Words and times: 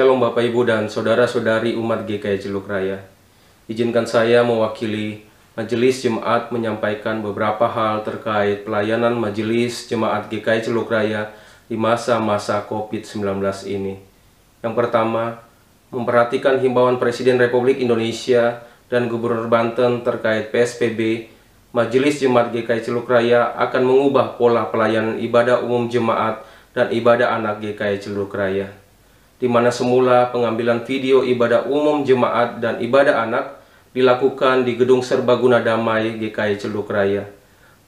Shalom 0.00 0.16
Bapak 0.16 0.48
Ibu 0.48 0.64
dan 0.64 0.88
Saudara-saudari 0.88 1.76
umat 1.76 2.08
GKI 2.08 2.40
Celuk 2.40 2.64
Raya. 2.64 3.04
Izinkan 3.68 4.08
saya 4.08 4.40
mewakili 4.40 5.28
Majelis 5.52 6.00
Jemaat 6.00 6.48
menyampaikan 6.48 7.20
beberapa 7.20 7.68
hal 7.68 8.00
terkait 8.00 8.64
pelayanan 8.64 9.12
Majelis 9.12 9.92
Jemaat 9.92 10.32
GKI 10.32 10.64
Celuk 10.64 10.88
Raya 10.88 11.28
di 11.68 11.76
masa-masa 11.76 12.64
COVID-19 12.64 13.44
ini. 13.68 14.00
Yang 14.64 14.72
pertama, 14.72 15.44
memperhatikan 15.92 16.56
himbauan 16.64 16.96
Presiden 16.96 17.36
Republik 17.36 17.76
Indonesia 17.76 18.64
dan 18.88 19.04
Gubernur 19.04 19.52
Banten 19.52 20.00
terkait 20.00 20.48
PSBB, 20.48 21.28
Majelis 21.76 22.24
Jemaat 22.24 22.56
GKI 22.56 22.88
Celuk 22.88 23.04
Raya 23.04 23.52
akan 23.52 23.84
mengubah 23.84 24.40
pola 24.40 24.64
pelayanan 24.72 25.20
ibadah 25.20 25.60
umum 25.60 25.92
jemaat 25.92 26.40
dan 26.72 26.88
ibadah 26.88 27.36
anak 27.36 27.60
GKI 27.60 28.00
Celuk 28.00 28.32
Raya 28.32 28.79
di 29.40 29.48
mana 29.48 29.72
semula 29.72 30.28
pengambilan 30.28 30.84
video 30.84 31.24
ibadah 31.24 31.64
umum 31.64 32.04
jemaat 32.04 32.60
dan 32.60 32.76
ibadah 32.76 33.24
anak 33.24 33.56
dilakukan 33.96 34.68
di 34.68 34.76
Gedung 34.76 35.00
Serbaguna 35.00 35.64
Damai 35.64 36.20
GKI 36.20 36.60
Celuk 36.60 36.92
Raya. 36.92 37.24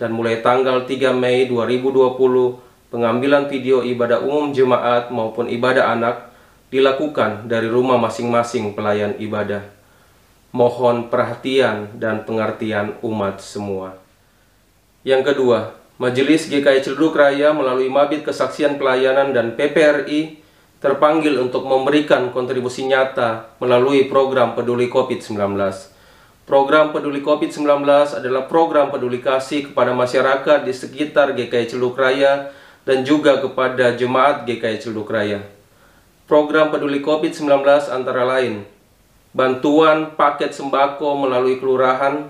Dan 0.00 0.16
mulai 0.16 0.40
tanggal 0.40 0.88
3 0.88 1.12
Mei 1.12 1.47
2020, 1.47 2.90
pengambilan 2.90 3.47
video 3.52 3.85
ibadah 3.85 4.25
umum 4.25 4.50
jemaat 4.50 5.12
maupun 5.12 5.47
ibadah 5.47 5.92
anak 5.92 6.32
dilakukan 6.73 7.47
dari 7.47 7.68
rumah 7.68 8.00
masing-masing 8.00 8.73
pelayan 8.73 9.14
ibadah. 9.21 9.62
Mohon 10.56 11.12
perhatian 11.12 12.00
dan 12.00 12.25
pengertian 12.25 12.97
umat 13.04 13.44
semua. 13.44 14.00
Yang 15.04 15.37
kedua, 15.37 15.76
Majelis 16.00 16.49
GKI 16.49 16.80
Celuk 16.82 17.14
Raya 17.14 17.52
melalui 17.54 17.92
Mabit 17.92 18.26
Kesaksian 18.26 18.80
Pelayanan 18.80 19.37
dan 19.37 19.54
PPRI 19.54 20.42
terpanggil 20.83 21.39
untuk 21.39 21.62
memberikan 21.62 22.35
kontribusi 22.35 22.83
nyata 22.91 23.55
melalui 23.62 24.11
program 24.11 24.59
Peduli 24.59 24.91
COVID-19. 24.91 25.39
Program 26.43 26.91
Peduli 26.91 27.23
COVID-19 27.23 27.87
adalah 28.19 28.51
program 28.51 28.91
peduli 28.91 29.23
kasih 29.23 29.71
kepada 29.71 29.95
masyarakat 29.95 30.67
di 30.67 30.75
sekitar 30.75 31.39
GKI 31.39 31.71
Celuk 31.71 31.95
Raya 31.95 32.51
dan 32.83 33.07
juga 33.07 33.39
kepada 33.39 33.95
jemaat 33.95 34.43
GKI 34.43 34.83
Celuk 34.83 35.07
Raya. 35.07 35.47
Program 36.27 36.75
Peduli 36.75 36.99
COVID-19 36.99 37.47
antara 37.95 38.27
lain 38.27 38.67
bantuan 39.31 40.12
paket 40.19 40.51
sembako 40.51 41.25
melalui 41.25 41.62
kelurahan, 41.62 42.27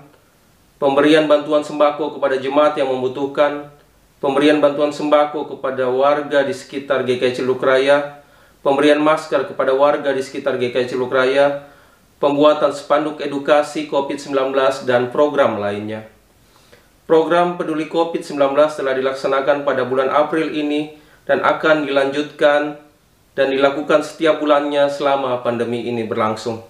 pemberian 0.77 1.25
bantuan 1.25 1.65
sembako 1.65 2.15
kepada 2.15 2.37
jemaat 2.37 2.77
yang 2.77 2.93
membutuhkan, 2.93 3.73
pemberian 4.21 4.61
bantuan 4.61 4.93
sembako 4.93 5.57
kepada 5.57 5.89
warga 5.89 6.45
di 6.45 6.53
sekitar 6.55 7.01
GKI 7.01 7.43
Celuk 7.43 7.59
Raya, 7.59 8.22
pemberian 8.63 9.03
masker 9.03 9.45
kepada 9.51 9.75
warga 9.75 10.15
di 10.15 10.23
sekitar 10.23 10.55
GKI 10.55 10.87
Ciluk 10.87 11.11
Raya, 11.11 11.67
pembuatan 12.17 12.71
spanduk 12.71 13.19
edukasi 13.19 13.91
COVID-19, 13.91 14.55
dan 14.87 15.11
program 15.11 15.59
lainnya. 15.59 16.07
Program 17.03 17.59
peduli 17.59 17.91
COVID-19 17.91 18.39
telah 18.55 18.95
dilaksanakan 18.95 19.67
pada 19.67 19.83
bulan 19.83 20.07
April 20.07 20.55
ini 20.55 20.95
dan 21.27 21.43
akan 21.43 21.83
dilanjutkan 21.83 22.79
dan 23.35 23.47
dilakukan 23.51 24.07
setiap 24.07 24.39
bulannya 24.39 24.87
selama 24.87 25.43
pandemi 25.43 25.83
ini 25.83 26.07
berlangsung. 26.07 26.63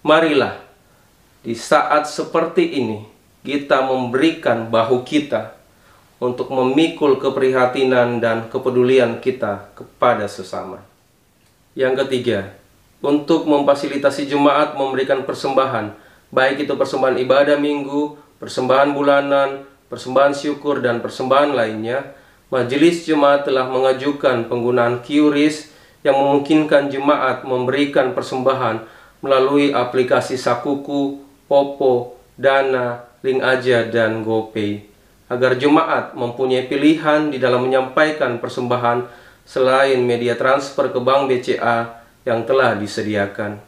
Marilah 0.00 0.56
di 1.40 1.56
saat 1.56 2.04
seperti 2.10 2.78
ini 2.78 3.06
kita 3.40 3.80
memberikan 3.86 4.68
bahu 4.68 5.00
kita 5.06 5.54
untuk 6.20 6.52
memikul 6.52 7.16
keprihatinan 7.16 8.20
dan 8.20 8.52
kepedulian 8.52 9.24
kita 9.24 9.72
kepada 9.72 10.28
sesama. 10.28 10.84
Yang 11.72 12.04
ketiga, 12.04 12.52
untuk 13.00 13.48
memfasilitasi 13.48 14.28
jemaat 14.28 14.76
memberikan 14.76 15.24
persembahan, 15.24 15.96
baik 16.28 16.68
itu 16.68 16.76
persembahan 16.76 17.16
ibadah 17.24 17.56
minggu, 17.56 18.20
persembahan 18.36 18.92
bulanan, 18.92 19.64
persembahan 19.90 20.32
syukur 20.32 20.78
dan 20.80 21.02
persembahan 21.02 21.52
lainnya, 21.52 22.14
Majelis 22.48 23.04
Jemaat 23.04 23.46
telah 23.46 23.66
mengajukan 23.66 24.46
penggunaan 24.46 25.02
QRIS 25.02 25.70
yang 26.06 26.16
memungkinkan 26.16 26.88
jemaat 26.88 27.44
memberikan 27.44 28.14
persembahan 28.16 28.86
melalui 29.20 29.74
aplikasi 29.74 30.40
Sakuku, 30.40 31.20
Popo, 31.44 32.16
Dana, 32.40 33.04
Link 33.20 33.44
Aja, 33.44 33.84
dan 33.84 34.24
GoPay 34.24 34.88
agar 35.30 35.54
jemaat 35.54 36.18
mempunyai 36.18 36.66
pilihan 36.66 37.30
di 37.30 37.38
dalam 37.38 37.62
menyampaikan 37.62 38.42
persembahan 38.42 39.06
selain 39.46 40.02
media 40.02 40.34
transfer 40.34 40.90
ke 40.90 40.98
Bank 40.98 41.30
BCA 41.30 42.02
yang 42.26 42.42
telah 42.42 42.74
disediakan. 42.74 43.62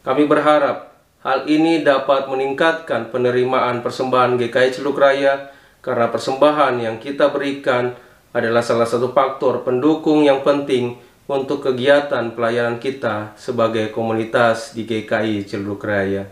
Kami 0.00 0.24
berharap 0.24 0.96
hal 1.20 1.44
ini 1.48 1.84
dapat 1.84 2.28
meningkatkan 2.28 3.12
penerimaan 3.12 3.84
persembahan 3.84 4.40
GKI 4.40 4.80
Celuk 4.80 4.96
Raya 4.96 5.53
karena 5.84 6.08
persembahan 6.08 6.80
yang 6.80 6.96
kita 6.96 7.28
berikan 7.28 7.92
adalah 8.32 8.64
salah 8.64 8.88
satu 8.88 9.12
faktor 9.12 9.68
pendukung 9.68 10.24
yang 10.24 10.40
penting 10.40 10.96
untuk 11.28 11.60
kegiatan 11.60 12.32
pelayanan 12.32 12.80
kita 12.80 13.36
sebagai 13.36 13.92
komunitas 13.92 14.72
di 14.72 14.88
GKI 14.88 15.44
Celuk 15.44 15.84
Raya. 15.84 16.24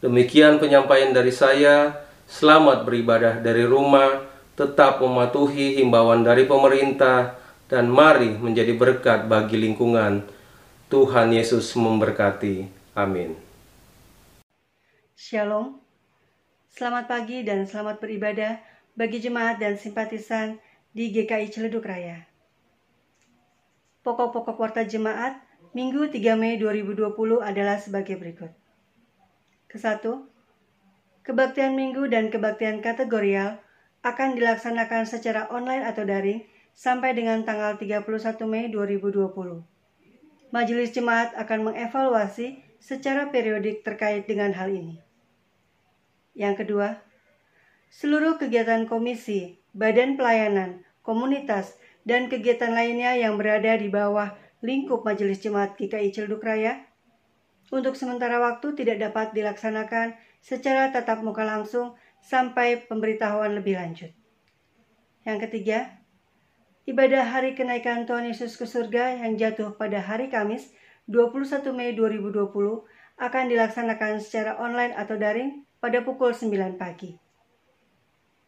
Demikian 0.00 0.56
penyampaian 0.56 1.12
dari 1.12 1.30
saya. 1.30 2.00
Selamat 2.24 2.88
beribadah 2.88 3.44
dari 3.44 3.68
rumah, 3.68 4.24
tetap 4.56 5.04
mematuhi 5.04 5.76
himbauan 5.76 6.24
dari 6.24 6.48
pemerintah, 6.48 7.36
dan 7.68 7.92
mari 7.92 8.32
menjadi 8.40 8.72
berkat 8.72 9.28
bagi 9.28 9.60
lingkungan. 9.60 10.24
Tuhan 10.88 11.28
Yesus 11.36 11.76
memberkati. 11.76 12.68
Amin. 12.96 13.36
Shalom. 15.12 15.81
Selamat 16.72 17.04
pagi 17.04 17.44
dan 17.44 17.68
selamat 17.68 18.00
beribadah 18.00 18.56
bagi 18.96 19.20
jemaat 19.20 19.60
dan 19.60 19.76
simpatisan 19.76 20.56
di 20.96 21.12
GKI 21.12 21.52
Ciledug 21.52 21.84
Raya. 21.84 22.24
Pokok-pokok 24.00 24.56
warta 24.56 24.80
jemaat 24.80 25.36
Minggu 25.76 26.08
3 26.08 26.32
Mei 26.32 26.56
2020 26.56 27.12
adalah 27.44 27.76
sebagai 27.76 28.16
berikut. 28.16 28.48
Kesatu, 29.68 30.32
kebaktian 31.20 31.76
minggu 31.76 32.08
dan 32.08 32.32
kebaktian 32.32 32.80
kategorial 32.80 33.60
akan 34.00 34.32
dilaksanakan 34.32 35.04
secara 35.04 35.52
online 35.52 35.84
atau 35.84 36.08
daring 36.08 36.40
sampai 36.72 37.12
dengan 37.12 37.44
tanggal 37.44 37.76
31 37.76 38.08
Mei 38.48 38.72
2020. 38.72 39.28
Majelis 40.48 40.88
jemaat 40.96 41.36
akan 41.36 41.68
mengevaluasi 41.68 42.64
secara 42.80 43.28
periodik 43.28 43.84
terkait 43.84 44.24
dengan 44.24 44.56
hal 44.56 44.72
ini. 44.72 45.11
Yang 46.32 46.64
kedua, 46.64 47.00
seluruh 47.92 48.40
kegiatan 48.40 48.88
komisi, 48.88 49.60
badan 49.76 50.16
pelayanan, 50.16 50.80
komunitas, 51.04 51.76
dan 52.08 52.26
kegiatan 52.32 52.72
lainnya 52.72 53.14
yang 53.14 53.36
berada 53.36 53.76
di 53.78 53.92
bawah 53.92 54.32
lingkup 54.64 55.04
Majelis 55.04 55.42
Jemaat 55.42 55.76
GKI 55.76 56.14
Cilduk 56.14 56.42
Raya 56.42 56.86
untuk 57.72 57.96
sementara 57.96 58.38
waktu 58.38 58.74
tidak 58.78 59.10
dapat 59.10 59.34
dilaksanakan 59.34 60.14
secara 60.42 60.90
tatap 60.90 61.24
muka 61.24 61.46
langsung 61.46 61.94
sampai 62.22 62.84
pemberitahuan 62.86 63.54
lebih 63.58 63.78
lanjut. 63.78 64.12
Yang 65.22 65.38
ketiga, 65.48 66.02
ibadah 66.86 67.22
hari 67.22 67.54
kenaikan 67.54 68.04
Tuhan 68.06 68.26
Yesus 68.26 68.58
ke 68.58 68.66
surga 68.66 69.22
yang 69.22 69.38
jatuh 69.38 69.74
pada 69.78 70.02
hari 70.02 70.30
Kamis 70.30 70.70
21 71.06 71.74
Mei 71.74 71.94
2020 71.94 72.50
akan 73.18 73.44
dilaksanakan 73.46 74.18
secara 74.18 74.58
online 74.58 74.94
atau 74.94 75.14
daring 75.14 75.62
pada 75.82 75.98
pukul 76.06 76.30
9 76.30 76.78
pagi. 76.78 77.18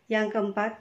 Yang 0.06 0.38
keempat, 0.38 0.78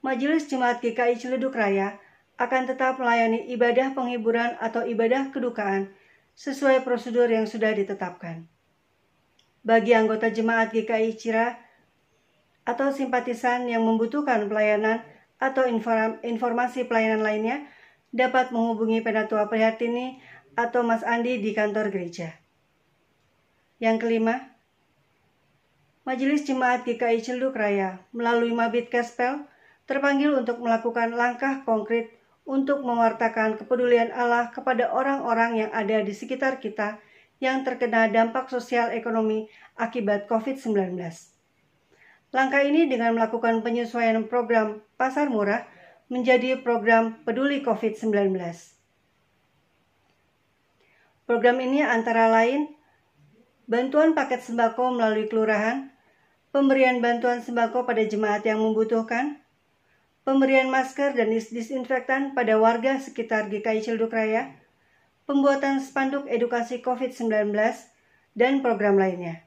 Majelis 0.00 0.48
Jemaat 0.48 0.80
GKI 0.80 1.20
Ciledug 1.20 1.52
Raya 1.52 2.00
akan 2.40 2.64
tetap 2.64 2.96
melayani 2.96 3.44
ibadah 3.52 3.92
penghiburan 3.92 4.56
atau 4.56 4.88
ibadah 4.88 5.28
kedukaan 5.36 5.92
sesuai 6.32 6.80
prosedur 6.80 7.28
yang 7.28 7.44
sudah 7.44 7.76
ditetapkan. 7.76 8.48
Bagi 9.60 9.92
anggota 9.92 10.32
jemaat 10.32 10.72
GKI 10.72 11.12
Cira 11.20 11.60
atau 12.64 12.88
simpatisan 12.88 13.68
yang 13.68 13.84
membutuhkan 13.84 14.48
pelayanan 14.48 15.04
atau 15.36 15.68
informasi 16.24 16.88
pelayanan 16.88 17.20
lainnya 17.20 17.68
dapat 18.16 18.48
menghubungi 18.48 19.04
Penatua 19.04 19.44
Prihatini 19.52 20.24
atau 20.56 20.80
Mas 20.80 21.04
Andi 21.04 21.36
di 21.36 21.52
kantor 21.52 21.92
gereja. 21.92 22.32
Yang 23.76 24.08
kelima, 24.08 24.55
Majelis 26.06 26.46
Jemaat 26.46 26.86
GKI 26.86 27.18
Celduk 27.18 27.58
Raya 27.58 27.98
melalui 28.14 28.54
Mabit 28.54 28.94
Kespel 28.94 29.42
terpanggil 29.90 30.38
untuk 30.38 30.62
melakukan 30.62 31.10
langkah 31.10 31.66
konkret 31.66 32.14
untuk 32.46 32.86
mewartakan 32.86 33.58
kepedulian 33.58 34.14
Allah 34.14 34.54
kepada 34.54 34.86
orang-orang 34.94 35.66
yang 35.66 35.70
ada 35.74 35.98
di 36.06 36.14
sekitar 36.14 36.62
kita 36.62 37.02
yang 37.42 37.66
terkena 37.66 38.06
dampak 38.06 38.46
sosial 38.46 38.94
ekonomi 38.94 39.50
akibat 39.74 40.30
COVID-19. 40.30 40.94
Langkah 42.30 42.62
ini 42.62 42.86
dengan 42.86 43.18
melakukan 43.18 43.66
penyesuaian 43.66 44.30
program 44.30 44.86
pasar 44.94 45.26
murah 45.26 45.66
menjadi 46.06 46.62
program 46.62 47.18
peduli 47.26 47.66
COVID-19. 47.66 48.14
Program 51.26 51.58
ini 51.58 51.82
antara 51.82 52.30
lain 52.30 52.70
bantuan 53.66 54.14
paket 54.14 54.46
sembako 54.46 54.94
melalui 54.94 55.26
kelurahan, 55.26 55.95
pemberian 56.56 57.04
bantuan 57.04 57.44
sembako 57.44 57.84
pada 57.84 58.00
jemaat 58.00 58.40
yang 58.48 58.64
membutuhkan, 58.64 59.36
pemberian 60.24 60.72
masker 60.72 61.12
dan 61.12 61.28
disinfektan 61.28 62.32
pada 62.32 62.56
warga 62.56 62.96
sekitar 62.96 63.52
GKI 63.52 63.84
Cilduk 63.84 64.16
Raya, 64.16 64.56
pembuatan 65.28 65.84
spanduk 65.84 66.24
edukasi 66.24 66.80
COVID-19, 66.80 67.52
dan 68.32 68.64
program 68.64 68.96
lainnya. 68.96 69.44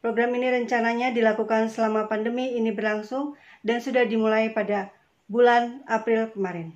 Program 0.00 0.32
ini 0.32 0.56
rencananya 0.56 1.12
dilakukan 1.12 1.68
selama 1.68 2.08
pandemi 2.08 2.56
ini 2.56 2.72
berlangsung 2.72 3.36
dan 3.60 3.84
sudah 3.84 4.08
dimulai 4.08 4.56
pada 4.56 4.88
bulan 5.28 5.84
April 5.84 6.32
kemarin. 6.32 6.72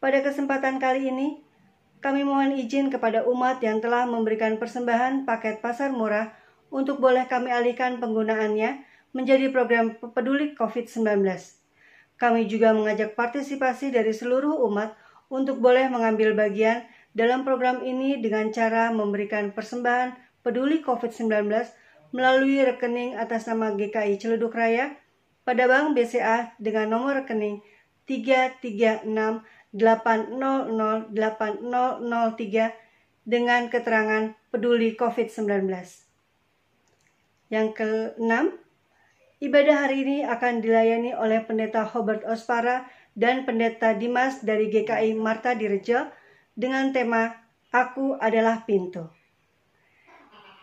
Pada 0.00 0.24
kesempatan 0.24 0.80
kali 0.80 1.12
ini, 1.12 1.44
kami 2.00 2.24
mohon 2.24 2.56
izin 2.56 2.88
kepada 2.88 3.28
umat 3.28 3.60
yang 3.60 3.84
telah 3.84 4.08
memberikan 4.08 4.56
persembahan 4.56 5.28
paket 5.28 5.60
pasar 5.60 5.92
murah 5.92 6.43
untuk 6.70 7.00
boleh 7.00 7.26
kami 7.28 7.52
alihkan 7.52 7.98
penggunaannya 7.98 8.84
menjadi 9.14 9.48
program 9.54 9.94
peduli 10.12 10.52
COVID-19. 10.58 11.24
Kami 12.14 12.46
juga 12.46 12.70
mengajak 12.74 13.18
partisipasi 13.18 13.90
dari 13.90 14.14
seluruh 14.14 14.62
umat 14.70 14.94
untuk 15.30 15.58
boleh 15.58 15.90
mengambil 15.90 16.34
bagian 16.34 16.86
dalam 17.14 17.46
program 17.46 17.82
ini 17.86 18.18
dengan 18.18 18.50
cara 18.50 18.90
memberikan 18.90 19.54
persembahan 19.54 20.14
peduli 20.42 20.82
COVID-19 20.82 21.30
melalui 22.14 22.62
rekening 22.62 23.18
atas 23.18 23.50
nama 23.50 23.74
GKI 23.74 24.18
Celeduk 24.18 24.54
Raya 24.54 24.94
pada 25.42 25.66
Bank 25.66 25.98
BCA 25.98 26.54
dengan 26.62 26.94
nomor 26.94 27.22
rekening 27.22 27.62
33680080003 28.06 29.74
dengan 33.24 33.72
keterangan 33.72 34.36
peduli 34.52 34.94
COVID-19. 34.94 36.03
Yang 37.54 37.68
keenam, 37.78 38.50
ibadah 39.38 39.86
hari 39.86 40.02
ini 40.02 40.16
akan 40.26 40.58
dilayani 40.58 41.14
oleh 41.14 41.38
Pendeta 41.46 41.86
Hobart 41.86 42.26
Ospara 42.26 42.90
dan 43.14 43.46
Pendeta 43.46 43.94
Dimas 43.94 44.42
dari 44.42 44.66
GKI 44.66 45.14
Marta 45.14 45.54
Direjo 45.54 46.10
dengan 46.58 46.90
tema 46.90 47.30
Aku 47.70 48.18
adalah 48.18 48.66
Pintu. 48.66 49.06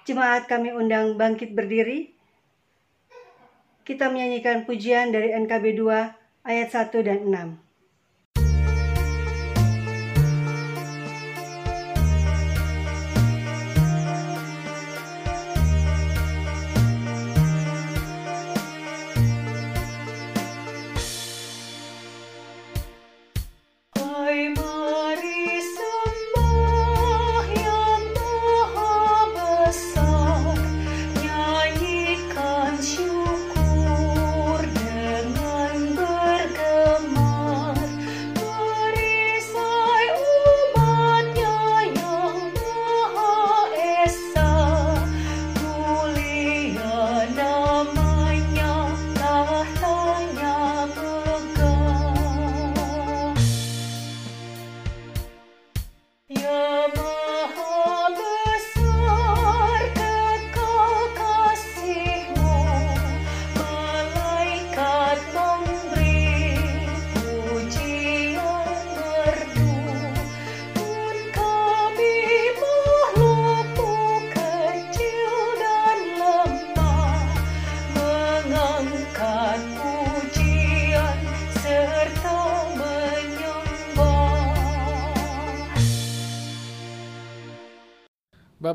Jemaat 0.03 0.51
kami 0.51 0.75
undang 0.75 1.15
bangkit 1.15 1.55
berdiri 1.55 2.11
kita 3.87 4.11
menyanyikan 4.11 4.67
pujian 4.67 5.15
dari 5.15 5.31
NKB 5.31 5.79
2 5.79 6.43
ayat 6.43 6.67
1 6.75 7.07
dan 7.07 7.19
6. 7.23 7.70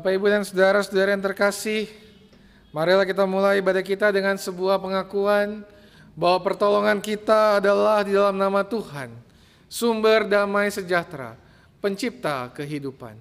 Bapak, 0.07 0.23
Ibu, 0.23 0.27
dan 0.31 0.47
saudara-saudara 0.47 1.11
yang 1.11 1.19
terkasih, 1.19 1.91
marilah 2.71 3.03
kita 3.03 3.27
mulai 3.27 3.59
ibadah 3.59 3.83
kita 3.83 4.07
dengan 4.07 4.39
sebuah 4.39 4.79
pengakuan 4.79 5.67
bahwa 6.15 6.39
pertolongan 6.47 7.03
kita 7.03 7.59
adalah 7.59 8.07
di 8.07 8.15
dalam 8.15 8.39
nama 8.39 8.63
Tuhan, 8.63 9.11
sumber 9.67 10.23
damai 10.23 10.71
sejahtera, 10.71 11.35
pencipta 11.83 12.47
kehidupan. 12.55 13.19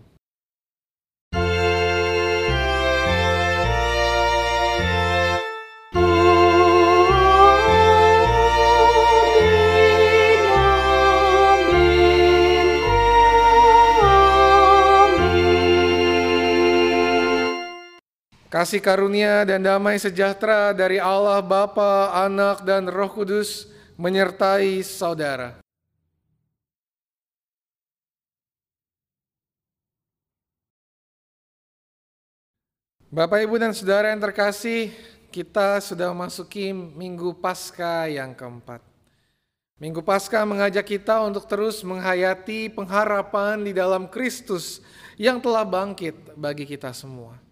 Kasih 18.56 18.80
karunia 18.80 19.44
dan 19.44 19.60
damai 19.60 20.00
sejahtera 20.00 20.72
dari 20.72 20.96
Allah 20.96 21.44
Bapa, 21.44 22.08
Anak, 22.24 22.64
dan 22.64 22.88
Roh 22.88 23.12
Kudus 23.12 23.68
menyertai 24.00 24.80
saudara. 24.80 25.60
Bapak, 33.12 33.44
Ibu, 33.44 33.60
dan 33.60 33.76
Saudara 33.76 34.08
yang 34.08 34.24
terkasih, 34.24 34.88
kita 35.28 35.76
sudah 35.84 36.08
memasuki 36.16 36.72
Minggu 36.72 37.36
Paskah 37.36 38.08
yang 38.08 38.32
keempat. 38.32 38.80
Minggu 39.76 40.00
Paskah 40.00 40.48
mengajak 40.48 40.96
kita 40.96 41.20
untuk 41.20 41.44
terus 41.44 41.84
menghayati 41.84 42.72
pengharapan 42.72 43.60
di 43.60 43.76
dalam 43.76 44.08
Kristus 44.08 44.80
yang 45.20 45.44
telah 45.44 45.68
bangkit 45.68 46.32
bagi 46.40 46.64
kita 46.64 46.96
semua. 46.96 47.45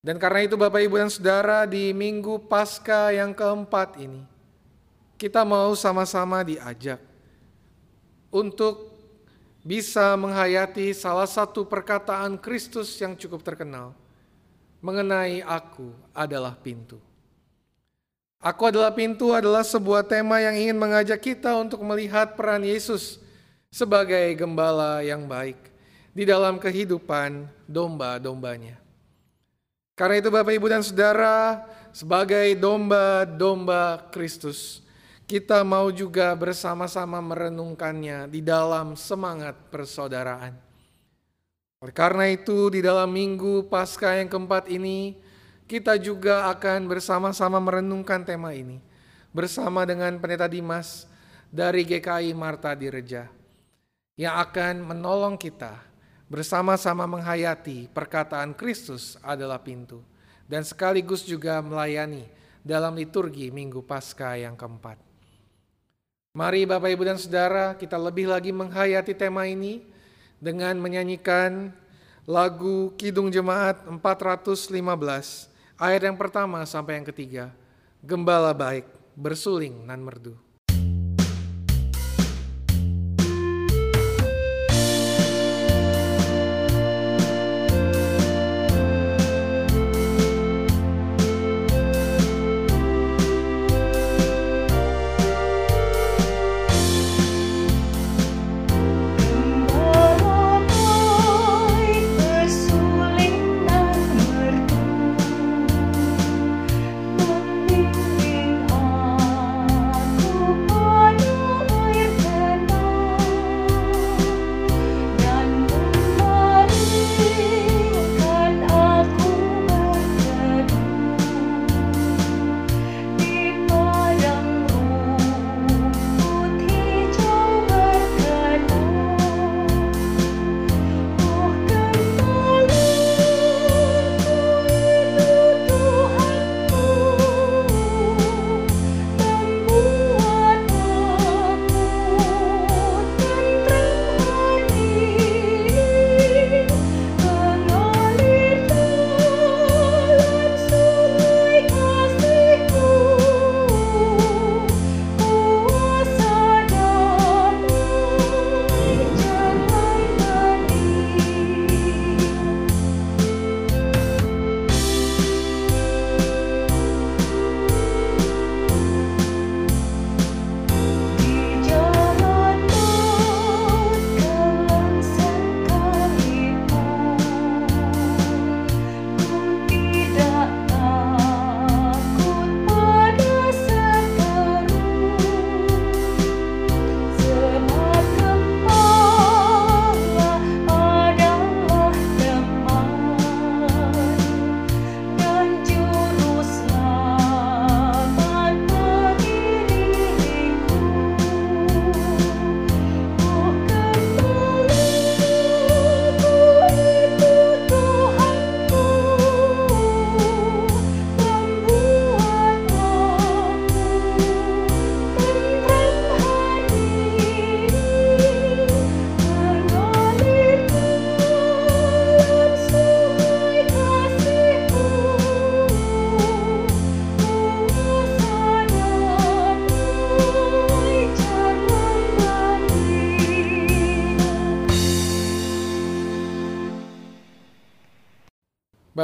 Dan 0.00 0.16
karena 0.16 0.48
itu 0.48 0.56
Bapak 0.56 0.80
Ibu 0.80 0.96
dan 0.96 1.12
Saudara 1.12 1.68
di 1.68 1.92
Minggu 1.92 2.40
Pasca 2.48 3.12
yang 3.12 3.36
keempat 3.36 4.00
ini, 4.00 4.24
kita 5.20 5.44
mau 5.44 5.76
sama-sama 5.76 6.40
diajak 6.40 6.96
untuk 8.32 8.96
bisa 9.60 10.16
menghayati 10.16 10.96
salah 10.96 11.28
satu 11.28 11.68
perkataan 11.68 12.40
Kristus 12.40 12.96
yang 12.96 13.12
cukup 13.12 13.44
terkenal 13.44 13.92
mengenai 14.80 15.44
aku 15.44 15.92
adalah 16.16 16.56
pintu. 16.56 16.96
Aku 18.40 18.72
adalah 18.72 18.96
pintu 18.96 19.36
adalah 19.36 19.60
sebuah 19.60 20.00
tema 20.08 20.40
yang 20.40 20.56
ingin 20.56 20.80
mengajak 20.80 21.20
kita 21.20 21.52
untuk 21.60 21.84
melihat 21.84 22.40
peran 22.40 22.64
Yesus 22.64 23.20
sebagai 23.68 24.32
gembala 24.32 25.04
yang 25.04 25.28
baik 25.28 25.60
di 26.16 26.24
dalam 26.24 26.56
kehidupan 26.56 27.44
domba-dombanya. 27.68 28.79
Karena 30.00 30.16
itu 30.16 30.32
Bapak 30.32 30.56
Ibu 30.56 30.64
dan 30.72 30.80
Saudara, 30.80 31.60
sebagai 31.92 32.56
domba-domba 32.56 34.08
Kristus, 34.08 34.80
kita 35.28 35.60
mau 35.60 35.92
juga 35.92 36.32
bersama-sama 36.32 37.20
merenungkannya 37.20 38.24
di 38.32 38.40
dalam 38.40 38.96
semangat 38.96 39.60
persaudaraan. 39.68 40.56
Oleh 41.84 41.92
karena 41.92 42.32
itu 42.32 42.72
di 42.72 42.80
dalam 42.80 43.12
minggu 43.12 43.68
pasca 43.68 44.16
yang 44.16 44.32
keempat 44.32 44.72
ini, 44.72 45.20
kita 45.68 46.00
juga 46.00 46.48
akan 46.48 46.88
bersama-sama 46.88 47.60
merenungkan 47.60 48.24
tema 48.24 48.56
ini. 48.56 48.80
bersama 49.30 49.86
dengan 49.86 50.18
Pendeta 50.18 50.50
Dimas 50.50 51.06
dari 51.52 51.86
GKI 51.86 52.34
Marta 52.34 52.74
Direja 52.74 53.30
yang 54.18 54.42
akan 54.42 54.82
menolong 54.90 55.38
kita 55.38 55.89
bersama-sama 56.30 57.10
menghayati 57.10 57.90
perkataan 57.90 58.54
Kristus 58.54 59.18
adalah 59.18 59.58
pintu 59.58 59.98
dan 60.46 60.62
sekaligus 60.62 61.26
juga 61.26 61.58
melayani 61.58 62.22
dalam 62.62 62.94
liturgi 62.94 63.50
Minggu 63.50 63.82
Paskah 63.82 64.38
yang 64.38 64.54
keempat. 64.54 64.96
Mari 66.30 66.62
Bapak 66.62 66.94
Ibu 66.94 67.02
dan 67.02 67.18
Saudara 67.18 67.74
kita 67.74 67.98
lebih 67.98 68.30
lagi 68.30 68.54
menghayati 68.54 69.18
tema 69.18 69.50
ini 69.50 69.82
dengan 70.38 70.78
menyanyikan 70.78 71.74
lagu 72.22 72.94
Kidung 72.94 73.34
Jemaat 73.34 73.82
415 73.90 74.70
ayat 75.74 76.02
yang 76.06 76.14
pertama 76.14 76.62
sampai 76.62 77.02
yang 77.02 77.06
ketiga. 77.10 77.50
Gembala 78.06 78.54
baik 78.54 78.86
bersuling 79.18 79.82
nan 79.82 79.98
merdu. 80.06 80.38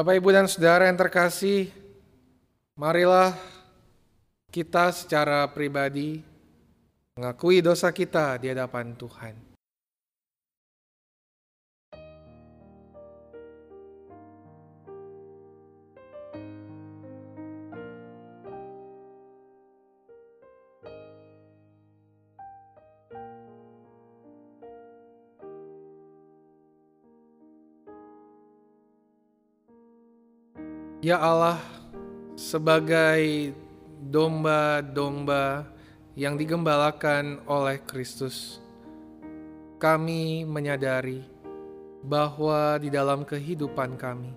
Bapak, 0.07 0.23
Ibu, 0.23 0.31
dan 0.31 0.47
Saudara 0.47 0.87
yang 0.87 0.95
terkasih, 0.95 1.66
marilah 2.79 3.35
kita 4.55 4.95
secara 4.95 5.42
pribadi 5.51 6.23
mengakui 7.19 7.59
dosa 7.59 7.90
kita 7.90 8.38
di 8.38 8.47
hadapan 8.47 8.95
Tuhan. 8.95 9.35
Ya 31.07 31.23
Allah, 31.23 31.62
sebagai 32.35 33.55
domba-domba 34.11 35.62
yang 36.19 36.35
digembalakan 36.35 37.47
oleh 37.47 37.79
Kristus, 37.87 38.59
kami 39.79 40.42
menyadari 40.42 41.23
bahwa 42.03 42.83
di 42.83 42.90
dalam 42.90 43.23
kehidupan 43.23 43.95
kami, 43.95 44.35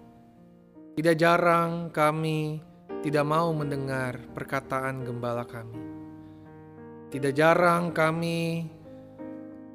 tidak 0.93 1.17
jarang 1.17 1.89
kami 1.89 2.61
tidak 3.01 3.25
mau 3.25 3.49
mendengar 3.49 4.21
perkataan 4.37 5.09
gembala 5.09 5.49
kami. 5.49 5.81
Tidak 7.09 7.33
jarang 7.33 7.89
kami 7.89 8.69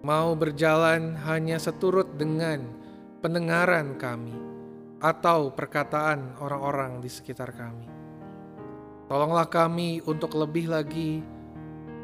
mau 0.06 0.30
berjalan 0.38 1.18
hanya 1.26 1.58
seturut 1.58 2.14
dengan 2.14 2.62
pendengaran 3.18 3.98
kami 3.98 4.43
atau 5.04 5.52
perkataan 5.52 6.40
orang-orang 6.40 7.04
di 7.04 7.12
sekitar 7.12 7.52
kami. 7.52 7.84
Tolonglah 9.04 9.44
kami 9.52 10.00
untuk 10.08 10.32
lebih 10.32 10.72
lagi 10.72 11.20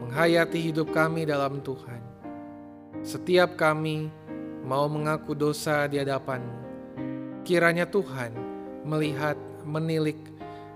menghayati 0.05 0.61
hidup 0.69 0.93
kami 0.93 1.25
dalam 1.25 1.65
Tuhan. 1.65 2.05
Setiap 3.01 3.57
kami 3.57 4.13
mau 4.69 4.85
mengaku 4.85 5.33
dosa 5.33 5.89
di 5.89 5.97
hadapan 5.97 6.45
kiranya 7.45 7.89
Tuhan 7.89 8.37
melihat, 8.85 9.37
menilik, 9.65 10.19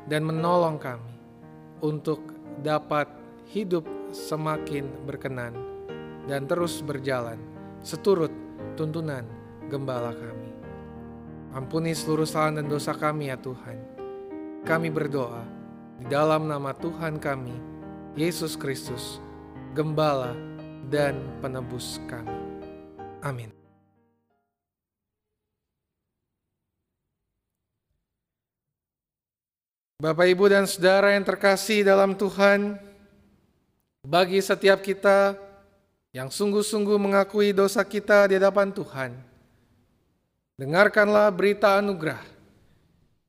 dan 0.09 0.25
menolong 0.25 0.81
kami 0.81 1.15
untuk 1.81 2.21
dapat 2.61 3.09
hidup 3.53 3.85
semakin 4.13 4.89
berkenan 5.05 5.53
dan 6.29 6.49
terus 6.49 6.81
berjalan 6.85 7.41
seturut 7.85 8.33
tuntunan 8.77 9.25
gembala 9.69 10.13
kami. 10.13 10.44
Ampuni 11.55 11.95
seluruh 11.95 12.27
salah 12.27 12.59
dan 12.59 12.67
dosa 12.67 12.91
kami 12.91 13.31
ya 13.31 13.39
Tuhan. 13.39 13.79
Kami 14.67 14.91
berdoa 14.91 15.47
di 16.03 16.11
dalam 16.11 16.51
nama 16.51 16.75
Tuhan 16.75 17.23
kami, 17.23 17.55
Yesus 18.19 18.59
Kristus, 18.59 19.23
Gembala 19.71 20.35
dan 20.91 21.15
Penebus 21.39 22.03
kami. 22.11 22.35
Amin. 23.23 23.55
Bapak, 30.03 30.27
Ibu, 30.27 30.51
dan 30.51 30.67
Saudara 30.67 31.15
yang 31.15 31.23
terkasih 31.23 31.87
dalam 31.87 32.19
Tuhan, 32.19 32.83
bagi 34.03 34.43
setiap 34.43 34.83
kita 34.83 35.39
yang 36.11 36.35
sungguh-sungguh 36.35 36.99
mengakui 36.99 37.55
dosa 37.55 37.87
kita 37.87 38.27
di 38.27 38.43
hadapan 38.43 38.75
Tuhan. 38.75 39.34
Dengarkanlah 40.55 41.35
berita 41.35 41.83
anugerah 41.83 42.23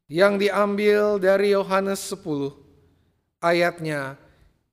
yang 0.06 0.38
diambil 0.38 1.18
dari 1.18 1.58
Yohanes 1.58 1.98
10 2.14 2.54
ayatnya 3.42 4.14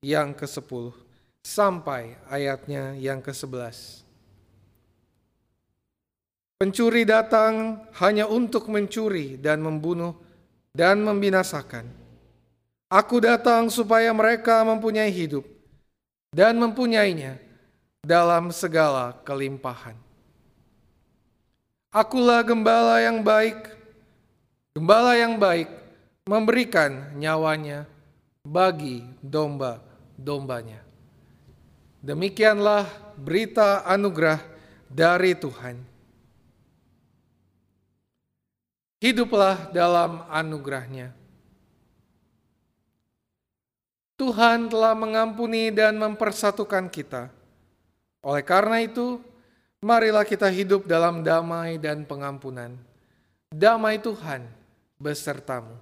yang 0.05 0.37
ke-10 0.37 0.93
sampai 1.41 2.13
ayatnya 2.29 2.93
yang 3.01 3.25
ke-11. 3.25 4.05
Pencuri 6.61 7.09
datang 7.09 7.89
hanya 8.05 8.29
untuk 8.29 8.69
mencuri 8.69 9.41
dan 9.41 9.65
membunuh 9.65 10.13
dan 10.77 11.01
membinasakan. 11.01 11.89
Aku 12.93 13.17
datang 13.25 13.73
supaya 13.73 14.13
mereka 14.13 14.61
mempunyai 14.61 15.09
hidup 15.09 15.49
dan 16.37 16.61
mempunyainya 16.61 17.41
dalam 18.05 18.53
segala 18.53 19.17
kelimpahan. 19.25 20.02
Akulah 21.93 22.41
gembala 22.41 23.05
yang 23.05 23.21
baik, 23.21 23.69
gembala 24.73 25.13
yang 25.13 25.37
baik 25.37 25.69
memberikan 26.25 27.13
nyawanya 27.21 27.85
bagi 28.41 29.05
domba-dombanya. 29.21 30.81
Demikianlah 32.01 32.89
berita 33.21 33.85
anugerah 33.85 34.41
dari 34.89 35.37
Tuhan. 35.37 35.93
hiduplah 39.03 39.75
dalam 39.75 40.23
anugerahnya. 40.31 41.11
Tuhan 44.15 44.71
telah 44.71 44.95
mengampuni 44.95 45.75
dan 45.75 45.99
mempersatukan 45.99 46.87
kita. 46.87 47.27
Oleh 48.23 48.47
karena 48.47 48.79
itu, 48.79 49.19
marilah 49.83 50.23
kita 50.23 50.47
hidup 50.47 50.87
dalam 50.87 51.27
damai 51.27 51.77
dan 51.77 52.07
pengampunan. 52.07 52.79
Damai 53.51 53.99
Tuhan 53.99 54.47
besertamu. 54.97 55.75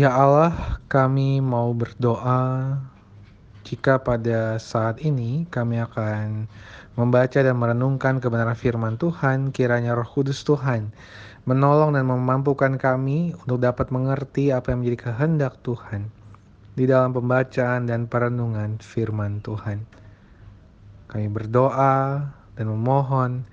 Ya 0.00 0.16
Allah, 0.16 0.80
kami 0.88 1.44
mau 1.44 1.76
berdoa 1.76 2.80
jika 3.68 4.00
pada 4.00 4.56
saat 4.56 4.96
ini 5.04 5.44
kami 5.52 5.76
akan 5.76 6.48
membaca 6.96 7.36
dan 7.36 7.52
merenungkan 7.60 8.16
kebenaran 8.16 8.56
firman 8.56 8.96
Tuhan, 8.96 9.52
kiranya 9.52 9.92
Roh 9.92 10.08
Kudus 10.08 10.40
Tuhan 10.40 10.88
menolong 11.44 12.00
dan 12.00 12.08
memampukan 12.08 12.80
kami 12.80 13.36
untuk 13.44 13.60
dapat 13.60 13.92
mengerti 13.92 14.48
apa 14.48 14.72
yang 14.72 14.80
menjadi 14.80 15.12
kehendak 15.12 15.60
Tuhan 15.60 16.08
di 16.80 16.88
dalam 16.88 17.12
pembacaan 17.12 17.84
dan 17.84 18.08
perenungan 18.08 18.80
firman 18.80 19.44
Tuhan. 19.44 19.84
Kami 21.12 21.28
berdoa 21.28 22.24
dan 22.56 22.66
memohon 22.72 23.44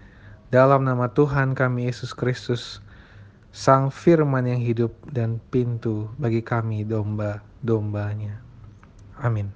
dalam 0.47 0.87
nama 0.87 1.11
Tuhan 1.11 1.59
kami 1.59 1.91
Yesus 1.91 2.15
Kristus 2.15 2.79
Sang 3.51 3.89
firman 3.89 4.45
yang 4.45 4.61
hidup 4.61 4.93
dan 5.09 5.41
pintu 5.49 6.11
bagi 6.19 6.43
kami 6.43 6.83
domba-dombanya. 6.83 8.43
Amin. 9.17 9.49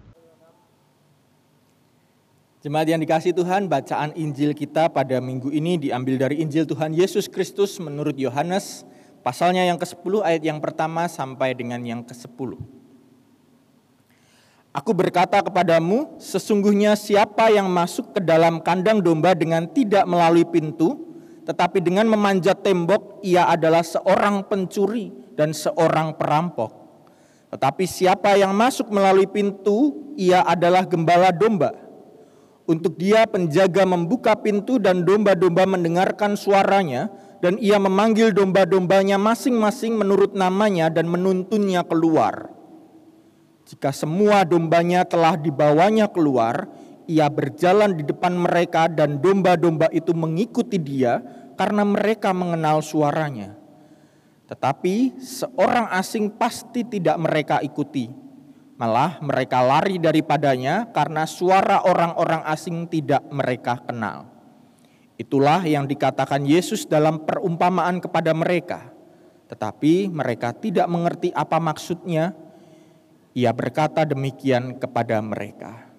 Jemaat 2.62 2.94
yang 2.94 3.02
dikasih 3.02 3.34
Tuhan, 3.34 3.66
bacaan 3.66 4.14
Injil 4.14 4.54
kita 4.54 4.86
pada 4.86 5.18
minggu 5.18 5.50
ini 5.50 5.82
diambil 5.82 6.22
dari 6.22 6.46
Injil 6.46 6.70
Tuhan 6.70 6.94
Yesus 6.94 7.26
Kristus 7.26 7.82
menurut 7.82 8.14
Yohanes, 8.14 8.86
pasalnya 9.26 9.66
yang 9.66 9.82
ke-10 9.82 10.22
ayat 10.22 10.46
yang 10.46 10.62
pertama 10.62 11.10
sampai 11.10 11.58
dengan 11.58 11.82
yang 11.82 12.06
ke-10. 12.06 12.62
Aku 14.72 14.96
berkata 14.96 15.44
kepadamu, 15.44 16.16
sesungguhnya 16.22 16.96
siapa 16.96 17.52
yang 17.52 17.68
masuk 17.68 18.16
ke 18.16 18.24
dalam 18.24 18.64
kandang 18.64 19.04
domba 19.04 19.36
dengan 19.36 19.68
tidak 19.68 20.06
melalui 20.06 20.48
pintu, 20.48 21.11
tetapi 21.46 21.82
dengan 21.82 22.06
memanjat 22.06 22.62
tembok 22.62 23.22
ia 23.26 23.50
adalah 23.50 23.82
seorang 23.82 24.46
pencuri 24.46 25.10
dan 25.34 25.52
seorang 25.56 26.14
perampok. 26.14 26.82
Tetapi 27.52 27.84
siapa 27.84 28.40
yang 28.40 28.56
masuk 28.56 28.88
melalui 28.94 29.28
pintu, 29.28 30.14
ia 30.16 30.40
adalah 30.46 30.88
gembala 30.88 31.36
domba. 31.36 31.76
Untuk 32.64 32.96
dia 32.96 33.28
penjaga 33.28 33.84
membuka 33.84 34.38
pintu 34.40 34.80
dan 34.80 35.04
domba-domba 35.04 35.68
mendengarkan 35.68 36.40
suaranya 36.40 37.12
dan 37.44 37.60
ia 37.60 37.76
memanggil 37.82 38.32
domba-dombanya 38.32 39.20
masing-masing 39.20 39.98
menurut 39.98 40.32
namanya 40.38 40.88
dan 40.88 41.10
menuntunnya 41.10 41.84
keluar. 41.84 42.54
Jika 43.68 43.92
semua 43.92 44.48
dombanya 44.48 45.04
telah 45.04 45.36
dibawanya 45.36 46.08
keluar, 46.08 46.70
ia 47.10 47.30
berjalan 47.30 47.98
di 47.98 48.04
depan 48.06 48.36
mereka 48.36 48.86
dan 48.92 49.22
domba-domba 49.22 49.90
itu 49.90 50.14
mengikuti 50.14 50.78
dia 50.78 51.22
karena 51.56 51.86
mereka 51.86 52.34
mengenal 52.34 52.82
suaranya. 52.82 53.54
Tetapi 54.52 55.22
seorang 55.22 55.88
asing 55.96 56.34
pasti 56.36 56.84
tidak 56.84 57.16
mereka 57.22 57.64
ikuti. 57.64 58.12
Malah 58.76 59.22
mereka 59.22 59.62
lari 59.62 60.02
daripadanya 60.02 60.90
karena 60.90 61.30
suara 61.30 61.86
orang-orang 61.86 62.42
asing 62.50 62.90
tidak 62.90 63.22
mereka 63.30 63.78
kenal. 63.86 64.28
Itulah 65.22 65.62
yang 65.70 65.86
dikatakan 65.86 66.42
Yesus 66.50 66.90
dalam 66.90 67.22
perumpamaan 67.30 68.02
kepada 68.02 68.34
mereka. 68.34 68.90
Tetapi 69.54 70.10
mereka 70.10 70.50
tidak 70.58 70.90
mengerti 70.90 71.30
apa 71.30 71.62
maksudnya. 71.62 72.34
Ia 73.38 73.54
berkata 73.54 74.04
demikian 74.04 74.82
kepada 74.82 75.22
mereka. 75.22 75.91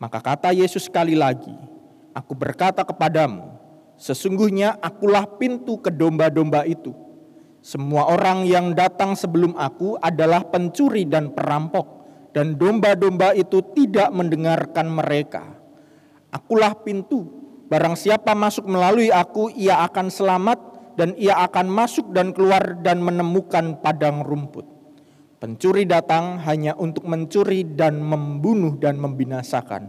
Maka 0.00 0.18
kata 0.24 0.56
Yesus 0.56 0.88
sekali 0.88 1.12
lagi, 1.12 1.52
Aku 2.16 2.32
berkata 2.34 2.82
kepadamu, 2.82 3.60
Sesungguhnya 4.00 4.80
akulah 4.80 5.28
pintu 5.36 5.76
ke 5.76 5.92
domba-domba 5.92 6.64
itu. 6.64 6.96
Semua 7.60 8.08
orang 8.08 8.48
yang 8.48 8.72
datang 8.72 9.12
sebelum 9.12 9.52
aku 9.60 10.00
adalah 10.00 10.40
pencuri 10.48 11.04
dan 11.04 11.36
perampok, 11.36 12.08
dan 12.32 12.56
domba-domba 12.56 13.36
itu 13.36 13.60
tidak 13.76 14.08
mendengarkan 14.16 14.88
mereka. 14.88 15.44
Akulah 16.32 16.72
pintu, 16.80 17.28
barang 17.68 17.92
siapa 17.92 18.32
masuk 18.32 18.64
melalui 18.64 19.12
aku, 19.12 19.52
ia 19.52 19.84
akan 19.84 20.08
selamat, 20.08 20.58
dan 20.96 21.12
ia 21.20 21.36
akan 21.44 21.68
masuk 21.68 22.16
dan 22.16 22.32
keluar 22.32 22.80
dan 22.80 23.04
menemukan 23.04 23.76
padang 23.84 24.24
rumput. 24.24 24.64
Pencuri 25.40 25.88
datang 25.88 26.36
hanya 26.44 26.76
untuk 26.76 27.08
mencuri 27.08 27.64
dan 27.64 27.96
membunuh 27.96 28.76
dan 28.76 29.00
membinasakan. 29.00 29.88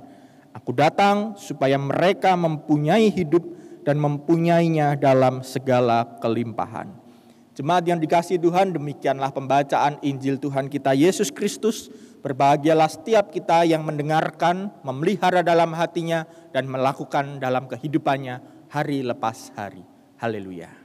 Aku 0.56 0.72
datang 0.72 1.36
supaya 1.36 1.76
mereka 1.76 2.40
mempunyai 2.40 3.12
hidup 3.12 3.44
dan 3.84 4.00
mempunyainya 4.00 4.96
dalam 4.96 5.44
segala 5.44 6.08
kelimpahan. 6.24 6.96
Jemaat 7.52 7.84
yang 7.84 8.00
dikasih 8.00 8.40
Tuhan, 8.40 8.72
demikianlah 8.72 9.36
pembacaan 9.36 10.00
Injil 10.00 10.40
Tuhan 10.40 10.72
kita 10.72 10.96
Yesus 10.96 11.28
Kristus. 11.36 11.92
Berbahagialah 12.24 12.88
setiap 12.88 13.28
kita 13.28 13.68
yang 13.68 13.84
mendengarkan, 13.84 14.72
memelihara 14.88 15.44
dalam 15.44 15.76
hatinya, 15.76 16.24
dan 16.56 16.64
melakukan 16.72 17.44
dalam 17.44 17.68
kehidupannya 17.68 18.40
hari 18.72 19.04
lepas 19.04 19.52
hari. 19.60 19.84
Haleluya. 20.16 20.81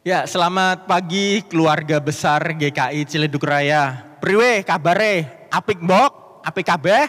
Ya, 0.00 0.24
selamat 0.24 0.88
pagi 0.88 1.44
keluarga 1.44 2.00
besar 2.00 2.56
GKI 2.56 3.04
Ciledug 3.04 3.44
Raya. 3.44 4.16
Priwe 4.16 4.64
kabare, 4.64 5.44
apik 5.52 5.76
mbok, 5.76 6.40
apik 6.40 6.72
kabeh? 6.72 7.04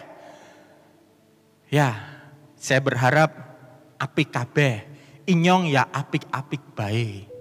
Ya, 1.72 1.96
saya 2.60 2.84
berharap 2.84 3.32
apik 3.96 4.36
kabeh. 4.36 4.84
Inyong 5.24 5.72
ya 5.72 5.88
apik-apik 5.88 6.76
baik. 6.76 7.32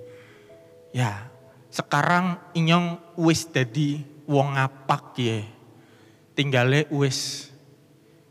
Ya, 0.95 1.27
sekarang 1.67 2.39
inyong 2.55 3.19
wis 3.19 3.51
dadi 3.51 4.07
wong 4.31 4.55
ngapak 4.55 5.19
ya. 5.19 5.43
Tinggale 6.39 6.87
wis 6.95 7.51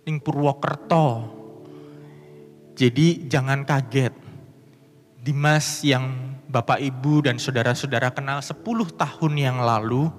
ning 0.07 0.23
Purwokerto. 0.23 1.35
Jadi 2.79 3.27
jangan 3.27 3.67
kaget. 3.67 4.15
Dimas 5.19 5.83
yang 5.83 6.28
Bapak 6.49 6.81
Ibu 6.81 7.29
dan 7.29 7.37
saudara-saudara 7.37 8.09
kenal 8.09 8.41
10 8.41 8.65
tahun 8.97 9.33
yang 9.37 9.61
lalu 9.61 10.09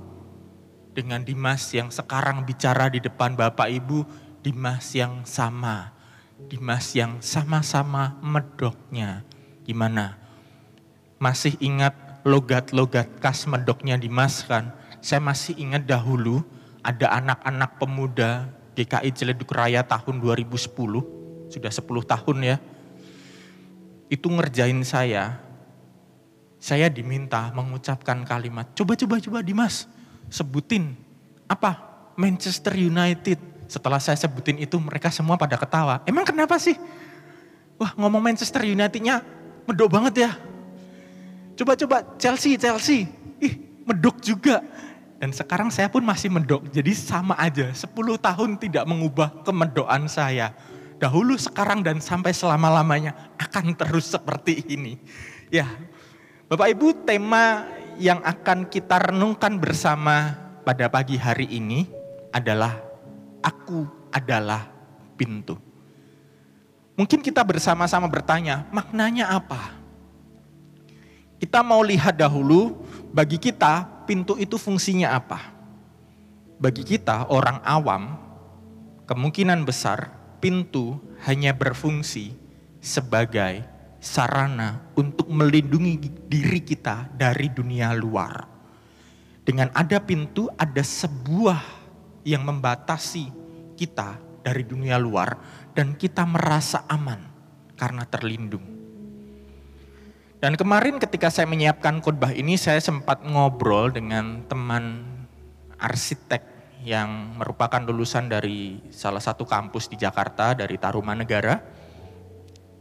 dengan 0.94 1.26
Dimas 1.26 1.74
yang 1.74 1.90
sekarang 1.90 2.46
bicara 2.46 2.86
di 2.86 3.02
depan 3.02 3.34
Bapak 3.34 3.66
Ibu, 3.66 4.06
Dimas 4.38 4.94
yang 4.94 5.26
sama. 5.26 5.90
Dimas 6.46 6.94
yang 6.94 7.18
sama-sama 7.18 8.14
medoknya. 8.22 9.26
Gimana? 9.66 10.22
Masih 11.18 11.58
ingat 11.58 11.98
logat-logat 12.22 13.10
khas 13.18 13.50
medoknya 13.50 13.98
Dimas 13.98 14.46
kan? 14.46 14.70
Saya 15.02 15.18
masih 15.18 15.58
ingat 15.58 15.82
dahulu 15.82 16.46
ada 16.86 17.10
anak-anak 17.10 17.74
pemuda 17.82 18.46
GKI 18.78 19.10
Ciledug 19.18 19.50
Raya 19.50 19.82
tahun 19.82 20.22
2010, 20.22 20.62
sudah 21.50 21.72
10 21.74 21.82
tahun 22.06 22.38
ya. 22.54 22.56
Itu 24.06 24.30
ngerjain 24.30 24.78
saya, 24.86 25.49
saya 26.60 26.92
diminta 26.92 27.48
mengucapkan 27.56 28.20
kalimat, 28.22 28.68
coba 28.76 28.92
coba 28.94 29.16
coba 29.18 29.38
Dimas, 29.40 29.88
sebutin 30.28 30.94
apa? 31.48 31.88
Manchester 32.20 32.76
United. 32.76 33.40
Setelah 33.64 33.96
saya 33.96 34.18
sebutin 34.20 34.60
itu 34.60 34.76
mereka 34.76 35.08
semua 35.08 35.40
pada 35.40 35.56
ketawa. 35.56 36.04
Emang 36.04 36.26
kenapa 36.28 36.60
sih? 36.60 36.76
Wah 37.80 37.96
ngomong 37.96 38.20
Manchester 38.20 38.60
Unitednya 38.68 39.24
medok 39.64 39.88
banget 39.88 40.28
ya. 40.28 40.30
Coba-coba 41.56 42.04
Chelsea, 42.20 42.60
Chelsea. 42.60 43.08
Ih 43.40 43.54
medok 43.88 44.20
juga. 44.20 44.60
Dan 45.20 45.36
sekarang 45.36 45.68
saya 45.68 45.88
pun 45.92 46.00
masih 46.00 46.32
medok. 46.32 46.64
Jadi 46.72 46.96
sama 46.96 47.36
aja, 47.36 47.68
10 47.68 47.92
tahun 48.16 48.50
tidak 48.56 48.84
mengubah 48.88 49.44
kemedokan 49.44 50.08
saya. 50.08 50.56
Dahulu, 50.96 51.36
sekarang, 51.36 51.84
dan 51.84 52.00
sampai 52.00 52.32
selama-lamanya 52.32 53.12
akan 53.36 53.76
terus 53.76 54.08
seperti 54.08 54.64
ini. 54.72 54.96
Ya, 55.52 55.68
Bapak 56.50 56.66
Ibu, 56.66 57.06
tema 57.06 57.62
yang 57.94 58.18
akan 58.26 58.66
kita 58.66 58.98
renungkan 58.98 59.54
bersama 59.62 60.34
pada 60.66 60.90
pagi 60.90 61.14
hari 61.14 61.46
ini 61.46 61.86
adalah 62.34 62.74
Aku 63.38 63.86
adalah 64.10 64.66
pintu. 65.14 65.54
Mungkin 66.98 67.22
kita 67.22 67.46
bersama-sama 67.46 68.10
bertanya, 68.10 68.66
maknanya 68.74 69.30
apa? 69.30 69.78
Kita 71.38 71.62
mau 71.62 71.86
lihat 71.86 72.18
dahulu, 72.18 72.82
bagi 73.14 73.38
kita 73.38 73.86
pintu 74.10 74.34
itu 74.34 74.58
fungsinya 74.58 75.14
apa? 75.14 75.54
Bagi 76.58 76.82
kita 76.82 77.30
orang 77.30 77.62
awam, 77.62 78.18
kemungkinan 79.06 79.62
besar 79.62 80.18
pintu 80.42 80.98
hanya 81.30 81.54
berfungsi 81.54 82.34
sebagai 82.82 83.62
sarana 84.00 84.90
untuk 84.96 85.28
melindungi 85.28 86.00
diri 86.26 86.64
kita 86.64 87.12
dari 87.12 87.52
dunia 87.52 87.92
luar. 87.92 88.48
Dengan 89.44 89.68
ada 89.76 90.00
pintu, 90.00 90.48
ada 90.56 90.80
sebuah 90.80 91.60
yang 92.24 92.48
membatasi 92.48 93.28
kita 93.76 94.16
dari 94.40 94.64
dunia 94.64 94.96
luar, 94.96 95.36
dan 95.76 95.96
kita 95.96 96.24
merasa 96.24 96.84
aman 96.88 97.20
karena 97.76 98.04
terlindung. 98.08 98.64
Dan 100.40 100.56
kemarin, 100.56 100.96
ketika 100.96 101.28
saya 101.28 101.44
menyiapkan 101.44 102.00
khotbah 102.00 102.32
ini, 102.32 102.56
saya 102.56 102.80
sempat 102.80 103.20
ngobrol 103.20 103.92
dengan 103.92 104.40
teman 104.48 105.04
arsitek 105.76 106.40
yang 106.80 107.36
merupakan 107.36 107.84
lulusan 107.84 108.32
dari 108.32 108.80
salah 108.88 109.20
satu 109.20 109.44
kampus 109.44 109.92
di 109.92 110.00
Jakarta, 110.00 110.56
dari 110.56 110.80
Tarumanegara. 110.80 111.79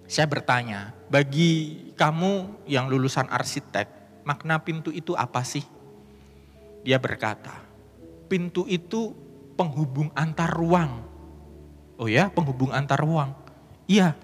Saya 0.09 0.25
bertanya, 0.25 0.89
bagi 1.13 1.93
kamu 1.93 2.65
yang 2.65 2.89
lulusan 2.89 3.29
arsitek, 3.29 3.85
makna 4.25 4.57
pintu 4.57 4.89
itu 4.89 5.13
apa 5.13 5.45
sih? 5.45 5.61
Dia 6.81 6.97
berkata, 6.97 7.53
pintu 8.25 8.65
itu 8.65 9.13
penghubung 9.53 10.09
antar 10.17 10.49
ruang. 10.49 11.05
Oh 12.01 12.09
ya, 12.09 12.33
penghubung 12.33 12.73
antar 12.73 12.97
ruang. 12.97 13.37
Iya, 13.85 14.17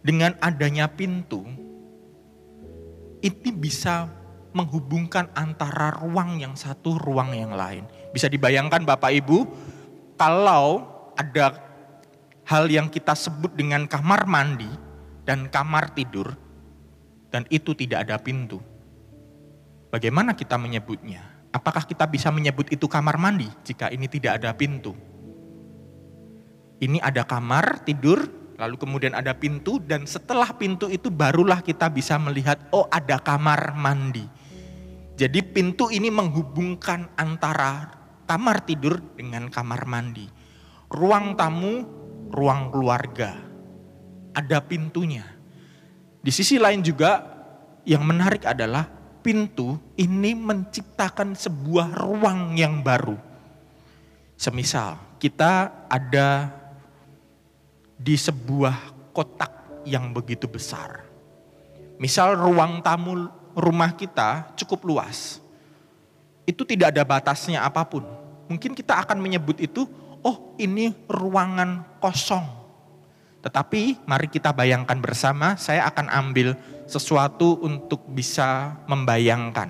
dengan 0.00 0.32
adanya 0.40 0.88
pintu, 0.88 1.44
ini 3.20 3.50
bisa 3.52 4.08
menghubungkan 4.56 5.28
antara 5.36 5.92
ruang 6.00 6.40
yang 6.40 6.56
satu, 6.56 6.96
ruang 6.96 7.36
yang 7.36 7.52
lain. 7.52 7.84
Bisa 8.16 8.32
dibayangkan 8.32 8.80
Bapak 8.88 9.12
Ibu, 9.12 9.44
kalau 10.16 10.88
ada 11.20 11.73
hal 12.44 12.68
yang 12.68 12.92
kita 12.92 13.16
sebut 13.16 13.56
dengan 13.56 13.88
kamar 13.88 14.28
mandi 14.28 14.68
dan 15.24 15.48
kamar 15.48 15.96
tidur, 15.96 16.36
dan 17.32 17.48
itu 17.48 17.72
tidak 17.72 18.08
ada 18.08 18.20
pintu. 18.20 18.60
Bagaimana 19.88 20.36
kita 20.36 20.60
menyebutnya? 20.60 21.24
Apakah 21.54 21.86
kita 21.86 22.04
bisa 22.10 22.28
menyebut 22.34 22.68
itu 22.68 22.84
kamar 22.90 23.16
mandi 23.16 23.48
jika 23.64 23.88
ini 23.88 24.10
tidak 24.10 24.42
ada 24.42 24.52
pintu? 24.52 24.92
Ini 26.82 26.98
ada 27.00 27.22
kamar 27.22 27.86
tidur, 27.86 28.26
lalu 28.58 28.76
kemudian 28.76 29.14
ada 29.14 29.32
pintu, 29.32 29.78
dan 29.80 30.04
setelah 30.04 30.50
pintu 30.58 30.90
itu 30.90 31.08
barulah 31.08 31.62
kita 31.62 31.88
bisa 31.88 32.18
melihat, 32.18 32.58
oh 32.74 32.84
ada 32.90 33.22
kamar 33.22 33.72
mandi. 33.72 34.26
Jadi 35.14 35.46
pintu 35.46 35.94
ini 35.94 36.10
menghubungkan 36.10 37.14
antara 37.14 37.94
kamar 38.26 38.66
tidur 38.66 38.98
dengan 39.14 39.46
kamar 39.46 39.86
mandi. 39.86 40.26
Ruang 40.90 41.38
tamu 41.38 42.03
ruang 42.30 42.72
keluarga. 42.72 43.36
Ada 44.34 44.62
pintunya. 44.64 45.24
Di 46.24 46.32
sisi 46.32 46.56
lain 46.56 46.80
juga 46.80 47.20
yang 47.84 48.02
menarik 48.02 48.48
adalah 48.48 48.88
pintu 49.20 49.76
ini 49.96 50.36
menciptakan 50.36 51.36
sebuah 51.36 51.96
ruang 51.96 52.56
yang 52.56 52.84
baru. 52.84 53.16
Semisal 54.36 55.16
kita 55.16 55.84
ada 55.88 56.52
di 57.96 58.12
sebuah 58.18 59.08
kotak 59.16 59.84
yang 59.88 60.12
begitu 60.12 60.44
besar. 60.44 61.06
Misal 61.96 62.36
ruang 62.36 62.82
tamu 62.84 63.30
rumah 63.54 63.94
kita 63.94 64.52
cukup 64.58 64.84
luas. 64.84 65.40
Itu 66.44 66.66
tidak 66.68 66.92
ada 66.92 67.02
batasnya 67.06 67.64
apa 67.64 67.86
pun. 67.88 68.04
mungkin 68.44 68.76
kita 68.76 69.00
akan 69.00 69.24
menyebut 69.24 69.56
itu, 69.56 69.88
oh 70.24 70.56
ini 70.56 70.90
ruangan 71.06 72.00
kosong. 72.00 72.42
Tetapi 73.44 74.08
mari 74.08 74.32
kita 74.32 74.56
bayangkan 74.56 74.96
bersama, 74.96 75.60
saya 75.60 75.84
akan 75.92 76.08
ambil 76.08 76.56
sesuatu 76.88 77.60
untuk 77.60 78.08
bisa 78.08 78.80
membayangkan. 78.88 79.68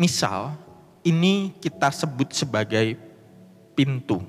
Misal, 0.00 0.56
ini 1.04 1.52
kita 1.60 1.92
sebut 1.92 2.32
sebagai 2.32 2.96
pintu. 3.76 4.24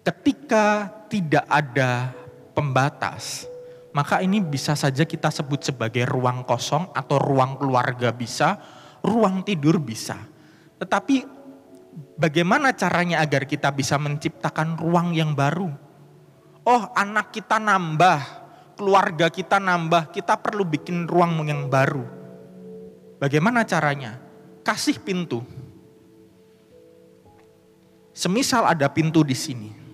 Ketika 0.00 0.88
tidak 1.12 1.44
ada 1.44 2.12
pembatas, 2.56 3.44
maka 3.92 4.24
ini 4.24 4.40
bisa 4.40 4.72
saja 4.74 5.04
kita 5.04 5.28
sebut 5.28 5.60
sebagai 5.60 6.08
ruang 6.08 6.40
kosong 6.42 6.88
atau 6.96 7.20
ruang 7.20 7.60
keluarga 7.60 8.10
bisa, 8.16 8.56
ruang 9.04 9.44
tidur 9.44 9.76
bisa. 9.76 10.33
Tetapi 10.84 11.24
bagaimana 12.20 12.76
caranya 12.76 13.24
agar 13.24 13.48
kita 13.48 13.72
bisa 13.72 13.96
menciptakan 13.96 14.76
ruang 14.76 15.16
yang 15.16 15.32
baru? 15.32 15.72
Oh, 16.68 16.82
anak 16.92 17.32
kita 17.32 17.56
nambah, 17.56 18.20
keluarga 18.76 19.32
kita 19.32 19.56
nambah, 19.56 20.12
kita 20.12 20.36
perlu 20.36 20.68
bikin 20.68 21.08
ruang 21.08 21.40
yang 21.48 21.72
baru. 21.72 22.04
Bagaimana 23.16 23.64
caranya? 23.64 24.20
Kasih 24.60 25.00
pintu. 25.00 25.40
Semisal 28.12 28.68
ada 28.68 28.86
pintu 28.92 29.24
di 29.24 29.34
sini, 29.34 29.84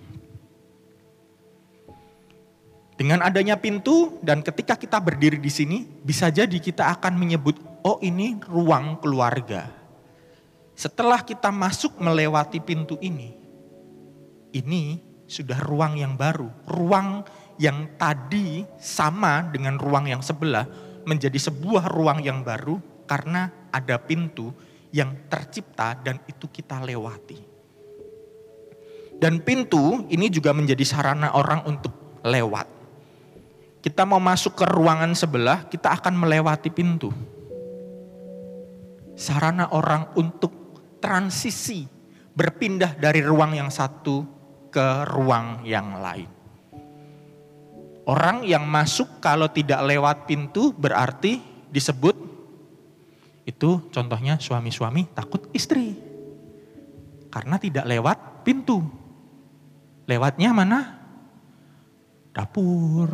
Dengan 3.01 3.25
adanya 3.25 3.57
pintu 3.57 4.21
dan 4.21 4.45
ketika 4.45 4.77
kita 4.77 5.01
berdiri 5.01 5.41
di 5.41 5.49
sini, 5.49 5.81
bisa 6.05 6.29
jadi 6.29 6.53
kita 6.53 6.85
akan 6.85 7.17
menyebut, 7.17 7.57
oh 7.81 7.97
ini 7.97 8.37
ruang 8.45 9.01
keluarga. 9.01 9.80
Setelah 10.73 11.21
kita 11.21 11.53
masuk 11.53 11.99
melewati 12.01 12.57
pintu 12.63 12.97
ini, 13.03 13.35
ini 14.55 14.97
sudah 15.29 15.59
ruang 15.61 15.99
yang 15.99 16.17
baru. 16.17 16.49
Ruang 16.65 17.23
yang 17.61 17.95
tadi 17.95 18.65
sama 18.81 19.45
dengan 19.51 19.77
ruang 19.77 20.09
yang 20.09 20.23
sebelah 20.25 20.65
menjadi 21.05 21.37
sebuah 21.37 21.91
ruang 21.91 22.25
yang 22.25 22.41
baru 22.41 22.79
karena 23.05 23.69
ada 23.69 24.01
pintu 24.01 24.49
yang 24.91 25.29
tercipta 25.29 25.95
dan 26.01 26.19
itu 26.25 26.49
kita 26.49 26.81
lewati. 26.81 27.39
Dan 29.21 29.45
pintu 29.45 30.09
ini 30.09 30.33
juga 30.33 30.49
menjadi 30.49 30.81
sarana 30.81 31.37
orang 31.37 31.61
untuk 31.69 31.93
lewat 32.25 32.81
kita 33.81 34.05
mau 34.05 34.21
masuk 34.21 34.61
ke 34.61 34.65
ruangan 34.69 35.17
sebelah, 35.17 35.65
kita 35.65 35.89
akan 35.97 36.13
melewati 36.13 36.69
pintu. 36.69 37.09
Sarana 39.17 39.73
orang 39.73 40.13
untuk 40.13 40.53
transisi, 41.01 41.83
berpindah 42.31 42.95
dari 42.95 43.25
ruang 43.25 43.57
yang 43.57 43.73
satu 43.73 44.23
ke 44.71 45.03
ruang 45.09 45.65
yang 45.67 45.99
lain. 45.99 46.29
Orang 48.07 48.47
yang 48.47 48.65
masuk 48.65 49.21
kalau 49.21 49.51
tidak 49.51 49.81
lewat 49.85 50.25
pintu 50.25 50.73
berarti 50.73 51.37
disebut 51.69 52.31
itu 53.45 53.89
contohnya 53.89 54.37
suami-suami 54.37 55.11
takut 55.13 55.49
istri. 55.53 55.97
Karena 57.31 57.55
tidak 57.57 57.85
lewat 57.87 58.43
pintu. 58.43 58.83
Lewatnya 60.05 60.49
mana? 60.51 60.79
Dapur, 62.31 63.07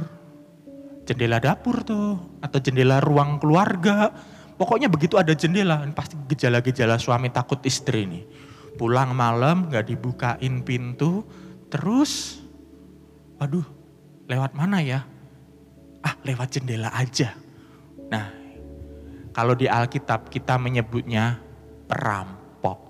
jendela 1.06 1.38
dapur 1.42 1.82
tuh 1.86 2.38
atau 2.42 2.60
jendela 2.62 3.02
ruang 3.02 3.38
keluarga. 3.42 4.14
Pokoknya 4.58 4.90
begitu 4.90 5.22
ada 5.22 5.38
jendela, 5.38 5.86
pasti 5.94 6.18
gejala-gejala 6.26 6.98
suami 6.98 7.30
takut 7.30 7.62
istri 7.62 8.10
nih. 8.10 8.26
Pulang 8.74 9.14
malam 9.14 9.70
gak 9.70 9.86
dibukain 9.90 10.66
pintu, 10.66 11.22
terus 11.70 12.42
waduh 13.38 13.66
lewat 14.26 14.58
mana 14.58 14.82
ya? 14.82 15.06
Ah 16.02 16.18
lewat 16.26 16.58
jendela 16.58 16.90
aja. 16.94 17.38
Nah 18.10 18.34
kalau 19.38 19.54
di 19.54 19.70
Alkitab 19.70 20.34
kita 20.34 20.58
menyebutnya 20.58 21.38
perampok. 21.86 22.82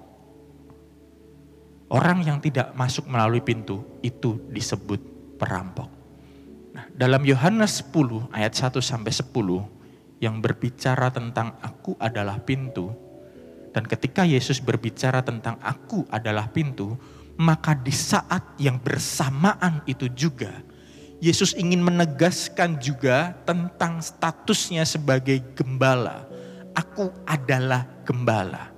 Orang 1.91 2.24
yang 2.24 2.39
tidak 2.39 2.72
masuk 2.76 3.07
melalui 3.11 3.43
pintu 3.43 3.84
itu 3.99 4.39
disebut 4.51 4.99
perampok. 5.39 5.88
Nah, 6.76 6.88
dalam 6.91 7.24
Yohanes 7.24 7.84
10 7.84 8.32
ayat 8.32 8.55
1 8.55 8.80
sampai 8.84 9.11
10 9.11 9.77
yang 10.18 10.41
berbicara 10.41 11.13
tentang 11.13 11.57
aku 11.61 11.93
adalah 12.01 12.41
pintu 12.41 13.07
dan 13.78 13.86
ketika 13.86 14.26
Yesus 14.26 14.57
berbicara 14.57 15.22
tentang 15.22 15.61
aku 15.61 16.01
adalah 16.09 16.49
pintu, 16.49 16.97
maka 17.38 17.78
di 17.78 17.93
saat 17.93 18.57
yang 18.57 18.82
bersamaan 18.82 19.86
itu 19.86 20.09
juga 20.18 20.65
Yesus 21.22 21.53
ingin 21.53 21.86
menegaskan 21.86 22.82
juga 22.82 23.38
tentang 23.45 24.01
statusnya 24.01 24.82
sebagai 24.82 25.41
gembala. 25.53 26.26
Aku 26.74 27.09
adalah 27.26 27.86
gembala. 28.01 28.70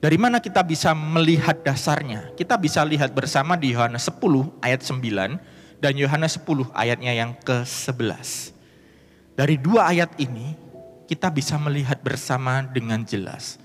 Dari 0.00 0.16
mana 0.16 0.40
kita 0.40 0.64
bisa 0.64 0.96
melihat 0.96 1.60
dasarnya? 1.60 2.32
Kita 2.32 2.56
bisa 2.56 2.80
lihat 2.80 3.12
bersama 3.12 3.60
di 3.60 3.76
Yohanes 3.76 4.08
10 4.08 4.64
ayat 4.64 4.80
9 4.84 5.80
dan 5.84 5.92
Yohanes 6.00 6.36
10 6.40 6.72
ayatnya 6.72 7.12
yang 7.12 7.36
ke-11. 7.44 8.56
Dari 9.38 9.54
dua 9.54 9.86
ayat 9.86 10.18
ini 10.18 10.58
kita 11.06 11.30
bisa 11.30 11.54
melihat 11.62 12.02
bersama 12.02 12.66
dengan 12.66 13.06
jelas. 13.06 13.62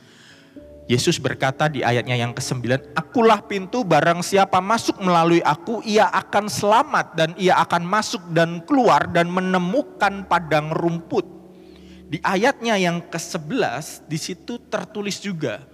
Yesus 0.85 1.17
berkata 1.17 1.65
di 1.65 1.81
ayatnya 1.81 2.13
yang 2.13 2.29
ke-9, 2.29 2.93
Akulah 2.93 3.41
pintu 3.41 3.81
barang 3.81 4.21
siapa 4.21 4.61
masuk 4.61 5.01
melalui 5.01 5.41
aku, 5.41 5.81
ia 5.81 6.13
akan 6.13 6.45
selamat 6.45 7.07
dan 7.17 7.29
ia 7.41 7.57
akan 7.57 7.89
masuk 7.89 8.21
dan 8.37 8.61
keluar 8.69 9.09
dan 9.09 9.33
menemukan 9.33 10.29
padang 10.29 10.69
rumput. 10.77 11.25
Di 12.05 12.21
ayatnya 12.21 12.77
yang 12.77 13.01
ke-11, 13.09 14.05
di 14.05 14.19
situ 14.21 14.61
tertulis 14.69 15.17
juga, 15.25 15.65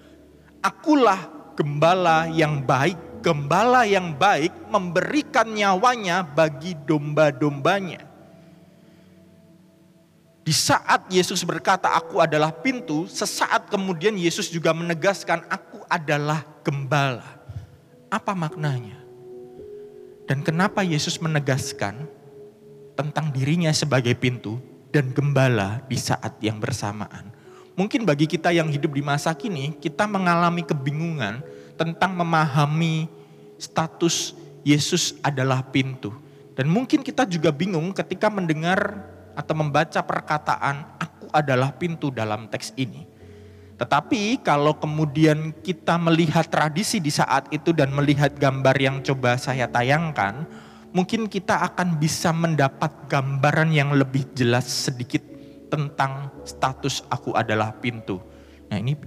Akulah 0.63 1.27
gembala 1.59 2.31
yang 2.31 2.63
baik 2.63 3.09
gembala 3.19 3.83
yang 3.83 4.15
baik 4.15 4.71
memberikan 4.71 5.51
nyawanya 5.51 6.23
bagi 6.23 6.71
domba-dombanya. 6.87 8.08
Di 10.43 10.55
saat 10.55 11.05
Yesus 11.11 11.45
berkata, 11.45 11.91
"Aku 11.93 12.23
adalah 12.23 12.49
pintu," 12.49 13.05
sesaat 13.05 13.69
kemudian 13.69 14.15
Yesus 14.17 14.49
juga 14.49 14.73
menegaskan, 14.73 15.45
"Aku 15.51 15.83
adalah 15.85 16.41
gembala." 16.65 17.25
Apa 18.09 18.33
maknanya? 18.33 18.97
Dan 20.25 20.41
kenapa 20.41 20.85
Yesus 20.85 21.17
menegaskan 21.21 22.05
tentang 22.97 23.33
dirinya 23.33 23.73
sebagai 23.73 24.13
pintu 24.17 24.57
dan 24.89 25.13
gembala 25.13 25.81
di 25.85 25.97
saat 25.97 26.37
yang 26.41 26.57
bersamaan? 26.57 27.29
Mungkin 27.77 28.03
bagi 28.03 28.27
kita 28.27 28.51
yang 28.51 28.67
hidup 28.67 28.91
di 28.91 28.99
masa 28.99 29.31
kini, 29.31 29.77
kita 29.77 30.03
mengalami 30.03 30.67
kebingungan 30.67 31.39
tentang 31.79 32.11
memahami 32.11 33.07
status 33.55 34.35
Yesus 34.67 35.15
adalah 35.23 35.63
pintu. 35.63 36.11
Dan 36.59 36.67
mungkin 36.67 36.99
kita 36.99 37.23
juga 37.23 37.55
bingung 37.55 37.95
ketika 37.95 38.27
mendengar 38.27 39.07
atau 39.39 39.55
membaca 39.55 40.03
perkataan 40.03 40.99
aku 40.99 41.31
adalah 41.31 41.71
pintu 41.71 42.11
dalam 42.11 42.51
teks 42.51 42.75
ini. 42.75 43.07
Tetapi 43.79 44.43
kalau 44.43 44.75
kemudian 44.75 45.55
kita 45.63 45.95
melihat 45.95 46.51
tradisi 46.51 46.99
di 46.99 47.07
saat 47.07 47.47
itu 47.55 47.71
dan 47.71 47.95
melihat 47.95 48.35
gambar 48.35 48.75
yang 48.75 48.99
coba 48.99 49.39
saya 49.39 49.71
tayangkan, 49.71 50.43
mungkin 50.91 51.31
kita 51.31 51.63
akan 51.71 51.95
bisa 51.95 52.35
mendapat 52.35 52.91
gambaran 53.07 53.71
yang 53.71 53.95
lebih 53.95 54.27
jelas 54.35 54.67
sedikit 54.67 55.23
tentang 55.71 56.27
status 56.43 57.07
aku 57.07 57.31
adalah 57.39 57.71
pintu. 57.79 58.19
Nah 58.67 58.75
ini 58.83 58.99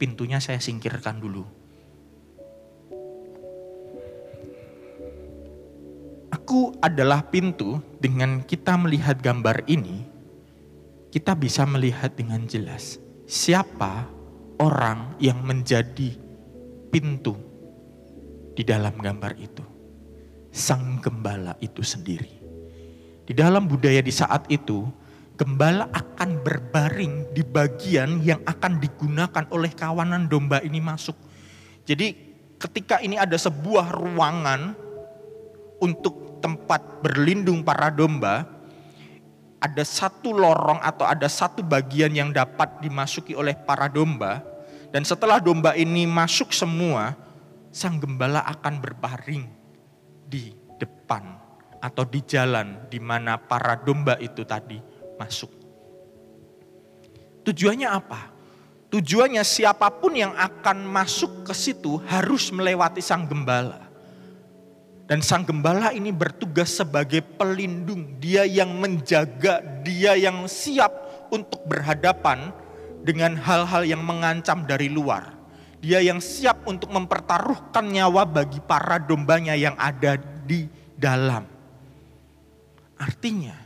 pintunya 0.00 0.40
saya 0.40 0.56
singkirkan 0.56 1.20
dulu. 1.20 1.44
Aku 6.32 6.72
adalah 6.80 7.28
pintu, 7.28 7.76
dengan 8.00 8.40
kita 8.40 8.72
melihat 8.80 9.20
gambar 9.20 9.68
ini, 9.68 10.08
kita 11.12 11.36
bisa 11.36 11.68
melihat 11.68 12.16
dengan 12.16 12.48
jelas 12.48 12.96
siapa 13.28 14.08
orang 14.56 15.12
yang 15.20 15.44
menjadi 15.44 16.16
pintu 16.88 17.36
di 18.56 18.64
dalam 18.64 18.96
gambar 18.96 19.36
itu. 19.36 19.60
Sang 20.48 21.04
gembala 21.04 21.52
itu 21.60 21.84
sendiri. 21.84 22.40
Di 23.28 23.36
dalam 23.36 23.68
budaya 23.68 24.00
di 24.00 24.12
saat 24.12 24.48
itu, 24.48 24.88
gembala 25.36 25.92
akan 25.92 26.40
berbaring 26.40 27.32
di 27.36 27.44
bagian 27.44 28.24
yang 28.24 28.40
akan 28.48 28.80
digunakan 28.80 29.44
oleh 29.52 29.72
kawanan 29.72 30.32
domba 30.32 30.64
ini 30.64 30.80
masuk. 30.80 31.16
Jadi 31.84 32.16
ketika 32.56 33.04
ini 33.04 33.20
ada 33.20 33.36
sebuah 33.36 33.92
ruangan 33.96 34.76
untuk 35.82 36.21
tempat 36.42 37.00
berlindung 37.00 37.62
para 37.62 37.88
domba, 37.94 38.42
ada 39.62 39.86
satu 39.86 40.34
lorong 40.34 40.82
atau 40.82 41.06
ada 41.06 41.30
satu 41.30 41.62
bagian 41.62 42.10
yang 42.10 42.34
dapat 42.34 42.82
dimasuki 42.82 43.38
oleh 43.38 43.54
para 43.54 43.86
domba. 43.86 44.42
Dan 44.90 45.06
setelah 45.06 45.38
domba 45.38 45.78
ini 45.78 46.04
masuk 46.04 46.50
semua, 46.50 47.14
sang 47.70 48.02
gembala 48.02 48.42
akan 48.42 48.82
berbaring 48.82 49.46
di 50.26 50.50
depan 50.76 51.38
atau 51.78 52.02
di 52.02 52.20
jalan 52.26 52.90
di 52.90 52.98
mana 52.98 53.38
para 53.38 53.78
domba 53.78 54.18
itu 54.18 54.42
tadi 54.42 54.82
masuk. 55.16 55.50
Tujuannya 57.46 57.88
apa? 57.90 58.30
Tujuannya 58.92 59.40
siapa 59.42 59.88
pun 59.88 60.12
yang 60.12 60.36
akan 60.36 60.84
masuk 60.84 61.48
ke 61.48 61.54
situ 61.56 62.02
harus 62.10 62.52
melewati 62.52 63.00
sang 63.00 63.24
gembala. 63.24 63.91
Dan 65.10 65.18
sang 65.20 65.42
gembala 65.42 65.90
ini 65.90 66.14
bertugas 66.14 66.72
sebagai 66.78 67.20
pelindung, 67.20 68.16
dia 68.22 68.46
yang 68.46 68.78
menjaga, 68.78 69.60
dia 69.82 70.14
yang 70.14 70.46
siap 70.46 70.90
untuk 71.28 71.66
berhadapan 71.66 72.54
dengan 73.02 73.34
hal-hal 73.34 73.82
yang 73.82 74.00
mengancam 74.00 74.62
dari 74.62 74.86
luar. 74.86 75.34
Dia 75.82 75.98
yang 75.98 76.22
siap 76.22 76.62
untuk 76.70 76.94
mempertaruhkan 76.94 77.82
nyawa 77.90 78.22
bagi 78.22 78.62
para 78.62 79.02
dombanya 79.02 79.58
yang 79.58 79.74
ada 79.74 80.14
di 80.46 80.70
dalam. 80.94 81.42
Artinya, 82.94 83.58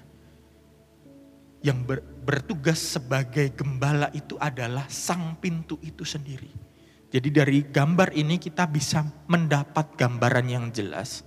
yang 1.60 1.84
ber, 1.84 2.00
bertugas 2.24 2.80
sebagai 2.80 3.52
gembala 3.52 4.08
itu 4.16 4.40
adalah 4.40 4.88
sang 4.88 5.36
pintu 5.36 5.76
itu 5.84 6.08
sendiri. 6.08 6.65
Jadi 7.06 7.28
dari 7.30 7.58
gambar 7.62 8.10
ini 8.18 8.36
kita 8.36 8.66
bisa 8.66 9.06
mendapat 9.30 9.94
gambaran 9.94 10.46
yang 10.50 10.66
jelas. 10.74 11.22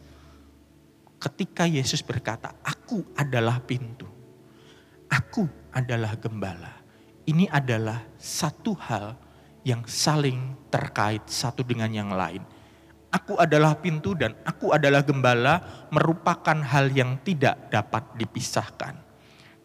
Ketika 1.20 1.68
Yesus 1.68 2.04
berkata, 2.04 2.56
aku 2.64 3.04
adalah 3.16 3.64
pintu. 3.64 4.08
Aku 5.08 5.48
adalah 5.72 6.16
gembala. 6.20 6.84
Ini 7.24 7.48
adalah 7.48 8.08
satu 8.20 8.76
hal 8.76 9.16
yang 9.64 9.84
saling 9.88 10.56
terkait 10.72 11.28
satu 11.28 11.64
dengan 11.64 11.92
yang 11.92 12.12
lain. 12.12 12.44
Aku 13.10 13.42
adalah 13.42 13.74
pintu 13.80 14.14
dan 14.14 14.38
aku 14.46 14.70
adalah 14.70 15.02
gembala 15.02 15.88
merupakan 15.90 16.58
hal 16.62 16.94
yang 16.94 17.18
tidak 17.26 17.72
dapat 17.74 18.06
dipisahkan. 18.22 18.94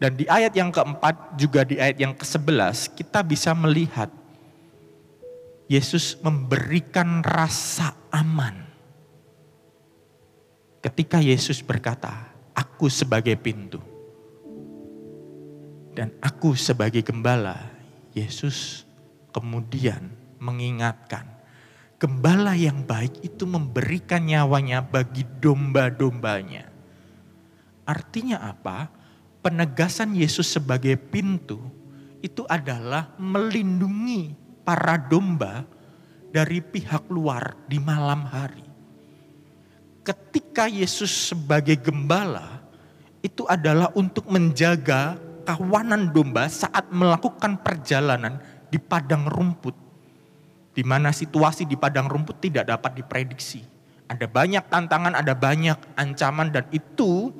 Dan 0.00 0.16
di 0.16 0.24
ayat 0.24 0.56
yang 0.56 0.72
keempat 0.72 1.36
juga 1.36 1.62
di 1.62 1.76
ayat 1.76 2.00
yang 2.00 2.16
ke-11 2.16 2.96
kita 2.96 3.20
bisa 3.20 3.52
melihat 3.52 4.08
Yesus 5.64 6.20
memberikan 6.20 7.24
rasa 7.24 7.96
aman. 8.12 8.68
Ketika 10.84 11.24
Yesus 11.24 11.64
berkata, 11.64 12.28
aku 12.52 12.92
sebagai 12.92 13.32
pintu. 13.40 13.80
Dan 15.96 16.12
aku 16.20 16.52
sebagai 16.52 17.00
gembala, 17.00 17.56
Yesus 18.12 18.84
kemudian 19.32 20.12
mengingatkan. 20.36 21.24
Gembala 21.96 22.52
yang 22.52 22.84
baik 22.84 23.24
itu 23.24 23.48
memberikan 23.48 24.20
nyawanya 24.28 24.84
bagi 24.84 25.24
domba-dombanya. 25.40 26.68
Artinya 27.88 28.44
apa? 28.44 29.04
penegasan 29.44 30.16
Yesus 30.16 30.56
sebagai 30.56 30.96
pintu 30.96 31.60
itu 32.24 32.48
adalah 32.48 33.12
melindungi 33.20 34.43
para 34.64 34.96
domba 34.96 35.62
dari 36.32 36.58
pihak 36.58 37.06
luar 37.12 37.54
di 37.70 37.78
malam 37.78 38.26
hari. 38.26 38.64
Ketika 40.04 40.66
Yesus 40.66 41.32
sebagai 41.32 41.78
gembala 41.78 42.60
itu 43.24 43.48
adalah 43.48 43.88
untuk 43.96 44.28
menjaga 44.28 45.16
kawanan 45.48 46.12
domba 46.12 46.48
saat 46.48 46.88
melakukan 46.92 47.60
perjalanan 47.60 48.40
di 48.68 48.76
padang 48.80 49.28
rumput. 49.28 49.76
Di 50.74 50.82
mana 50.82 51.14
situasi 51.14 51.64
di 51.64 51.78
padang 51.78 52.10
rumput 52.10 52.42
tidak 52.42 52.66
dapat 52.66 52.98
diprediksi. 52.98 53.62
Ada 54.10 54.26
banyak 54.26 54.68
tantangan, 54.68 55.14
ada 55.14 55.32
banyak 55.32 55.78
ancaman 55.96 56.50
dan 56.50 56.66
itu 56.74 57.30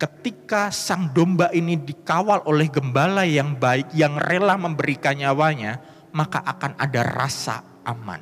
ketika 0.00 0.72
sang 0.72 1.12
domba 1.12 1.52
ini 1.52 1.76
dikawal 1.76 2.46
oleh 2.48 2.72
gembala 2.72 3.28
yang 3.28 3.58
baik, 3.58 3.92
yang 3.92 4.16
rela 4.16 4.56
memberikan 4.56 5.18
nyawanya, 5.18 5.76
maka 6.12 6.42
akan 6.42 6.76
ada 6.76 7.02
rasa 7.04 7.62
aman. 7.86 8.20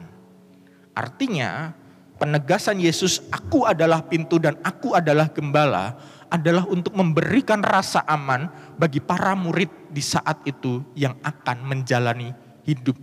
Artinya, 0.92 1.72
penegasan 2.18 2.82
Yesus, 2.82 3.22
"Aku 3.30 3.64
adalah 3.64 4.04
pintu 4.06 4.42
dan 4.42 4.58
aku 4.66 4.94
adalah 4.94 5.30
gembala," 5.30 5.94
adalah 6.28 6.68
untuk 6.68 6.92
memberikan 6.92 7.64
rasa 7.64 8.04
aman 8.04 8.52
bagi 8.76 9.00
para 9.00 9.32
murid 9.32 9.70
di 9.88 10.04
saat 10.04 10.44
itu 10.44 10.84
yang 10.92 11.16
akan 11.24 11.64
menjalani 11.64 12.36
hidup 12.68 12.98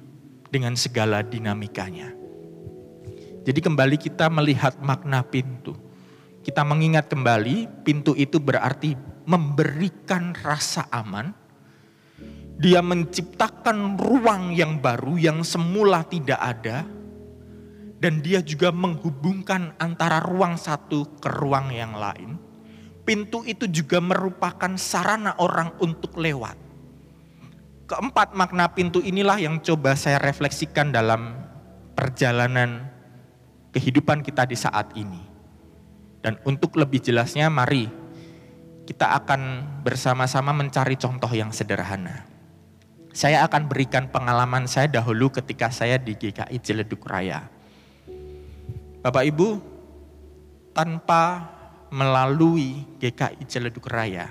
dengan 0.54 0.78
segala 0.78 1.26
dinamikanya. 1.26 2.14
Jadi, 3.46 3.60
kembali 3.62 3.98
kita 3.98 4.30
melihat 4.30 4.78
makna 4.82 5.26
pintu 5.26 5.86
kita 6.46 6.62
mengingat 6.62 7.10
kembali, 7.10 7.82
pintu 7.82 8.14
itu 8.14 8.38
berarti 8.38 8.94
memberikan 9.26 10.38
rasa 10.46 10.86
aman. 10.94 11.34
Dia 12.56 12.80
menciptakan 12.80 14.00
ruang 14.00 14.56
yang 14.56 14.80
baru 14.80 15.20
yang 15.20 15.44
semula 15.44 16.08
tidak 16.08 16.40
ada. 16.40 16.88
Dan 18.00 18.22
dia 18.22 18.44
juga 18.44 18.70
menghubungkan 18.70 19.74
antara 19.80 20.22
ruang 20.22 20.60
satu 20.60 21.20
ke 21.20 21.30
ruang 21.32 21.72
yang 21.72 21.96
lain. 21.96 22.38
Pintu 23.06 23.46
itu 23.46 23.70
juga 23.70 24.02
merupakan 24.02 24.76
sarana 24.78 25.38
orang 25.38 25.74
untuk 25.82 26.18
lewat. 26.18 26.58
Keempat 27.86 28.34
makna 28.34 28.74
pintu 28.74 29.00
inilah 29.00 29.38
yang 29.38 29.62
coba 29.62 29.94
saya 29.94 30.18
refleksikan 30.18 30.90
dalam 30.90 31.38
perjalanan 31.94 32.90
kehidupan 33.72 34.26
kita 34.26 34.50
di 34.50 34.58
saat 34.58 34.90
ini 34.98 35.36
dan 36.26 36.42
untuk 36.42 36.74
lebih 36.82 37.06
jelasnya 37.06 37.54
mari 37.54 37.86
kita 38.90 39.14
akan 39.22 39.62
bersama-sama 39.86 40.58
mencari 40.58 40.98
contoh 40.98 41.30
yang 41.30 41.54
sederhana. 41.54 42.35
Saya 43.16 43.48
akan 43.48 43.72
berikan 43.72 44.12
pengalaman 44.12 44.68
saya 44.68 44.92
dahulu 44.92 45.32
ketika 45.32 45.72
saya 45.72 45.96
di 45.96 46.20
GKI 46.20 46.60
Ciledug 46.60 47.00
Raya. 47.08 47.48
Bapak 49.00 49.24
Ibu, 49.24 49.64
tanpa 50.76 51.48
melalui 51.96 52.84
GKI 53.00 53.40
Ciledug 53.48 53.88
Raya, 53.88 54.28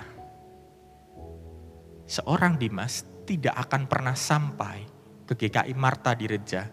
seorang 2.05 2.61
Dimas 2.61 3.01
tidak 3.25 3.57
akan 3.65 3.89
pernah 3.89 4.13
sampai 4.13 4.85
ke 5.25 5.33
GKI 5.33 5.73
Marta 5.73 6.13
di 6.13 6.29
Reja 6.29 6.69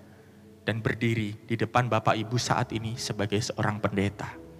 dan 0.68 0.84
berdiri 0.84 1.48
di 1.48 1.56
depan 1.56 1.88
Bapak 1.88 2.12
Ibu 2.12 2.36
saat 2.36 2.76
ini 2.76 3.00
sebagai 3.00 3.40
seorang 3.40 3.80
pendeta 3.80 4.52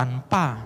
tanpa 0.00 0.64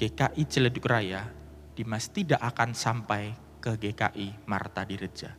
GKI 0.00 0.42
Ciledug 0.48 0.88
Raya, 0.88 1.28
Dimas 1.76 2.08
tidak 2.08 2.40
akan 2.40 2.72
sampai 2.72 3.49
ke 3.60 3.76
GKI 3.76 4.48
Marta 4.48 4.82
Direja. 4.82 5.36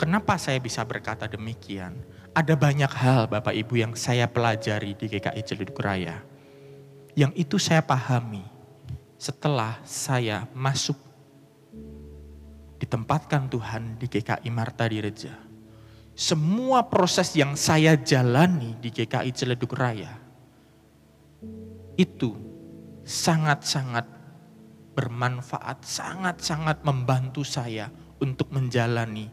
Kenapa 0.00 0.40
saya 0.40 0.58
bisa 0.58 0.82
berkata 0.82 1.28
demikian? 1.28 1.94
Ada 2.32 2.56
banyak 2.56 2.88
hal 2.88 3.28
Bapak 3.28 3.52
Ibu 3.52 3.76
yang 3.76 3.92
saya 3.92 4.24
pelajari 4.24 4.96
di 4.96 5.06
GKI 5.06 5.42
Ciledug 5.44 5.76
Raya. 5.78 6.24
Yang 7.12 7.32
itu 7.36 7.56
saya 7.60 7.84
pahami 7.84 8.42
setelah 9.20 9.78
saya 9.84 10.48
masuk 10.56 10.96
ditempatkan 12.82 13.46
Tuhan 13.46 14.00
di 14.00 14.10
GKI 14.10 14.48
Marta 14.50 14.88
Direja. 14.88 15.36
Semua 16.16 16.82
proses 16.88 17.30
yang 17.38 17.54
saya 17.54 17.94
jalani 17.94 18.74
di 18.80 18.90
GKI 18.90 19.30
Ciledug 19.30 19.70
Raya 19.76 20.18
itu 21.94 22.36
sangat-sangat 23.04 24.08
bermanfaat, 24.92 25.84
sangat-sangat 25.84 26.84
membantu 26.84 27.42
saya 27.42 27.88
untuk 28.20 28.52
menjalani 28.52 29.32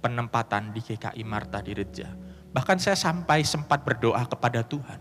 penempatan 0.00 0.72
di 0.72 0.80
GKI 0.80 1.22
Marta 1.26 1.60
di 1.60 1.76
Reja. 1.76 2.08
Bahkan 2.48 2.78
saya 2.80 2.96
sampai 2.96 3.44
sempat 3.44 3.84
berdoa 3.84 4.24
kepada 4.24 4.64
Tuhan. 4.64 5.00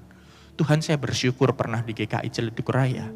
Tuhan 0.58 0.82
saya 0.84 0.98
bersyukur 1.00 1.54
pernah 1.54 1.80
di 1.86 1.94
GKI 1.96 2.28
Ciledug 2.34 2.68
Raya. 2.74 3.08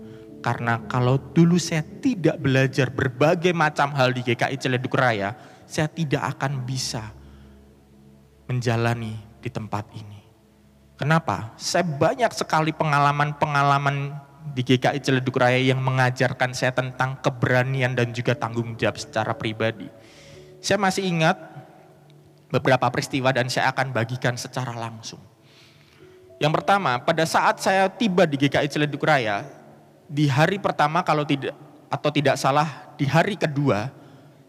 Karena 0.42 0.82
kalau 0.90 1.22
dulu 1.22 1.62
saya 1.62 1.86
tidak 1.86 2.42
belajar 2.42 2.90
berbagai 2.90 3.54
macam 3.54 3.94
hal 3.94 4.14
di 4.14 4.26
GKI 4.26 4.58
Ciledug 4.58 4.94
Raya, 4.94 5.38
saya 5.70 5.90
tidak 5.90 6.38
akan 6.38 6.66
bisa 6.66 7.14
menjalani 8.50 9.18
di 9.42 9.50
tempat 9.50 9.86
ini. 9.94 10.22
Kenapa? 10.98 11.58
Saya 11.58 11.82
banyak 11.82 12.30
sekali 12.34 12.70
pengalaman-pengalaman 12.78 14.14
di 14.52 14.62
GKI 14.66 15.00
Ciledug 15.00 15.38
Raya 15.38 15.62
yang 15.62 15.80
mengajarkan 15.80 16.52
saya 16.52 16.76
tentang 16.76 17.22
keberanian 17.22 17.94
dan 17.96 18.12
juga 18.12 18.36
tanggung 18.36 18.76
jawab 18.76 19.00
secara 19.00 19.32
pribadi. 19.38 19.88
Saya 20.60 20.78
masih 20.82 21.08
ingat 21.08 21.38
beberapa 22.52 22.90
peristiwa 22.92 23.32
dan 23.32 23.48
saya 23.48 23.72
akan 23.72 23.96
bagikan 23.96 24.36
secara 24.36 24.76
langsung. 24.76 25.22
Yang 26.42 26.58
pertama, 26.58 26.98
pada 27.00 27.24
saat 27.24 27.62
saya 27.62 27.86
tiba 27.88 28.26
di 28.26 28.36
GKI 28.36 28.68
Ciledug 28.68 29.06
Raya, 29.06 29.46
di 30.10 30.28
hari 30.28 30.58
pertama 30.60 31.06
kalau 31.06 31.24
tidak 31.24 31.56
atau 31.88 32.10
tidak 32.12 32.36
salah 32.36 32.92
di 32.98 33.06
hari 33.08 33.40
kedua 33.40 34.02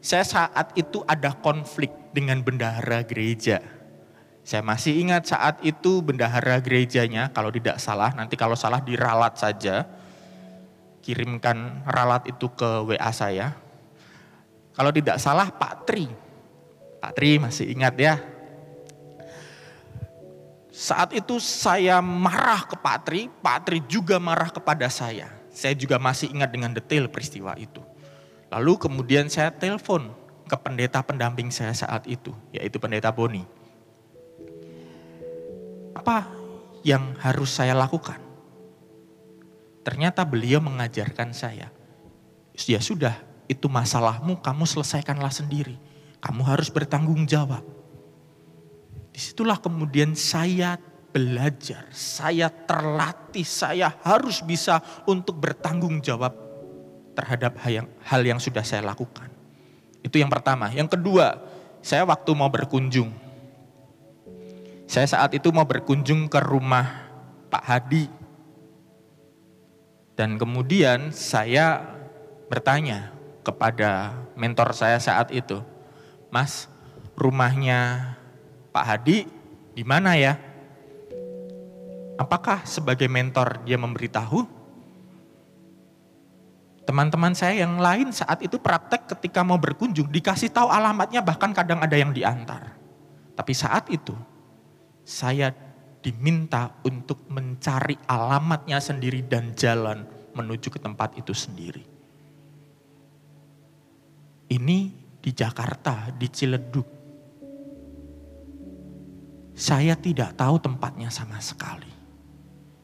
saya 0.02 0.26
saat 0.26 0.74
itu 0.74 0.98
ada 1.06 1.30
konflik 1.30 1.94
dengan 2.10 2.42
bendahara 2.42 3.06
gereja. 3.06 3.62
Saya 4.42 4.62
masih 4.66 4.98
ingat 4.98 5.30
saat 5.30 5.62
itu 5.62 6.02
bendahara 6.02 6.58
gerejanya 6.58 7.30
kalau 7.30 7.54
tidak 7.54 7.78
salah 7.78 8.10
nanti 8.10 8.34
kalau 8.34 8.58
salah 8.58 8.82
diralat 8.82 9.38
saja 9.38 9.86
kirimkan 11.02 11.86
ralat 11.86 12.26
itu 12.26 12.50
ke 12.50 12.86
WA 12.86 13.10
saya. 13.14 13.54
Kalau 14.72 14.90
tidak 14.90 15.22
salah 15.22 15.46
Pak 15.50 15.86
Tri. 15.86 16.06
Pak 17.02 17.12
Tri 17.18 17.38
masih 17.38 17.70
ingat 17.70 17.94
ya. 17.98 18.14
Saat 20.72 21.12
itu 21.12 21.36
saya 21.36 22.00
marah 22.00 22.64
ke 22.64 22.80
Pak 22.80 22.98
Tri, 23.04 23.28
Pak 23.28 23.58
Tri 23.68 23.78
juga 23.84 24.16
marah 24.16 24.48
kepada 24.48 24.88
saya. 24.88 25.28
Saya 25.52 25.76
juga 25.76 26.00
masih 26.00 26.32
ingat 26.32 26.48
dengan 26.48 26.72
detail 26.72 27.12
peristiwa 27.12 27.52
itu. 27.60 27.84
Lalu 28.48 28.80
kemudian 28.80 29.28
saya 29.28 29.52
telepon 29.52 30.08
ke 30.48 30.56
pendeta 30.56 31.04
pendamping 31.04 31.52
saya 31.52 31.76
saat 31.76 32.08
itu, 32.08 32.32
yaitu 32.56 32.80
pendeta 32.80 33.12
Boni. 33.12 33.44
Apa 35.92 36.28
yang 36.82 37.14
harus 37.20 37.52
saya 37.52 37.76
lakukan? 37.76 38.18
Ternyata 39.82 40.22
beliau 40.22 40.62
mengajarkan 40.62 41.34
saya, 41.34 41.68
ya 42.54 42.80
sudah, 42.80 43.18
itu 43.50 43.66
masalahmu 43.66 44.38
kamu 44.38 44.64
selesaikanlah 44.64 45.34
sendiri. 45.34 45.74
Kamu 46.22 46.46
harus 46.46 46.70
bertanggung 46.70 47.26
jawab. 47.26 47.66
Di 49.10 49.20
situlah 49.20 49.58
kemudian 49.58 50.14
saya 50.14 50.78
belajar, 51.12 51.90
saya 51.92 52.48
terlatih, 52.48 53.44
saya 53.44 53.92
harus 54.06 54.40
bisa 54.40 54.80
untuk 55.04 55.36
bertanggung 55.36 56.00
jawab 56.00 56.32
terhadap 57.12 57.60
hal 57.60 58.22
yang, 58.24 58.40
sudah 58.40 58.64
saya 58.64 58.80
lakukan. 58.80 59.28
Itu 60.00 60.16
yang 60.16 60.32
pertama. 60.32 60.72
Yang 60.72 60.96
kedua, 60.96 61.36
saya 61.84 62.08
waktu 62.08 62.30
mau 62.32 62.48
berkunjung. 62.48 63.12
Saya 64.92 65.08
saat 65.08 65.32
itu 65.32 65.48
mau 65.48 65.64
berkunjung 65.64 66.28
ke 66.28 66.36
rumah 66.44 67.08
Pak 67.48 67.64
Hadi. 67.64 68.12
Dan 70.12 70.36
kemudian 70.36 71.16
saya 71.16 71.80
bertanya 72.52 73.08
kepada 73.40 74.12
mentor 74.36 74.76
saya 74.76 75.00
saat 75.00 75.32
itu, 75.32 75.64
Mas, 76.28 76.68
rumahnya 77.16 78.12
Pak 78.68 78.84
Hadi 78.84 79.24
di 79.72 79.80
mana 79.80 80.12
ya? 80.12 80.36
Apakah 82.20 82.60
sebagai 82.68 83.08
mentor 83.08 83.64
dia 83.64 83.80
memberitahu? 83.80 84.44
Teman-teman 86.84 87.32
saya 87.32 87.64
yang 87.64 87.80
lain 87.80 88.12
saat 88.12 88.44
itu 88.44 88.60
praktek 88.60 89.08
ketika 89.16 89.40
mau 89.40 89.56
berkunjung 89.56 90.12
dikasih 90.12 90.52
tahu 90.52 90.68
alamatnya 90.68 91.24
bahkan 91.24 91.56
kadang 91.56 91.80
ada 91.80 91.96
yang 91.96 92.12
diantar. 92.12 92.76
Tapi 93.32 93.56
saat 93.56 93.88
itu 93.88 94.12
saya 95.12 95.52
diminta 96.00 96.80
untuk 96.88 97.28
mencari 97.28 98.00
alamatnya 98.08 98.80
sendiri 98.80 99.20
dan 99.28 99.52
jalan 99.52 100.08
menuju 100.32 100.72
ke 100.72 100.80
tempat 100.80 101.20
itu 101.20 101.36
sendiri. 101.36 101.84
Ini 104.48 104.78
di 105.20 105.30
Jakarta, 105.30 106.08
di 106.16 106.26
Ciledug. 106.32 106.88
Saya 109.52 109.94
tidak 110.00 110.32
tahu 110.34 110.56
tempatnya 110.58 111.12
sama 111.12 111.36
sekali. 111.38 111.92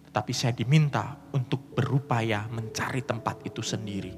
Tetapi 0.04 0.32
saya 0.36 0.52
diminta 0.52 1.16
untuk 1.32 1.72
berupaya 1.72 2.44
mencari 2.52 3.02
tempat 3.02 3.40
itu 3.44 3.64
sendiri. 3.64 4.12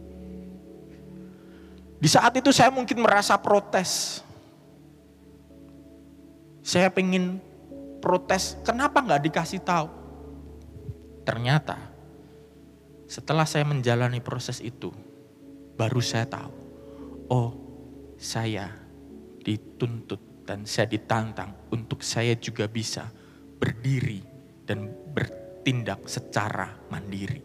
Di 2.00 2.08
saat 2.10 2.34
itu 2.36 2.50
saya 2.50 2.74
mungkin 2.74 3.00
merasa 3.00 3.38
protes. 3.38 4.22
Saya 6.60 6.92
pengen 6.92 7.49
protes, 8.00 8.56
kenapa 8.64 9.04
nggak 9.04 9.22
dikasih 9.30 9.60
tahu? 9.62 9.88
Ternyata 11.22 11.76
setelah 13.06 13.44
saya 13.44 13.68
menjalani 13.68 14.24
proses 14.24 14.58
itu, 14.64 14.90
baru 15.76 16.00
saya 16.00 16.26
tahu, 16.26 16.52
oh 17.28 17.50
saya 18.16 18.72
dituntut 19.40 20.44
dan 20.48 20.66
saya 20.66 20.90
ditantang 20.90 21.54
untuk 21.70 22.02
saya 22.02 22.34
juga 22.36 22.66
bisa 22.66 23.06
berdiri 23.60 24.24
dan 24.66 24.90
bertindak 25.14 26.08
secara 26.08 26.74
mandiri. 26.90 27.42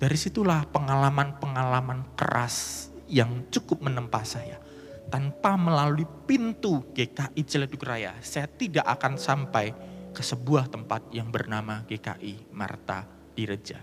Dari 0.00 0.16
situlah 0.16 0.64
pengalaman-pengalaman 0.72 2.16
keras 2.16 2.88
yang 3.04 3.50
cukup 3.52 3.84
menempa 3.84 4.24
saya. 4.24 4.56
Tanpa 5.10 5.58
melalui 5.58 6.06
pintu 6.24 6.86
GKI 6.94 7.42
Ciledug 7.42 7.82
Raya, 7.82 8.14
saya 8.22 8.46
tidak 8.46 8.86
akan 8.86 9.18
sampai 9.18 9.74
ke 10.14 10.22
sebuah 10.22 10.70
tempat 10.70 11.10
yang 11.10 11.30
bernama 11.34 11.82
GKI 11.86 12.54
Marta 12.54 13.06
Direja. 13.34 13.82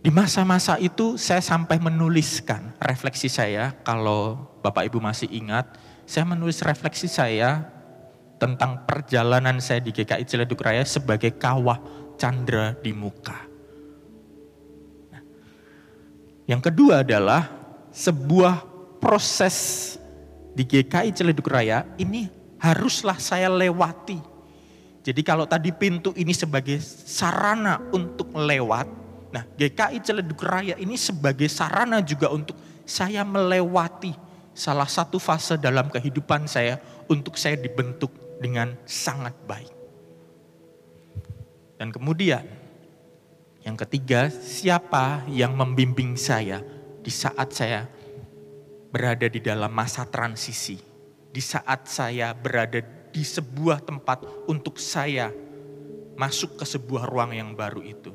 Di 0.00 0.08
masa-masa 0.08 0.80
itu 0.80 1.20
saya 1.20 1.44
sampai 1.44 1.76
menuliskan 1.76 2.72
refleksi 2.80 3.28
saya, 3.28 3.76
kalau 3.84 4.48
Bapak 4.64 4.88
Ibu 4.88 4.96
masih 4.96 5.28
ingat, 5.28 5.76
saya 6.08 6.24
menulis 6.24 6.64
refleksi 6.64 7.04
saya 7.04 7.68
tentang 8.40 8.88
perjalanan 8.88 9.60
saya 9.60 9.84
di 9.84 9.92
GKI 9.92 10.24
Ciledug 10.24 10.64
Raya 10.64 10.88
sebagai 10.88 11.36
kawah 11.36 11.76
Chandra 12.16 12.72
di 12.80 12.96
muka. 12.96 13.44
Nah, 15.12 15.22
yang 16.48 16.64
kedua 16.64 17.04
adalah 17.04 17.59
sebuah 17.90 18.64
proses 19.02 19.96
di 20.54 20.66
GKI 20.66 21.10
Ciledug 21.14 21.46
Raya 21.46 21.86
ini 21.98 22.26
haruslah 22.58 23.18
saya 23.18 23.50
lewati. 23.50 24.18
Jadi 25.00 25.20
kalau 25.24 25.48
tadi 25.48 25.72
pintu 25.72 26.12
ini 26.14 26.36
sebagai 26.36 26.76
sarana 26.82 27.80
untuk 27.90 28.36
lewat, 28.36 29.00
Nah 29.30 29.46
GKI 29.46 29.98
Ciledug 30.02 30.42
Raya 30.42 30.74
ini 30.76 30.98
sebagai 30.98 31.46
sarana 31.46 32.02
juga 32.02 32.30
untuk 32.34 32.58
saya 32.82 33.22
melewati 33.22 34.10
salah 34.50 34.90
satu 34.90 35.22
fase 35.22 35.54
dalam 35.54 35.86
kehidupan 35.86 36.50
saya 36.50 36.82
untuk 37.06 37.38
saya 37.38 37.54
dibentuk 37.54 38.10
dengan 38.42 38.74
sangat 38.82 39.34
baik. 39.46 39.70
Dan 41.78 41.94
kemudian 41.94 42.44
yang 43.62 43.78
ketiga, 43.78 44.28
siapa 44.28 45.22
yang 45.30 45.54
membimbing 45.54 46.18
saya 46.18 46.60
di 47.00 47.12
saat 47.12 47.52
saya 47.52 47.88
berada 48.90 49.26
di 49.30 49.40
dalam 49.40 49.70
masa 49.70 50.04
transisi, 50.04 50.76
di 51.30 51.42
saat 51.42 51.86
saya 51.86 52.34
berada 52.34 52.82
di 53.10 53.22
sebuah 53.22 53.82
tempat 53.82 54.22
untuk 54.46 54.78
saya 54.78 55.30
masuk 56.14 56.60
ke 56.60 56.64
sebuah 56.68 57.08
ruang 57.08 57.32
yang 57.32 57.56
baru 57.56 57.80
itu 57.80 58.12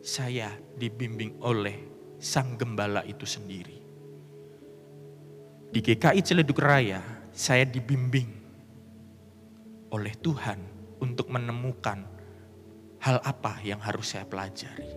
saya 0.00 0.48
dibimbing 0.76 1.40
oleh 1.44 1.76
sang 2.20 2.56
gembala 2.56 3.04
itu 3.04 3.28
sendiri. 3.28 3.78
Di 5.70 5.78
GKI 5.78 6.20
Ciledug 6.24 6.58
Raya, 6.58 7.00
saya 7.30 7.62
dibimbing 7.62 8.28
oleh 9.94 10.14
Tuhan 10.18 10.58
untuk 10.98 11.30
menemukan 11.30 12.04
hal 13.00 13.16
apa 13.22 13.62
yang 13.64 13.80
harus 13.80 14.12
saya 14.12 14.26
pelajari. 14.26 14.90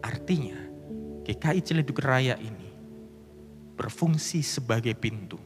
Artinya, 0.00 0.58
GKI 1.28 1.60
Ciledug 1.60 1.98
Raya 2.00 2.40
ini 2.40 2.57
berfungsi 3.78 4.42
sebagai 4.42 4.98
pintu. 4.98 5.38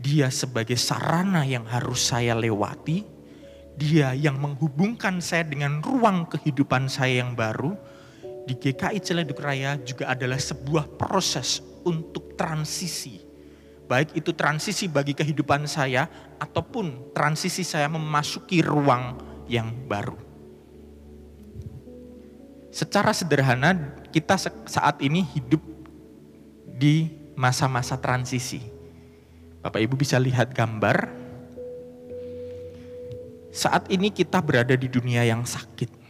Dia 0.00 0.32
sebagai 0.32 0.80
sarana 0.80 1.44
yang 1.44 1.68
harus 1.68 2.08
saya 2.08 2.32
lewati. 2.32 3.04
Dia 3.76 4.16
yang 4.16 4.40
menghubungkan 4.40 5.20
saya 5.20 5.44
dengan 5.44 5.84
ruang 5.84 6.24
kehidupan 6.30 6.88
saya 6.88 7.20
yang 7.26 7.36
baru 7.36 7.76
di 8.44 8.52
GKI 8.52 9.00
Ciledug 9.00 9.40
Raya 9.40 9.80
juga 9.80 10.12
adalah 10.12 10.36
sebuah 10.36 11.00
proses 11.00 11.64
untuk 11.80 12.36
transisi. 12.36 13.16
Baik 13.88 14.16
itu 14.16 14.36
transisi 14.36 14.84
bagi 14.88 15.16
kehidupan 15.16 15.64
saya 15.64 16.08
ataupun 16.36 17.12
transisi 17.16 17.64
saya 17.64 17.88
memasuki 17.88 18.60
ruang 18.60 19.16
yang 19.48 19.72
baru. 19.88 20.16
Secara 22.68 23.16
sederhana 23.16 23.96
kita 24.12 24.36
saat 24.68 25.00
ini 25.00 25.24
hidup 25.24 25.62
di 26.68 27.23
masa-masa 27.34 27.98
transisi. 27.98 28.62
Bapak 29.60 29.80
Ibu 29.82 29.94
bisa 29.98 30.18
lihat 30.18 30.54
gambar. 30.54 31.10
Saat 33.54 33.86
ini 33.90 34.10
kita 34.10 34.42
berada 34.42 34.74
di 34.74 34.90
dunia 34.90 35.22
yang 35.22 35.46
sakit 35.46 36.04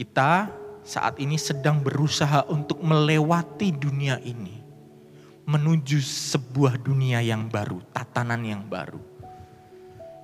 kita 0.00 0.48
saat 0.80 1.20
ini 1.20 1.36
sedang 1.36 1.84
berusaha 1.84 2.48
untuk 2.48 2.80
melewati 2.80 3.68
dunia 3.68 4.16
ini. 4.24 4.64
Menuju 5.44 6.00
sebuah 6.00 6.80
dunia 6.80 7.20
yang 7.20 7.52
baru, 7.52 7.84
tatanan 7.92 8.40
yang 8.40 8.64
baru. 8.64 9.12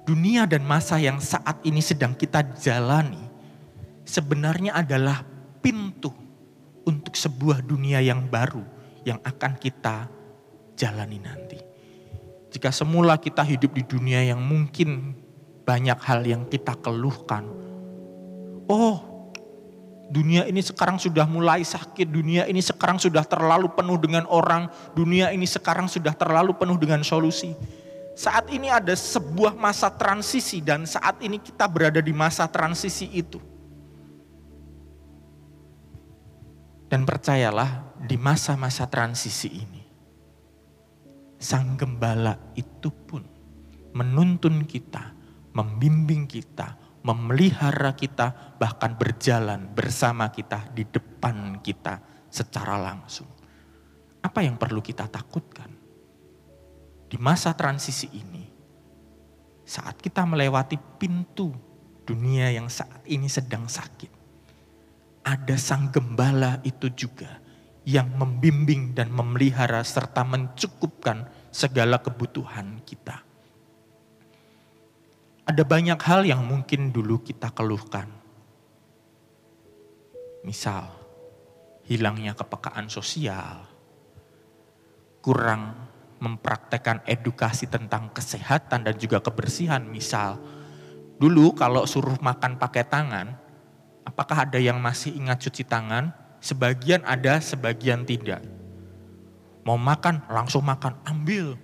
dunia 0.06 0.46
dan 0.46 0.62
masa 0.62 1.02
yang 1.02 1.18
saat 1.18 1.58
ini 1.66 1.82
sedang 1.82 2.14
kita 2.14 2.38
jalani 2.62 3.26
sebenarnya 4.06 4.78
adalah 4.78 5.26
pintu 5.58 6.14
untuk 6.86 7.18
sebuah 7.18 7.66
dunia 7.66 7.98
yang 7.98 8.30
baru 8.30 8.62
yang 9.02 9.18
akan 9.20 9.58
kita 9.58 10.06
jalani 10.78 11.18
nanti. 11.18 11.58
Jika 12.54 12.70
semula 12.72 13.18
kita 13.18 13.42
hidup 13.42 13.74
di 13.74 13.84
dunia 13.84 14.22
yang 14.22 14.40
mungkin 14.40 15.12
banyak 15.66 15.98
hal 15.98 16.22
yang 16.22 16.46
kita 16.46 16.78
keluhkan. 16.78 17.44
Oh, 18.70 19.30
dunia 20.10 20.46
ini 20.46 20.62
sekarang 20.62 20.96
sudah 20.96 21.26
mulai 21.26 21.66
sakit, 21.66 22.06
dunia 22.06 22.46
ini 22.46 22.62
sekarang 22.62 23.02
sudah 23.02 23.26
terlalu 23.26 23.70
penuh 23.74 23.98
dengan 23.98 24.24
orang, 24.30 24.70
dunia 24.94 25.34
ini 25.34 25.44
sekarang 25.44 25.90
sudah 25.90 26.14
terlalu 26.14 26.54
penuh 26.54 26.78
dengan 26.78 27.02
solusi. 27.02 27.52
Saat 28.16 28.48
ini 28.48 28.72
ada 28.72 28.96
sebuah 28.96 29.52
masa 29.58 29.92
transisi 29.92 30.64
dan 30.64 30.88
saat 30.88 31.20
ini 31.20 31.36
kita 31.36 31.68
berada 31.68 32.00
di 32.00 32.14
masa 32.16 32.48
transisi 32.48 33.10
itu. 33.12 33.36
Dan 36.86 37.02
percayalah 37.02 37.98
di 37.98 38.14
masa-masa 38.14 38.86
transisi 38.86 39.50
ini 39.50 39.82
sang 41.36 41.76
gembala 41.76 42.32
itu 42.56 42.88
pun 42.88 43.22
menuntun 43.92 44.64
kita, 44.64 45.12
membimbing 45.56 46.28
kita, 46.28 46.76
memelihara 47.04 47.96
kita, 47.96 48.56
bahkan 48.60 48.96
berjalan 48.96 49.72
bersama 49.72 50.28
kita 50.32 50.68
di 50.72 50.84
depan 50.84 51.60
kita 51.60 52.00
secara 52.28 52.76
langsung. 52.76 53.28
Apa 54.20 54.42
yang 54.42 54.58
perlu 54.60 54.82
kita 54.82 55.08
takutkan? 55.08 55.70
Di 57.06 57.16
masa 57.16 57.54
transisi 57.54 58.10
ini, 58.10 58.44
saat 59.62 60.02
kita 60.02 60.26
melewati 60.26 60.76
pintu 60.98 61.54
dunia 62.02 62.50
yang 62.50 62.66
saat 62.66 63.06
ini 63.06 63.30
sedang 63.30 63.70
sakit, 63.70 64.12
ada 65.26 65.58
sang 65.58 65.90
gembala 65.90 66.62
itu 66.62 66.86
juga 66.94 67.42
yang 67.82 68.14
membimbing 68.14 68.94
dan 68.94 69.10
memelihara 69.10 69.82
serta 69.82 70.22
mencukupkan 70.22 71.26
segala 71.50 71.98
kebutuhan 71.98 72.78
kita. 72.86 73.26
Ada 75.46 75.62
banyak 75.66 75.98
hal 75.98 76.22
yang 76.26 76.46
mungkin 76.46 76.94
dulu 76.94 77.22
kita 77.26 77.50
keluhkan. 77.50 78.06
Misal, 80.46 80.94
hilangnya 81.90 82.38
kepekaan 82.38 82.86
sosial, 82.86 83.66
kurang 85.22 85.74
mempraktekkan 86.22 87.02
edukasi 87.06 87.66
tentang 87.66 88.14
kesehatan 88.14 88.86
dan 88.86 88.94
juga 88.94 89.18
kebersihan. 89.22 89.82
Misal, 89.86 90.38
dulu 91.18 91.54
kalau 91.54 91.86
suruh 91.86 92.18
makan 92.18 92.58
pakai 92.58 92.86
tangan, 92.86 93.45
apakah 94.16 94.48
ada 94.48 94.56
yang 94.56 94.80
masih 94.80 95.12
ingat 95.12 95.44
cuci 95.44 95.68
tangan? 95.68 96.08
Sebagian 96.40 97.04
ada, 97.04 97.36
sebagian 97.36 98.08
tidak. 98.08 98.40
Mau 99.60 99.76
makan, 99.76 100.24
langsung 100.32 100.64
makan, 100.64 100.96
ambil. 101.04 101.60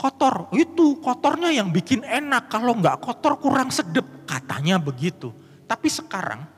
Kotor, 0.00 0.48
itu 0.56 0.96
kotornya 1.04 1.52
yang 1.52 1.68
bikin 1.68 2.00
enak. 2.08 2.48
Kalau 2.48 2.72
nggak 2.72 3.04
kotor 3.04 3.36
kurang 3.36 3.68
sedep, 3.68 4.24
katanya 4.24 4.80
begitu. 4.80 5.28
Tapi 5.68 5.92
sekarang, 5.92 6.48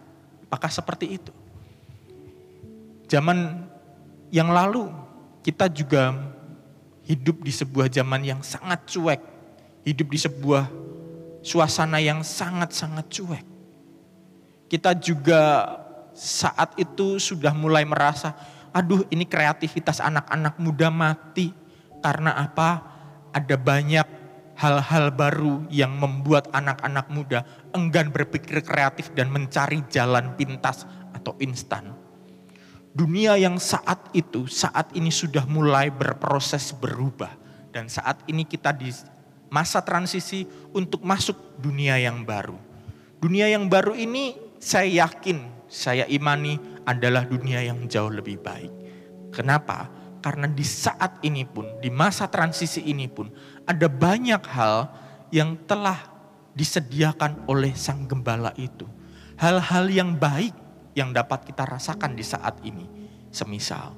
apakah 0.47 0.71
seperti 0.71 1.19
itu? 1.19 1.35
Zaman 3.11 3.67
yang 4.31 4.55
lalu, 4.55 4.95
kita 5.43 5.67
juga 5.67 6.15
hidup 7.03 7.43
di 7.43 7.51
sebuah 7.51 7.91
zaman 7.91 8.23
yang 8.23 8.39
sangat 8.47 8.87
cuek. 8.87 9.19
Hidup 9.83 10.07
di 10.07 10.19
sebuah 10.23 10.71
suasana 11.43 11.99
yang 11.99 12.23
sangat-sangat 12.23 13.11
cuek. 13.11 13.50
Kita 14.71 14.95
juga 14.95 15.67
saat 16.15 16.79
itu 16.79 17.19
sudah 17.19 17.51
mulai 17.51 17.83
merasa, 17.83 18.39
aduh 18.71 19.03
ini 19.11 19.27
kreativitas 19.27 19.99
anak-anak 19.99 20.63
muda 20.63 20.95
mati. 20.95 21.51
Karena 21.99 22.39
apa? 22.39 22.87
Ada 23.35 23.59
banyak 23.59 24.07
hal-hal 24.55 25.11
baru 25.11 25.67
yang 25.75 25.99
membuat 25.99 26.55
anak-anak 26.55 27.11
muda 27.11 27.43
enggan 27.75 28.15
berpikir 28.15 28.63
kreatif 28.63 29.11
dan 29.17 29.33
mencari 29.35 29.83
jalan 29.91 30.39
pintas 30.39 30.87
atau 31.17 31.35
instan. 31.43 31.91
Dunia 32.95 33.35
yang 33.39 33.59
saat 33.59 34.11
itu, 34.15 34.47
saat 34.47 34.95
ini 34.95 35.11
sudah 35.11 35.47
mulai 35.51 35.91
berproses 35.91 36.71
berubah. 36.75 37.31
Dan 37.71 37.87
saat 37.87 38.23
ini 38.27 38.43
kita 38.47 38.75
di 38.75 38.91
masa 39.51 39.79
transisi 39.83 40.47
untuk 40.75 41.03
masuk 41.07 41.59
dunia 41.59 41.99
yang 42.03 42.27
baru. 42.27 42.59
Dunia 43.23 43.47
yang 43.47 43.71
baru 43.71 43.95
ini 43.95 44.50
saya 44.61 45.09
yakin 45.09 45.65
saya 45.71 46.05
imani 46.11 46.61
adalah 46.85 47.25
dunia 47.25 47.65
yang 47.65 47.89
jauh 47.89 48.13
lebih 48.13 48.43
baik. 48.43 48.69
Kenapa? 49.33 49.87
Karena 50.21 50.45
di 50.51 50.67
saat 50.67 51.23
ini 51.25 51.49
pun, 51.49 51.81
di 51.81 51.89
masa 51.89 52.29
transisi 52.29 52.85
ini 52.85 53.09
pun, 53.09 53.33
ada 53.65 53.89
banyak 53.89 54.43
hal 54.51 54.91
yang 55.33 55.57
telah 55.65 55.97
disediakan 56.53 57.47
oleh 57.49 57.73
Sang 57.73 58.05
Gembala 58.05 58.53
itu. 58.59 58.85
Hal-hal 59.41 59.89
yang 59.89 60.19
baik 60.19 60.53
yang 60.93 61.15
dapat 61.15 61.49
kita 61.49 61.65
rasakan 61.65 62.19
di 62.19 62.27
saat 62.27 62.61
ini. 62.67 62.85
Semisal, 63.31 63.95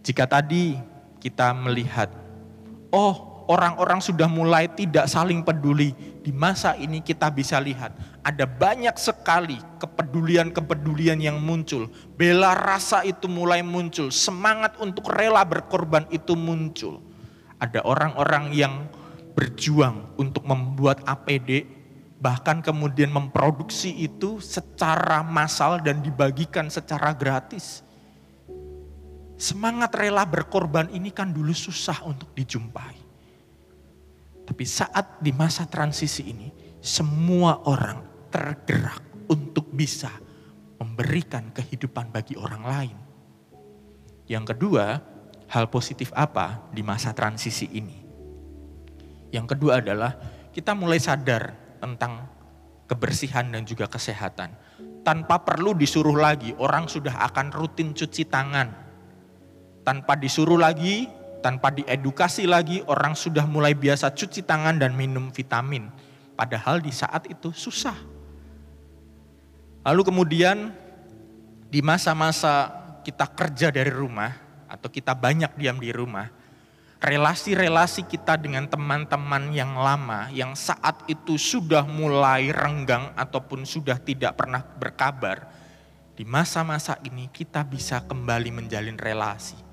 jika 0.00 0.24
tadi 0.24 0.80
kita 1.20 1.52
melihat, 1.52 2.08
oh 2.88 3.35
orang-orang 3.46 4.02
sudah 4.02 4.26
mulai 4.26 4.66
tidak 4.70 5.06
saling 5.06 5.42
peduli. 5.42 5.94
Di 6.22 6.34
masa 6.34 6.74
ini 6.74 7.00
kita 7.02 7.30
bisa 7.30 7.62
lihat 7.62 7.94
ada 8.26 8.44
banyak 8.44 8.94
sekali 8.98 9.58
kepedulian-kepedulian 9.78 11.22
yang 11.22 11.38
muncul. 11.38 11.86
Bela 12.18 12.58
rasa 12.58 13.06
itu 13.06 13.30
mulai 13.30 13.62
muncul, 13.62 14.10
semangat 14.10 14.74
untuk 14.82 15.06
rela 15.14 15.46
berkorban 15.46 16.04
itu 16.10 16.34
muncul. 16.34 16.98
Ada 17.62 17.86
orang-orang 17.86 18.52
yang 18.52 18.74
berjuang 19.38 20.18
untuk 20.18 20.42
membuat 20.44 21.06
APD, 21.06 21.64
bahkan 22.18 22.58
kemudian 22.60 23.14
memproduksi 23.14 23.94
itu 23.94 24.42
secara 24.42 25.22
massal 25.22 25.78
dan 25.78 26.02
dibagikan 26.02 26.66
secara 26.66 27.14
gratis. 27.14 27.86
Semangat 29.36 29.92
rela 29.94 30.24
berkorban 30.24 30.88
ini 30.90 31.12
kan 31.12 31.28
dulu 31.28 31.52
susah 31.52 32.02
untuk 32.08 32.32
dijumpai. 32.32 33.05
Tapi 34.46 34.62
saat 34.62 35.18
di 35.18 35.34
masa 35.34 35.66
transisi 35.66 36.30
ini, 36.30 36.48
semua 36.78 37.66
orang 37.66 38.30
tergerak 38.30 39.26
untuk 39.26 39.66
bisa 39.74 40.14
memberikan 40.78 41.50
kehidupan 41.50 42.14
bagi 42.14 42.38
orang 42.38 42.62
lain. 42.62 42.96
Yang 44.30 44.54
kedua, 44.54 45.02
hal 45.50 45.66
positif 45.66 46.14
apa 46.14 46.70
di 46.70 46.86
masa 46.86 47.10
transisi 47.10 47.66
ini? 47.74 47.98
Yang 49.34 49.56
kedua 49.58 49.82
adalah 49.82 50.14
kita 50.54 50.78
mulai 50.78 51.02
sadar 51.02 51.54
tentang 51.82 52.26
kebersihan 52.86 53.50
dan 53.50 53.66
juga 53.66 53.90
kesehatan. 53.90 54.54
Tanpa 55.02 55.42
perlu 55.42 55.74
disuruh 55.74 56.14
lagi, 56.14 56.54
orang 56.58 56.90
sudah 56.90 57.22
akan 57.30 57.54
rutin 57.54 57.94
cuci 57.94 58.26
tangan. 58.26 58.74
Tanpa 59.86 60.18
disuruh 60.18 60.58
lagi, 60.58 61.06
tanpa 61.44 61.72
diedukasi 61.72 62.44
lagi, 62.44 62.80
orang 62.86 63.16
sudah 63.16 63.44
mulai 63.44 63.72
biasa 63.74 64.12
cuci 64.12 64.44
tangan 64.44 64.80
dan 64.80 64.94
minum 64.94 65.28
vitamin. 65.32 65.88
Padahal 66.36 66.84
di 66.84 66.92
saat 66.92 67.24
itu 67.32 67.48
susah 67.48 68.16
Lalu 69.86 70.02
kemudian 70.02 70.74
di 71.70 71.78
masa-masa 71.78 72.74
kita 73.06 73.22
kerja 73.30 73.70
dari 73.70 73.94
rumah 73.94 74.34
atau 74.66 74.90
kita 74.90 75.14
banyak 75.14 75.54
diam 75.54 75.78
di 75.78 75.94
rumah, 75.94 76.26
relasi-relasi 76.98 78.02
kita 78.10 78.34
dengan 78.34 78.66
teman-teman 78.66 79.54
yang 79.54 79.78
lama 79.78 80.26
yang 80.34 80.58
saat 80.58 81.06
itu 81.06 81.38
sudah 81.38 81.86
mulai 81.86 82.50
renggang 82.50 83.14
ataupun 83.14 83.62
sudah 83.62 83.94
tidak 84.02 84.34
pernah 84.34 84.66
berkabar, 84.66 85.46
di 86.18 86.26
masa-masa 86.26 86.98
ini 87.06 87.30
kita 87.30 87.62
bisa 87.62 88.02
kembali 88.02 88.50
menjalin 88.50 88.98
relasi. 88.98 89.65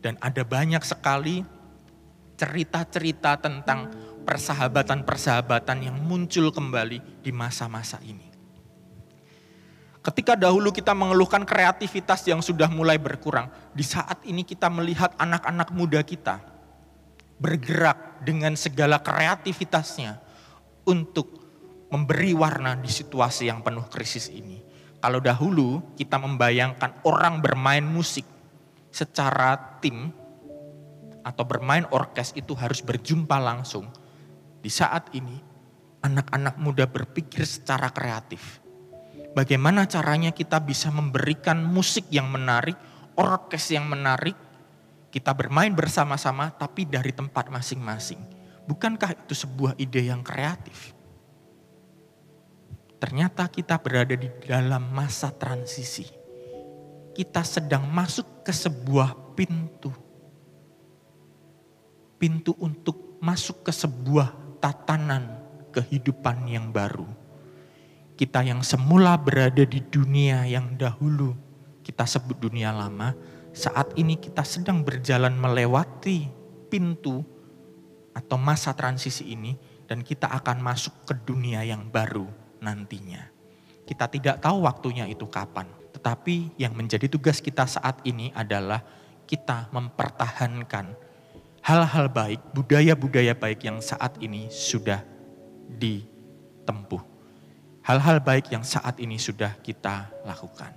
Dan 0.00 0.16
ada 0.20 0.42
banyak 0.44 0.80
sekali 0.80 1.44
cerita-cerita 2.40 3.36
tentang 3.36 3.92
persahabatan-persahabatan 4.24 5.92
yang 5.92 5.96
muncul 6.00 6.48
kembali 6.48 7.20
di 7.20 7.30
masa-masa 7.32 8.00
ini. 8.00 8.32
Ketika 10.00 10.32
dahulu 10.32 10.72
kita 10.72 10.96
mengeluhkan 10.96 11.44
kreativitas 11.44 12.24
yang 12.24 12.40
sudah 12.40 12.72
mulai 12.72 12.96
berkurang, 12.96 13.52
di 13.76 13.84
saat 13.84 14.24
ini 14.24 14.48
kita 14.48 14.72
melihat 14.72 15.12
anak-anak 15.20 15.68
muda 15.76 16.00
kita 16.00 16.40
bergerak 17.36 18.24
dengan 18.24 18.56
segala 18.56 19.04
kreativitasnya 19.04 20.16
untuk 20.88 21.28
memberi 21.92 22.32
warna 22.32 22.80
di 22.80 22.88
situasi 22.88 23.52
yang 23.52 23.60
penuh 23.60 23.84
krisis 23.92 24.32
ini. 24.32 24.64
Kalau 25.04 25.20
dahulu 25.20 25.96
kita 26.00 26.16
membayangkan 26.16 27.04
orang 27.04 27.44
bermain 27.44 27.84
musik 27.84 28.24
secara 28.90 29.78
tim 29.78 30.10
atau 31.22 31.44
bermain 31.46 31.86
orkes 31.90 32.34
itu 32.34 32.52
harus 32.58 32.82
berjumpa 32.82 33.38
langsung. 33.38 33.88
Di 34.60 34.68
saat 34.68 35.08
ini, 35.16 35.40
anak-anak 36.04 36.60
muda 36.60 36.84
berpikir 36.84 37.44
secara 37.46 37.88
kreatif. 37.92 38.60
Bagaimana 39.30 39.86
caranya 39.86 40.34
kita 40.34 40.58
bisa 40.58 40.90
memberikan 40.90 41.62
musik 41.62 42.10
yang 42.10 42.28
menarik, 42.28 42.74
orkes 43.14 43.70
yang 43.70 43.86
menarik, 43.86 44.34
kita 45.14 45.30
bermain 45.34 45.70
bersama-sama 45.70 46.50
tapi 46.50 46.86
dari 46.86 47.14
tempat 47.14 47.46
masing-masing. 47.46 48.18
Bukankah 48.66 49.14
itu 49.14 49.34
sebuah 49.34 49.78
ide 49.78 50.10
yang 50.10 50.22
kreatif? 50.22 50.94
Ternyata 53.00 53.48
kita 53.48 53.80
berada 53.80 54.12
di 54.12 54.28
dalam 54.44 54.92
masa 54.92 55.32
transisi. 55.32 56.19
Kita 57.16 57.42
sedang 57.42 57.86
masuk 57.90 58.46
ke 58.46 58.52
sebuah 58.54 59.34
pintu. 59.34 59.90
Pintu 62.20 62.54
untuk 62.60 63.18
masuk 63.20 63.66
ke 63.66 63.72
sebuah 63.72 64.60
tatanan 64.60 65.40
kehidupan 65.72 66.46
yang 66.46 66.68
baru. 66.70 67.08
Kita 68.14 68.44
yang 68.44 68.60
semula 68.60 69.16
berada 69.16 69.64
di 69.64 69.80
dunia 69.80 70.44
yang 70.44 70.76
dahulu 70.76 71.32
kita 71.90 72.04
sebut 72.06 72.36
dunia 72.38 72.70
lama, 72.70 73.16
saat 73.50 73.96
ini 73.98 74.14
kita 74.14 74.44
sedang 74.46 74.84
berjalan 74.86 75.34
melewati 75.34 76.30
pintu 76.70 77.24
atau 78.14 78.36
masa 78.38 78.76
transisi 78.76 79.32
ini 79.34 79.58
dan 79.90 80.06
kita 80.06 80.30
akan 80.30 80.62
masuk 80.62 80.94
ke 81.08 81.18
dunia 81.26 81.66
yang 81.66 81.88
baru 81.90 82.28
nantinya. 82.62 83.26
Kita 83.88 84.06
tidak 84.06 84.38
tahu 84.38 84.62
waktunya 84.62 85.08
itu 85.10 85.26
kapan, 85.26 85.66
tetapi 85.90 86.54
yang 86.56 86.72
menjadi 86.74 87.10
tugas 87.10 87.42
kita 87.42 87.66
saat 87.66 88.02
ini 88.06 88.30
adalah 88.32 88.82
kita 89.26 89.70
mempertahankan 89.70 91.10
hal-hal 91.60 92.08
baik, 92.10 92.40
budaya-budaya 92.56 93.36
baik 93.36 93.68
yang 93.68 93.78
saat 93.84 94.16
ini 94.18 94.48
sudah 94.50 95.04
ditempuh. 95.70 97.02
Hal-hal 97.84 98.20
baik 98.20 98.52
yang 98.52 98.64
saat 98.64 99.00
ini 99.00 99.16
sudah 99.16 99.56
kita 99.60 100.10
lakukan. 100.26 100.72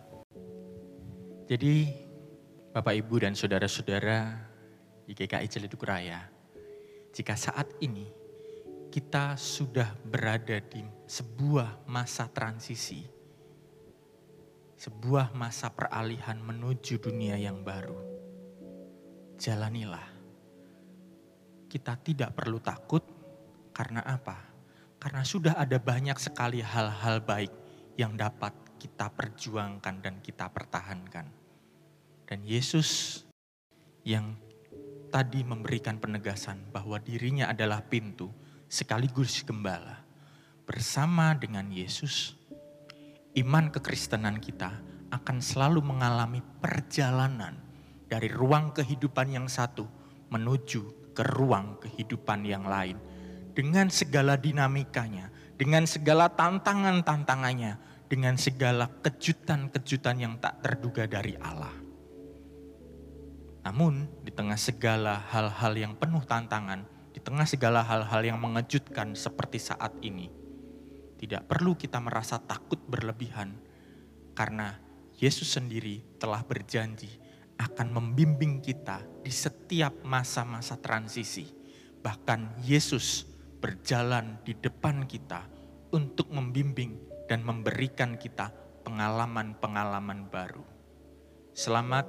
Jadi 1.50 1.92
Bapak 2.74 2.96
Ibu 2.96 3.22
dan 3.22 3.36
Saudara-saudara 3.36 4.34
di 5.04 5.12
GKI 5.14 5.48
Ciledug 5.52 5.84
Raya, 5.84 6.26
jika 7.14 7.36
saat 7.38 7.70
ini 7.84 8.08
kita 8.90 9.38
sudah 9.38 9.94
berada 10.06 10.58
di 10.58 10.82
sebuah 11.06 11.86
masa 11.90 12.30
transisi, 12.30 13.13
sebuah 14.84 15.32
masa 15.32 15.72
peralihan 15.72 16.36
menuju 16.44 17.00
dunia 17.00 17.40
yang 17.40 17.64
baru. 17.64 17.96
Jalanilah. 19.40 20.12
Kita 21.72 21.96
tidak 22.04 22.36
perlu 22.36 22.60
takut 22.60 23.00
karena 23.72 24.04
apa? 24.04 24.44
Karena 25.00 25.24
sudah 25.24 25.56
ada 25.56 25.80
banyak 25.80 26.20
sekali 26.20 26.60
hal-hal 26.60 27.24
baik 27.24 27.56
yang 27.96 28.20
dapat 28.20 28.52
kita 28.76 29.08
perjuangkan 29.08 30.04
dan 30.04 30.20
kita 30.20 30.52
pertahankan. 30.52 31.32
Dan 32.28 32.44
Yesus 32.44 33.24
yang 34.04 34.36
tadi 35.08 35.48
memberikan 35.48 35.96
penegasan 35.96 36.60
bahwa 36.76 37.00
dirinya 37.00 37.48
adalah 37.48 37.88
pintu, 37.88 38.36
sekaligus 38.68 39.48
gembala. 39.48 40.04
Bersama 40.68 41.32
dengan 41.40 41.72
Yesus, 41.72 42.36
iman 43.34 43.74
kekristenan 43.74 44.38
kita 44.38 44.78
akan 45.10 45.42
selalu 45.42 45.82
mengalami 45.82 46.42
perjalanan 46.62 47.58
dari 48.06 48.30
ruang 48.30 48.70
kehidupan 48.74 49.34
yang 49.34 49.48
satu 49.50 49.90
menuju 50.30 51.14
ke 51.18 51.24
ruang 51.34 51.82
kehidupan 51.82 52.46
yang 52.46 52.66
lain. 52.66 52.98
Dengan 53.54 53.90
segala 53.94 54.34
dinamikanya, 54.38 55.30
dengan 55.58 55.86
segala 55.86 56.30
tantangan-tantangannya, 56.34 57.78
dengan 58.10 58.38
segala 58.38 58.90
kejutan-kejutan 59.02 60.18
yang 60.18 60.38
tak 60.42 60.62
terduga 60.66 61.06
dari 61.06 61.38
Allah. 61.38 61.74
Namun, 63.64 64.10
di 64.26 64.34
tengah 64.34 64.58
segala 64.58 65.22
hal-hal 65.30 65.74
yang 65.78 65.94
penuh 65.98 66.26
tantangan, 66.26 66.86
di 67.14 67.22
tengah 67.22 67.46
segala 67.46 67.86
hal-hal 67.86 68.22
yang 68.26 68.42
mengejutkan 68.42 69.14
seperti 69.14 69.62
saat 69.62 69.94
ini, 70.02 70.34
tidak 71.24 71.48
perlu 71.48 71.80
kita 71.80 72.04
merasa 72.04 72.36
takut 72.36 72.84
berlebihan, 72.84 73.56
karena 74.36 74.76
Yesus 75.16 75.56
sendiri 75.56 76.20
telah 76.20 76.44
berjanji 76.44 77.08
akan 77.56 77.96
membimbing 77.96 78.60
kita 78.60 79.00
di 79.24 79.32
setiap 79.32 80.04
masa-masa 80.04 80.76
transisi. 80.76 81.48
Bahkan 82.04 82.68
Yesus 82.68 83.24
berjalan 83.64 84.44
di 84.44 84.52
depan 84.52 85.08
kita 85.08 85.48
untuk 85.96 86.28
membimbing 86.28 87.00
dan 87.32 87.40
memberikan 87.40 88.20
kita 88.20 88.52
pengalaman-pengalaman 88.84 90.28
baru. 90.28 90.68
Selamat 91.56 92.04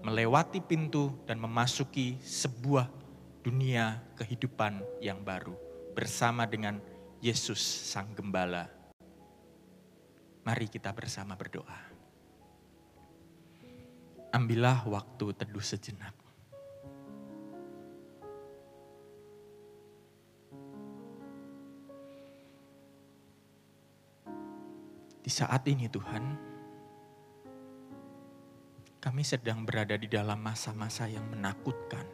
melewati 0.00 0.64
pintu 0.64 1.20
dan 1.28 1.36
memasuki 1.36 2.16
sebuah 2.24 2.88
dunia 3.44 4.00
kehidupan 4.16 4.80
yang 5.04 5.20
baru 5.20 5.52
bersama 5.92 6.48
dengan 6.48 6.93
Yesus 7.24 7.56
Sang 7.56 8.12
Gembala. 8.12 8.68
Mari 10.44 10.68
kita 10.68 10.92
bersama 10.92 11.32
berdoa. 11.40 11.80
Ambillah 14.28 14.84
waktu 14.84 15.32
teduh 15.32 15.64
sejenak. 15.64 16.12
Di 25.24 25.32
saat 25.32 25.64
ini 25.64 25.88
Tuhan, 25.88 26.24
kami 29.00 29.24
sedang 29.24 29.64
berada 29.64 29.96
di 29.96 30.12
dalam 30.12 30.44
masa-masa 30.44 31.08
yang 31.08 31.24
menakutkan 31.32 32.04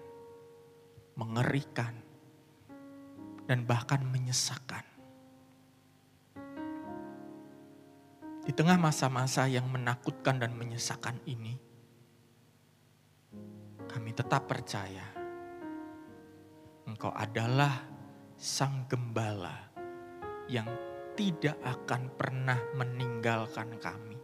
mengerikan, 1.20 1.92
dan 3.44 3.68
bahkan 3.68 4.00
menyesakan. 4.08 4.89
Di 8.50 8.58
tengah 8.58 8.82
masa-masa 8.82 9.46
yang 9.46 9.70
menakutkan 9.70 10.42
dan 10.42 10.50
menyesakan 10.58 11.22
ini, 11.22 11.54
kami 13.86 14.10
tetap 14.10 14.50
percaya 14.50 15.06
Engkau 16.82 17.14
adalah 17.14 17.86
Sang 18.34 18.90
Gembala 18.90 19.54
yang 20.50 20.66
tidak 21.14 21.62
akan 21.62 22.10
pernah 22.18 22.58
meninggalkan 22.74 23.78
kami. 23.78 24.18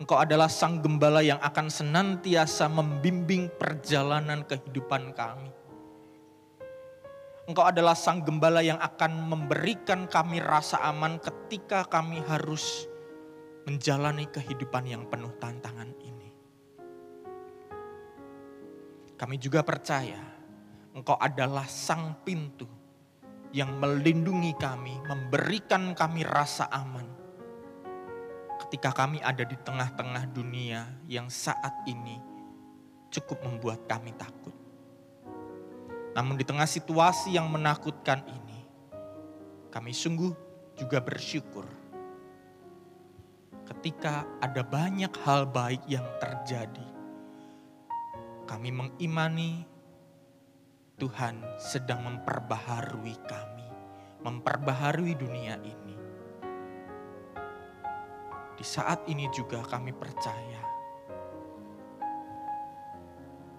Engkau 0.00 0.16
adalah 0.16 0.48
Sang 0.48 0.80
Gembala 0.80 1.20
yang 1.20 1.36
akan 1.44 1.68
senantiasa 1.68 2.72
membimbing 2.72 3.52
perjalanan 3.60 4.48
kehidupan 4.48 5.12
kami 5.12 5.52
Engkau 7.46 7.68
adalah 7.68 7.92
sang 7.92 8.24
gembala 8.24 8.58
yang 8.58 8.80
akan 8.80 9.28
memberikan 9.30 10.10
kami 10.10 10.42
rasa 10.42 10.82
aman 10.82 11.22
ketika 11.22 11.86
kami 11.86 12.18
harus 12.26 12.90
menjalani 13.66 14.30
kehidupan 14.30 14.86
yang 14.86 15.02
penuh 15.10 15.34
tantangan 15.42 15.90
ini. 15.98 16.30
Kami 19.18 19.36
juga 19.42 19.66
percaya 19.66 20.22
Engkau 20.96 21.18
adalah 21.20 21.68
sang 21.68 22.24
pintu 22.24 22.64
yang 23.52 23.76
melindungi 23.76 24.56
kami, 24.56 24.96
memberikan 25.04 25.92
kami 25.92 26.24
rasa 26.24 26.72
aman. 26.72 27.04
Ketika 28.64 28.96
kami 28.96 29.20
ada 29.20 29.44
di 29.44 29.60
tengah-tengah 29.60 30.32
dunia 30.32 30.88
yang 31.04 31.28
saat 31.28 31.84
ini 31.84 32.16
cukup 33.12 33.44
membuat 33.44 33.84
kami 33.84 34.16
takut. 34.16 34.56
Namun 36.16 36.40
di 36.40 36.48
tengah 36.48 36.64
situasi 36.64 37.36
yang 37.36 37.52
menakutkan 37.52 38.24
ini, 38.24 38.60
kami 39.68 39.92
sungguh 39.92 40.32
juga 40.80 41.04
bersyukur 41.04 41.68
ketika 43.66 44.22
ada 44.38 44.62
banyak 44.62 45.10
hal 45.26 45.50
baik 45.50 45.82
yang 45.90 46.06
terjadi. 46.22 46.88
Kami 48.46 48.70
mengimani 48.70 49.66
Tuhan 50.96 51.42
sedang 51.58 52.06
memperbaharui 52.06 53.16
kami, 53.26 53.68
memperbaharui 54.22 55.12
dunia 55.18 55.58
ini. 55.66 55.94
Di 58.56 58.64
saat 58.64 59.04
ini 59.10 59.28
juga 59.34 59.60
kami 59.60 59.92
percaya 59.92 60.64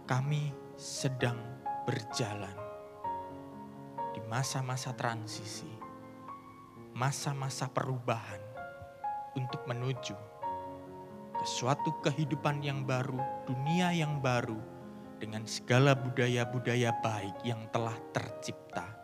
kami 0.08 0.56
sedang 0.80 1.36
berjalan 1.84 2.56
di 4.16 4.24
masa-masa 4.24 4.96
transisi, 4.96 5.68
masa-masa 6.96 7.68
perubahan 7.68 8.47
untuk 9.38 9.62
menuju 9.70 10.18
ke 11.38 11.46
suatu 11.46 11.94
kehidupan 12.02 12.66
yang 12.66 12.82
baru, 12.82 13.22
dunia 13.46 13.94
yang 13.94 14.18
baru, 14.18 14.58
dengan 15.22 15.46
segala 15.46 15.94
budaya-budaya 15.94 16.98
baik 17.06 17.38
yang 17.46 17.62
telah 17.70 17.94
tercipta 18.10 18.98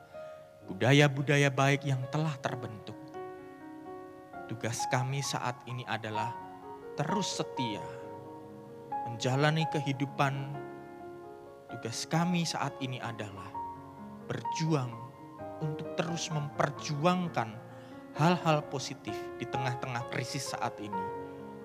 budaya-budaya 0.67 1.51
baik 1.51 1.83
yang 1.83 1.99
telah 2.11 2.33
terbentuk. 2.39 2.95
Tugas 4.47 4.83
kami 4.91 5.23
saat 5.23 5.55
ini 5.67 5.83
adalah 5.87 6.31
terus 6.95 7.39
setia 7.39 7.83
menjalani 9.07 9.67
kehidupan. 9.71 10.55
Tugas 11.71 12.05
kami 12.07 12.45
saat 12.45 12.75
ini 12.79 13.01
adalah 13.01 13.49
berjuang 14.29 14.93
untuk 15.59 15.95
terus 15.99 16.29
memperjuangkan 16.31 17.59
hal-hal 18.13 18.61
positif 18.69 19.17
di 19.41 19.45
tengah-tengah 19.49 20.09
krisis 20.13 20.53
saat 20.53 20.77
ini, 20.77 21.03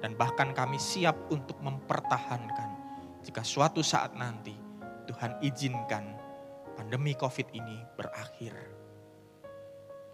dan 0.01 0.16
bahkan 0.16 0.57
kami 0.57 0.80
siap 0.80 1.16
untuk 1.28 1.61
mempertahankan 1.61 2.70
jika 3.20 3.44
suatu 3.44 3.84
saat 3.84 4.16
nanti 4.16 4.57
Tuhan 5.11 5.40
izinkan 5.44 6.16
pandemi 6.78 7.12
COVID 7.12 7.53
ini 7.53 7.84
berakhir. 7.99 8.55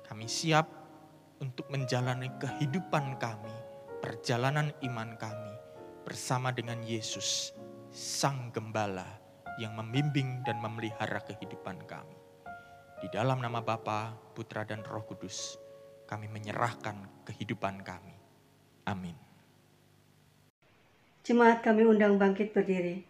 Kami 0.04 0.26
siap 0.26 0.66
untuk 1.38 1.68
menjalani 1.70 2.30
kehidupan 2.38 3.18
kami, 3.18 3.54
perjalanan 4.02 4.74
iman 4.82 5.14
kami 5.18 5.52
bersama 6.04 6.50
dengan 6.50 6.82
Yesus, 6.82 7.54
Sang 7.94 8.50
Gembala 8.50 9.06
yang 9.62 9.78
membimbing 9.78 10.42
dan 10.42 10.58
memelihara 10.58 11.22
kehidupan 11.22 11.86
kami. 11.86 12.18
Di 13.02 13.08
dalam 13.12 13.38
nama 13.38 13.60
Bapa, 13.60 14.16
Putra, 14.32 14.64
dan 14.64 14.82
Roh 14.82 15.04
Kudus, 15.04 15.60
kami 16.04 16.28
menyerahkan 16.28 16.96
kehidupan 17.28 17.80
kami. 17.84 18.14
Amin. 18.84 19.16
Jemaat 21.24 21.64
kami 21.64 21.88
undang 21.88 22.20
bangkit 22.20 22.52
berdiri. 22.52 23.08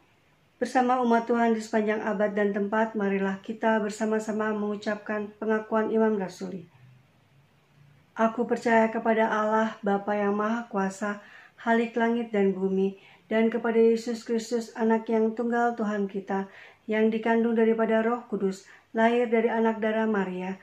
Bersama 0.54 1.02
umat 1.02 1.26
Tuhan 1.26 1.52
di 1.52 1.60
sepanjang 1.60 1.98
abad 1.98 2.30
dan 2.30 2.54
tempat, 2.54 2.94
marilah 2.94 3.42
kita 3.42 3.82
bersama-sama 3.82 4.54
mengucapkan 4.54 5.26
pengakuan 5.42 5.90
Imam 5.90 6.14
Rasuli. 6.14 6.70
Aku 8.14 8.46
percaya 8.46 8.86
kepada 8.94 9.26
Allah, 9.26 9.74
Bapa 9.82 10.14
yang 10.14 10.38
Maha 10.38 10.70
Kuasa, 10.70 11.18
Halik 11.58 11.98
langit 11.98 12.30
dan 12.30 12.54
bumi, 12.54 12.94
dan 13.26 13.50
kepada 13.50 13.82
Yesus 13.82 14.22
Kristus, 14.22 14.70
anak 14.78 15.10
yang 15.10 15.34
tunggal 15.34 15.74
Tuhan 15.74 16.06
kita, 16.06 16.46
yang 16.86 17.10
dikandung 17.10 17.58
daripada 17.58 18.06
roh 18.06 18.22
kudus, 18.30 18.62
lahir 18.94 19.26
dari 19.26 19.50
anak 19.50 19.82
darah 19.82 20.06
Maria, 20.06 20.54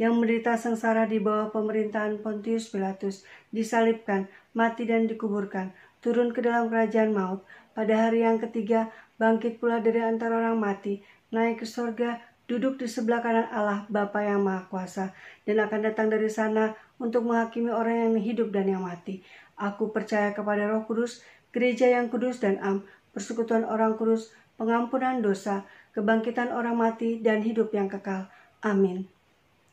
yang 0.00 0.16
menderita 0.16 0.56
sengsara 0.56 1.04
di 1.04 1.20
bawah 1.20 1.52
pemerintahan 1.52 2.24
Pontius 2.24 2.72
Pilatus, 2.72 3.28
disalibkan, 3.52 4.32
mati 4.56 4.88
dan 4.88 5.04
dikuburkan, 5.04 5.76
turun 6.00 6.32
ke 6.32 6.40
dalam 6.40 6.72
kerajaan 6.72 7.12
maut, 7.12 7.44
pada 7.76 8.08
hari 8.08 8.24
yang 8.24 8.40
ketiga 8.40 8.88
bangkit 9.20 9.60
pula 9.60 9.84
dari 9.84 10.00
antara 10.00 10.40
orang 10.40 10.56
mati, 10.56 11.04
naik 11.28 11.60
ke 11.60 11.66
sorga, 11.68 12.16
duduk 12.48 12.80
di 12.80 12.88
sebelah 12.88 13.20
kanan 13.20 13.46
Allah 13.52 13.84
Bapa 13.92 14.24
yang 14.24 14.40
Maha 14.40 14.64
Kuasa, 14.72 15.12
dan 15.44 15.60
akan 15.60 15.92
datang 15.92 16.08
dari 16.08 16.32
sana 16.32 16.72
untuk 16.96 17.28
menghakimi 17.28 17.68
orang 17.68 18.08
yang 18.08 18.24
hidup 18.24 18.48
dan 18.56 18.72
yang 18.72 18.80
mati. 18.80 19.20
Aku 19.60 19.92
percaya 19.92 20.32
kepada 20.32 20.64
Roh 20.64 20.88
Kudus, 20.88 21.20
gereja 21.52 21.92
yang 21.92 22.08
kudus 22.08 22.40
dan 22.40 22.56
am, 22.64 22.88
persekutuan 23.12 23.68
orang 23.68 24.00
kudus, 24.00 24.32
pengampunan 24.56 25.20
dosa, 25.20 25.68
kebangkitan 25.92 26.48
orang 26.48 26.80
mati, 26.80 27.20
dan 27.20 27.44
hidup 27.44 27.68
yang 27.76 27.92
kekal. 27.92 28.32
Amin. 28.64 29.19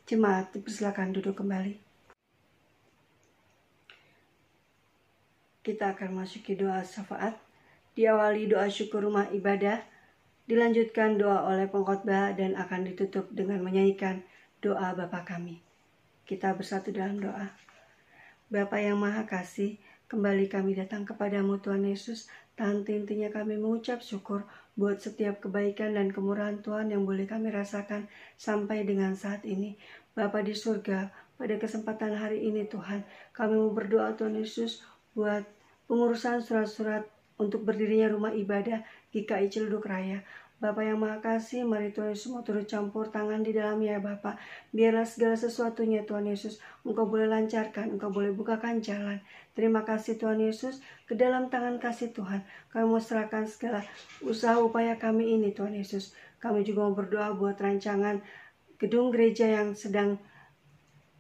Jemaat, 0.08 0.56
dipersilakan 0.56 1.12
duduk 1.12 1.44
kembali. 1.44 1.76
Kita 5.60 5.92
akan 5.92 6.24
masuki 6.24 6.56
doa 6.56 6.80
syafaat. 6.80 7.36
Diawali 7.92 8.48
doa 8.48 8.72
syukur 8.72 9.04
rumah 9.04 9.28
ibadah, 9.36 9.84
dilanjutkan 10.48 11.20
doa 11.20 11.44
oleh 11.52 11.68
pengkhotbah 11.68 12.32
dan 12.40 12.56
akan 12.56 12.88
ditutup 12.88 13.28
dengan 13.36 13.60
menyanyikan 13.60 14.24
doa 14.64 14.96
Bapa 14.96 15.28
kami. 15.28 15.60
Kita 16.24 16.56
bersatu 16.56 16.96
dalam 16.96 17.20
doa. 17.20 17.52
Bapa 18.48 18.80
yang 18.80 18.96
Maha 18.96 19.28
Kasih, 19.28 19.76
kembali 20.08 20.48
kami 20.48 20.80
datang 20.80 21.04
kepadamu 21.04 21.60
Tuhan 21.60 21.84
Yesus 21.84 22.32
Tanti 22.58 22.98
intinya 22.98 23.30
kami 23.30 23.54
mengucap 23.54 24.02
syukur 24.02 24.42
buat 24.78 25.02
setiap 25.02 25.42
kebaikan 25.42 25.98
dan 25.98 26.14
kemurahan 26.14 26.62
Tuhan 26.62 26.94
yang 26.94 27.04
boleh 27.04 27.26
kami 27.26 27.50
rasakan 27.50 28.06
sampai 28.38 28.86
dengan 28.86 29.18
saat 29.18 29.42
ini. 29.44 29.74
Bapa 30.14 30.46
di 30.46 30.54
surga, 30.54 31.10
pada 31.38 31.58
kesempatan 31.58 32.14
hari 32.14 32.46
ini 32.46 32.70
Tuhan, 32.70 33.02
kami 33.34 33.58
mau 33.58 33.74
berdoa 33.74 34.14
Tuhan 34.14 34.38
Yesus 34.38 34.86
buat 35.18 35.46
pengurusan 35.90 36.46
surat-surat 36.46 37.10
untuk 37.42 37.66
berdirinya 37.66 38.14
rumah 38.14 38.34
ibadah 38.34 38.86
GKI 39.14 39.50
Ciledug 39.50 39.86
Raya. 39.86 40.22
Bapak 40.58 40.90
yang 40.90 40.98
Maha 40.98 41.22
Kasih, 41.22 41.70
mari 41.70 41.94
Tuhan 41.94 42.18
Yesus 42.18 42.34
mau 42.34 42.42
turut 42.42 42.66
campur 42.66 43.14
tangan 43.14 43.46
di 43.46 43.54
dalamnya 43.54 43.98
ya 43.98 44.02
Bapak. 44.02 44.42
Biarlah 44.74 45.06
segala 45.06 45.38
sesuatunya 45.38 46.02
Tuhan 46.02 46.26
Yesus, 46.26 46.58
Engkau 46.82 47.06
boleh 47.06 47.30
lancarkan, 47.30 47.94
Engkau 47.94 48.10
boleh 48.10 48.34
bukakan 48.34 48.82
jalan. 48.82 49.22
Terima 49.54 49.86
kasih 49.86 50.18
Tuhan 50.18 50.42
Yesus, 50.42 50.82
ke 51.06 51.14
dalam 51.14 51.54
tangan 51.54 51.78
kasih 51.78 52.10
Tuhan, 52.10 52.42
kami 52.74 52.90
mau 52.90 52.98
serahkan 52.98 53.46
segala 53.46 53.86
usaha 54.26 54.58
upaya 54.58 54.98
kami 54.98 55.38
ini 55.38 55.54
Tuhan 55.54 55.78
Yesus. 55.78 56.18
Kami 56.42 56.66
juga 56.66 56.90
mau 56.90 56.98
berdoa 56.98 57.38
buat 57.38 57.62
rancangan 57.62 58.26
gedung 58.82 59.14
gereja 59.14 59.46
yang 59.46 59.78
sedang 59.78 60.18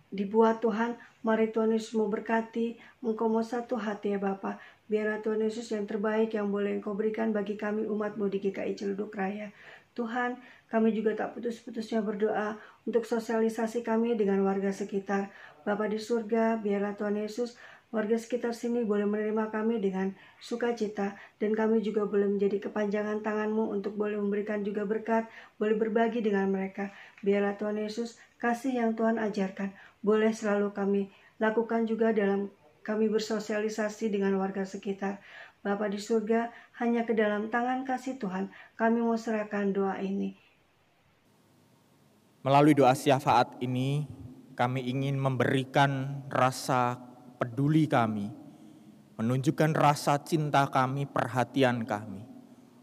dibuat 0.10 0.66
Tuhan. 0.66 0.98
Mari 1.22 1.54
Tuhan 1.54 1.78
Yesus 1.78 1.94
mau 1.94 2.10
berkati, 2.10 2.82
Engkau 3.06 3.30
mau 3.30 3.46
satu 3.46 3.78
hati 3.78 4.18
ya 4.18 4.20
Bapak. 4.22 4.58
Biarlah 4.88 5.20
Tuhan 5.20 5.44
Yesus 5.44 5.68
yang 5.76 5.84
terbaik 5.84 6.32
yang 6.32 6.48
boleh 6.48 6.80
Engkau 6.80 6.96
berikan 6.96 7.36
bagi 7.36 7.60
kami 7.60 7.84
umatmu 7.84 8.32
di 8.32 8.40
GKI 8.40 8.74
Celduk 8.76 9.12
Raya. 9.16 9.52
Tuhan, 9.92 10.40
kami 10.72 10.96
juga 10.96 11.18
tak 11.18 11.36
putus-putusnya 11.36 12.00
berdoa 12.00 12.56
untuk 12.88 13.04
sosialisasi 13.04 13.84
kami 13.84 14.16
dengan 14.16 14.44
warga 14.48 14.72
sekitar. 14.72 15.34
Bapa 15.68 15.92
di 15.92 16.00
surga, 16.00 16.64
biarlah 16.64 16.96
Tuhan 16.96 17.20
Yesus 17.20 17.60
warga 17.88 18.20
sekitar 18.20 18.52
sini 18.52 18.84
boleh 18.84 19.08
menerima 19.08 19.48
kami 19.48 19.80
dengan 19.80 20.12
sukacita 20.44 21.16
dan 21.40 21.56
kami 21.56 21.80
juga 21.80 22.04
boleh 22.04 22.28
menjadi 22.28 22.68
kepanjangan 22.68 23.24
tanganmu 23.24 23.72
untuk 23.72 23.96
boleh 23.96 24.20
memberikan 24.20 24.60
juga 24.64 24.84
berkat, 24.84 25.28
boleh 25.56 25.80
berbagi 25.80 26.20
dengan 26.20 26.52
mereka. 26.52 26.92
Biarlah 27.24 27.56
Tuhan 27.56 27.80
Yesus 27.80 28.20
kasih 28.38 28.84
yang 28.84 28.92
Tuhan 28.94 29.16
ajarkan 29.20 29.72
boleh 30.04 30.36
selalu 30.36 30.76
kami 30.76 31.02
lakukan 31.40 31.88
juga 31.88 32.12
dalam 32.12 32.52
kami 32.88 33.12
bersosialisasi 33.12 34.08
dengan 34.08 34.40
warga 34.40 34.64
sekitar. 34.64 35.20
Bapa 35.60 35.92
di 35.92 36.00
surga, 36.00 36.56
hanya 36.80 37.04
ke 37.04 37.12
dalam 37.12 37.52
tangan 37.52 37.84
kasih 37.84 38.16
Tuhan 38.16 38.48
kami 38.80 39.04
mau 39.04 39.20
serahkan 39.20 39.76
doa 39.76 40.00
ini. 40.00 40.40
Melalui 42.48 42.72
doa 42.72 42.96
syafaat 42.96 43.60
ini, 43.60 44.08
kami 44.56 44.88
ingin 44.88 45.20
memberikan 45.20 46.24
rasa 46.32 46.96
peduli 47.36 47.92
kami, 47.92 48.32
menunjukkan 49.20 49.76
rasa 49.76 50.16
cinta 50.24 50.64
kami, 50.72 51.04
perhatian 51.04 51.84
kami 51.84 52.24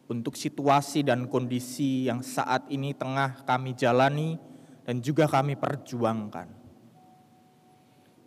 untuk 0.04 0.36
situasi 0.36 1.00
dan 1.00 1.24
kondisi 1.32 2.12
yang 2.12 2.20
saat 2.20 2.68
ini 2.68 2.92
tengah 2.92 3.40
kami 3.48 3.72
jalani 3.72 4.36
dan 4.84 5.00
juga 5.00 5.24
kami 5.24 5.56
perjuangkan. 5.56 6.52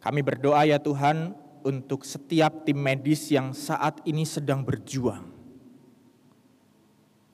Kami 0.01 0.19
berdoa 0.25 0.65
ya 0.65 0.82
Tuhan 0.82 1.47
untuk 1.68 2.07
setiap 2.07 2.63
tim 2.63 2.80
medis 2.80 3.28
yang 3.28 3.51
saat 3.51 3.99
ini 4.07 4.24
sedang 4.24 4.63
berjuang. 4.63 5.36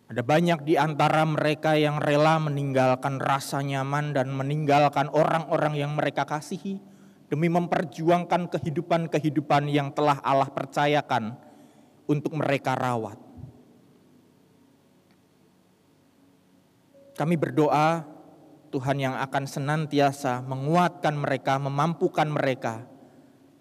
Ada 0.10 0.26
banyak 0.26 0.66
di 0.66 0.74
antara 0.74 1.22
mereka 1.26 1.78
yang 1.78 2.02
rela 2.02 2.42
meninggalkan 2.42 3.22
rasa 3.22 3.62
nyaman 3.62 4.14
dan 4.18 4.34
meninggalkan 4.34 5.10
orang-orang 5.14 5.78
yang 5.78 5.94
mereka 5.94 6.26
kasihi 6.26 6.82
demi 7.30 7.50
memperjuangkan 7.50 8.50
kehidupan-kehidupan 8.50 9.70
yang 9.70 9.94
telah 9.94 10.18
Allah 10.22 10.50
percayakan 10.50 11.34
untuk 12.10 12.34
mereka 12.38 12.78
rawat. 12.78 13.18
Kami 17.14 17.38
berdoa 17.38 18.06
Tuhan 18.70 18.98
yang 18.98 19.16
akan 19.18 19.46
senantiasa 19.46 20.42
menguatkan 20.46 21.14
mereka, 21.14 21.62
memampukan 21.62 22.26
mereka 22.26 22.93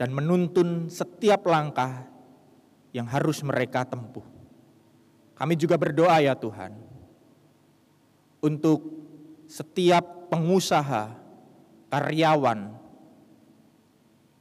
dan 0.02 0.10
menuntun 0.10 0.90
setiap 0.90 1.46
langkah 1.46 2.10
yang 2.90 3.06
harus 3.06 3.38
mereka 3.46 3.86
tempuh. 3.86 4.26
Kami 5.38 5.54
juga 5.54 5.78
berdoa 5.78 6.18
ya 6.18 6.34
Tuhan, 6.34 6.74
untuk 8.42 8.82
setiap 9.46 10.26
pengusaha, 10.26 11.14
karyawan 11.86 12.74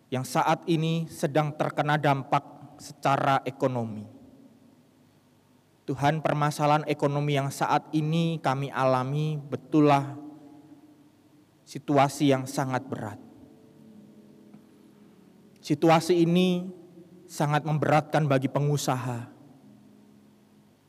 yang 0.10 0.26
saat 0.26 0.66
ini 0.66 1.06
sedang 1.06 1.54
terkena 1.54 1.94
dampak 2.02 2.42
secara 2.82 3.46
ekonomi. 3.46 4.10
Tuhan 5.86 6.26
permasalahan 6.26 6.90
ekonomi 6.90 7.38
yang 7.38 7.54
saat 7.54 7.86
ini 7.94 8.42
kami 8.42 8.74
alami 8.74 9.38
betullah 9.38 10.18
situasi 11.70 12.34
yang 12.34 12.50
sangat 12.50 12.82
berat. 12.90 13.31
Situasi 15.62 16.26
ini 16.26 16.66
sangat 17.30 17.62
memberatkan 17.62 18.26
bagi 18.26 18.50
pengusaha. 18.50 19.30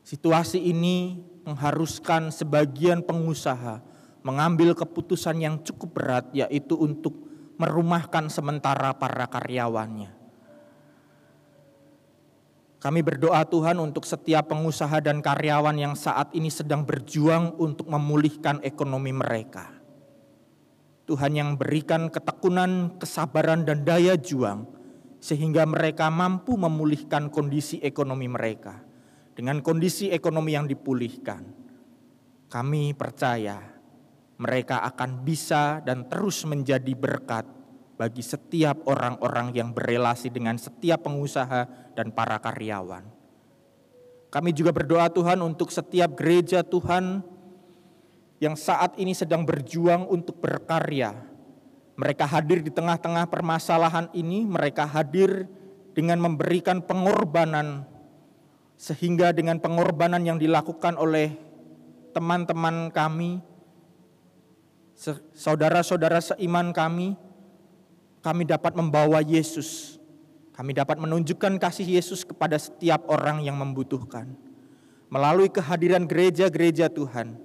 Situasi 0.01 0.59
ini 0.59 1.21
mengharuskan 1.45 2.33
sebagian 2.33 3.05
pengusaha 3.05 3.79
mengambil 4.25 4.73
keputusan 4.73 5.37
yang 5.39 5.55
cukup 5.61 5.89
berat 5.93 6.25
yaitu 6.33 6.73
untuk 6.73 7.13
merumahkan 7.61 8.31
sementara 8.33 8.95
para 8.97 9.29
karyawannya. 9.29 10.09
Kami 12.81 12.99
berdoa 12.99 13.47
Tuhan 13.47 13.79
untuk 13.79 14.03
setiap 14.03 14.51
pengusaha 14.51 14.99
dan 14.99 15.23
karyawan 15.23 15.77
yang 15.79 15.95
saat 15.95 16.35
ini 16.35 16.51
sedang 16.51 16.83
berjuang 16.83 17.55
untuk 17.55 17.87
memulihkan 17.87 18.59
ekonomi 18.59 19.15
mereka. 19.15 19.82
Tuhan 21.13 21.37
yang 21.37 21.61
berikan 21.61 22.09
ketekunan, 22.09 22.97
kesabaran, 22.97 23.69
dan 23.69 23.85
daya 23.85 24.17
juang, 24.17 24.65
sehingga 25.21 25.61
mereka 25.69 26.09
mampu 26.09 26.57
memulihkan 26.57 27.29
kondisi 27.29 27.77
ekonomi 27.85 28.25
mereka. 28.25 28.81
Dengan 29.37 29.61
kondisi 29.61 30.09
ekonomi 30.09 30.57
yang 30.57 30.65
dipulihkan, 30.65 31.45
kami 32.49 32.97
percaya 32.97 33.61
mereka 34.41 34.81
akan 34.89 35.21
bisa 35.21 35.85
dan 35.85 36.09
terus 36.09 36.49
menjadi 36.49 36.97
berkat 36.97 37.45
bagi 37.93 38.25
setiap 38.25 38.89
orang-orang 38.89 39.53
yang 39.53 39.69
berelasi 39.69 40.33
dengan 40.33 40.57
setiap 40.57 41.05
pengusaha 41.05 41.93
dan 41.93 42.09
para 42.09 42.41
karyawan. 42.41 43.05
Kami 44.33 44.49
juga 44.49 44.73
berdoa 44.73 45.13
Tuhan 45.13 45.45
untuk 45.45 45.69
setiap 45.69 46.17
gereja 46.17 46.65
Tuhan 46.65 47.21
yang 48.41 48.57
saat 48.57 48.97
ini 48.97 49.13
sedang 49.13 49.45
berjuang 49.45 50.07
untuk 50.09 50.39
berkarya. 50.41 51.13
Mereka 51.93 52.25
hadir 52.25 52.65
di 52.65 52.73
tengah-tengah 52.73 53.29
permasalahan 53.29 54.09
ini, 54.17 54.45
mereka 54.49 54.89
hadir 54.89 55.45
dengan 55.93 56.17
memberikan 56.17 56.81
pengorbanan, 56.81 57.85
sehingga 58.73 59.29
dengan 59.29 59.61
pengorbanan 59.61 60.25
yang 60.25 60.41
dilakukan 60.41 60.97
oleh 60.97 61.37
teman-teman 62.17 62.89
kami, 62.89 63.41
saudara-saudara 65.37 66.17
seiman 66.17 66.73
kami, 66.73 67.13
kami 68.25 68.43
dapat 68.47 68.73
membawa 68.73 69.21
Yesus. 69.21 70.01
Kami 70.53 70.69
dapat 70.69 71.01
menunjukkan 71.01 71.57
kasih 71.57 71.97
Yesus 71.97 72.21
kepada 72.21 72.61
setiap 72.61 73.09
orang 73.09 73.41
yang 73.41 73.57
membutuhkan. 73.57 74.37
Melalui 75.09 75.49
kehadiran 75.49 76.05
gereja-gereja 76.05 76.93
Tuhan, 76.93 77.37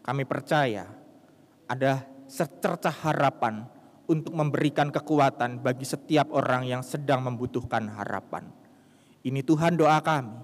kami 0.00 0.24
percaya 0.24 0.88
ada 1.70 2.04
secercah 2.30 2.94
harapan 3.04 3.66
untuk 4.10 4.34
memberikan 4.34 4.90
kekuatan 4.90 5.62
bagi 5.62 5.86
setiap 5.86 6.34
orang 6.34 6.66
yang 6.66 6.82
sedang 6.82 7.22
membutuhkan 7.22 7.86
harapan. 7.94 8.50
Ini 9.22 9.44
Tuhan 9.46 9.78
doa 9.78 10.02
kami, 10.02 10.34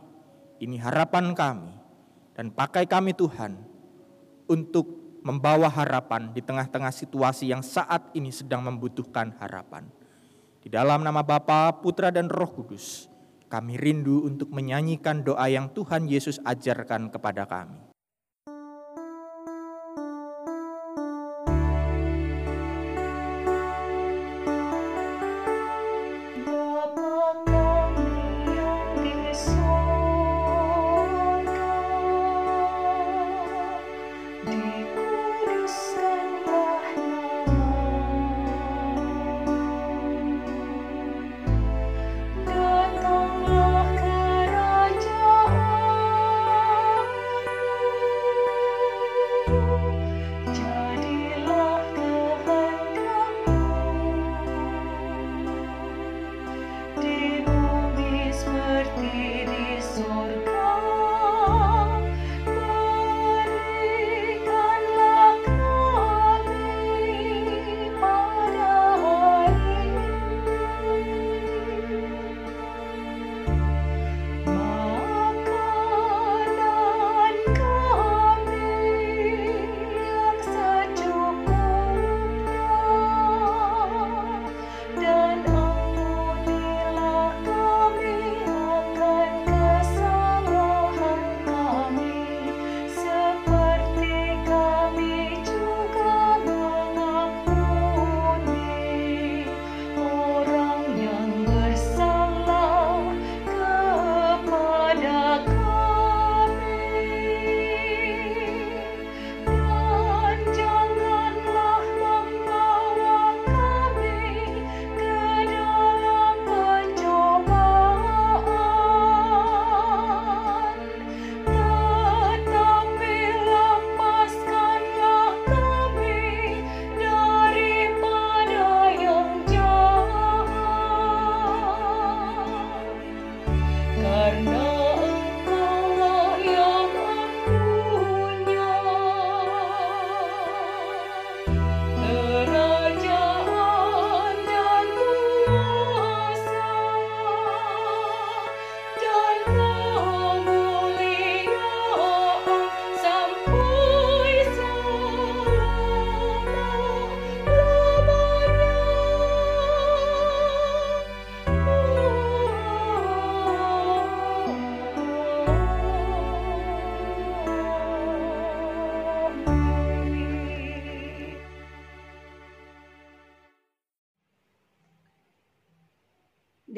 ini 0.63 0.79
harapan 0.79 1.35
kami, 1.35 1.73
dan 2.39 2.55
pakai 2.55 2.87
kami 2.87 3.17
Tuhan 3.17 3.59
untuk 4.47 5.19
membawa 5.27 5.67
harapan 5.67 6.31
di 6.31 6.39
tengah-tengah 6.39 6.95
situasi 6.95 7.51
yang 7.51 7.67
saat 7.67 8.15
ini 8.15 8.31
sedang 8.31 8.63
membutuhkan 8.63 9.35
harapan. 9.43 9.91
Di 10.63 10.71
dalam 10.71 11.03
nama 11.03 11.23
Bapa, 11.23 11.75
Putra, 11.83 12.15
dan 12.15 12.31
Roh 12.31 12.51
Kudus, 12.51 13.11
kami 13.47 13.79
rindu 13.79 14.27
untuk 14.27 14.51
menyanyikan 14.51 15.23
doa 15.23 15.47
yang 15.51 15.71
Tuhan 15.71 16.07
Yesus 16.07 16.43
ajarkan 16.43 17.11
kepada 17.11 17.47
kami. 17.47 17.86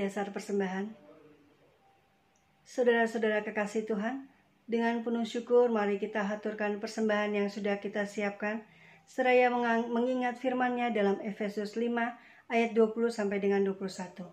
Dasar 0.09 0.33
persembahan. 0.33 0.89
Saudara-saudara 2.65 3.45
kekasih 3.45 3.85
Tuhan, 3.85 4.25
dengan 4.65 5.05
penuh 5.05 5.29
syukur 5.29 5.69
mari 5.69 6.01
kita 6.01 6.25
haturkan 6.25 6.81
persembahan 6.81 7.37
yang 7.37 7.49
sudah 7.53 7.77
kita 7.77 8.09
siapkan, 8.09 8.65
seraya 9.05 9.53
mengingat 9.85 10.41
firman-Nya 10.41 10.97
dalam 10.97 11.21
Efesus 11.21 11.77
5 11.77 11.93
ayat 12.49 12.73
20 12.73 13.13
sampai 13.13 13.37
dengan 13.37 13.61
21. 13.69 14.25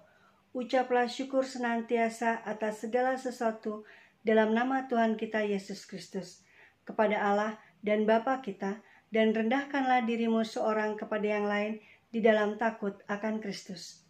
Ucaplah 0.56 1.12
syukur 1.12 1.44
senantiasa 1.44 2.40
atas 2.48 2.80
segala 2.88 3.20
sesuatu 3.20 3.84
dalam 4.24 4.56
nama 4.56 4.88
Tuhan 4.88 5.20
kita 5.20 5.44
Yesus 5.44 5.84
Kristus 5.84 6.40
kepada 6.88 7.20
Allah 7.20 7.60
dan 7.84 8.08
Bapa 8.08 8.40
kita 8.40 8.80
dan 9.12 9.36
rendahkanlah 9.36 10.08
dirimu 10.08 10.48
seorang 10.48 10.96
kepada 10.96 11.28
yang 11.28 11.52
lain 11.52 11.84
di 12.16 12.24
dalam 12.24 12.56
takut 12.56 12.96
akan 13.12 13.44
Kristus 13.44 14.05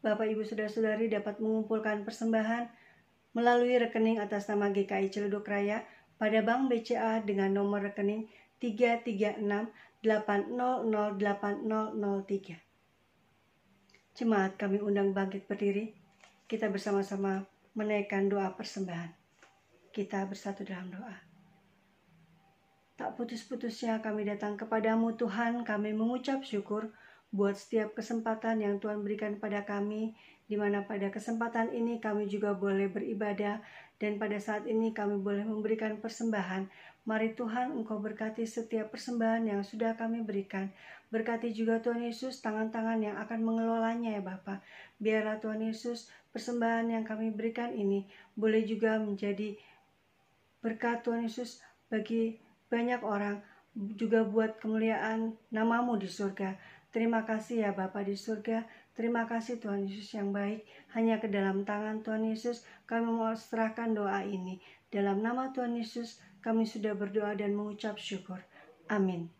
Bapak 0.00 0.32
Ibu 0.32 0.48
Saudara-saudari 0.48 1.12
dapat 1.12 1.44
mengumpulkan 1.44 2.08
persembahan 2.08 2.72
melalui 3.36 3.76
rekening 3.76 4.16
atas 4.16 4.48
nama 4.48 4.72
GKI 4.72 5.12
Celeduk 5.12 5.44
Raya 5.44 5.84
pada 6.16 6.40
Bank 6.40 6.72
BCA 6.72 7.20
dengan 7.20 7.52
nomor 7.52 7.84
rekening 7.84 8.32
336 8.64 9.44
800 10.00 10.88
8003. 11.20 12.56
Jemaat 14.16 14.56
kami 14.56 14.80
undang 14.80 15.12
bangkit 15.12 15.44
berdiri. 15.44 15.92
Kita 16.48 16.72
bersama-sama 16.72 17.44
menaikkan 17.76 18.32
doa 18.32 18.56
persembahan. 18.56 19.12
Kita 19.92 20.24
bersatu 20.24 20.64
dalam 20.64 20.88
doa. 20.88 21.16
Tak 22.96 23.20
putus-putusnya 23.20 24.00
kami 24.00 24.24
datang 24.24 24.56
kepadamu 24.56 25.12
Tuhan, 25.20 25.60
kami 25.64 25.92
mengucap 25.92 26.40
syukur 26.40 26.88
buat 27.30 27.54
setiap 27.54 27.94
kesempatan 27.94 28.58
yang 28.58 28.82
Tuhan 28.82 29.06
berikan 29.06 29.38
pada 29.38 29.62
kami, 29.62 30.14
di 30.50 30.58
mana 30.58 30.82
pada 30.82 31.14
kesempatan 31.14 31.70
ini 31.70 32.02
kami 32.02 32.26
juga 32.26 32.54
boleh 32.58 32.90
beribadah, 32.90 33.62
dan 34.02 34.18
pada 34.18 34.40
saat 34.42 34.66
ini 34.66 34.90
kami 34.90 35.20
boleh 35.20 35.46
memberikan 35.46 36.00
persembahan. 36.02 36.66
Mari 37.06 37.38
Tuhan 37.38 37.76
Engkau 37.76 38.00
berkati 38.02 38.44
setiap 38.48 38.92
persembahan 38.92 39.46
yang 39.46 39.62
sudah 39.62 39.94
kami 39.94 40.24
berikan. 40.26 40.72
Berkati 41.10 41.50
juga 41.50 41.82
Tuhan 41.82 42.06
Yesus 42.06 42.38
tangan-tangan 42.40 43.02
yang 43.02 43.16
akan 43.18 43.40
mengelolanya 43.42 44.16
ya 44.18 44.22
Bapak. 44.22 44.62
Biarlah 45.02 45.42
Tuhan 45.42 45.64
Yesus 45.64 46.08
persembahan 46.30 46.86
yang 46.86 47.04
kami 47.04 47.34
berikan 47.34 47.74
ini 47.74 48.06
boleh 48.38 48.62
juga 48.62 48.96
menjadi 49.02 49.58
berkat 50.62 51.02
Tuhan 51.02 51.26
Yesus 51.26 51.58
bagi 51.90 52.38
banyak 52.70 53.02
orang 53.02 53.42
juga 53.74 54.22
buat 54.22 54.62
kemuliaan 54.62 55.34
namamu 55.50 55.98
di 55.98 56.06
surga. 56.06 56.54
Terima 56.90 57.22
kasih 57.22 57.66
ya 57.66 57.70
Bapa 57.70 58.02
di 58.02 58.18
surga. 58.18 58.66
Terima 58.98 59.22
kasih 59.24 59.62
Tuhan 59.62 59.86
Yesus 59.86 60.10
yang 60.12 60.34
baik. 60.34 60.66
Hanya 60.92 61.22
ke 61.22 61.30
dalam 61.30 61.62
tangan 61.62 62.02
Tuhan 62.02 62.26
Yesus 62.26 62.66
kami 62.90 63.06
mau 63.06 63.30
serahkan 63.30 63.94
doa 63.94 64.26
ini. 64.26 64.58
Dalam 64.90 65.22
nama 65.22 65.54
Tuhan 65.54 65.78
Yesus 65.78 66.18
kami 66.42 66.66
sudah 66.66 66.98
berdoa 66.98 67.38
dan 67.38 67.54
mengucap 67.54 67.94
syukur. 67.94 68.42
Amin. 68.90 69.39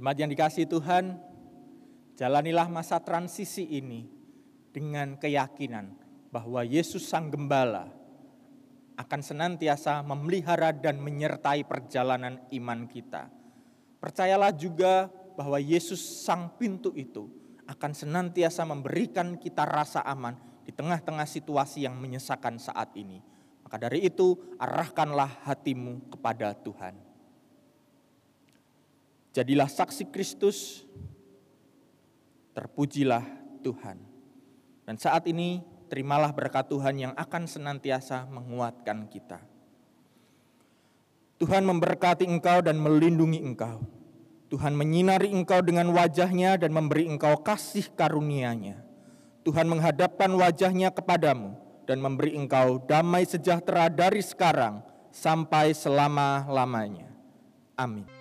Jemaat 0.00 0.16
yang 0.16 0.32
dikasih 0.32 0.64
Tuhan, 0.64 1.20
jalanilah 2.16 2.72
masa 2.72 2.96
transisi 3.04 3.68
ini 3.68 4.08
dengan 4.72 5.20
keyakinan 5.20 5.92
bahwa 6.32 6.64
Yesus 6.64 7.04
Sang 7.04 7.28
Gembala 7.28 7.92
akan 8.96 9.20
senantiasa 9.20 10.00
memelihara 10.00 10.72
dan 10.72 11.04
menyertai 11.04 11.68
perjalanan 11.68 12.40
iman 12.48 12.88
kita. 12.88 13.28
Percayalah 14.00 14.56
juga 14.56 15.12
bahwa 15.36 15.60
Yesus 15.60 16.00
Sang 16.00 16.48
Pintu 16.56 16.96
itu 16.96 17.28
akan 17.68 17.92
senantiasa 17.92 18.64
memberikan 18.64 19.36
kita 19.36 19.68
rasa 19.68 20.00
aman 20.08 20.32
di 20.64 20.72
tengah-tengah 20.72 21.28
situasi 21.28 21.84
yang 21.84 22.00
menyesakan 22.00 22.56
saat 22.56 22.96
ini. 22.96 23.20
Maka 23.68 23.76
dari 23.76 24.08
itu, 24.08 24.56
arahkanlah 24.56 25.44
hatimu 25.44 26.08
kepada 26.08 26.56
Tuhan. 26.56 27.09
Jadilah 29.30 29.70
saksi 29.70 30.10
Kristus, 30.10 30.82
terpujilah 32.50 33.22
Tuhan. 33.62 34.02
Dan 34.82 34.98
saat 34.98 35.22
ini 35.30 35.62
terimalah 35.86 36.34
berkat 36.34 36.66
Tuhan 36.66 36.98
yang 36.98 37.12
akan 37.14 37.46
senantiasa 37.46 38.26
menguatkan 38.26 39.06
kita. 39.06 39.38
Tuhan 41.38 41.62
memberkati 41.62 42.26
engkau 42.26 42.60
dan 42.60 42.76
melindungi 42.76 43.40
engkau. 43.40 43.80
Tuhan 44.50 44.74
menyinari 44.74 45.30
engkau 45.30 45.62
dengan 45.62 45.88
wajahnya 45.94 46.58
dan 46.58 46.74
memberi 46.74 47.06
engkau 47.06 47.38
kasih 47.38 47.86
karunia-Nya. 47.94 48.82
Tuhan 49.46 49.70
menghadapkan 49.70 50.28
wajahnya 50.34 50.90
kepadamu 50.90 51.54
dan 51.86 52.02
memberi 52.02 52.34
engkau 52.34 52.82
damai 52.82 53.24
sejahtera 53.24 53.86
dari 53.86 54.20
sekarang 54.20 54.82
sampai 55.14 55.72
selama-lamanya. 55.72 57.08
Amin. 57.78 58.19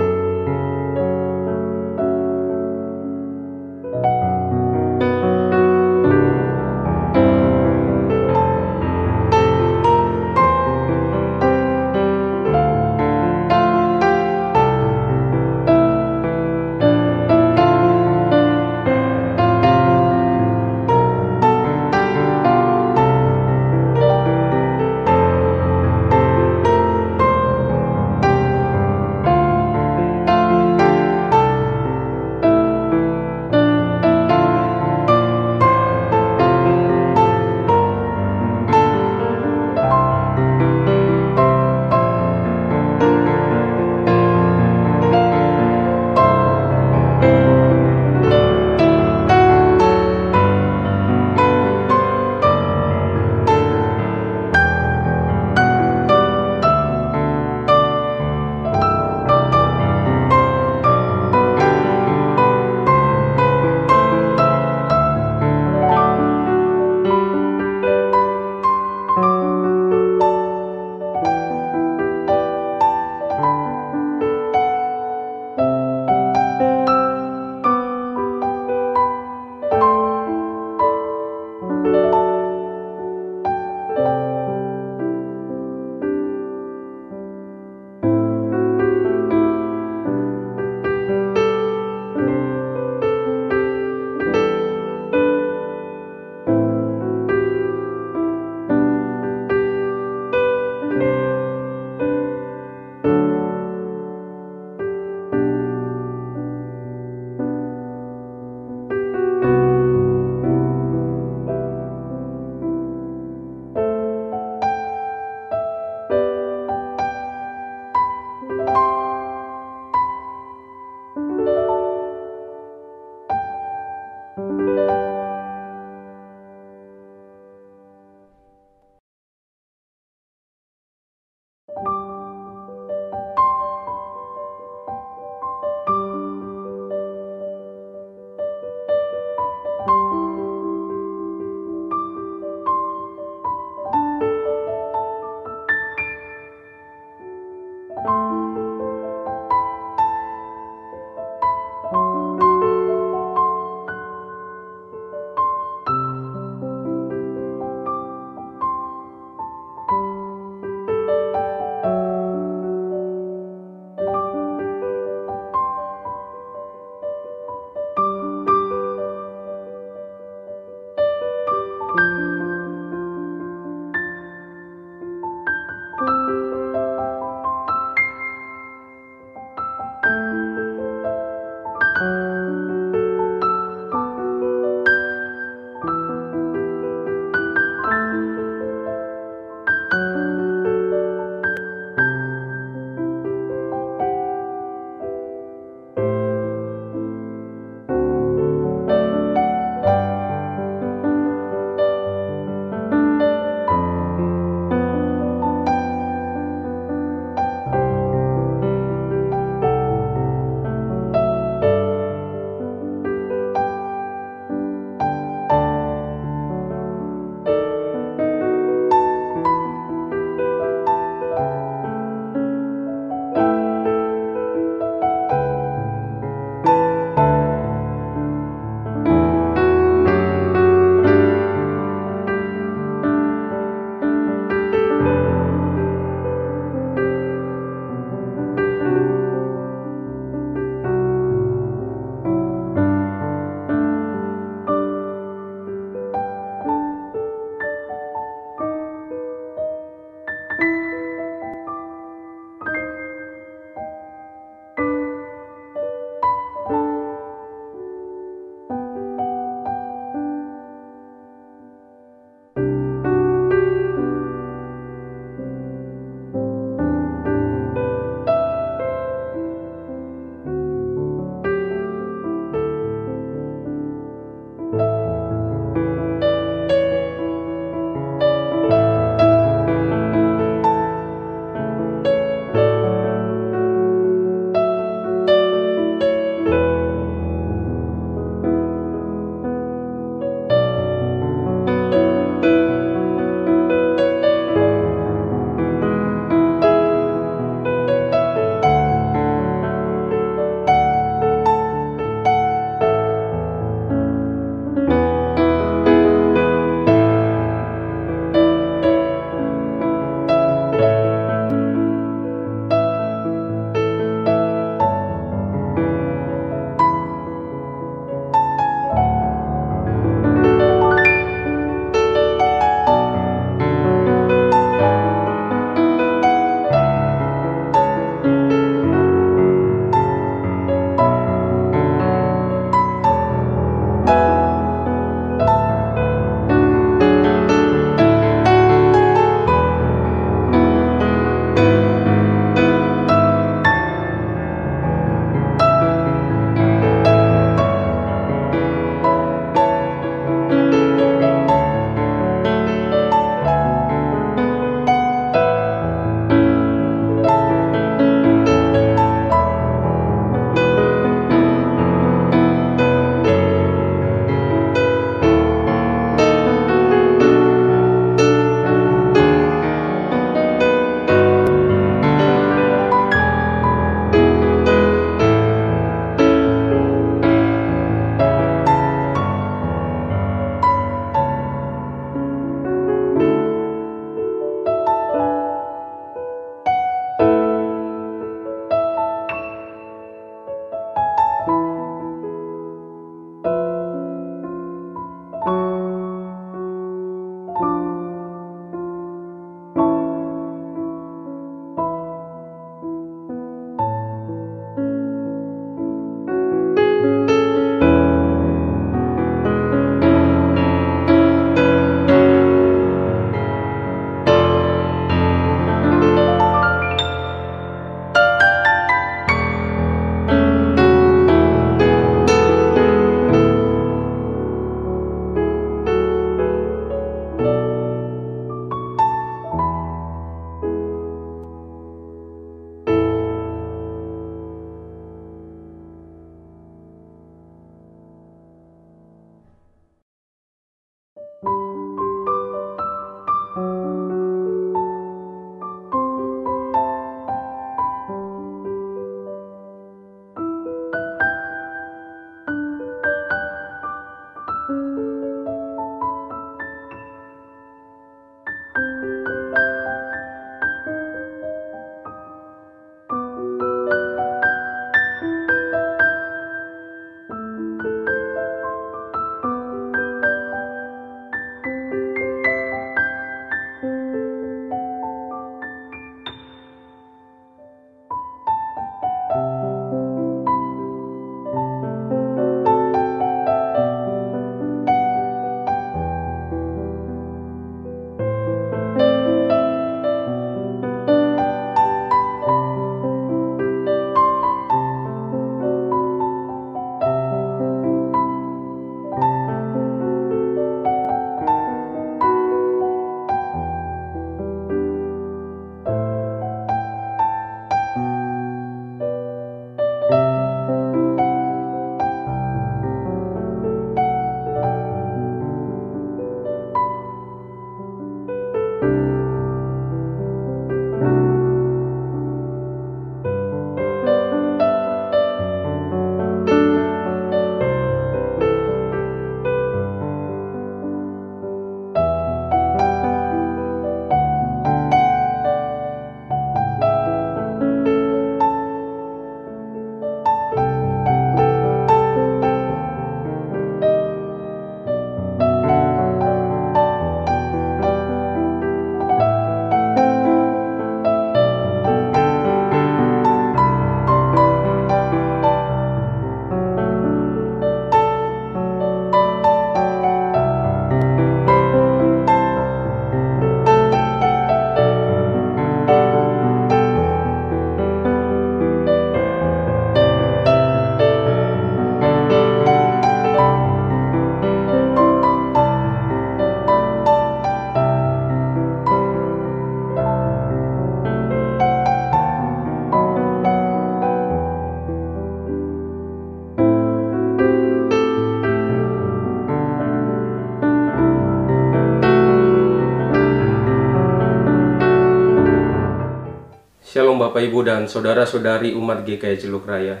Bapak 597.28 597.44
Ibu 597.44 597.60
dan 597.60 597.84
Saudara-saudari 597.84 598.72
umat 598.72 599.04
GKI 599.04 599.36
Celuk 599.36 599.68
Raya. 599.68 600.00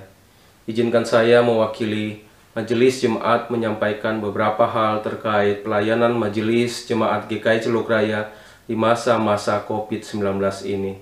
Izinkan 0.64 1.04
saya 1.04 1.44
mewakili 1.44 2.24
Majelis 2.56 3.04
Jemaat 3.04 3.52
menyampaikan 3.52 4.16
beberapa 4.16 4.64
hal 4.64 5.04
terkait 5.04 5.60
pelayanan 5.60 6.16
Majelis 6.16 6.88
Jemaat 6.88 7.28
GKI 7.28 7.68
Celuk 7.68 7.84
Raya 7.84 8.32
di 8.64 8.72
masa-masa 8.72 9.60
COVID-19 9.60 10.40
ini. 10.72 10.96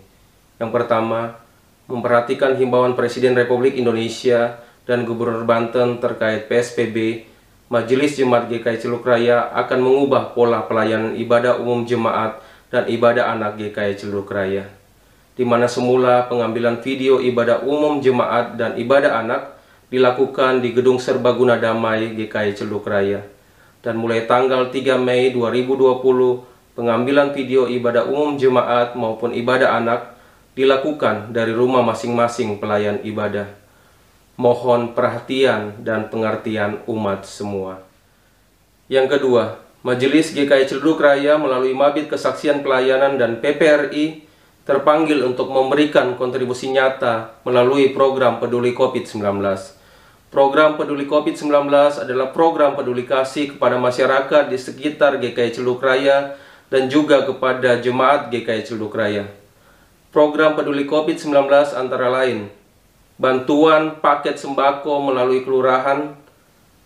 Yang 0.59 0.71
pertama, 0.75 1.39
memperhatikan 1.87 2.59
himbauan 2.59 2.99
Presiden 2.99 3.39
Republik 3.39 3.79
Indonesia 3.79 4.59
dan 4.83 5.07
Gubernur 5.07 5.47
Banten 5.47 6.03
terkait 6.03 6.51
PSBB, 6.51 7.23
Majelis 7.71 8.19
Jemaat 8.19 8.51
GKI 8.51 8.83
Celuk 8.83 9.07
Raya 9.07 9.47
akan 9.55 9.79
mengubah 9.79 10.35
pola 10.35 10.67
pelayanan 10.67 11.15
ibadah 11.15 11.63
umum 11.63 11.87
jemaat 11.87 12.43
dan 12.75 12.91
ibadah 12.91 13.31
anak 13.31 13.63
GKI 13.63 13.95
Celuk 13.95 14.27
Raya 14.27 14.86
di 15.37 15.45
mana 15.45 15.69
semula 15.69 16.25
pengambilan 16.33 16.81
video 16.81 17.21
ibadah 17.21 17.61
umum 17.61 18.01
jemaat 18.01 18.57
dan 18.57 18.73
ibadah 18.81 19.21
anak 19.21 19.61
dilakukan 19.93 20.65
di 20.65 20.73
Gedung 20.73 20.97
Serbaguna 20.97 21.61
Damai 21.61 22.17
GKI 22.17 22.57
Celuk 22.57 22.89
Raya. 22.89 23.23
Dan 23.85 24.01
mulai 24.01 24.27
tanggal 24.27 24.73
3 24.73 24.99
Mei 24.99 25.31
2020, 25.31 26.75
pengambilan 26.75 27.31
video 27.37 27.71
ibadah 27.71 28.09
umum 28.09 28.35
jemaat 28.35 28.99
maupun 28.99 29.31
ibadah 29.37 29.79
anak 29.79 30.17
dilakukan 30.59 31.31
dari 31.31 31.53
rumah 31.55 31.85
masing-masing 31.87 32.59
pelayan 32.59 32.99
ibadah. 33.07 33.47
Mohon 34.41 34.97
perhatian 34.97 35.85
dan 35.85 36.09
pengertian 36.09 36.83
umat 36.89 37.29
semua. 37.29 37.85
Yang 38.89 39.21
kedua, 39.21 39.61
Majelis 39.87 40.35
GKI 40.35 40.67
Celuk 40.67 40.99
Raya 40.99 41.39
melalui 41.39 41.77
Mabit 41.77 42.11
Kesaksian 42.11 42.67
Pelayanan 42.67 43.21
dan 43.23 43.39
PPRI 43.39 44.26
terpanggil 44.67 45.23
untuk 45.23 45.49
memberikan 45.55 46.19
kontribusi 46.19 46.75
nyata 46.75 47.39
melalui 47.47 47.95
program 47.95 48.43
peduli 48.43 48.75
COVID-19. 48.75 49.23
Program 50.27 50.75
peduli 50.75 51.07
COVID-19 51.07 51.71
adalah 52.03 52.35
program 52.35 52.75
peduli 52.75 53.07
kasih 53.07 53.55
kepada 53.55 53.79
masyarakat 53.79 54.51
di 54.51 54.59
sekitar 54.59 55.23
GKI 55.23 55.63
Celuk 55.63 55.79
Raya 55.79 56.35
dan 56.67 56.91
juga 56.91 57.23
kepada 57.23 57.79
jemaat 57.79 58.27
GKI 58.35 58.67
Celuk 58.67 58.91
Raya. 58.91 59.31
Program 60.11 60.59
peduli 60.59 60.83
COVID-19 60.83 61.31
antara 61.79 62.11
lain 62.11 62.51
bantuan 63.17 63.97
paket 64.03 64.37
sembako 64.37 65.09
melalui 65.09 65.41
kelurahan, 65.47 66.13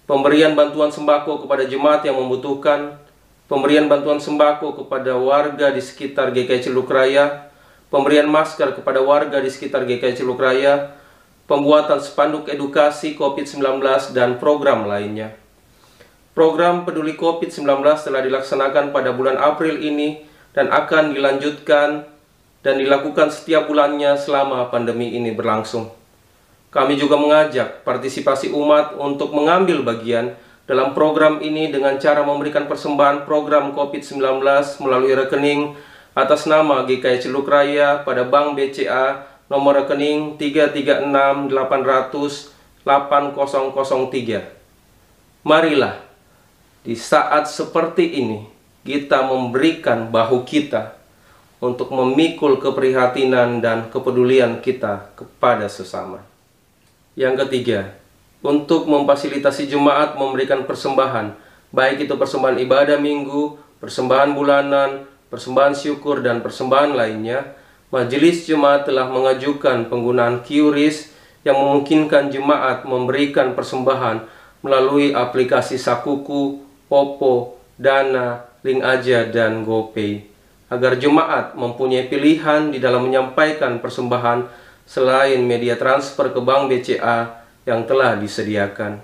pemberian 0.07 0.55
bantuan 0.55 0.93
sembako 0.95 1.43
kepada 1.43 1.67
jemaat 1.67 2.07
yang 2.07 2.21
membutuhkan, 2.21 3.01
pemberian 3.51 3.91
bantuan 3.91 4.23
sembako 4.23 4.85
kepada 4.85 5.19
warga 5.19 5.75
di 5.75 5.83
sekitar 5.83 6.31
GKI 6.31 6.71
Celuk 6.71 6.87
Raya, 6.87 7.50
pemberian 7.91 8.31
masker 8.31 8.79
kepada 8.79 9.03
warga 9.03 9.43
di 9.43 9.51
sekitar 9.51 9.85
GKI 9.85 10.15
Ciluk 10.15 10.39
Raya, 10.39 10.95
pembuatan 11.51 11.99
spanduk 11.99 12.47
edukasi 12.47 13.19
COVID-19, 13.19 13.83
dan 14.15 14.39
program 14.39 14.87
lainnya. 14.87 15.35
Program 16.31 16.87
peduli 16.87 17.19
COVID-19 17.19 17.67
telah 17.83 18.23
dilaksanakan 18.23 18.95
pada 18.95 19.11
bulan 19.11 19.37
April 19.37 19.83
ini 19.83 20.23
dan 20.55 20.71
akan 20.71 21.13
dilanjutkan 21.13 22.07
dan 22.63 22.75
dilakukan 22.79 23.35
setiap 23.35 23.67
bulannya 23.67 24.15
selama 24.15 24.71
pandemi 24.71 25.11
ini 25.11 25.35
berlangsung. 25.35 25.91
Kami 26.71 26.95
juga 26.95 27.19
mengajak 27.19 27.83
partisipasi 27.83 28.55
umat 28.55 28.95
untuk 28.95 29.35
mengambil 29.35 29.83
bagian 29.83 30.39
dalam 30.71 30.95
program 30.95 31.43
ini 31.43 31.67
dengan 31.67 31.99
cara 31.99 32.23
memberikan 32.23 32.71
persembahan 32.71 33.27
program 33.27 33.75
COVID-19 33.75 34.23
melalui 34.79 35.19
rekening 35.19 35.75
atas 36.15 36.47
nama 36.47 36.87
GKI 36.87 37.19
Celuk 37.23 37.47
Raya 37.47 38.03
pada 38.03 38.25
Bank 38.27 38.59
BCA 38.59 39.31
nomor 39.51 39.83
rekening 39.83 40.39
3368003. 40.39 42.87
Marilah 45.43 45.99
di 46.87 46.95
saat 46.97 47.51
seperti 47.51 48.23
ini 48.23 48.47
kita 48.87 49.27
memberikan 49.27 50.07
bahu 50.09 50.47
kita 50.47 50.95
untuk 51.61 51.93
memikul 51.93 52.57
keprihatinan 52.57 53.61
dan 53.61 53.93
kepedulian 53.93 54.65
kita 54.65 55.13
kepada 55.13 55.69
sesama. 55.69 56.25
Yang 57.13 57.45
ketiga, 57.45 57.93
untuk 58.41 58.89
memfasilitasi 58.89 59.69
jemaat 59.69 60.17
memberikan 60.17 60.65
persembahan, 60.65 61.37
baik 61.69 62.09
itu 62.09 62.17
persembahan 62.17 62.57
ibadah 62.65 62.97
minggu, 62.97 63.61
persembahan 63.85 64.33
bulanan, 64.33 65.05
persembahan 65.31 65.73
syukur 65.73 66.21
dan 66.21 66.43
persembahan 66.43 66.93
lainnya, 66.93 67.57
Majelis 67.91 68.47
Jemaat 68.47 68.87
telah 68.87 69.11
mengajukan 69.11 69.91
penggunaan 69.91 70.47
QRIS 70.47 71.11
yang 71.43 71.59
memungkinkan 71.59 72.31
jemaat 72.31 72.85
memberikan 72.85 73.57
persembahan 73.57 74.29
melalui 74.61 75.17
aplikasi 75.17 75.81
Sakuku, 75.81 76.61
Popo, 76.87 77.57
Dana, 77.81 78.45
Link 78.61 78.85
Aja, 78.85 79.25
dan 79.27 79.65
GoPay 79.65 80.29
agar 80.71 80.95
jemaat 81.03 81.59
mempunyai 81.59 82.07
pilihan 82.07 82.71
di 82.71 82.79
dalam 82.79 83.11
menyampaikan 83.11 83.83
persembahan 83.83 84.47
selain 84.87 85.43
media 85.43 85.75
transfer 85.75 86.31
ke 86.31 86.39
Bank 86.39 86.71
BCA 86.71 87.43
yang 87.67 87.87
telah 87.91 88.15
disediakan. 88.15 89.03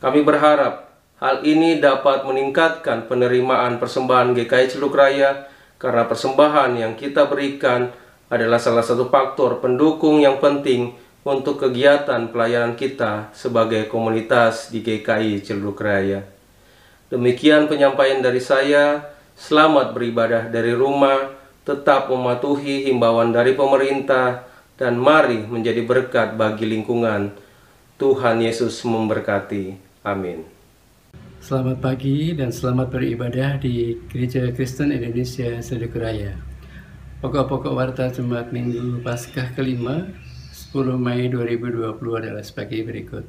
Kami 0.00 0.20
berharap 0.20 0.92
hal 1.20 1.44
ini 1.44 1.80
dapat 1.80 2.24
meningkatkan 2.28 3.08
penerimaan 3.08 3.80
persembahan 3.80 4.36
GKI 4.36 4.66
Celuk 4.76 4.92
Raya 4.92 5.48
karena 5.80 6.04
persembahan 6.04 6.76
yang 6.76 6.92
kita 6.92 7.24
berikan 7.24 7.88
adalah 8.28 8.60
salah 8.60 8.84
satu 8.84 9.08
faktor 9.08 9.64
pendukung 9.64 10.20
yang 10.20 10.36
penting 10.38 10.92
untuk 11.24 11.56
kegiatan 11.56 12.28
pelayanan 12.28 12.76
kita 12.76 13.32
sebagai 13.32 13.88
komunitas 13.88 14.68
di 14.68 14.84
GKI 14.84 15.40
Celuk 15.40 15.80
Raya. 15.80 16.22
Demikian 17.08 17.66
penyampaian 17.66 18.20
dari 18.20 18.38
saya. 18.38 19.10
Selamat 19.40 19.96
beribadah 19.96 20.52
dari 20.52 20.76
rumah, 20.76 21.32
tetap 21.64 22.12
mematuhi 22.12 22.92
himbauan 22.92 23.32
dari 23.32 23.56
pemerintah, 23.56 24.44
dan 24.76 25.00
mari 25.00 25.40
menjadi 25.48 25.80
berkat 25.80 26.36
bagi 26.36 26.68
lingkungan. 26.68 27.32
Tuhan 27.96 28.44
Yesus 28.44 28.84
memberkati. 28.84 29.80
Amin. 30.04 30.59
Selamat 31.50 31.82
pagi 31.82 32.30
dan 32.30 32.54
selamat 32.54 32.94
beribadah 32.94 33.58
di 33.58 33.98
Gereja 34.06 34.54
Kristen 34.54 34.94
Indonesia 34.94 35.58
Sedekuraya. 35.58 36.38
Pokok-pokok 37.18 37.74
warta 37.74 38.06
Jumat 38.06 38.54
Minggu 38.54 39.02
Paskah 39.02 39.50
kelima 39.58 40.06
10 40.54 40.94
Mei 40.94 41.26
2020 41.26 41.98
adalah 41.98 42.46
sebagai 42.46 42.86
berikut. 42.86 43.26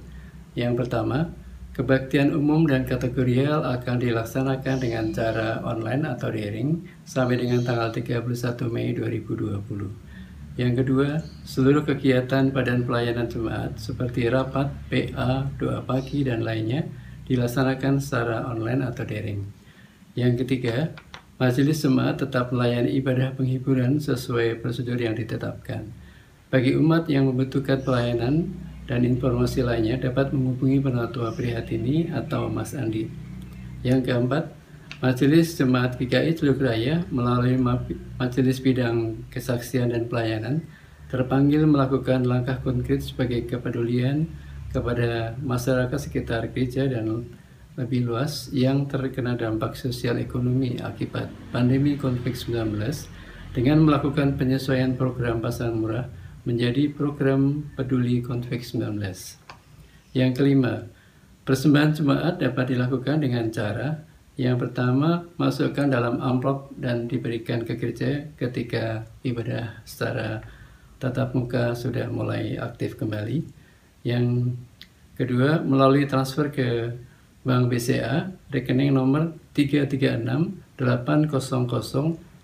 Yang 0.53 0.85
pertama, 0.85 1.33
kebaktian 1.73 2.37
umum 2.37 2.69
dan 2.69 2.85
kategorial 2.85 3.65
akan 3.65 3.97
dilaksanakan 3.97 4.77
dengan 4.77 5.09
cara 5.09 5.57
online 5.65 6.05
atau 6.05 6.29
daring 6.29 6.77
sampai 7.01 7.41
dengan 7.41 7.65
tanggal 7.65 7.89
31 7.89 8.21
Mei 8.69 8.93
2020. 8.93 10.61
Yang 10.61 10.73
kedua, 10.85 11.25
seluruh 11.41 11.81
kegiatan 11.89 12.53
badan 12.53 12.85
pelayanan 12.85 13.25
jemaat 13.25 13.81
seperti 13.81 14.29
rapat, 14.29 14.69
PA, 14.93 15.49
doa 15.57 15.81
pagi, 15.81 16.21
dan 16.21 16.45
lainnya 16.45 16.85
dilaksanakan 17.31 18.03
secara 18.03 18.43
online 18.51 18.83
atau 18.83 19.07
daring. 19.07 19.47
Yang 20.19 20.43
ketiga, 20.43 20.91
majelis 21.39 21.79
jemaat 21.79 22.19
tetap 22.19 22.51
melayani 22.51 22.91
ibadah 22.99 23.31
penghiburan 23.39 24.03
sesuai 24.03 24.59
prosedur 24.59 24.99
yang 24.99 25.15
ditetapkan. 25.15 25.87
Bagi 26.51 26.75
umat 26.75 27.07
yang 27.07 27.31
membutuhkan 27.31 27.79
pelayanan 27.79 28.51
dan 28.83 29.07
informasi 29.07 29.63
lainnya 29.63 29.95
dapat 29.95 30.35
menghubungi 30.35 30.83
penatua 30.83 31.31
Prihatini 31.31 32.11
atau 32.11 32.51
Mas 32.51 32.75
Andi. 32.75 33.07
Yang 33.87 34.11
keempat, 34.11 34.51
Majelis 34.99 35.55
Jemaat 35.55 35.95
GKI 35.95 36.35
Teluk 36.35 36.59
Raya 36.59 37.07
melalui 37.07 37.55
Majelis 38.19 38.59
Bidang 38.59 39.25
Kesaksian 39.31 39.95
dan 39.95 40.11
Pelayanan 40.11 40.61
terpanggil 41.07 41.63
melakukan 41.63 42.27
langkah 42.27 42.59
konkret 42.59 42.99
sebagai 42.99 43.47
kepedulian 43.47 44.27
kepada 44.71 45.35
masyarakat 45.39 45.99
sekitar 45.99 46.49
gereja 46.51 46.87
dan 46.87 47.27
lebih 47.79 48.07
luas 48.07 48.51
yang 48.51 48.87
terkena 48.87 49.35
dampak 49.39 49.79
sosial 49.79 50.19
ekonomi 50.19 50.79
akibat 50.79 51.31
pandemi 51.55 51.95
COVID-19 51.95 52.75
dengan 53.55 53.83
melakukan 53.83 54.35
penyesuaian 54.35 54.95
program 54.95 55.39
pasar 55.39 55.71
murah 55.71 56.07
menjadi 56.43 56.91
program 56.91 57.71
peduli 57.75 58.23
COVID-19. 58.23 58.99
Yang 60.11 60.31
kelima, 60.35 60.87
persembahan 61.47 61.91
jemaat 61.95 62.33
dapat 62.43 62.75
dilakukan 62.75 63.23
dengan 63.23 63.47
cara 63.51 64.11
yang 64.39 64.57
pertama, 64.57 65.27
masukkan 65.35 65.91
dalam 65.91 66.23
amplop 66.23 66.71
dan 66.79 67.05
diberikan 67.05 67.67
ke 67.67 67.75
gereja 67.75 68.31
ketika 68.39 69.05
ibadah 69.27 69.83
secara 69.83 70.41
tatap 70.97 71.37
muka 71.37 71.77
sudah 71.77 72.07
mulai 72.07 72.55
aktif 72.55 72.95
kembali. 72.95 73.60
Yang 74.01 74.57
kedua, 75.17 75.61
melalui 75.61 76.09
transfer 76.09 76.49
ke 76.49 76.97
Bank 77.41 77.73
BCA, 77.73 78.29
rekening 78.53 78.93
nomor 78.93 79.33
336 79.53 80.77
800 80.77 81.41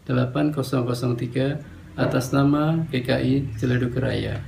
8003 0.07 1.97
atas 1.97 2.29
nama 2.31 2.85
GKI 2.89 3.57
Ciledug 3.57 3.97
Raya. 3.97 4.41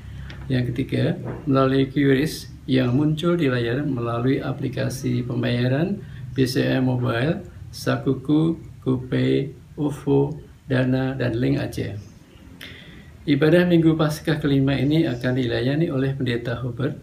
Yang 0.49 0.73
ketiga, 0.73 1.17
melalui 1.45 1.85
QRIS 1.89 2.49
yang 2.65 2.97
muncul 2.97 3.37
di 3.37 3.49
layar 3.49 3.85
melalui 3.85 4.41
aplikasi 4.41 5.21
pembayaran 5.25 6.01
BCA 6.33 6.81
Mobile, 6.81 7.45
Sakuku, 7.69 8.57
GoPay, 8.81 9.53
OVO, 9.77 10.33
Dana, 10.65 11.13
dan 11.13 11.37
Link 11.37 11.61
Aceh. 11.61 12.08
Ibadah 13.29 13.69
Minggu 13.69 13.93
Paskah 13.93 14.41
kelima 14.41 14.73
ini 14.73 15.05
akan 15.05 15.37
dilayani 15.37 15.93
oleh 15.93 16.17
Pendeta 16.17 16.57
Hubert 16.65 16.97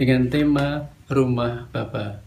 dengan 0.00 0.24
tema 0.32 0.88
Rumah 1.04 1.68
Bapa. 1.68 2.24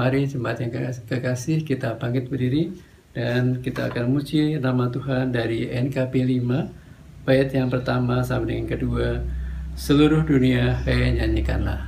Mari 0.00 0.24
jemaat 0.24 0.64
yang 0.64 0.72
kekasih 1.04 1.60
kita 1.60 2.00
bangkit 2.00 2.32
berdiri 2.32 2.72
dan 3.12 3.60
kita 3.60 3.92
akan 3.92 4.16
muji 4.16 4.56
nama 4.56 4.88
Tuhan 4.88 5.28
dari 5.28 5.68
NKP 5.68 6.40
5 6.40 7.28
bait 7.28 7.52
yang 7.52 7.68
pertama 7.68 8.24
sampai 8.24 8.64
dengan 8.64 8.72
kedua 8.72 9.20
seluruh 9.76 10.24
dunia 10.24 10.80
hai 10.88 11.20
nyanyikanlah 11.20 11.85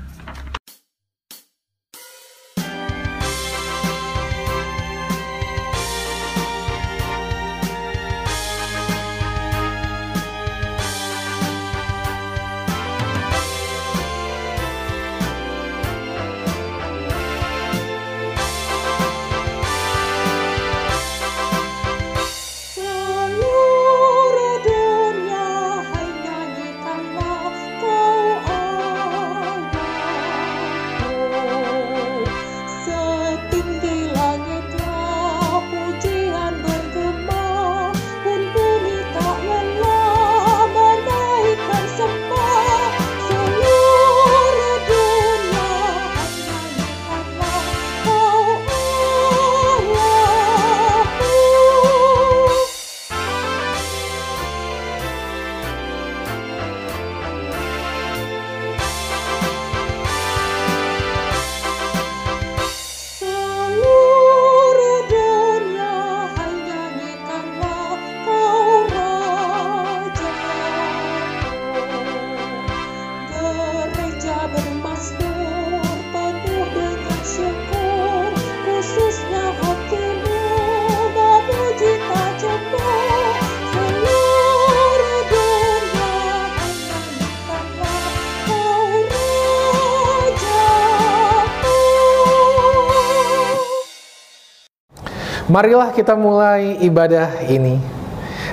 Marilah 95.49 95.97
kita 95.97 96.13
mulai 96.13 96.77
ibadah 96.85 97.41
ini 97.49 97.81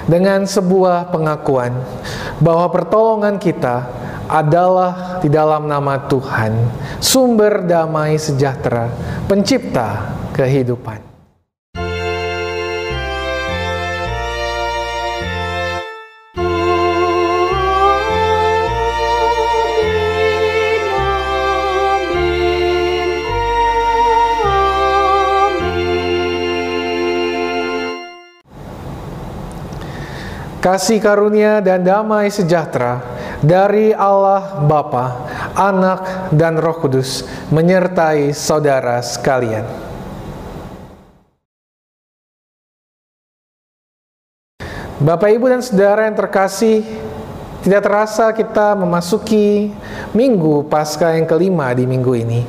dengan 0.08 0.48
sebuah 0.48 1.12
pengakuan 1.12 1.76
bahwa 2.40 2.72
pertolongan 2.72 3.36
kita 3.36 3.84
adalah 4.32 5.20
di 5.20 5.30
dalam 5.30 5.68
nama 5.68 6.08
Tuhan, 6.08 6.56
sumber 7.04 7.68
damai 7.68 8.16
sejahtera, 8.16 8.90
pencipta 9.28 10.16
kehidupan. 10.34 11.15
Kasih 30.66 30.98
karunia 30.98 31.62
dan 31.62 31.86
damai 31.86 32.34
sejahtera 32.34 32.98
dari 33.38 33.94
Allah 33.94 34.66
Bapa, 34.66 35.22
Anak, 35.54 36.34
dan 36.34 36.58
Roh 36.58 36.82
Kudus 36.82 37.22
menyertai 37.54 38.34
saudara 38.34 38.98
sekalian. 39.06 39.62
Bapak, 44.98 45.38
Ibu, 45.38 45.54
dan 45.54 45.62
Saudara 45.62 46.10
yang 46.10 46.18
terkasih, 46.18 46.82
tidak 47.62 47.86
terasa 47.86 48.34
kita 48.34 48.74
memasuki 48.74 49.70
minggu 50.18 50.66
Paskah 50.66 51.14
yang 51.14 51.30
kelima 51.30 51.78
di 51.78 51.86
minggu 51.86 52.14
ini. 52.18 52.42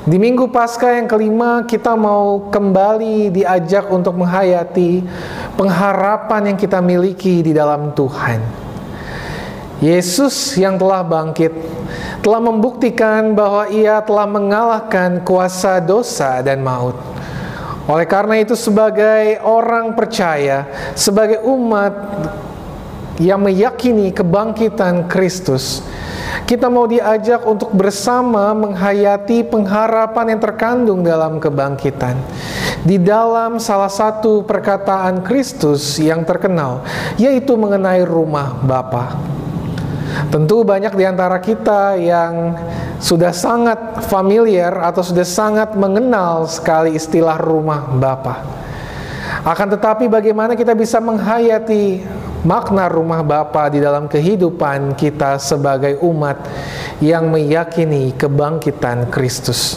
Di 0.00 0.16
minggu 0.16 0.48
Paskah 0.48 0.96
yang 0.96 1.08
kelima 1.08 1.60
kita 1.64 1.92
mau 1.92 2.48
kembali 2.48 3.32
diajak 3.36 3.88
untuk 3.88 4.16
menghayati 4.16 5.04
pengharapan 5.54 6.54
yang 6.54 6.58
kita 6.58 6.78
miliki 6.78 7.42
di 7.42 7.52
dalam 7.54 7.94
Tuhan. 7.94 8.42
Yesus 9.80 10.60
yang 10.60 10.76
telah 10.76 11.00
bangkit 11.00 11.56
telah 12.20 12.36
membuktikan 12.36 13.32
bahwa 13.32 13.64
ia 13.72 14.04
telah 14.04 14.28
mengalahkan 14.28 15.24
kuasa 15.24 15.80
dosa 15.80 16.44
dan 16.44 16.60
maut. 16.60 16.96
Oleh 17.88 18.04
karena 18.04 18.38
itu 18.38 18.52
sebagai 18.52 19.40
orang 19.40 19.96
percaya, 19.96 20.68
sebagai 20.92 21.40
umat 21.48 21.96
yang 23.16 23.40
meyakini 23.40 24.12
kebangkitan 24.12 25.08
Kristus, 25.08 25.80
kita 26.44 26.66
mau 26.66 26.86
diajak 26.86 27.46
untuk 27.46 27.70
bersama 27.70 28.50
menghayati 28.54 29.46
pengharapan 29.46 30.36
yang 30.36 30.40
terkandung 30.42 31.00
dalam 31.06 31.38
kebangkitan. 31.38 32.18
Di 32.80 32.96
dalam 32.96 33.60
salah 33.60 33.92
satu 33.92 34.42
perkataan 34.42 35.20
Kristus 35.22 36.00
yang 36.00 36.24
terkenal, 36.24 36.82
yaitu 37.20 37.54
mengenai 37.54 38.02
rumah 38.02 38.56
Bapa. 38.64 39.20
Tentu 40.30 40.66
banyak 40.66 40.94
di 40.98 41.04
antara 41.06 41.38
kita 41.38 41.94
yang 41.94 42.54
sudah 42.98 43.30
sangat 43.30 44.04
familiar 44.10 44.74
atau 44.82 45.00
sudah 45.06 45.24
sangat 45.24 45.72
mengenal 45.78 46.50
sekali 46.50 46.98
istilah 46.98 47.38
rumah 47.38 47.86
Bapa. 47.94 48.42
Akan 49.46 49.70
tetapi 49.70 50.10
bagaimana 50.10 50.52
kita 50.58 50.76
bisa 50.76 51.00
menghayati 51.00 52.04
makna 52.44 52.88
rumah 52.88 53.20
Bapa 53.20 53.68
di 53.68 53.80
dalam 53.80 54.08
kehidupan 54.08 54.96
kita 54.96 55.36
sebagai 55.36 56.00
umat 56.00 56.40
yang 57.04 57.28
meyakini 57.28 58.16
kebangkitan 58.16 59.12
Kristus. 59.12 59.76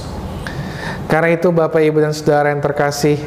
Karena 1.11 1.35
itu 1.35 1.51
Bapak 1.51 1.83
Ibu 1.83 1.99
dan 1.99 2.15
Saudara 2.15 2.49
yang 2.49 2.63
terkasih, 2.63 3.19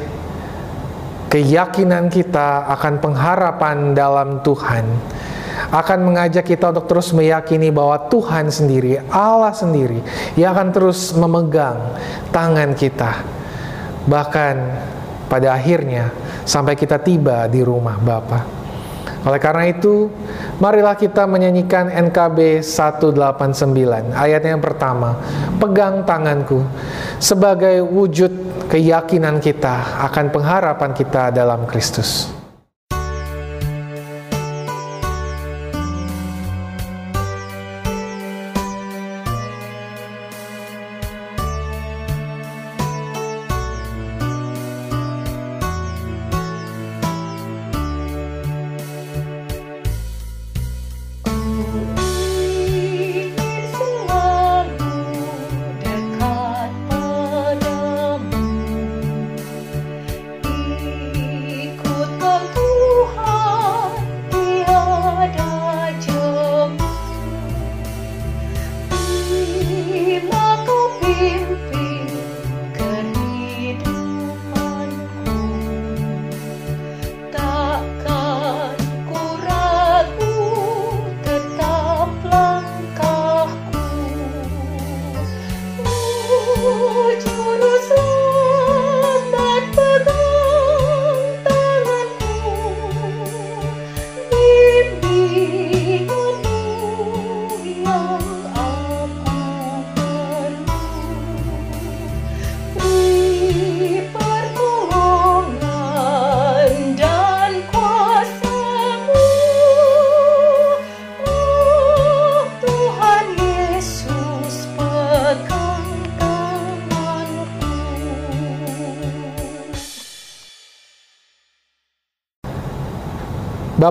keyakinan 1.29 2.09
kita 2.09 2.65
akan 2.73 2.99
pengharapan 2.99 3.93
dalam 3.93 4.41
Tuhan 4.41 4.85
akan 5.67 5.99
mengajak 6.05 6.45
kita 6.45 6.69
untuk 6.69 6.85
terus 6.87 7.11
meyakini 7.11 7.73
bahwa 7.73 7.97
Tuhan 8.07 8.47
sendiri, 8.47 9.01
Allah 9.09 9.51
sendiri 9.51 9.99
yang 10.37 10.53
akan 10.53 10.69
terus 10.71 11.11
memegang 11.17 11.97
tangan 12.31 12.71
kita. 12.77 13.25
Bahkan 14.07 14.55
pada 15.27 15.57
akhirnya 15.57 16.13
sampai 16.47 16.79
kita 16.79 17.01
tiba 17.01 17.49
di 17.51 17.59
rumah 17.65 17.99
Bapa. 17.99 18.56
Oleh 19.25 19.41
karena 19.41 19.65
itu, 19.65 20.13
marilah 20.61 20.93
kita 20.93 21.25
menyanyikan 21.25 21.89
NKB 21.89 22.61
189, 22.61 24.13
ayat 24.13 24.41
yang 24.45 24.61
pertama. 24.61 25.17
Pegang 25.57 26.05
tanganku 26.05 26.61
sebagai 27.17 27.81
wujud 27.81 28.29
keyakinan 28.69 29.41
kita 29.41 30.05
akan 30.05 30.29
pengharapan 30.29 30.91
kita 30.93 31.33
dalam 31.33 31.65
Kristus. 31.65 32.36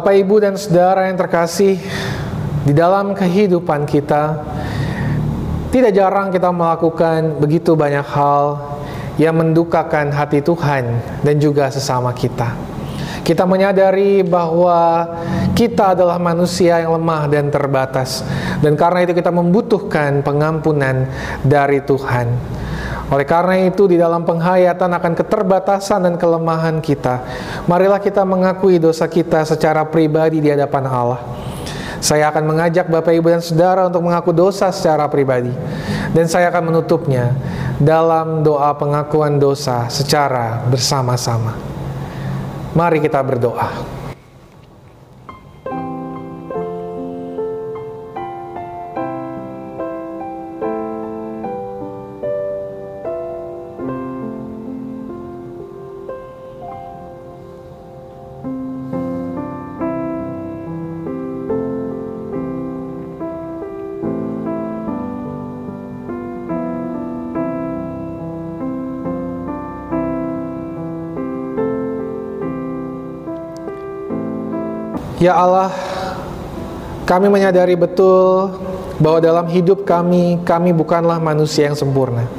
Bapak, 0.06 0.22
Ibu, 0.22 0.38
dan 0.38 0.54
saudara 0.54 1.10
yang 1.10 1.18
terkasih, 1.18 1.82
di 2.62 2.70
dalam 2.70 3.10
kehidupan 3.10 3.90
kita, 3.90 4.38
tidak 5.74 5.98
jarang 5.98 6.30
kita 6.30 6.46
melakukan 6.54 7.42
begitu 7.42 7.74
banyak 7.74 8.06
hal 8.06 8.54
yang 9.18 9.34
mendukakan 9.34 10.14
hati 10.14 10.46
Tuhan 10.46 11.02
dan 11.26 11.42
juga 11.42 11.74
sesama 11.74 12.14
kita. 12.14 12.54
Kita 13.26 13.50
menyadari 13.50 14.22
bahwa 14.22 15.10
kita 15.58 15.98
adalah 15.98 16.22
manusia 16.22 16.86
yang 16.86 16.94
lemah 16.94 17.26
dan 17.26 17.50
terbatas, 17.50 18.22
dan 18.62 18.78
karena 18.78 19.10
itu 19.10 19.10
kita 19.10 19.34
membutuhkan 19.34 20.22
pengampunan 20.22 21.10
dari 21.42 21.82
Tuhan. 21.82 22.30
Oleh 23.06 23.22
karena 23.22 23.62
itu, 23.62 23.86
di 23.86 23.94
dalam 23.94 24.26
penghayatan 24.26 24.90
akan 24.98 25.12
keterbatasan 25.14 26.10
dan 26.10 26.14
kelemahan 26.18 26.82
kita, 26.82 27.22
marilah 27.70 28.02
kita 28.02 28.26
mengakui 28.26 28.82
dosa 28.82 29.06
kita 29.06 29.46
secara 29.46 29.86
pribadi 29.86 30.42
di 30.42 30.50
hadapan 30.50 30.84
Allah. 30.90 31.20
Saya 32.02 32.28
akan 32.34 32.44
mengajak 32.50 32.90
Bapak, 32.90 33.14
Ibu, 33.14 33.30
dan 33.30 33.42
Saudara 33.42 33.86
untuk 33.86 34.04
mengaku 34.04 34.34
dosa 34.34 34.74
secara 34.74 35.06
pribadi, 35.06 35.54
dan 36.12 36.26
saya 36.26 36.50
akan 36.50 36.74
menutupnya 36.74 37.32
dalam 37.78 38.42
doa 38.42 38.74
pengakuan 38.74 39.38
dosa 39.38 39.86
secara 39.86 40.66
bersama-sama. 40.66 41.56
Mari 42.76 43.00
kita 43.00 43.22
berdoa. 43.24 43.95
Ya 75.26 75.34
Allah, 75.34 75.74
kami 77.02 77.26
menyadari 77.26 77.74
betul 77.74 78.62
bahwa 79.02 79.18
dalam 79.18 79.50
hidup 79.50 79.82
kami, 79.82 80.38
kami 80.46 80.70
bukanlah 80.70 81.18
manusia 81.18 81.66
yang 81.66 81.74
sempurna. 81.74 82.30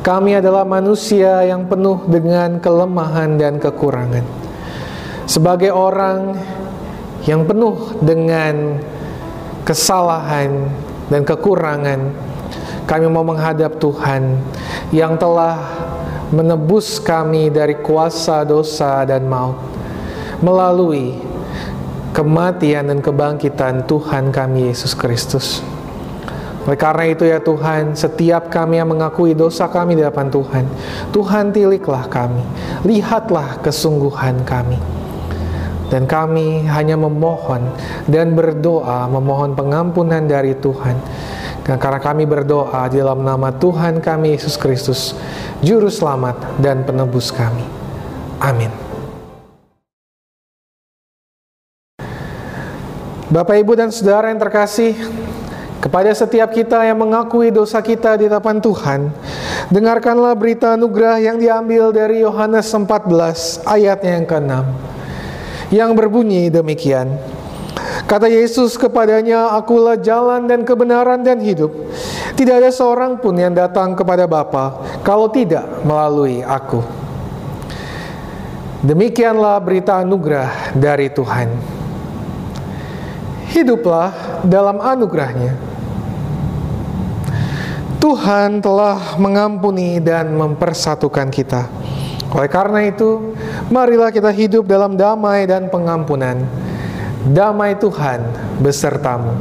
Kami 0.00 0.40
adalah 0.40 0.64
manusia 0.64 1.44
yang 1.44 1.68
penuh 1.68 2.08
dengan 2.08 2.56
kelemahan 2.64 3.36
dan 3.36 3.60
kekurangan. 3.60 4.24
Sebagai 5.28 5.68
orang 5.68 6.32
yang 7.28 7.44
penuh 7.44 7.92
dengan 8.00 8.80
kesalahan 9.68 10.64
dan 11.12 11.28
kekurangan, 11.28 12.08
kami 12.88 13.04
mau 13.12 13.20
menghadap 13.20 13.76
Tuhan 13.76 14.40
yang 14.96 15.20
telah 15.20 15.60
menebus 16.32 16.96
kami 16.96 17.52
dari 17.52 17.76
kuasa 17.84 18.48
dosa 18.48 19.04
dan 19.04 19.28
maut 19.28 19.60
melalui 20.40 21.29
kematian 22.10 22.90
dan 22.90 22.98
kebangkitan 22.98 23.86
Tuhan 23.86 24.34
kami 24.34 24.70
Yesus 24.70 24.94
Kristus. 24.98 25.62
Oleh 26.68 26.76
karena 26.76 27.04
itu 27.08 27.24
ya 27.24 27.40
Tuhan, 27.40 27.96
setiap 27.96 28.52
kami 28.52 28.76
yang 28.76 28.92
mengakui 28.92 29.32
dosa 29.32 29.64
kami 29.72 29.96
di 29.96 30.04
hadapan 30.04 30.28
Tuhan, 30.28 30.64
Tuhan 31.08 31.44
tiliklah 31.56 32.04
kami, 32.12 32.44
lihatlah 32.84 33.58
kesungguhan 33.64 34.44
kami. 34.44 34.76
Dan 35.90 36.06
kami 36.06 36.70
hanya 36.70 36.94
memohon 36.94 37.66
dan 38.06 38.38
berdoa, 38.38 39.10
memohon 39.10 39.58
pengampunan 39.58 40.22
dari 40.22 40.54
Tuhan. 40.54 40.94
Dan 41.66 41.76
karena 41.82 41.98
kami 41.98 42.30
berdoa 42.30 42.86
di 42.86 43.02
dalam 43.02 43.26
nama 43.26 43.50
Tuhan 43.50 43.98
kami 43.98 44.38
Yesus 44.38 44.54
Kristus, 44.54 45.18
Juru 45.66 45.90
Selamat 45.90 46.38
dan 46.62 46.86
Penebus 46.86 47.34
kami. 47.34 47.66
Amin. 48.38 48.89
Bapak, 53.30 53.62
Ibu, 53.62 53.78
dan 53.78 53.94
Saudara 53.94 54.34
yang 54.34 54.42
terkasih, 54.42 54.98
kepada 55.78 56.10
setiap 56.10 56.50
kita 56.50 56.82
yang 56.82 56.98
mengakui 56.98 57.54
dosa 57.54 57.78
kita 57.78 58.18
di 58.18 58.26
hadapan 58.26 58.58
Tuhan, 58.58 59.06
dengarkanlah 59.70 60.34
berita 60.34 60.74
anugerah 60.74 61.22
yang 61.22 61.38
diambil 61.38 61.94
dari 61.94 62.26
Yohanes 62.26 62.66
14 62.66 63.62
ayatnya 63.70 64.18
yang 64.18 64.26
ke-6, 64.26 64.52
yang 65.70 65.90
berbunyi 65.94 66.50
demikian. 66.50 67.06
Kata 68.10 68.26
Yesus 68.26 68.74
kepadanya, 68.74 69.54
Akulah 69.54 69.94
jalan 69.94 70.50
dan 70.50 70.66
kebenaran 70.66 71.22
dan 71.22 71.38
hidup. 71.38 71.70
Tidak 72.34 72.58
ada 72.58 72.74
seorang 72.74 73.22
pun 73.22 73.38
yang 73.38 73.54
datang 73.54 73.94
kepada 73.94 74.26
Bapa 74.26 74.82
kalau 75.06 75.30
tidak 75.30 75.86
melalui 75.86 76.42
aku. 76.42 76.82
Demikianlah 78.82 79.62
berita 79.62 80.02
anugerah 80.02 80.74
dari 80.74 81.14
Tuhan 81.14 81.79
hiduplah 83.50 84.40
dalam 84.46 84.78
anugerahnya. 84.78 85.54
Tuhan 88.00 88.64
telah 88.64 89.20
mengampuni 89.20 90.00
dan 90.00 90.32
mempersatukan 90.32 91.28
kita. 91.28 91.68
Oleh 92.32 92.48
karena 92.48 92.88
itu, 92.88 93.36
marilah 93.68 94.08
kita 94.08 94.32
hidup 94.32 94.64
dalam 94.64 94.96
damai 94.96 95.44
dan 95.44 95.68
pengampunan. 95.68 96.40
Damai 97.28 97.76
Tuhan 97.76 98.24
besertamu. 98.64 99.36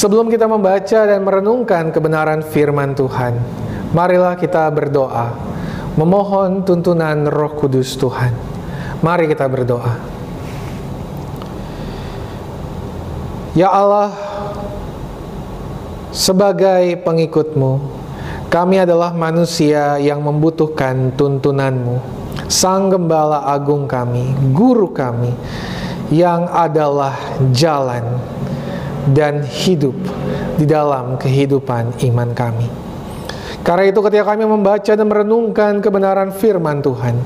Sebelum 0.00 0.32
kita 0.32 0.48
membaca 0.48 1.04
dan 1.04 1.20
merenungkan 1.20 1.92
kebenaran 1.92 2.40
firman 2.40 2.96
Tuhan, 2.96 3.36
marilah 3.92 4.32
kita 4.32 4.64
berdoa, 4.72 5.36
memohon 5.92 6.64
tuntunan 6.64 7.28
Roh 7.28 7.52
Kudus 7.52 8.00
Tuhan. 8.00 8.32
Mari 9.04 9.28
kita 9.28 9.44
berdoa. 9.44 10.00
Ya 13.52 13.68
Allah, 13.68 14.16
sebagai 16.16 16.96
pengikutmu, 17.04 17.72
kami 18.48 18.80
adalah 18.80 19.12
manusia 19.12 20.00
yang 20.00 20.24
membutuhkan 20.24 21.12
tuntunanmu. 21.12 22.00
Sang 22.48 22.88
Gembala 22.88 23.44
Agung 23.52 23.84
kami, 23.84 24.32
Guru 24.56 24.96
kami, 24.96 25.36
yang 26.08 26.48
adalah 26.48 27.20
jalan 27.52 28.40
dan 29.10 29.42
hidup 29.42 29.94
di 30.56 30.64
dalam 30.66 31.18
kehidupan 31.18 31.98
iman 32.10 32.30
kami. 32.32 32.68
Karena 33.60 33.84
itu 33.92 34.00
ketika 34.00 34.32
kami 34.32 34.48
membaca 34.48 34.92
dan 34.96 35.04
merenungkan 35.04 35.84
kebenaran 35.84 36.32
firman 36.32 36.80
Tuhan, 36.80 37.20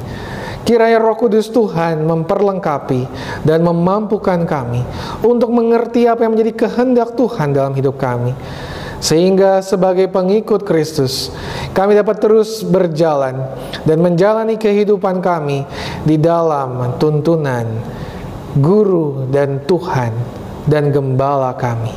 kiranya 0.66 0.98
roh 0.98 1.14
kudus 1.14 1.52
Tuhan 1.54 2.02
memperlengkapi 2.02 3.06
dan 3.46 3.62
memampukan 3.62 4.42
kami 4.42 4.82
untuk 5.22 5.54
mengerti 5.54 6.10
apa 6.10 6.26
yang 6.26 6.34
menjadi 6.34 6.66
kehendak 6.66 7.14
Tuhan 7.14 7.54
dalam 7.54 7.72
hidup 7.76 8.00
kami. 8.00 8.34
Sehingga 8.98 9.60
sebagai 9.60 10.08
pengikut 10.08 10.64
Kristus, 10.64 11.28
kami 11.76 11.92
dapat 11.92 12.24
terus 12.24 12.64
berjalan 12.64 13.36
dan 13.84 14.00
menjalani 14.00 14.56
kehidupan 14.56 15.20
kami 15.20 15.68
di 16.08 16.16
dalam 16.16 16.96
tuntunan 16.96 17.68
Guru 18.54 19.28
dan 19.28 19.60
Tuhan 19.66 20.43
dan 20.64 20.92
gembala 20.92 21.52
kami. 21.56 21.92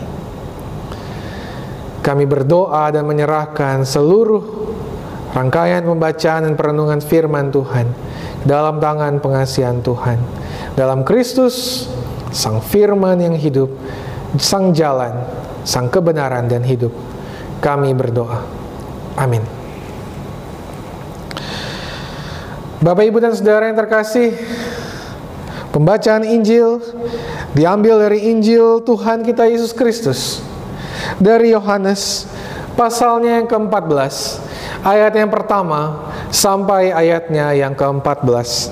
Kami 2.03 2.23
berdoa 2.23 2.87
dan 2.87 3.03
menyerahkan 3.03 3.83
seluruh 3.83 4.43
rangkaian 5.35 5.83
pembacaan 5.83 6.47
dan 6.47 6.53
perenungan 6.55 7.03
firman 7.03 7.51
Tuhan 7.51 7.91
dalam 8.47 8.79
tangan 8.79 9.19
pengasihan 9.19 9.75
Tuhan. 9.83 10.19
Dalam 10.79 11.03
Kristus, 11.03 11.87
Sang 12.31 12.63
Firman 12.63 13.19
yang 13.19 13.35
hidup, 13.35 13.71
Sang 14.39 14.71
Jalan, 14.71 15.25
Sang 15.67 15.91
Kebenaran 15.91 16.47
dan 16.47 16.63
Hidup, 16.63 16.95
kami 17.59 17.91
berdoa. 17.91 18.45
Amin. 19.17 19.41
Bapak, 22.77 23.09
Ibu, 23.09 23.17
dan 23.17 23.33
Saudara 23.33 23.67
yang 23.67 23.75
terkasih, 23.75 24.37
pembacaan 25.73 26.21
Injil 26.21 26.77
diambil 27.55 28.01
dari 28.09 28.31
Injil 28.33 28.81
Tuhan 28.83 29.23
kita 29.23 29.47
Yesus 29.47 29.71
Kristus. 29.71 30.41
Dari 31.21 31.53
Yohanes 31.53 32.27
pasalnya 32.77 33.41
yang 33.41 33.47
ke-14 33.49 34.13
ayat 34.85 35.13
yang 35.17 35.33
pertama 35.33 36.09
sampai 36.29 36.93
ayatnya 36.93 37.57
yang 37.57 37.73
ke-14 37.73 38.69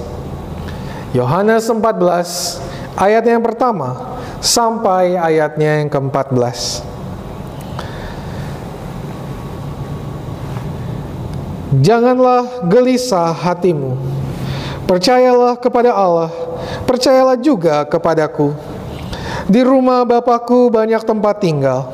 Yohanes 1.18 1.66
14 1.66 3.02
ayat 3.02 3.24
yang 3.26 3.42
pertama 3.42 4.20
sampai 4.44 5.18
ayatnya 5.18 5.82
yang 5.82 5.90
ke-14 5.90 6.94
Janganlah 11.76 12.64
gelisah 12.72 13.36
hatimu. 13.36 14.00
Percayalah 14.88 15.60
kepada 15.60 15.92
Allah 15.92 16.32
Percayalah 16.96 17.36
juga 17.36 17.84
kepadaku 17.84 18.56
di 19.52 19.60
rumah 19.68 20.08
Bapakku 20.08 20.72
banyak 20.72 21.04
tempat 21.04 21.44
tinggal. 21.44 21.92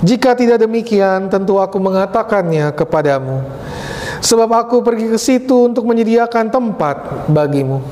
Jika 0.00 0.32
tidak 0.32 0.64
demikian, 0.64 1.28
tentu 1.28 1.60
aku 1.60 1.76
mengatakannya 1.76 2.72
kepadamu. 2.72 3.44
Sebab 4.24 4.48
aku 4.56 4.80
pergi 4.80 5.12
ke 5.12 5.20
situ 5.20 5.68
untuk 5.68 5.84
menyediakan 5.84 6.48
tempat 6.48 7.28
bagimu. 7.28 7.84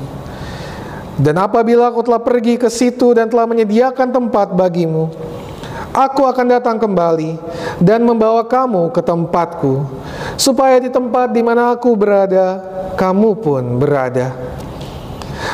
Dan 1.21 1.37
apabila 1.37 1.93
aku 1.93 2.01
telah 2.01 2.25
pergi 2.25 2.57
ke 2.57 2.73
situ 2.73 3.13
dan 3.13 3.29
telah 3.29 3.45
menyediakan 3.45 4.09
tempat 4.09 4.49
bagimu, 4.49 5.13
aku 5.93 6.25
akan 6.25 6.57
datang 6.57 6.81
kembali 6.81 7.37
dan 7.77 8.01
membawa 8.01 8.41
kamu 8.49 8.89
ke 8.89 9.01
tempatku, 9.05 9.85
supaya 10.41 10.81
di 10.81 10.89
tempat 10.89 11.29
di 11.29 11.45
mana 11.45 11.69
aku 11.69 11.93
berada, 11.93 12.65
kamu 12.97 13.37
pun 13.37 13.77
berada. 13.77 14.52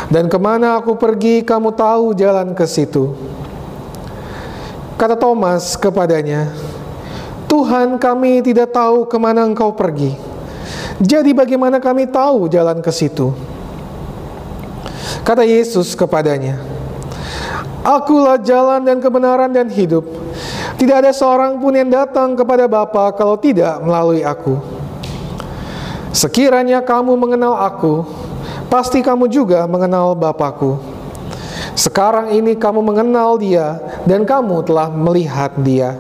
Dan 0.10 0.26
ke 0.26 0.42
mana 0.42 0.82
aku 0.82 0.98
pergi, 0.98 1.46
kamu 1.46 1.70
tahu 1.78 2.18
jalan 2.18 2.58
ke 2.58 2.66
situ. 2.66 3.14
Kata 4.98 5.14
Thomas 5.14 5.78
kepadanya, 5.78 6.50
Tuhan 7.46 8.02
kami 8.02 8.42
tidak 8.42 8.74
tahu 8.74 9.06
ke 9.06 9.18
mana 9.22 9.46
engkau 9.46 9.70
pergi. 9.72 10.18
Jadi 11.00 11.32
bagaimana 11.32 11.78
kami 11.78 12.10
tahu 12.10 12.50
jalan 12.50 12.82
ke 12.82 12.92
situ? 12.92 13.32
Kata 15.24 15.46
Yesus 15.46 15.94
kepadanya, 15.94 16.58
Akulah 17.86 18.36
jalan 18.42 18.84
dan 18.84 19.00
kebenaran 19.00 19.54
dan 19.54 19.72
hidup. 19.72 20.04
Tidak 20.76 20.96
ada 21.06 21.12
seorang 21.16 21.58
pun 21.62 21.72
yang 21.72 21.88
datang 21.88 22.36
kepada 22.36 22.68
Bapa 22.68 23.16
kalau 23.16 23.40
tidak 23.40 23.80
melalui 23.80 24.26
aku. 24.26 24.60
Sekiranya 26.12 26.84
kamu 26.84 27.16
mengenal 27.16 27.56
aku, 27.56 28.04
pasti 28.70 29.02
kamu 29.02 29.28
juga 29.28 29.66
mengenal 29.66 30.14
Bapakku. 30.14 30.80
Sekarang 31.76 32.32
ini 32.32 32.56
kamu 32.56 32.80
mengenal 32.80 33.36
dia 33.36 33.82
dan 34.06 34.24
kamu 34.24 34.64
telah 34.64 34.88
melihat 34.88 35.52
dia. 35.60 35.98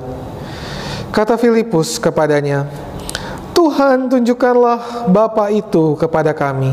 Kata 1.10 1.36
Filipus 1.36 1.98
kepadanya, 1.98 2.70
Tuhan 3.52 4.08
tunjukkanlah 4.08 5.10
Bapa 5.10 5.52
itu 5.52 5.98
kepada 5.98 6.32
kami. 6.32 6.72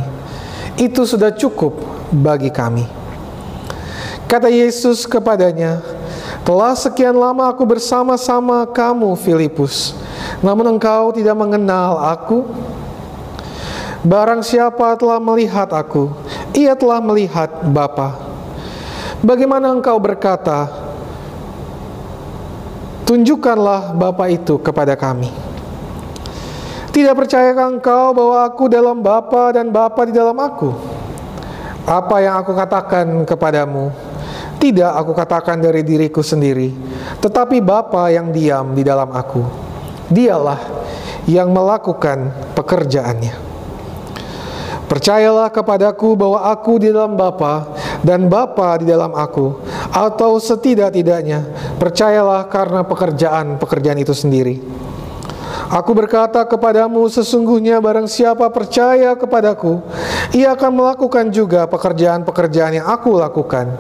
Itu 0.77 1.09
sudah 1.09 1.33
cukup 1.33 1.81
bagi 2.13 2.53
kami. 2.53 2.85
Kata 4.29 4.53
Yesus 4.53 5.09
kepadanya, 5.09 5.81
telah 6.43 6.75
sekian 6.75 7.15
lama 7.15 7.47
aku 7.47 7.63
bersama-sama 7.63 8.67
kamu 8.69 9.15
Filipus, 9.19 9.95
namun 10.43 10.67
engkau 10.67 11.15
tidak 11.15 11.35
mengenal 11.39 11.97
aku, 12.03 12.45
Barang 14.05 14.45
siapa 14.45 14.99
telah 14.99 15.17
melihat 15.17 15.71
aku, 15.73 16.13
ia 16.53 16.77
telah 16.77 17.01
melihat 17.01 17.49
Bapa. 17.71 18.17
Bagaimana 19.25 19.73
engkau 19.73 19.97
berkata, 19.97 20.69
tunjukkanlah 23.09 23.97
Bapa 23.97 24.29
itu 24.29 24.61
kepada 24.61 24.93
kami. 24.99 25.33
Tidak 26.93 27.13
percayakah 27.13 27.77
engkau 27.77 28.13
bahwa 28.17 28.45
aku 28.45 28.73
dalam 28.73 29.01
Bapa 29.01 29.53
dan 29.57 29.69
Bapa 29.69 30.05
di 30.09 30.13
dalam 30.13 30.37
aku? 30.37 30.73
Apa 31.87 32.19
yang 32.19 32.41
aku 32.43 32.57
katakan 32.57 33.23
kepadamu, 33.23 33.95
tidak 34.59 34.91
aku 34.91 35.13
katakan 35.15 35.63
dari 35.63 35.87
diriku 35.87 36.25
sendiri, 36.25 36.75
tetapi 37.23 37.63
Bapa 37.63 38.11
yang 38.11 38.35
diam 38.35 38.75
di 38.75 38.83
dalam 38.83 39.13
aku. 39.15 39.45
Dialah 40.11 40.61
yang 41.31 41.51
melakukan 41.55 42.33
pekerjaannya. 42.59 43.46
Percayalah 44.87 45.51
kepadaku 45.51 46.15
bahwa 46.15 46.47
aku 46.47 46.79
di 46.79 46.95
dalam 46.95 47.19
Bapa 47.19 47.75
dan 48.07 48.31
Bapa 48.31 48.79
di 48.79 48.87
dalam 48.87 49.11
aku, 49.19 49.59
atau 49.91 50.39
setidak-tidaknya 50.39 51.43
percayalah 51.75 52.47
karena 52.47 52.87
pekerjaan-pekerjaan 52.87 53.99
itu 53.99 54.15
sendiri. 54.15 54.63
Aku 55.67 55.91
berkata 55.91 56.47
kepadamu, 56.47 57.03
sesungguhnya 57.11 57.83
barang 57.83 58.07
siapa 58.07 58.47
percaya 58.55 59.19
kepadaku, 59.19 59.83
ia 60.31 60.55
akan 60.55 60.71
melakukan 60.71 61.35
juga 61.35 61.67
pekerjaan-pekerjaan 61.67 62.79
yang 62.79 62.87
aku 62.87 63.19
lakukan, 63.19 63.75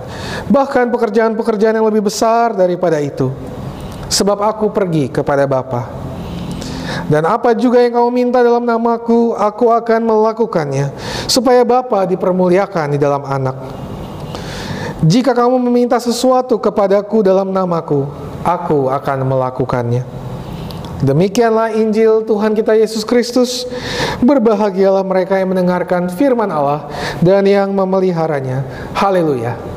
bahkan 0.50 0.90
pekerjaan-pekerjaan 0.90 1.78
yang 1.78 1.86
lebih 1.86 2.10
besar 2.10 2.58
daripada 2.58 2.98
itu, 2.98 3.30
sebab 4.10 4.42
aku 4.42 4.74
pergi 4.74 5.14
kepada 5.14 5.46
Bapa. 5.46 6.05
Dan 7.06 7.22
apa 7.22 7.54
juga 7.54 7.78
yang 7.78 8.02
kamu 8.02 8.10
minta 8.10 8.42
dalam 8.42 8.66
namaku, 8.66 9.38
aku 9.38 9.70
akan 9.70 10.00
melakukannya, 10.02 10.90
supaya 11.30 11.62
Bapa 11.62 12.02
dipermuliakan 12.02 12.94
di 12.94 12.98
dalam 12.98 13.22
anak. 13.22 13.54
Jika 15.06 15.30
kamu 15.30 15.62
meminta 15.62 16.02
sesuatu 16.02 16.58
kepadaku 16.58 17.22
dalam 17.22 17.54
namaku, 17.54 18.10
aku 18.42 18.90
akan 18.90 19.22
melakukannya. 19.22 20.02
Demikianlah 20.96 21.76
Injil 21.76 22.24
Tuhan 22.24 22.56
kita 22.56 22.72
Yesus 22.72 23.04
Kristus. 23.04 23.68
Berbahagialah 24.24 25.04
mereka 25.04 25.36
yang 25.36 25.52
mendengarkan 25.52 26.08
firman 26.08 26.48
Allah 26.48 26.88
dan 27.20 27.44
yang 27.44 27.68
memeliharanya. 27.76 28.64
Haleluya. 28.96 29.75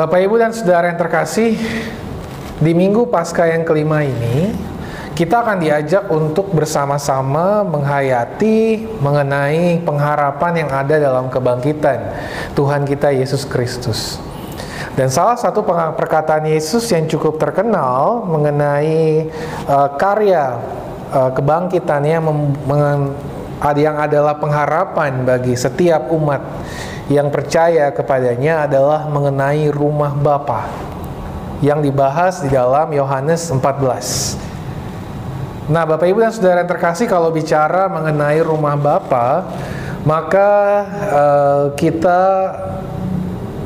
Bapak 0.00 0.16
Ibu 0.16 0.40
dan 0.40 0.48
Saudara 0.56 0.88
yang 0.88 0.96
terkasih, 0.96 1.60
di 2.56 2.72
minggu 2.72 3.04
Paskah 3.12 3.52
yang 3.52 3.68
kelima 3.68 4.00
ini, 4.00 4.48
kita 5.12 5.44
akan 5.44 5.60
diajak 5.60 6.08
untuk 6.08 6.56
bersama-sama 6.56 7.60
menghayati 7.68 8.80
mengenai 8.96 9.76
pengharapan 9.84 10.64
yang 10.64 10.70
ada 10.72 10.96
dalam 10.96 11.28
kebangkitan 11.28 12.16
Tuhan 12.56 12.88
kita 12.88 13.12
Yesus 13.12 13.44
Kristus. 13.44 14.16
Dan 14.96 15.12
salah 15.12 15.36
satu 15.36 15.60
perkataan 15.68 16.48
Yesus 16.48 16.88
yang 16.88 17.04
cukup 17.04 17.36
terkenal 17.36 18.24
mengenai 18.24 19.28
uh, 19.68 20.00
karya 20.00 20.64
uh, 21.12 21.28
kebangkitannya 21.36 22.24
yang 23.76 24.00
adalah 24.00 24.40
pengharapan 24.40 25.28
bagi 25.28 25.52
setiap 25.52 26.08
umat 26.08 26.40
yang 27.10 27.26
percaya 27.34 27.90
kepadanya 27.90 28.70
adalah 28.70 29.10
mengenai 29.10 29.66
rumah 29.74 30.14
Bapa 30.14 30.70
yang 31.58 31.82
dibahas 31.82 32.38
di 32.40 32.54
dalam 32.54 32.86
Yohanes 32.94 33.50
14. 33.50 34.38
Nah, 35.66 35.82
Bapak 35.82 36.06
Ibu 36.06 36.22
dan 36.22 36.30
Saudara 36.30 36.62
yang 36.62 36.70
terkasih, 36.70 37.10
kalau 37.10 37.34
bicara 37.34 37.90
mengenai 37.90 38.38
rumah 38.46 38.78
Bapa, 38.78 39.50
maka 40.06 40.50
uh, 41.10 41.64
kita 41.74 42.22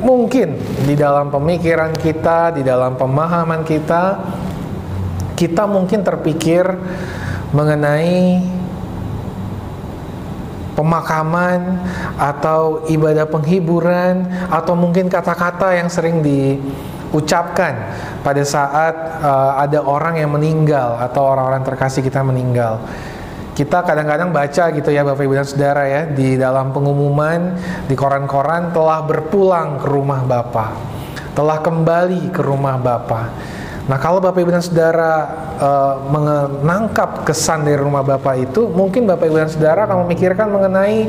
mungkin 0.01 0.57
di 0.83 0.97
dalam 0.97 1.29
pemikiran 1.29 1.93
kita, 1.95 2.57
di 2.57 2.65
dalam 2.65 2.97
pemahaman 2.97 3.61
kita, 3.61 4.25
kita 5.37 5.69
mungkin 5.69 6.01
terpikir 6.01 6.65
mengenai 7.53 8.41
pemakaman 10.75 11.79
atau 12.19 12.83
ibadah 12.91 13.25
penghiburan 13.25 14.27
atau 14.51 14.75
mungkin 14.75 15.07
kata-kata 15.07 15.79
yang 15.79 15.87
sering 15.87 16.19
diucapkan 16.19 17.73
pada 18.21 18.43
saat 18.43 18.93
uh, 19.23 19.57
ada 19.57 19.81
orang 19.81 20.19
yang 20.19 20.35
meninggal 20.35 20.99
atau 20.99 21.25
orang-orang 21.25 21.63
terkasih 21.63 22.03
kita 22.03 22.21
meninggal. 22.21 22.83
Kita 23.55 23.87
kadang-kadang 23.87 24.35
baca 24.35 24.67
gitu 24.75 24.91
ya 24.91 25.07
Bapak 25.07 25.23
Ibu 25.23 25.39
dan 25.39 25.47
Saudara 25.47 25.87
ya 25.87 26.03
di 26.11 26.35
dalam 26.35 26.75
pengumuman 26.75 27.55
di 27.87 27.95
koran-koran 27.95 28.75
telah 28.75 28.99
berpulang 29.07 29.79
ke 29.79 29.87
rumah 29.87 30.27
Bapak. 30.27 30.75
Telah 31.31 31.63
kembali 31.63 32.35
ke 32.35 32.43
rumah 32.43 32.75
Bapak 32.75 33.54
Nah, 33.85 34.01
kalau 34.01 34.17
Bapak 34.17 34.41
Ibu 34.41 34.49
dan 34.49 34.65
Saudara 34.65 35.13
uh, 35.61 35.93
menangkap 36.09 37.21
kesan 37.21 37.61
dari 37.61 37.77
rumah 37.77 38.01
Bapak 38.01 38.33
itu, 38.41 38.65
mungkin 38.65 39.05
Bapak 39.05 39.29
Ibu 39.29 39.37
dan 39.45 39.49
Saudara 39.53 39.85
akan 39.85 40.09
memikirkan 40.09 40.49
mengenai 40.49 41.05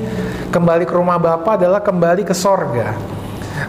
kembali 0.53 0.85
ke 0.85 0.93
rumah 0.93 1.17
Bapak 1.17 1.57
adalah 1.57 1.81
kembali 1.81 2.29
ke 2.29 2.37
sorga. 2.37 2.93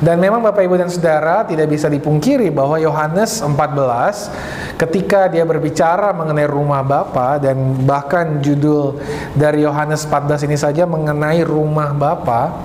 Dan 0.03 0.19
memang 0.19 0.43
Bapak 0.43 0.59
Ibu 0.59 0.75
dan 0.75 0.91
Saudara 0.91 1.47
tidak 1.47 1.71
bisa 1.71 1.87
dipungkiri 1.87 2.51
bahwa 2.51 2.75
Yohanes 2.75 3.39
14 3.39 4.75
ketika 4.75 5.31
dia 5.31 5.47
berbicara 5.47 6.11
mengenai 6.11 6.43
rumah 6.43 6.83
Bapa 6.83 7.39
dan 7.39 7.55
bahkan 7.87 8.43
judul 8.43 8.99
dari 9.39 9.63
Yohanes 9.63 10.03
14 10.03 10.43
ini 10.51 10.59
saja 10.59 10.83
mengenai 10.83 11.47
rumah 11.47 11.95
Bapa, 11.95 12.59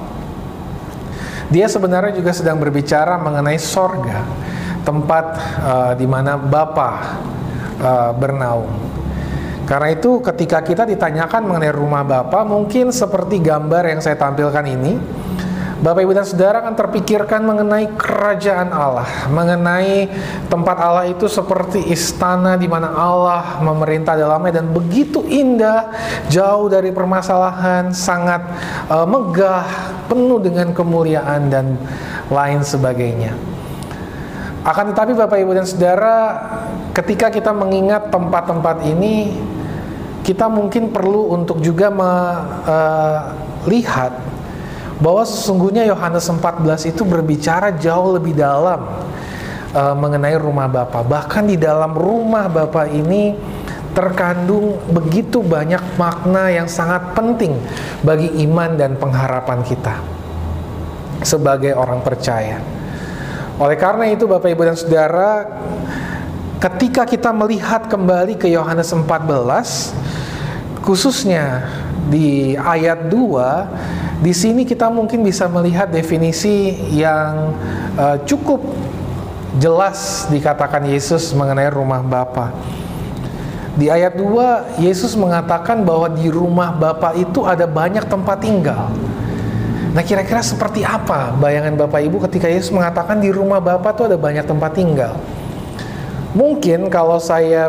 dia 1.54 1.70
sebenarnya 1.70 2.18
juga 2.18 2.34
sedang 2.34 2.58
berbicara 2.58 3.14
mengenai 3.22 3.62
sorga 3.62 4.26
tempat 4.82 5.24
uh, 5.62 5.92
di 5.94 6.06
mana 6.06 6.38
Bapa 6.38 6.90
uh, 7.78 8.10
bernaung. 8.14 8.70
Karena 9.62 9.94
itu 9.94 10.18
ketika 10.20 10.60
kita 10.60 10.82
ditanyakan 10.84 11.46
mengenai 11.46 11.72
rumah 11.72 12.02
Bapa, 12.02 12.42
mungkin 12.42 12.90
seperti 12.90 13.38
gambar 13.38 13.94
yang 13.94 14.00
saya 14.02 14.18
tampilkan 14.18 14.66
ini, 14.66 14.98
Bapak 15.82 16.06
Ibu 16.06 16.14
dan 16.14 16.22
Saudara 16.22 16.62
akan 16.62 16.78
terpikirkan 16.78 17.42
mengenai 17.42 17.90
kerajaan 17.98 18.70
Allah, 18.70 19.26
mengenai 19.26 20.06
tempat 20.46 20.78
Allah 20.78 21.10
itu 21.10 21.26
seperti 21.26 21.90
istana 21.90 22.54
di 22.54 22.70
mana 22.70 22.94
Allah 22.94 23.58
memerintah 23.58 24.14
dalamnya 24.14 24.62
dan 24.62 24.70
begitu 24.70 25.26
indah, 25.26 25.90
jauh 26.30 26.70
dari 26.70 26.94
permasalahan, 26.94 27.90
sangat 27.90 28.46
uh, 28.86 29.02
megah, 29.02 29.66
penuh 30.06 30.38
dengan 30.38 30.70
kemuliaan 30.70 31.50
dan 31.50 31.74
lain 32.30 32.62
sebagainya. 32.62 33.51
Akan 34.62 34.94
tetapi 34.94 35.18
Bapak 35.18 35.42
Ibu 35.42 35.58
dan 35.58 35.66
Saudara, 35.66 36.38
ketika 36.94 37.34
kita 37.34 37.50
mengingat 37.50 38.14
tempat-tempat 38.14 38.86
ini, 38.86 39.34
kita 40.22 40.46
mungkin 40.46 40.94
perlu 40.94 41.34
untuk 41.34 41.58
juga 41.58 41.90
melihat 41.90 44.12
uh, 44.14 44.22
bahwa 45.02 45.26
sesungguhnya 45.26 45.82
Yohanes 45.82 46.30
14 46.30 46.94
itu 46.94 47.02
berbicara 47.02 47.74
jauh 47.74 48.14
lebih 48.14 48.38
dalam 48.38 48.86
uh, 49.74 49.94
mengenai 49.98 50.38
rumah 50.38 50.70
Bapa. 50.70 51.02
Bahkan 51.02 51.50
di 51.50 51.58
dalam 51.58 51.98
rumah 51.98 52.46
Bapa 52.46 52.86
ini 52.86 53.34
terkandung 53.98 54.78
begitu 54.94 55.42
banyak 55.42 55.98
makna 55.98 56.54
yang 56.54 56.70
sangat 56.70 57.18
penting 57.18 57.58
bagi 58.06 58.30
iman 58.46 58.78
dan 58.78 58.94
pengharapan 58.94 59.58
kita 59.66 59.98
sebagai 61.26 61.74
orang 61.74 61.98
percaya. 62.00 62.81
Oleh 63.60 63.76
karena 63.76 64.08
itu 64.08 64.24
Bapak 64.24 64.48
Ibu 64.48 64.62
dan 64.64 64.76
Saudara, 64.78 65.44
ketika 66.56 67.04
kita 67.04 67.34
melihat 67.34 67.90
kembali 67.90 68.40
ke 68.40 68.48
Yohanes 68.48 68.94
14, 68.94 69.02
khususnya 70.80 71.68
di 72.08 72.56
ayat 72.56 73.12
2, 73.12 74.22
di 74.22 74.32
sini 74.32 74.62
kita 74.62 74.86
mungkin 74.88 75.20
bisa 75.26 75.50
melihat 75.50 75.90
definisi 75.90 76.78
yang 76.94 77.52
uh, 77.98 78.16
cukup 78.22 78.62
jelas 79.60 80.30
dikatakan 80.32 80.88
Yesus 80.88 81.34
mengenai 81.36 81.68
rumah 81.68 82.00
Bapa. 82.00 82.54
Di 83.72 83.88
ayat 83.88 84.16
2, 84.16 84.84
Yesus 84.84 85.16
mengatakan 85.16 85.80
bahwa 85.84 86.08
di 86.12 86.28
rumah 86.28 86.72
Bapa 86.72 87.16
itu 87.16 87.44
ada 87.44 87.64
banyak 87.64 88.04
tempat 88.04 88.44
tinggal. 88.44 88.92
Nah 89.92 90.00
kira-kira 90.00 90.40
seperti 90.40 90.80
apa 90.80 91.36
bayangan 91.36 91.76
Bapak 91.76 92.00
Ibu 92.00 92.24
ketika 92.24 92.48
Yesus 92.48 92.72
mengatakan 92.72 93.20
di 93.20 93.28
rumah 93.28 93.60
Bapak 93.60 93.92
tuh 93.92 94.04
ada 94.08 94.16
banyak 94.16 94.48
tempat 94.48 94.72
tinggal? 94.72 95.20
Mungkin 96.32 96.88
kalau 96.88 97.20
saya 97.20 97.68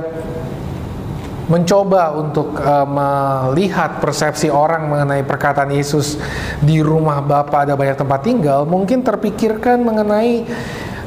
mencoba 1.52 2.16
untuk 2.16 2.56
uh, 2.56 2.88
melihat 2.88 4.00
persepsi 4.00 4.48
orang 4.48 4.88
mengenai 4.88 5.28
perkataan 5.28 5.76
Yesus 5.76 6.16
di 6.64 6.80
rumah 6.80 7.20
Bapa 7.20 7.68
ada 7.68 7.76
banyak 7.76 8.00
tempat 8.00 8.24
tinggal, 8.24 8.64
mungkin 8.64 9.04
terpikirkan 9.04 9.84
mengenai 9.84 10.48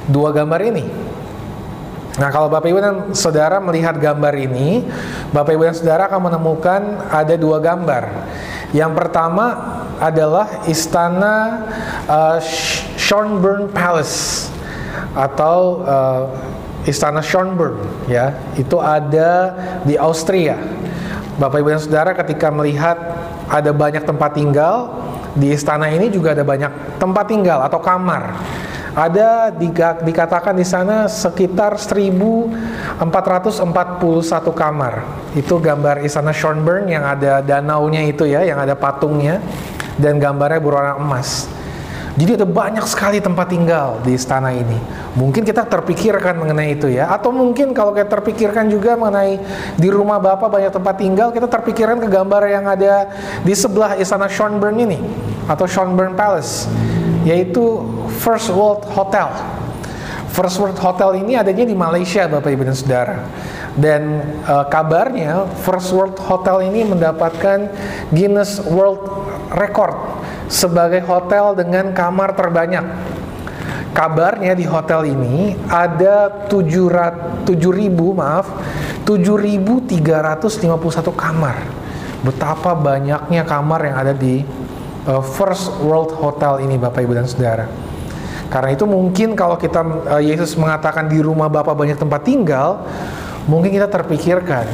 dua 0.04 0.36
gambar 0.36 0.60
ini. 0.68 0.84
Nah, 2.16 2.32
kalau 2.32 2.48
Bapak 2.48 2.68
Ibu 2.68 2.80
dan 2.80 2.96
Saudara 3.12 3.60
melihat 3.60 3.96
gambar 3.96 4.32
ini, 4.36 4.84
Bapak 5.32 5.52
Ibu 5.52 5.68
dan 5.68 5.76
Saudara 5.76 6.08
akan 6.08 6.32
menemukan 6.32 6.80
ada 7.12 7.34
dua 7.36 7.60
gambar. 7.60 8.08
Yang 8.76 8.92
pertama 8.92 9.56
adalah 9.96 10.68
istana 10.68 11.64
uh, 12.04 12.36
Schönbrunn 13.00 13.72
Palace 13.72 14.52
atau 15.16 15.80
uh, 15.80 16.28
istana 16.84 17.24
Schönbrunn 17.24 17.80
ya. 18.04 18.36
Itu 18.60 18.76
ada 18.76 19.56
di 19.88 19.96
Austria. 19.96 20.60
Bapak 21.40 21.64
Ibu 21.64 21.72
dan 21.72 21.80
Saudara 21.80 22.12
ketika 22.12 22.52
melihat 22.52 23.00
ada 23.48 23.72
banyak 23.72 24.04
tempat 24.04 24.36
tinggal 24.36 24.92
di 25.32 25.56
istana 25.56 25.88
ini 25.88 26.12
juga 26.12 26.36
ada 26.36 26.44
banyak 26.44 27.00
tempat 27.00 27.24
tinggal 27.32 27.64
atau 27.64 27.80
kamar 27.80 28.36
ada 28.96 29.52
dikatakan 30.00 30.56
di 30.56 30.64
sana 30.64 31.04
sekitar 31.04 31.76
1441 31.76 33.04
kamar. 34.56 35.04
Itu 35.36 35.60
gambar 35.60 36.00
istana 36.00 36.32
Schönbrunn 36.32 36.88
yang 36.88 37.04
ada 37.04 37.44
danaunya 37.44 38.08
itu 38.08 38.24
ya, 38.24 38.40
yang 38.40 38.56
ada 38.56 38.72
patungnya 38.72 39.44
dan 40.00 40.16
gambarnya 40.16 40.64
berwarna 40.64 40.96
emas. 40.96 41.44
Jadi 42.16 42.40
ada 42.40 42.48
banyak 42.48 42.80
sekali 42.88 43.20
tempat 43.20 43.52
tinggal 43.52 44.00
di 44.00 44.16
istana 44.16 44.48
ini. 44.48 44.80
Mungkin 45.20 45.44
kita 45.44 45.68
terpikirkan 45.68 46.40
mengenai 46.40 46.72
itu 46.72 46.88
ya, 46.88 47.12
atau 47.12 47.28
mungkin 47.28 47.76
kalau 47.76 47.92
kita 47.92 48.08
terpikirkan 48.08 48.72
juga 48.72 48.96
mengenai 48.96 49.36
di 49.76 49.92
rumah 49.92 50.16
bapak 50.16 50.48
banyak 50.48 50.72
tempat 50.72 50.96
tinggal, 50.96 51.28
kita 51.28 51.44
terpikirkan 51.44 52.00
ke 52.00 52.08
gambar 52.08 52.48
yang 52.48 52.64
ada 52.64 53.12
di 53.44 53.52
sebelah 53.52 54.00
istana 54.00 54.32
Schönbrunn 54.32 54.80
ini 54.80 54.96
atau 55.44 55.68
Schönbrunn 55.68 56.16
Palace, 56.16 56.64
yaitu 57.28 57.84
First 58.16 58.50
World 58.50 58.82
Hotel. 58.90 59.30
First 60.32 60.60
World 60.60 60.76
Hotel 60.76 61.24
ini 61.24 61.32
adanya 61.32 61.64
di 61.64 61.72
Malaysia, 61.72 62.28
Bapak 62.28 62.52
Ibu 62.52 62.68
dan 62.68 62.76
Saudara. 62.76 63.16
Dan 63.76 64.20
uh, 64.44 64.68
kabarnya 64.68 65.48
First 65.64 65.92
World 65.96 66.16
Hotel 66.20 66.68
ini 66.68 66.84
mendapatkan 66.84 67.72
Guinness 68.12 68.60
World 68.64 69.00
Record 69.52 69.96
sebagai 70.48 71.04
hotel 71.04 71.56
dengan 71.56 71.92
kamar 71.96 72.36
terbanyak. 72.36 72.84
Kabarnya 73.96 74.52
di 74.52 74.68
hotel 74.68 75.08
ini 75.08 75.56
ada 75.72 76.28
7.000 76.52 77.56
maaf 78.12 78.46
7.351 79.08 79.88
kamar. 81.16 81.56
Betapa 82.20 82.76
banyaknya 82.76 83.42
kamar 83.48 83.88
yang 83.88 83.96
ada 83.96 84.12
di 84.12 84.44
uh, 85.08 85.24
First 85.24 85.80
World 85.80 86.12
Hotel 86.20 86.68
ini 86.68 86.76
Bapak 86.76 87.06
Ibu 87.06 87.14
dan 87.16 87.24
Saudara. 87.24 87.85
Karena 88.46 88.70
itu 88.70 88.86
mungkin 88.86 89.34
kalau 89.34 89.58
kita 89.58 89.82
uh, 89.82 90.22
Yesus 90.22 90.54
mengatakan 90.54 91.10
di 91.10 91.18
rumah 91.18 91.50
Bapa 91.50 91.74
banyak 91.74 91.98
tempat 91.98 92.22
tinggal, 92.22 92.86
mungkin 93.50 93.74
kita 93.74 93.90
terpikirkan 93.90 94.66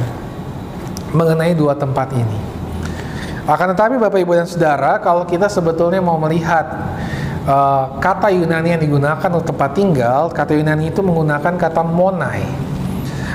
mengenai 1.13 1.57
dua 1.57 1.77
tempat 1.77 2.13
ini. 2.13 2.39
Akan 3.43 3.75
tetapi 3.75 3.99
Bapak 3.99 4.23
Ibu 4.23 4.39
dan 4.39 4.47
Saudara, 4.47 5.03
kalau 5.03 5.27
kita 5.27 5.51
sebetulnya 5.51 5.99
mau 5.99 6.15
melihat 6.15 6.63
uh, 7.43 7.99
kata 7.99 8.31
Yunani 8.31 8.77
yang 8.77 8.81
digunakan 8.81 9.29
untuk 9.35 9.51
tempat 9.51 9.75
tinggal, 9.75 10.31
kata 10.31 10.55
Yunani 10.55 10.93
itu 10.93 11.03
menggunakan 11.03 11.53
kata 11.59 11.83
monai. 11.83 12.45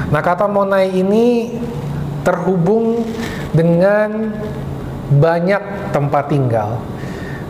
Nah, 0.08 0.24
kata 0.24 0.48
monai 0.48 0.88
ini 0.96 1.60
terhubung 2.24 3.04
dengan 3.52 4.32
banyak 5.12 5.92
tempat 5.92 6.24
tinggal. 6.32 6.80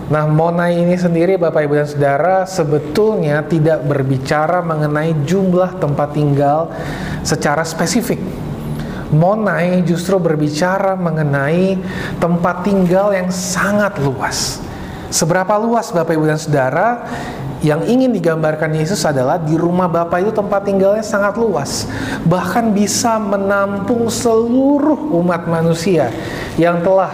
Nah, 0.08 0.24
Monai 0.24 0.80
ini 0.80 0.96
sendiri 0.96 1.36
Bapak 1.36 1.68
Ibu 1.68 1.84
dan 1.84 1.84
Saudara 1.84 2.48
sebetulnya 2.48 3.44
tidak 3.44 3.84
berbicara 3.84 4.64
mengenai 4.64 5.12
jumlah 5.28 5.76
tempat 5.76 6.16
tinggal 6.16 6.72
secara 7.20 7.60
spesifik. 7.60 8.16
Monai 9.12 9.84
justru 9.84 10.16
berbicara 10.16 10.96
mengenai 10.96 11.76
tempat 12.16 12.64
tinggal 12.64 13.12
yang 13.12 13.28
sangat 13.28 14.00
luas. 14.00 14.64
Seberapa 15.12 15.60
luas 15.60 15.92
Bapak 15.92 16.16
Ibu 16.16 16.24
dan 16.24 16.40
Saudara? 16.40 17.04
Yang 17.58 17.90
ingin 17.90 18.14
digambarkan 18.14 18.70
Yesus 18.70 19.02
adalah 19.02 19.34
di 19.36 19.58
rumah 19.58 19.90
Bapa 19.90 20.22
itu 20.22 20.30
tempat 20.30 20.62
tinggalnya 20.62 21.02
sangat 21.02 21.36
luas. 21.36 21.90
Bahkan 22.22 22.70
bisa 22.70 23.18
menampung 23.18 24.06
seluruh 24.06 25.10
umat 25.20 25.44
manusia 25.50 26.08
yang 26.54 26.80
telah 26.80 27.10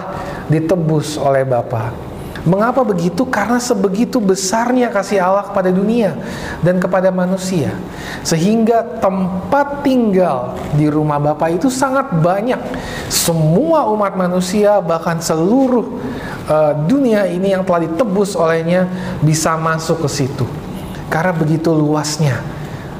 ditebus 0.52 1.16
oleh 1.16 1.48
Bapa. 1.48 2.13
Mengapa 2.44 2.84
begitu? 2.84 3.24
Karena 3.24 3.56
sebegitu 3.56 4.20
besarnya 4.20 4.92
kasih 4.92 5.16
Allah 5.16 5.48
kepada 5.48 5.72
dunia 5.72 6.12
dan 6.60 6.76
kepada 6.76 7.08
manusia. 7.08 7.72
Sehingga 8.20 8.84
tempat 9.00 9.80
tinggal 9.80 10.52
di 10.76 10.92
rumah 10.92 11.16
Bapa 11.16 11.48
itu 11.48 11.72
sangat 11.72 12.12
banyak. 12.12 12.60
Semua 13.08 13.88
umat 13.88 14.12
manusia 14.12 14.76
bahkan 14.84 15.16
seluruh 15.24 15.88
uh, 16.44 16.76
dunia 16.84 17.24
ini 17.32 17.56
yang 17.56 17.64
telah 17.64 17.88
ditebus 17.88 18.36
olehnya 18.36 18.92
bisa 19.24 19.56
masuk 19.56 20.04
ke 20.04 20.08
situ. 20.12 20.44
Karena 21.08 21.32
begitu 21.32 21.72
luasnya 21.72 22.44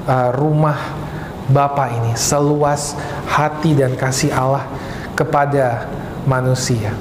uh, 0.09 0.33
rumah 0.33 1.05
Bapa 1.45 1.93
ini, 1.93 2.16
seluas 2.16 2.97
hati 3.29 3.77
dan 3.77 3.93
kasih 3.93 4.33
Allah 4.33 4.65
kepada 5.12 5.85
manusia. 6.25 6.97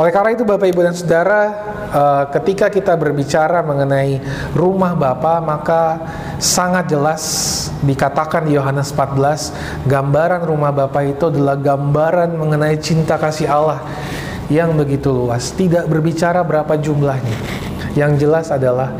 Oleh 0.00 0.08
karena 0.08 0.32
itu 0.32 0.44
Bapak 0.48 0.66
Ibu 0.72 0.80
dan 0.80 0.96
Saudara, 0.96 1.42
uh, 1.92 2.24
ketika 2.32 2.72
kita 2.72 2.96
berbicara 2.96 3.60
mengenai 3.60 4.24
rumah 4.56 4.96
Bapa, 4.96 5.36
maka 5.44 6.00
sangat 6.40 6.88
jelas 6.88 7.22
dikatakan 7.84 8.48
di 8.48 8.56
Yohanes 8.56 8.88
14, 8.88 9.52
gambaran 9.84 10.48
rumah 10.48 10.72
Bapa 10.72 11.04
itu 11.04 11.28
adalah 11.28 11.60
gambaran 11.60 12.32
mengenai 12.32 12.80
cinta 12.80 13.20
kasih 13.20 13.52
Allah 13.52 13.84
yang 14.48 14.72
begitu 14.72 15.12
luas. 15.12 15.52
Tidak 15.52 15.84
berbicara 15.84 16.40
berapa 16.40 16.72
jumlahnya. 16.80 17.36
Yang 17.92 18.24
jelas 18.24 18.48
adalah 18.48 18.96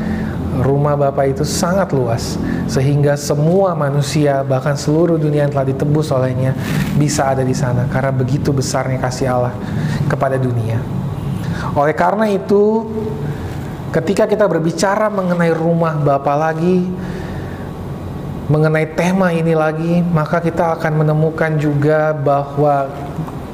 rumah 0.60 0.93
Bapa 0.93 1.24
itu 1.24 1.48
sangat 1.48 1.97
luas 1.97 2.36
sehingga 2.73 3.20
semua 3.20 3.77
manusia 3.77 4.40
bahkan 4.40 4.73
seluruh 4.73 5.20
dunia 5.20 5.44
yang 5.44 5.53
telah 5.53 5.69
ditebus 5.69 6.09
olehnya 6.09 6.57
bisa 6.97 7.28
ada 7.28 7.44
di 7.44 7.53
sana 7.53 7.85
karena 7.93 8.09
begitu 8.09 8.49
besarnya 8.49 8.97
kasih 8.97 9.28
Allah 9.28 9.53
kepada 10.09 10.40
dunia. 10.40 10.81
Oleh 11.77 11.93
karena 11.93 12.32
itu 12.32 12.89
ketika 13.93 14.24
kita 14.24 14.49
berbicara 14.49 15.12
mengenai 15.12 15.53
rumah 15.53 16.01
Bapa 16.01 16.32
lagi 16.32 16.89
mengenai 18.49 18.89
tema 18.97 19.36
ini 19.36 19.53
lagi 19.53 20.01
maka 20.01 20.40
kita 20.40 20.81
akan 20.81 21.05
menemukan 21.05 21.61
juga 21.61 22.16
bahwa 22.16 22.89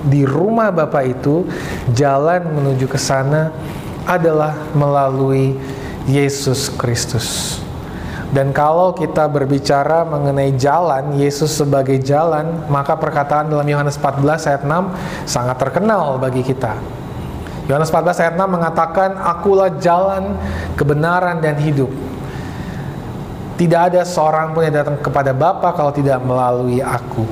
di 0.07 0.23
rumah 0.23 0.71
Bapa 0.71 1.03
itu 1.03 1.43
jalan 1.91 2.55
menuju 2.55 2.87
ke 2.87 2.99
sana 3.03 3.51
adalah 4.07 4.55
melalui 4.79 5.59
Yesus 6.07 6.71
Kristus. 6.71 7.59
Dan 8.29 8.53
kalau 8.53 8.93
kita 8.93 9.25
berbicara 9.25 10.05
mengenai 10.05 10.53
jalan, 10.61 11.17
Yesus 11.17 11.49
sebagai 11.57 11.97
jalan, 12.05 12.69
maka 12.69 12.93
perkataan 12.93 13.49
dalam 13.49 13.65
Yohanes 13.65 13.97
14 13.97 14.49
ayat 14.53 14.63
6 14.69 15.25
sangat 15.25 15.57
terkenal 15.57 16.21
bagi 16.21 16.45
kita. 16.45 16.77
Yohanes 17.73 17.89
14 17.89 18.21
ayat 18.21 18.35
6 18.37 18.45
mengatakan, 18.49 19.11
Akulah 19.17 19.73
jalan, 19.81 20.37
kebenaran, 20.77 21.41
dan 21.41 21.57
hidup. 21.57 21.89
Tidak 23.57 23.81
ada 23.93 24.05
seorang 24.05 24.53
pun 24.53 24.65
yang 24.65 24.77
datang 24.77 25.01
kepada 25.01 25.33
Bapa 25.33 25.73
kalau 25.73 25.93
tidak 25.93 26.21
melalui 26.21 26.85
aku. 26.85 27.25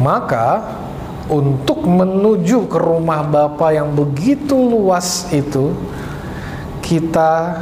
Maka, 0.00 0.64
untuk 1.32 1.80
menuju 1.84 2.68
ke 2.68 2.76
rumah 2.76 3.24
Bapa 3.24 3.72
yang 3.72 3.88
begitu 3.92 4.52
luas 4.52 5.28
itu, 5.32 5.72
kita 6.84 7.56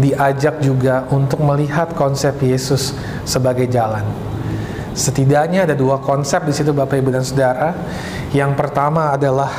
diajak 0.00 0.64
juga 0.64 1.04
untuk 1.12 1.38
melihat 1.44 1.92
konsep 1.92 2.34
Yesus 2.40 2.96
sebagai 3.28 3.68
jalan. 3.68 4.02
Setidaknya 4.96 5.68
ada 5.68 5.76
dua 5.78 6.02
konsep 6.02 6.42
di 6.42 6.52
situ 6.52 6.74
Bapak 6.74 6.98
Ibu 6.98 7.14
dan 7.14 7.22
Saudara. 7.22 7.76
Yang 8.34 8.52
pertama 8.58 9.14
adalah 9.14 9.52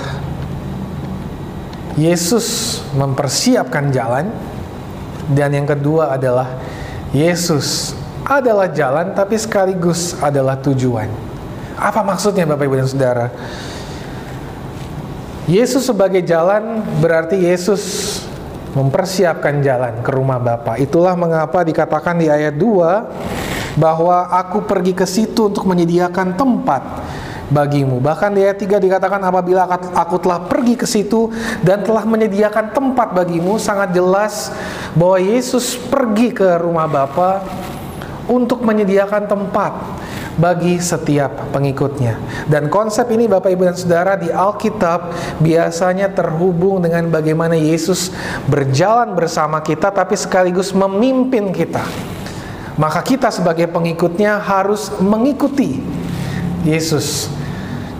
Yesus 1.95 2.79
mempersiapkan 2.97 3.91
jalan 3.91 4.27
dan 5.31 5.55
yang 5.55 5.67
kedua 5.67 6.11
adalah 6.11 6.59
Yesus 7.15 7.95
adalah 8.27 8.67
jalan 8.71 9.15
tapi 9.15 9.39
sekaligus 9.39 10.15
adalah 10.19 10.59
tujuan. 10.59 11.07
Apa 11.79 12.03
maksudnya 12.03 12.43
Bapak 12.43 12.67
Ibu 12.67 12.75
dan 12.79 12.87
Saudara? 12.87 13.27
Yesus 15.49 15.83
sebagai 15.89 16.21
jalan 16.23 16.85
berarti 17.01 17.35
Yesus 17.35 18.10
mempersiapkan 18.71 19.59
jalan 19.59 19.99
ke 19.99 20.11
rumah 20.11 20.39
Bapa. 20.39 20.79
Itulah 20.79 21.15
mengapa 21.15 21.63
dikatakan 21.63 22.19
di 22.19 22.31
ayat 22.31 22.55
2 22.55 23.75
bahwa 23.79 24.27
aku 24.31 24.63
pergi 24.63 24.93
ke 24.95 25.07
situ 25.07 25.51
untuk 25.51 25.67
menyediakan 25.67 26.35
tempat 26.35 26.83
bagimu. 27.51 27.99
Bahkan 27.99 28.31
di 28.31 28.47
ayat 28.47 28.57
3 28.59 28.79
dikatakan 28.79 29.19
apabila 29.19 29.67
aku 29.95 30.15
telah 30.23 30.39
pergi 30.47 30.79
ke 30.79 30.87
situ 30.87 31.31
dan 31.63 31.83
telah 31.83 32.07
menyediakan 32.07 32.71
tempat 32.71 33.11
bagimu, 33.11 33.59
sangat 33.59 33.91
jelas 33.91 34.55
bahwa 34.95 35.19
Yesus 35.19 35.75
pergi 35.75 36.31
ke 36.31 36.47
rumah 36.59 36.87
Bapa 36.87 37.43
untuk 38.31 38.63
menyediakan 38.63 39.27
tempat 39.27 40.00
bagi 40.39 40.79
setiap 40.79 41.51
pengikutnya. 41.51 42.45
Dan 42.47 42.71
konsep 42.71 43.09
ini 43.11 43.27
Bapak 43.27 43.51
Ibu 43.51 43.67
dan 43.67 43.75
Saudara 43.75 44.13
di 44.15 44.31
Alkitab 44.31 45.11
biasanya 45.43 46.11
terhubung 46.11 46.79
dengan 46.79 47.07
bagaimana 47.11 47.57
Yesus 47.57 48.13
berjalan 48.47 49.11
bersama 49.17 49.59
kita 49.59 49.91
tapi 49.91 50.15
sekaligus 50.15 50.71
memimpin 50.71 51.51
kita. 51.51 51.83
Maka 52.79 53.03
kita 53.03 53.27
sebagai 53.29 53.67
pengikutnya 53.67 54.39
harus 54.39 54.89
mengikuti 55.03 55.83
Yesus. 56.63 57.27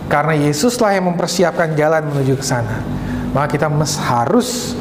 Karena 0.08 0.36
Yesuslah 0.36 0.96
yang 0.96 1.12
mempersiapkan 1.12 1.76
jalan 1.76 2.08
menuju 2.08 2.40
ke 2.40 2.44
sana. 2.44 2.80
Maka 3.32 3.56
kita 3.56 3.68
harus 4.08 4.76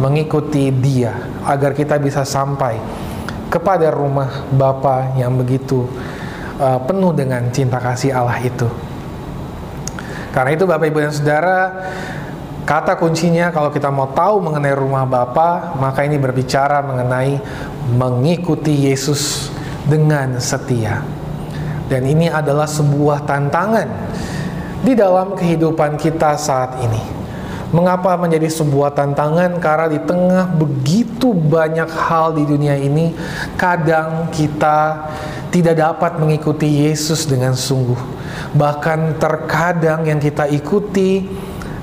mengikuti 0.00 0.72
dia 0.72 1.12
agar 1.44 1.76
kita 1.76 2.00
bisa 2.00 2.24
sampai 2.24 2.80
kepada 3.50 3.90
rumah 3.90 4.46
Bapa 4.54 5.18
yang 5.18 5.34
begitu 5.36 5.84
uh, 6.60 6.80
penuh 6.84 7.16
dengan 7.16 7.48
cinta 7.48 7.80
kasih 7.80 8.12
Allah 8.12 8.36
itu. 8.44 8.68
Karena 10.30 10.54
itu 10.54 10.68
Bapak 10.68 10.86
Ibu 10.86 10.98
dan 11.02 11.10
Saudara, 11.10 11.58
kata 12.62 12.94
kuncinya 13.00 13.50
kalau 13.50 13.74
kita 13.74 13.90
mau 13.90 14.14
tahu 14.14 14.38
mengenai 14.38 14.76
rumah 14.76 15.02
Bapa, 15.02 15.74
maka 15.74 16.06
ini 16.06 16.20
berbicara 16.20 16.84
mengenai 16.86 17.40
mengikuti 17.96 18.86
Yesus 18.86 19.50
dengan 19.88 20.38
setia. 20.38 21.02
Dan 21.90 22.06
ini 22.06 22.30
adalah 22.30 22.70
sebuah 22.70 23.26
tantangan 23.26 23.88
di 24.86 24.94
dalam 24.94 25.34
kehidupan 25.34 25.98
kita 25.98 26.38
saat 26.38 26.78
ini. 26.78 27.19
Mengapa 27.70 28.18
menjadi 28.18 28.50
sebuah 28.50 28.98
tantangan? 28.98 29.62
Karena 29.62 29.86
di 29.86 30.00
tengah 30.02 30.50
begitu 30.58 31.30
banyak 31.30 31.86
hal 31.86 32.34
di 32.34 32.42
dunia 32.42 32.74
ini, 32.74 33.14
kadang 33.54 34.26
kita 34.34 35.06
tidak 35.54 35.78
dapat 35.78 36.18
mengikuti 36.18 36.66
Yesus 36.66 37.30
dengan 37.30 37.54
sungguh. 37.54 37.98
Bahkan 38.58 39.22
terkadang 39.22 40.02
yang 40.02 40.18
kita 40.18 40.50
ikuti 40.50 41.26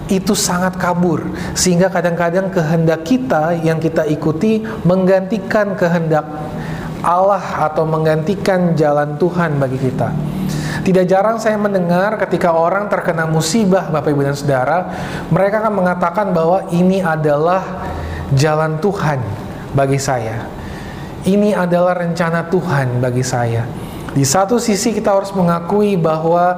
itu 0.07 0.33
sangat 0.35 0.79
kabur 0.79 1.19
sehingga 1.51 1.91
kadang-kadang 1.91 2.47
kehendak 2.47 3.03
kita 3.03 3.59
yang 3.59 3.75
kita 3.75 4.07
ikuti 4.07 4.63
menggantikan 4.87 5.75
kehendak 5.75 6.23
Allah 7.03 7.43
atau 7.67 7.83
menggantikan 7.83 8.73
jalan 8.73 9.19
Tuhan 9.19 9.59
bagi 9.59 9.77
kita. 9.79 10.09
Tidak 10.87 11.03
jarang 11.03 11.35
saya 11.35 11.59
mendengar 11.59 12.15
ketika 12.15 12.55
orang 12.55 12.87
terkena 12.87 13.27
musibah 13.27 13.91
Bapak 13.91 14.07
Ibu 14.07 14.23
dan 14.23 14.39
Saudara, 14.39 14.87
mereka 15.27 15.59
akan 15.59 15.83
mengatakan 15.83 16.31
bahwa 16.31 16.63
ini 16.71 17.03
adalah 17.03 17.59
jalan 18.31 18.79
Tuhan 18.79 19.19
bagi 19.75 19.99
saya. 19.99 20.47
Ini 21.27 21.59
adalah 21.59 21.91
rencana 21.91 22.47
Tuhan 22.47 23.03
bagi 23.03 23.19
saya. 23.19 23.67
Di 24.15 24.23
satu 24.23 24.63
sisi 24.63 24.95
kita 24.95 25.11
harus 25.11 25.35
mengakui 25.35 25.99
bahwa 25.99 26.55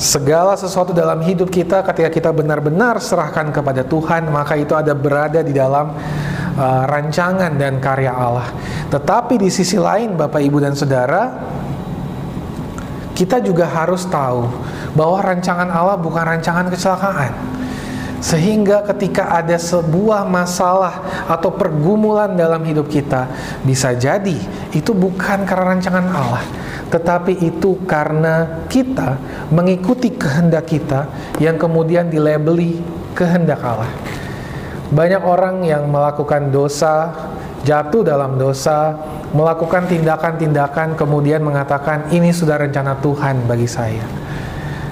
segala 0.00 0.56
sesuatu 0.56 0.96
dalam 0.96 1.20
hidup 1.20 1.52
kita 1.52 1.84
ketika 1.84 2.08
kita 2.08 2.30
benar-benar 2.32 2.96
serahkan 2.96 3.52
kepada 3.52 3.84
Tuhan, 3.84 4.32
maka 4.32 4.56
itu 4.56 4.72
ada 4.72 4.96
berada 4.96 5.44
di 5.44 5.52
dalam 5.52 5.92
uh, 6.56 6.88
rancangan 6.88 7.52
dan 7.60 7.76
karya 7.76 8.08
Allah. 8.08 8.48
Tetapi 8.88 9.36
di 9.36 9.52
sisi 9.52 9.76
lain 9.76 10.16
Bapak 10.16 10.40
Ibu 10.40 10.64
dan 10.64 10.72
Saudara, 10.72 11.28
kita 13.20 13.36
juga 13.44 13.68
harus 13.68 14.08
tahu 14.08 14.48
bahwa 14.96 15.20
rancangan 15.20 15.68
Allah 15.68 16.00
bukan 16.00 16.24
rancangan 16.24 16.72
kecelakaan. 16.72 17.36
Sehingga 18.20 18.84
ketika 18.88 19.32
ada 19.32 19.56
sebuah 19.60 20.24
masalah 20.28 21.24
atau 21.28 21.52
pergumulan 21.52 22.32
dalam 22.32 22.64
hidup 22.64 22.88
kita, 22.88 23.28
bisa 23.64 23.92
jadi 23.92 24.36
itu 24.72 24.92
bukan 24.96 25.44
karena 25.44 25.76
rancangan 25.76 26.04
Allah, 26.08 26.44
tetapi 26.88 27.44
itu 27.44 27.80
karena 27.84 28.64
kita 28.72 29.16
mengikuti 29.52 30.12
kehendak 30.12 30.68
kita 30.68 31.08
yang 31.40 31.56
kemudian 31.60 32.08
dilabeli 32.12 32.80
kehendak 33.16 33.60
Allah. 33.64 33.88
Banyak 34.92 35.22
orang 35.24 35.64
yang 35.64 35.88
melakukan 35.88 36.52
dosa, 36.52 37.12
jatuh 37.64 38.02
dalam 38.02 38.40
dosa, 38.40 38.96
melakukan 39.36 39.86
tindakan-tindakan 39.86 40.96
kemudian 40.96 41.44
mengatakan 41.44 42.08
ini 42.10 42.32
sudah 42.32 42.56
rencana 42.56 42.96
Tuhan 42.98 43.44
bagi 43.44 43.68
saya. 43.68 44.04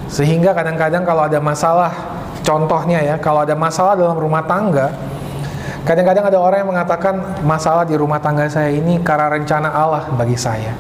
Sehingga 0.09 0.57
kadang-kadang 0.57 1.05
kalau 1.05 1.29
ada 1.29 1.41
masalah, 1.41 1.93
contohnya 2.45 3.05
ya, 3.05 3.17
kalau 3.21 3.45
ada 3.45 3.53
masalah 3.53 3.97
dalam 3.97 4.17
rumah 4.17 4.45
tangga, 4.45 4.93
kadang-kadang 5.85 6.29
ada 6.29 6.39
orang 6.41 6.59
yang 6.65 6.71
mengatakan 6.73 7.15
masalah 7.45 7.85
di 7.85 7.97
rumah 7.97 8.21
tangga 8.21 8.49
saya 8.49 8.73
ini 8.73 9.01
karena 9.05 9.37
rencana 9.37 9.69
Allah 9.69 10.09
bagi 10.17 10.37
saya. 10.37 10.73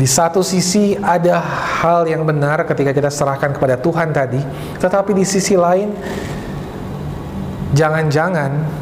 Di 0.00 0.08
satu 0.08 0.40
sisi 0.40 0.96
ada 0.96 1.36
hal 1.84 2.08
yang 2.08 2.24
benar 2.24 2.64
ketika 2.64 2.88
kita 2.88 3.12
serahkan 3.12 3.52
kepada 3.52 3.76
Tuhan 3.76 4.16
tadi, 4.16 4.40
tetapi 4.80 5.12
di 5.12 5.28
sisi 5.28 5.60
lain 5.60 5.92
jangan-jangan 7.76 8.80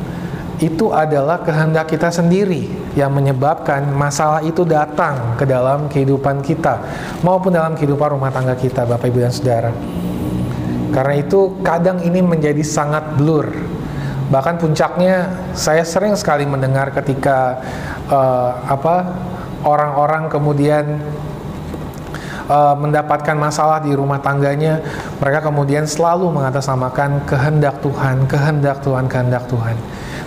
itu 0.59 0.91
adalah 0.91 1.39
kehendak 1.47 1.87
kita 1.87 2.11
sendiri 2.11 2.67
yang 2.99 3.15
menyebabkan 3.15 3.87
masalah 3.95 4.43
itu 4.43 4.67
datang 4.67 5.39
ke 5.39 5.47
dalam 5.47 5.87
kehidupan 5.87 6.43
kita 6.43 6.83
maupun 7.23 7.55
dalam 7.55 7.79
kehidupan 7.79 8.19
rumah 8.19 8.35
tangga 8.35 8.59
kita 8.59 8.83
Bapak 8.83 9.07
Ibu 9.07 9.19
dan 9.23 9.31
Saudara. 9.31 9.71
Karena 10.91 11.15
itu 11.15 11.63
kadang 11.63 12.03
ini 12.03 12.19
menjadi 12.19 12.65
sangat 12.67 13.15
blur. 13.15 13.47
Bahkan 14.29 14.59
puncaknya 14.59 15.31
saya 15.55 15.87
sering 15.87 16.19
sekali 16.19 16.43
mendengar 16.43 16.91
ketika 16.91 17.63
uh, 18.11 18.59
apa 18.67 19.15
orang-orang 19.63 20.27
kemudian 20.27 20.99
uh, 22.51 22.75
mendapatkan 22.75 23.37
masalah 23.39 23.79
di 23.79 23.95
rumah 23.95 24.19
tangganya, 24.19 24.83
mereka 25.23 25.49
kemudian 25.49 25.87
selalu 25.87 26.35
mengatasnamakan 26.35 27.25
kehendak 27.31 27.79
Tuhan, 27.79 28.27
kehendak 28.27 28.83
Tuhan, 28.83 29.05
kehendak 29.07 29.47
Tuhan. 29.47 29.77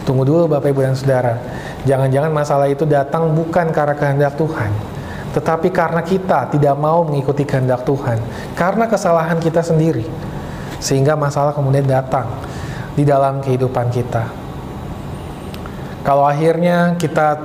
Tunggu 0.01 0.25
dulu 0.25 0.49
Bapak 0.49 0.73
Ibu 0.73 0.81
dan 0.81 0.97
Saudara. 0.97 1.37
Jangan-jangan 1.85 2.31
masalah 2.33 2.67
itu 2.69 2.85
datang 2.89 3.33
bukan 3.33 3.69
karena 3.69 3.95
kehendak 3.97 4.33
Tuhan, 4.37 4.69
tetapi 5.33 5.69
karena 5.69 6.01
kita 6.01 6.49
tidak 6.49 6.73
mau 6.77 7.05
mengikuti 7.05 7.45
kehendak 7.45 7.85
Tuhan, 7.85 8.17
karena 8.57 8.85
kesalahan 8.89 9.37
kita 9.37 9.61
sendiri. 9.61 10.05
Sehingga 10.81 11.13
masalah 11.13 11.53
kemudian 11.53 11.85
datang 11.85 12.25
di 12.97 13.05
dalam 13.05 13.41
kehidupan 13.45 13.93
kita. 13.93 14.25
Kalau 16.01 16.25
akhirnya 16.25 16.97
kita 16.97 17.37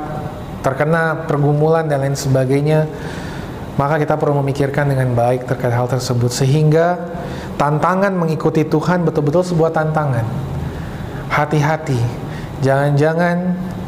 terkena 0.65 1.29
pergumulan 1.29 1.85
dan 1.85 2.01
lain 2.01 2.17
sebagainya, 2.17 2.89
maka 3.77 4.01
kita 4.01 4.17
perlu 4.17 4.41
memikirkan 4.41 4.89
dengan 4.89 5.13
baik 5.13 5.45
terkait 5.45 5.77
hal 5.77 5.85
tersebut 5.85 6.33
sehingga 6.33 6.97
tantangan 7.61 8.17
mengikuti 8.17 8.65
Tuhan 8.65 9.05
betul-betul 9.05 9.45
sebuah 9.45 9.77
tantangan. 9.77 10.25
Hati-hati 11.29 12.26
Jangan-jangan 12.65 13.37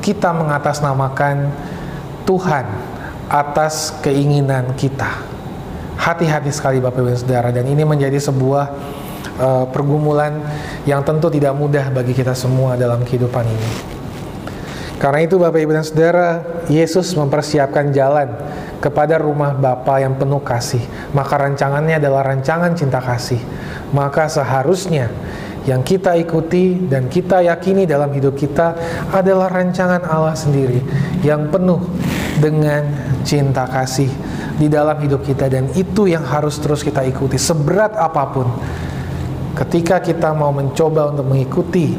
kita 0.04 0.32
mengatasnamakan 0.32 1.48
Tuhan 2.28 2.66
atas 3.28 3.96
keinginan 4.04 4.76
kita. 4.76 5.24
Hati-hati 5.98 6.48
sekali 6.52 6.80
Bapak 6.80 7.04
Ibu 7.04 7.12
Saudara 7.16 7.52
dan 7.52 7.68
ini 7.68 7.84
menjadi 7.84 8.16
sebuah 8.16 8.64
uh, 9.40 9.64
pergumulan 9.68 10.40
yang 10.88 11.04
tentu 11.04 11.28
tidak 11.28 11.52
mudah 11.52 11.92
bagi 11.92 12.16
kita 12.16 12.32
semua 12.32 12.76
dalam 12.76 13.04
kehidupan 13.04 13.44
ini. 13.44 13.70
Karena 14.98 15.22
itu 15.22 15.38
Bapak 15.38 15.62
Ibu 15.62 15.72
dan 15.78 15.86
Saudara, 15.86 16.28
Yesus 16.66 17.14
mempersiapkan 17.14 17.94
jalan 17.94 18.34
kepada 18.82 19.18
rumah 19.18 19.54
Bapa 19.54 20.02
yang 20.02 20.18
penuh 20.18 20.42
kasih. 20.42 20.82
Maka 21.14 21.38
rancangannya 21.38 22.02
adalah 22.02 22.26
rancangan 22.26 22.74
cinta 22.74 22.98
kasih. 22.98 23.38
Maka 23.94 24.26
seharusnya 24.26 25.06
yang 25.68 25.84
kita 25.84 26.16
ikuti 26.16 26.88
dan 26.88 27.12
kita 27.12 27.44
yakini 27.44 27.84
dalam 27.84 28.08
hidup 28.08 28.32
kita 28.32 28.72
adalah 29.12 29.52
rancangan 29.52 30.00
Allah 30.08 30.32
sendiri 30.32 30.80
yang 31.20 31.52
penuh 31.52 31.84
dengan 32.40 32.88
cinta 33.20 33.68
kasih 33.68 34.08
di 34.56 34.72
dalam 34.72 34.96
hidup 34.96 35.20
kita. 35.20 35.52
Dan 35.52 35.68
itu 35.76 36.08
yang 36.08 36.24
harus 36.24 36.56
terus 36.56 36.80
kita 36.80 37.04
ikuti 37.04 37.36
seberat 37.36 37.92
apa 38.00 38.24
pun. 38.32 38.48
Ketika 39.52 40.00
kita 40.00 40.32
mau 40.32 40.56
mencoba 40.56 41.12
untuk 41.12 41.28
mengikuti 41.28 41.92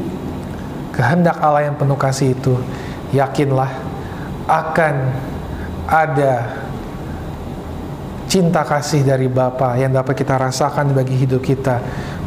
kehendak 0.90 1.38
Allah 1.38 1.70
yang 1.70 1.78
penuh 1.78 1.94
kasih 1.94 2.34
itu 2.34 2.58
yakinlah 3.14 3.70
akan 4.50 5.14
ada 5.86 6.58
cinta 8.26 8.66
kasih 8.66 9.06
dari 9.06 9.30
Bapa 9.30 9.78
yang 9.78 9.94
dapat 9.94 10.18
kita 10.18 10.38
rasakan 10.38 10.90
bagi 10.90 11.14
hidup 11.18 11.42
kita 11.42 11.78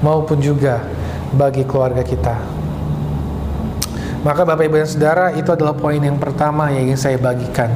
maupun 0.04 0.40
juga 0.40 1.03
bagi 1.34 1.66
keluarga 1.66 2.06
kita. 2.06 2.36
Maka 4.24 4.48
Bapak 4.48 4.64
Ibu 4.64 4.80
dan 4.80 4.88
Saudara 4.88 5.26
itu 5.36 5.52
adalah 5.52 5.76
poin 5.76 6.00
yang 6.00 6.16
pertama 6.16 6.72
yang 6.72 6.88
ingin 6.88 7.00
saya 7.00 7.20
bagikan. 7.20 7.68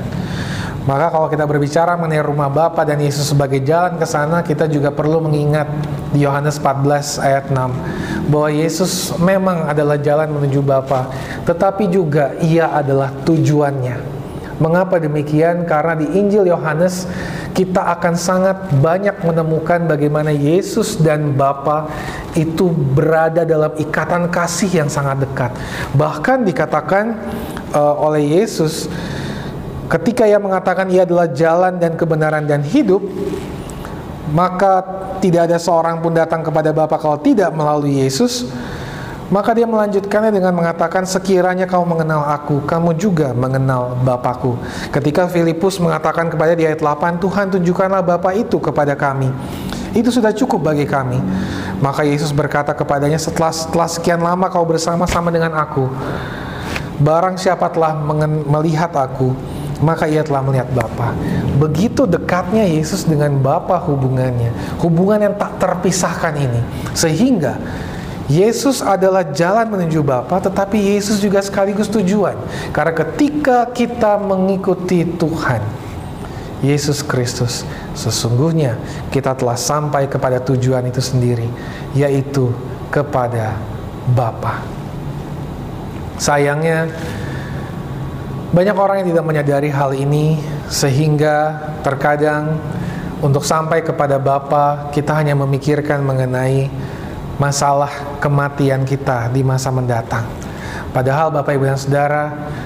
Maka 0.88 1.12
kalau 1.12 1.28
kita 1.28 1.44
berbicara 1.44 2.00
mengenai 2.00 2.24
rumah 2.24 2.48
Bapa 2.48 2.88
dan 2.88 3.04
Yesus 3.04 3.36
sebagai 3.36 3.60
jalan 3.60 4.00
ke 4.00 4.08
sana, 4.08 4.40
kita 4.40 4.72
juga 4.72 4.88
perlu 4.88 5.20
mengingat 5.20 5.68
di 6.16 6.24
Yohanes 6.24 6.56
14 6.64 7.20
ayat 7.20 7.52
6 7.52 8.32
bahwa 8.32 8.48
Yesus 8.48 9.12
memang 9.20 9.68
adalah 9.68 10.00
jalan 10.00 10.32
menuju 10.32 10.64
Bapa, 10.64 11.12
tetapi 11.44 11.92
juga 11.92 12.32
ia 12.40 12.72
adalah 12.72 13.12
tujuannya. 13.28 14.16
Mengapa 14.64 15.04
demikian? 15.04 15.68
Karena 15.68 16.00
di 16.00 16.08
Injil 16.16 16.48
Yohanes 16.48 17.04
kita 17.52 17.84
akan 18.00 18.14
sangat 18.16 18.58
banyak 18.80 19.28
menemukan 19.28 19.84
bagaimana 19.92 20.32
Yesus 20.32 20.96
dan 21.04 21.36
Bapa 21.36 21.92
itu 22.38 22.70
berada 22.70 23.42
dalam 23.42 23.74
ikatan 23.74 24.30
kasih 24.30 24.86
yang 24.86 24.90
sangat 24.94 25.26
dekat. 25.26 25.52
Bahkan 25.98 26.46
dikatakan 26.46 27.18
uh, 27.74 27.98
oleh 27.98 28.38
Yesus 28.38 28.86
ketika 29.88 30.28
ia 30.28 30.38
mengatakan 30.38 30.88
ia 30.92 31.08
adalah 31.08 31.28
jalan 31.32 31.80
dan 31.80 31.96
kebenaran 31.96 32.44
dan 32.46 32.62
hidup, 32.62 33.02
maka 34.32 34.84
tidak 35.24 35.50
ada 35.50 35.58
seorang 35.58 36.04
pun 36.04 36.14
datang 36.14 36.44
kepada 36.44 36.76
Bapa 36.76 37.00
kalau 37.00 37.18
tidak 37.18 37.50
melalui 37.56 38.04
Yesus. 38.04 38.46
Maka 39.28 39.52
dia 39.52 39.68
melanjutkannya 39.68 40.32
dengan 40.32 40.56
mengatakan 40.56 41.04
sekiranya 41.04 41.68
kau 41.68 41.84
mengenal 41.84 42.32
aku, 42.32 42.64
kamu 42.64 42.96
juga 42.96 43.36
mengenal 43.36 44.00
Bapakku. 44.00 44.56
Ketika 44.88 45.28
Filipus 45.28 45.84
mengatakan 45.84 46.32
kepada 46.32 46.56
di 46.56 46.64
ayat 46.64 46.80
8, 46.80 47.20
Tuhan 47.20 47.52
tunjukkanlah 47.52 48.08
Bapa 48.08 48.32
itu 48.32 48.56
kepada 48.56 48.96
kami. 48.96 49.28
Itu 49.92 50.16
sudah 50.16 50.32
cukup 50.32 50.72
bagi 50.72 50.88
kami. 50.88 51.20
Maka 51.78 52.02
Yesus 52.02 52.34
berkata 52.34 52.74
kepadanya 52.74 53.22
setelah, 53.22 53.54
setelah 53.54 53.90
sekian 53.90 54.22
lama 54.22 54.50
kau 54.50 54.66
bersama-sama 54.66 55.30
dengan 55.30 55.54
aku, 55.54 55.86
barang 56.98 57.38
siapa 57.38 57.70
telah 57.70 57.94
melihat 58.50 58.90
aku, 58.98 59.38
maka 59.82 60.10
ia 60.10 60.26
telah 60.26 60.42
melihat 60.42 60.66
Bapa. 60.74 61.14
Begitu 61.62 62.10
dekatnya 62.10 62.66
Yesus 62.66 63.06
dengan 63.06 63.38
Bapa 63.38 63.78
hubungannya, 63.78 64.50
hubungan 64.82 65.22
yang 65.30 65.36
tak 65.38 65.62
terpisahkan 65.62 66.34
ini. 66.34 66.62
Sehingga 66.98 67.62
Yesus 68.28 68.84
adalah 68.84 69.24
jalan 69.32 69.72
menuju 69.72 70.04
Bapa, 70.04 70.42
tetapi 70.44 70.98
Yesus 70.98 71.22
juga 71.22 71.40
sekaligus 71.40 71.88
tujuan. 71.88 72.36
Karena 72.74 72.94
ketika 73.06 73.70
kita 73.72 74.20
mengikuti 74.20 75.06
Tuhan, 75.06 75.87
Yesus 76.66 77.06
Kristus, 77.06 77.62
sesungguhnya 77.94 78.82
kita 79.14 79.38
telah 79.38 79.54
sampai 79.54 80.10
kepada 80.10 80.42
tujuan 80.42 80.90
itu 80.90 80.98
sendiri, 80.98 81.46
yaitu 81.94 82.50
kepada 82.90 83.54
Bapa. 84.10 84.66
Sayangnya, 86.18 86.90
banyak 88.50 88.74
orang 88.74 89.06
yang 89.06 89.10
tidak 89.14 89.26
menyadari 89.28 89.70
hal 89.70 89.94
ini, 89.94 90.42
sehingga 90.66 91.62
terkadang 91.86 92.58
untuk 93.22 93.46
sampai 93.46 93.86
kepada 93.86 94.18
Bapa, 94.18 94.90
kita 94.90 95.14
hanya 95.14 95.38
memikirkan 95.38 96.02
mengenai 96.02 96.70
masalah 97.38 98.18
kematian 98.18 98.82
kita 98.82 99.30
di 99.30 99.46
masa 99.46 99.70
mendatang. 99.70 100.47
Padahal 100.96 101.30
Bapak 101.30 101.54
Ibu 101.54 101.68
dan 101.68 101.78
Saudara, 101.78 102.24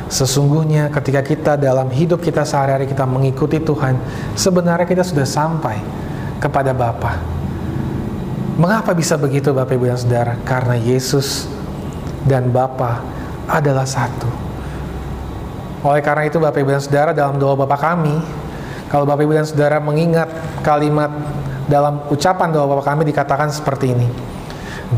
sesungguhnya 0.07 0.87
ketika 0.93 1.21
kita 1.25 1.53
dalam 1.57 1.89
hidup 1.89 2.21
kita 2.21 2.45
sehari-hari 2.45 2.85
kita 2.87 3.03
mengikuti 3.03 3.57
Tuhan, 3.57 3.97
sebenarnya 4.37 4.85
kita 4.85 5.03
sudah 5.03 5.25
sampai 5.25 5.81
kepada 6.37 6.71
Bapa. 6.71 7.17
Mengapa 8.61 8.93
bisa 8.93 9.17
begitu 9.17 9.51
Bapak 9.51 9.73
Ibu 9.73 9.89
dan 9.89 9.99
Saudara? 9.99 10.33
Karena 10.45 10.77
Yesus 10.77 11.49
dan 12.29 12.53
Bapa 12.53 13.01
adalah 13.49 13.89
satu. 13.89 14.29
Oleh 15.81 16.01
karena 16.05 16.29
itu 16.29 16.37
Bapak 16.37 16.61
Ibu 16.61 16.77
dan 16.77 16.83
Saudara 16.83 17.11
dalam 17.11 17.41
doa 17.41 17.57
Bapa 17.57 17.73
kami, 17.73 18.21
kalau 18.93 19.07
Bapak 19.07 19.25
Ibu 19.25 19.33
dan 19.33 19.47
Saudara 19.49 19.81
mengingat 19.81 20.29
kalimat 20.61 21.09
dalam 21.65 22.05
ucapan 22.13 22.53
doa 22.53 22.69
Bapa 22.69 22.85
kami 22.85 23.07
dikatakan 23.09 23.49
seperti 23.49 23.97
ini. 23.97 24.07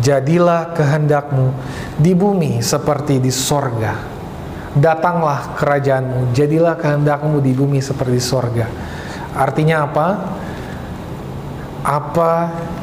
Jadilah 0.01 0.73
kehendakmu 0.73 1.53
di 1.97 2.13
bumi 2.17 2.61
seperti 2.63 3.19
di 3.21 3.29
sorga. 3.29 4.11
Datanglah 4.73 5.53
kerajaanmu, 5.53 6.33
jadilah 6.33 6.73
kehendakmu 6.73 7.37
di 7.41 7.53
bumi 7.53 7.77
seperti 7.77 8.17
di 8.17 8.23
sorga. 8.23 8.65
Artinya 9.37 9.85
apa? 9.85 10.07
Apa 11.83 12.31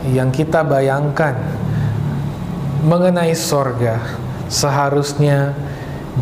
yang 0.06 0.30
kita 0.30 0.62
bayangkan 0.62 1.34
mengenai 2.86 3.34
sorga 3.34 3.98
seharusnya 4.46 5.54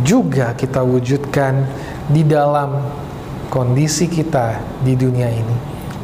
juga 0.05 0.53
kita 0.55 0.85
wujudkan 0.85 1.65
di 2.09 2.25
dalam 2.25 2.81
kondisi 3.49 4.09
kita 4.09 4.61
di 4.85 4.95
dunia 4.95 5.29
ini. 5.29 5.57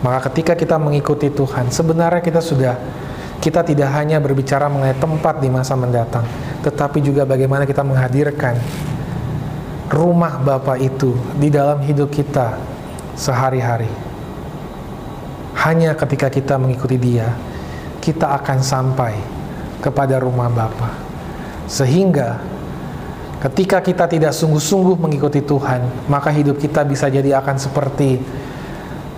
Maka 0.04 0.28
ketika 0.28 0.52
kita 0.52 0.76
mengikuti 0.76 1.32
Tuhan, 1.32 1.72
sebenarnya 1.72 2.20
kita 2.20 2.40
sudah 2.44 2.76
kita 3.40 3.60
tidak 3.60 3.92
hanya 3.92 4.20
berbicara 4.20 4.68
mengenai 4.72 4.96
tempat 4.96 5.40
di 5.40 5.48
masa 5.52 5.76
mendatang, 5.76 6.24
tetapi 6.64 7.04
juga 7.04 7.28
bagaimana 7.28 7.68
kita 7.68 7.84
menghadirkan 7.84 8.56
rumah 9.92 10.40
Bapa 10.40 10.80
itu 10.80 11.12
di 11.36 11.52
dalam 11.52 11.84
hidup 11.84 12.08
kita 12.08 12.56
sehari-hari. 13.12 13.90
Hanya 15.60 15.92
ketika 15.92 16.32
kita 16.32 16.56
mengikuti 16.56 16.96
Dia, 16.96 17.28
kita 18.00 18.32
akan 18.40 18.58
sampai 18.64 19.14
kepada 19.84 20.16
rumah 20.16 20.48
Bapa. 20.48 20.88
Sehingga 21.68 22.40
ketika 23.44 23.84
kita 23.84 24.08
tidak 24.08 24.32
sungguh-sungguh 24.32 24.96
mengikuti 24.96 25.44
Tuhan, 25.44 26.08
maka 26.08 26.32
hidup 26.32 26.56
kita 26.56 26.80
bisa 26.84 27.12
jadi 27.12 27.40
akan 27.44 27.56
seperti 27.60 28.24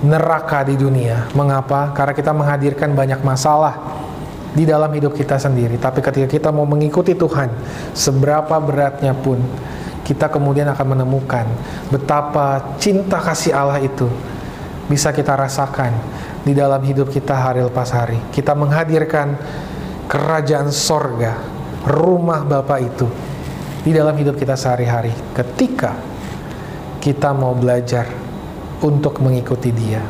neraka 0.02 0.66
di 0.66 0.74
dunia. 0.74 1.30
Mengapa? 1.32 1.94
Karena 1.94 2.14
kita 2.14 2.34
menghadirkan 2.34 2.92
banyak 2.92 3.22
masalah 3.22 4.05
di 4.56 4.64
dalam 4.64 4.88
hidup 4.88 5.12
kita 5.12 5.36
sendiri. 5.36 5.76
Tapi 5.76 6.00
ketika 6.00 6.24
kita 6.24 6.48
mau 6.48 6.64
mengikuti 6.64 7.12
Tuhan, 7.12 7.52
seberapa 7.92 8.56
beratnya 8.56 9.12
pun, 9.12 9.36
kita 10.00 10.32
kemudian 10.32 10.64
akan 10.72 10.96
menemukan 10.96 11.44
betapa 11.92 12.78
cinta 12.80 13.20
kasih 13.20 13.52
Allah 13.52 13.82
itu 13.84 14.08
bisa 14.88 15.10
kita 15.12 15.36
rasakan 15.36 15.92
di 16.46 16.56
dalam 16.56 16.80
hidup 16.80 17.12
kita 17.12 17.36
hari 17.36 17.60
lepas 17.60 17.92
hari. 17.92 18.16
Kita 18.32 18.56
menghadirkan 18.56 19.36
kerajaan 20.08 20.72
sorga, 20.72 21.36
rumah 21.84 22.46
Bapa 22.46 22.80
itu 22.80 23.10
di 23.82 23.90
dalam 23.92 24.14
hidup 24.16 24.38
kita 24.38 24.56
sehari-hari. 24.56 25.12
Ketika 25.34 25.98
kita 27.02 27.34
mau 27.34 27.52
belajar 27.52 28.06
untuk 28.80 29.18
mengikuti 29.18 29.74
Dia, 29.74 30.02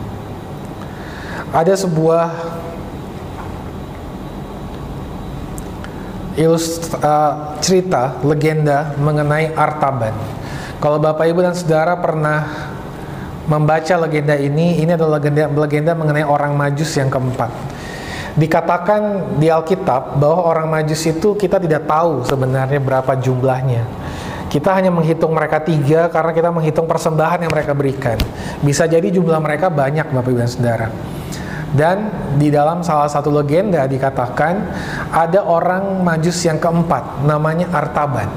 ada 1.56 1.72
sebuah 1.72 2.55
ilust 6.36 6.92
uh, 7.00 7.56
cerita 7.64 8.20
legenda 8.22 8.92
mengenai 9.00 9.56
Artaban. 9.56 10.12
Kalau 10.76 11.00
Bapak 11.00 11.24
Ibu 11.24 11.40
dan 11.40 11.56
Saudara 11.56 11.96
pernah 11.96 12.44
membaca 13.48 13.94
legenda 14.04 14.36
ini, 14.36 14.84
ini 14.84 14.92
adalah 14.92 15.16
legenda 15.16 15.48
legenda 15.48 15.92
mengenai 15.96 16.28
orang 16.28 16.52
Majus 16.52 16.92
yang 17.00 17.08
keempat. 17.08 17.48
Dikatakan 18.36 19.32
di 19.40 19.48
Alkitab 19.48 20.20
bahwa 20.20 20.44
orang 20.44 20.68
Majus 20.68 21.00
itu 21.08 21.32
kita 21.40 21.56
tidak 21.56 21.88
tahu 21.88 22.20
sebenarnya 22.28 22.76
berapa 22.84 23.16
jumlahnya. 23.16 23.88
Kita 24.52 24.76
hanya 24.76 24.92
menghitung 24.92 25.32
mereka 25.32 25.64
tiga 25.64 26.12
karena 26.12 26.36
kita 26.36 26.52
menghitung 26.52 26.84
persembahan 26.84 27.48
yang 27.48 27.52
mereka 27.52 27.72
berikan. 27.72 28.20
Bisa 28.60 28.84
jadi 28.84 29.08
jumlah 29.08 29.40
mereka 29.40 29.72
banyak 29.72 30.12
Bapak 30.12 30.28
Ibu 30.28 30.38
dan 30.44 30.50
Saudara. 30.52 30.88
Dan 31.76 32.08
di 32.40 32.48
dalam 32.48 32.80
salah 32.80 33.06
satu 33.06 33.28
legenda 33.28 33.84
dikatakan 33.84 34.54
ada 35.12 35.44
orang 35.44 36.00
majus 36.00 36.40
yang 36.48 36.56
keempat 36.56 37.20
namanya 37.28 37.68
Artaban. 37.68 38.32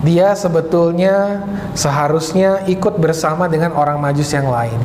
Dia 0.00 0.32
sebetulnya 0.32 1.44
seharusnya 1.76 2.64
ikut 2.68 2.96
bersama 2.96 3.44
dengan 3.48 3.76
orang 3.76 4.00
majus 4.00 4.32
yang 4.32 4.48
lain. 4.48 4.76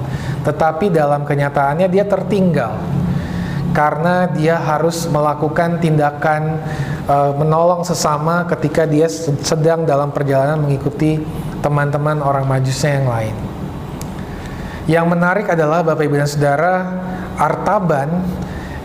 Tetapi 0.44 0.92
dalam 0.92 1.24
kenyataannya 1.24 1.88
dia 1.88 2.04
tertinggal 2.04 2.76
karena 3.72 4.28
dia 4.28 4.60
harus 4.60 5.08
melakukan 5.08 5.80
tindakan 5.80 6.60
e, 7.08 7.16
menolong 7.40 7.88
sesama 7.88 8.44
ketika 8.52 8.84
dia 8.84 9.08
sedang 9.44 9.88
dalam 9.88 10.12
perjalanan 10.12 10.60
mengikuti 10.60 11.24
teman-teman 11.64 12.20
orang 12.20 12.44
majusnya 12.44 13.00
yang 13.00 13.08
lain. 13.08 13.36
Yang 14.90 15.06
menarik 15.08 15.48
adalah 15.48 15.86
Bapak 15.86 16.04
Ibu 16.04 16.20
dan 16.20 16.28
Saudara, 16.28 16.76
Artaban 17.42 18.22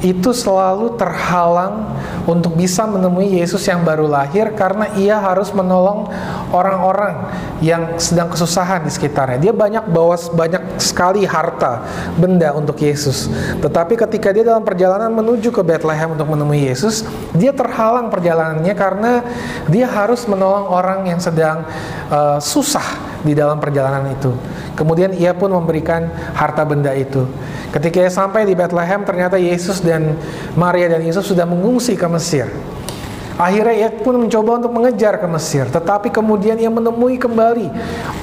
itu 0.04 0.28
selalu 0.36 0.92
terhalang 1.00 1.96
untuk 2.28 2.52
bisa 2.52 2.84
menemui 2.84 3.40
Yesus 3.40 3.64
yang 3.64 3.80
baru 3.80 4.04
lahir 4.04 4.52
karena 4.52 4.92
ia 4.92 5.16
harus 5.16 5.48
menolong 5.56 6.12
orang-orang 6.52 7.32
yang 7.64 7.96
sedang 7.96 8.28
kesusahan 8.28 8.84
di 8.84 8.92
sekitarnya. 8.92 9.40
Dia 9.40 9.52
banyak 9.56 9.88
bawa 9.88 10.20
banyak 10.36 10.76
sekali 10.76 11.24
harta, 11.24 11.80
benda 12.20 12.52
untuk 12.52 12.76
Yesus. 12.76 13.32
Tetapi 13.64 13.96
ketika 13.96 14.36
dia 14.36 14.44
dalam 14.44 14.66
perjalanan 14.66 15.08
menuju 15.16 15.48
ke 15.48 15.64
Bethlehem 15.64 16.12
untuk 16.12 16.28
menemui 16.28 16.68
Yesus, 16.68 17.06
dia 17.32 17.56
terhalang 17.56 18.12
perjalanannya 18.12 18.74
karena 18.76 19.24
dia 19.72 19.88
harus 19.88 20.28
menolong 20.28 20.68
orang 20.68 21.08
yang 21.08 21.20
sedang 21.22 21.64
uh, 22.12 22.36
susah 22.36 23.05
di 23.26 23.34
dalam 23.34 23.58
perjalanan 23.58 24.14
itu. 24.14 24.30
Kemudian 24.78 25.10
ia 25.18 25.34
pun 25.34 25.50
memberikan 25.50 26.06
harta 26.32 26.62
benda 26.62 26.94
itu. 26.94 27.26
Ketika 27.74 28.06
ia 28.06 28.12
sampai 28.12 28.46
di 28.46 28.54
Bethlehem, 28.54 29.02
ternyata 29.02 29.34
Yesus 29.34 29.82
dan 29.82 30.14
Maria 30.54 30.86
dan 30.86 31.02
Yesus 31.02 31.26
sudah 31.26 31.42
mengungsi 31.42 31.98
ke 31.98 32.06
Mesir. 32.06 32.46
Akhirnya 33.36 33.76
ia 33.76 33.90
pun 33.92 34.16
mencoba 34.16 34.64
untuk 34.64 34.72
mengejar 34.72 35.20
ke 35.20 35.28
Mesir, 35.28 35.68
tetapi 35.68 36.08
kemudian 36.08 36.56
ia 36.56 36.72
menemui 36.72 37.20
kembali 37.20 37.68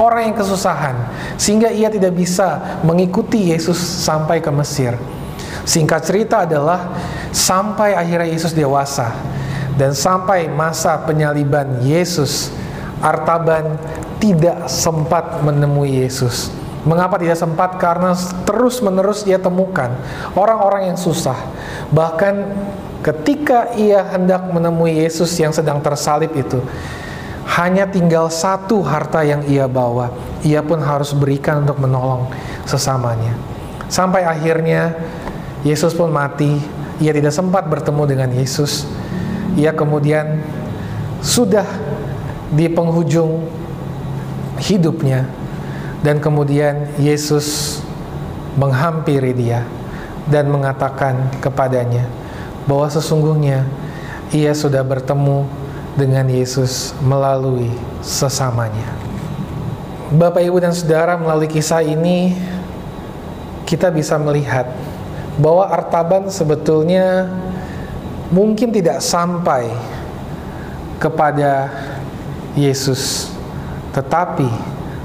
orang 0.02 0.34
yang 0.34 0.36
kesusahan, 0.40 0.98
sehingga 1.38 1.70
ia 1.70 1.94
tidak 1.94 2.18
bisa 2.18 2.82
mengikuti 2.82 3.54
Yesus 3.54 3.78
sampai 3.78 4.42
ke 4.42 4.50
Mesir. 4.50 4.98
Singkat 5.70 6.02
cerita 6.02 6.50
adalah 6.50 6.98
sampai 7.30 7.94
akhirnya 7.94 8.26
Yesus 8.26 8.58
dewasa 8.58 9.14
dan 9.78 9.94
sampai 9.94 10.50
masa 10.50 10.98
penyaliban 11.06 11.82
Yesus, 11.86 12.50
Artaban 13.04 13.76
tidak 14.24 14.72
sempat 14.72 15.44
menemui 15.44 16.08
Yesus. 16.08 16.48
Mengapa 16.88 17.20
tidak 17.20 17.36
sempat? 17.36 17.76
Karena 17.76 18.16
terus-menerus 18.48 19.28
ia 19.28 19.36
temukan 19.36 19.92
orang-orang 20.36 20.92
yang 20.92 21.00
susah. 21.00 21.36
Bahkan 21.92 22.36
ketika 23.04 23.76
ia 23.76 24.08
hendak 24.16 24.48
menemui 24.52 25.04
Yesus 25.04 25.36
yang 25.36 25.52
sedang 25.52 25.84
tersalib 25.84 26.32
itu, 26.32 26.64
hanya 27.60 27.88
tinggal 27.88 28.32
satu 28.32 28.80
harta 28.84 29.24
yang 29.24 29.44
ia 29.48 29.68
bawa. 29.68 30.12
Ia 30.44 30.64
pun 30.64 30.80
harus 30.80 31.12
berikan 31.12 31.64
untuk 31.68 31.80
menolong 31.80 32.32
sesamanya. 32.64 33.36
Sampai 33.92 34.24
akhirnya 34.24 34.96
Yesus 35.64 35.92
pun 35.96 36.12
mati. 36.12 36.60
Ia 37.04 37.12
tidak 37.12 37.36
sempat 37.36 37.68
bertemu 37.68 38.04
dengan 38.08 38.30
Yesus. 38.32 38.88
Ia 39.60 39.76
kemudian 39.76 40.40
sudah 41.20 41.66
di 42.54 42.70
penghujung 42.70 43.50
hidupnya 44.62 45.26
dan 46.06 46.22
kemudian 46.22 46.94
Yesus 47.02 47.80
menghampiri 48.54 49.34
dia 49.34 49.66
dan 50.30 50.48
mengatakan 50.54 51.34
kepadanya 51.42 52.06
bahwa 52.69 52.88
sesungguhnya 52.88 53.66
ia 54.32 54.53
sudah 54.53 54.86
bertemu 54.86 55.50
dengan 55.94 56.26
Yesus 56.26 56.94
melalui 57.02 57.69
sesamanya. 58.02 58.88
Bapak, 60.14 60.45
Ibu, 60.45 60.61
dan 60.61 60.74
Saudara, 60.74 61.18
melalui 61.18 61.50
kisah 61.50 61.82
ini 61.82 62.38
kita 63.66 63.90
bisa 63.90 64.18
melihat 64.22 64.69
bahwa 65.42 65.66
Artaban 65.66 66.30
sebetulnya 66.30 67.26
mungkin 68.30 68.69
tidak 68.69 69.02
sampai 69.02 69.69
kepada 71.02 71.69
Yesus, 72.53 73.33
tetapi 73.93 74.45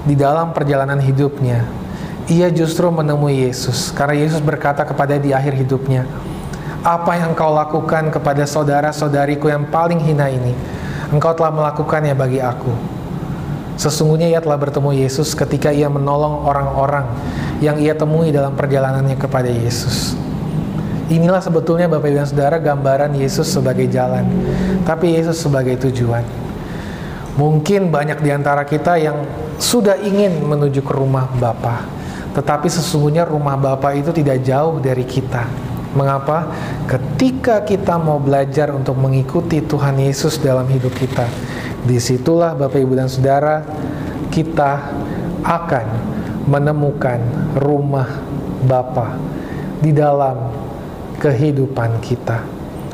di 0.05 0.15
dalam 0.17 0.53
perjalanan 0.53 1.01
hidupnya, 1.01 1.65
ia 2.29 2.53
justru 2.53 2.89
menemui 2.93 3.49
Yesus. 3.49 3.89
Karena 3.93 4.17
Yesus 4.17 4.41
berkata 4.45 4.85
kepada 4.85 5.17
di 5.17 5.33
akhir 5.33 5.57
hidupnya, 5.57 6.05
apa 6.85 7.17
yang 7.17 7.33
kau 7.33 7.53
lakukan 7.53 8.13
kepada 8.13 8.45
saudara-saudariku 8.45 9.49
yang 9.49 9.65
paling 9.69 10.01
hina 10.01 10.29
ini, 10.29 10.53
Engkau 11.09 11.33
telah 11.33 11.49
melakukannya 11.49 12.13
bagi 12.13 12.37
aku. 12.37 12.69
Sesungguhnya 13.81 14.29
ia 14.29 14.45
telah 14.45 14.61
bertemu 14.61 14.93
Yesus 15.07 15.33
ketika 15.33 15.73
ia 15.73 15.89
menolong 15.89 16.45
orang-orang 16.45 17.09
yang 17.65 17.81
ia 17.81 17.97
temui 17.97 18.29
dalam 18.29 18.53
perjalanannya 18.53 19.17
kepada 19.17 19.49
Yesus. 19.49 20.13
Inilah 21.09 21.41
sebetulnya 21.41 21.89
Bapak 21.89 22.13
Ibu 22.13 22.21
dan 22.21 22.29
Saudara 22.29 22.57
gambaran 22.61 23.17
Yesus 23.17 23.49
sebagai 23.49 23.89
jalan, 23.89 24.29
tapi 24.85 25.17
Yesus 25.17 25.41
sebagai 25.41 25.81
tujuan. 25.89 26.48
Mungkin 27.39 27.95
banyak 27.95 28.19
di 28.19 28.35
antara 28.35 28.67
kita 28.67 28.99
yang 28.99 29.23
sudah 29.63 29.95
ingin 30.03 30.43
menuju 30.43 30.83
ke 30.83 30.91
rumah 30.91 31.31
Bapa, 31.39 31.87
tetapi 32.35 32.67
sesungguhnya 32.67 33.23
rumah 33.23 33.55
Bapa 33.55 33.95
itu 33.95 34.11
tidak 34.11 34.43
jauh 34.43 34.83
dari 34.83 35.07
kita. 35.07 35.47
Mengapa? 35.95 36.51
Ketika 36.91 37.63
kita 37.63 37.95
mau 37.95 38.19
belajar 38.19 38.75
untuk 38.75 38.99
mengikuti 38.99 39.63
Tuhan 39.63 40.03
Yesus 40.03 40.43
dalam 40.43 40.67
hidup 40.67 40.91
kita, 40.99 41.31
di 41.87 42.03
situlah 42.03 42.59
Bapak 42.59 42.79
Ibu 42.83 42.99
dan 42.99 43.07
Saudara 43.07 43.63
kita 44.35 44.91
akan 45.47 45.87
menemukan 46.51 47.23
rumah 47.55 48.19
Bapa 48.67 49.15
di 49.79 49.95
dalam 49.95 50.51
kehidupan 51.23 52.03
kita. 52.03 52.43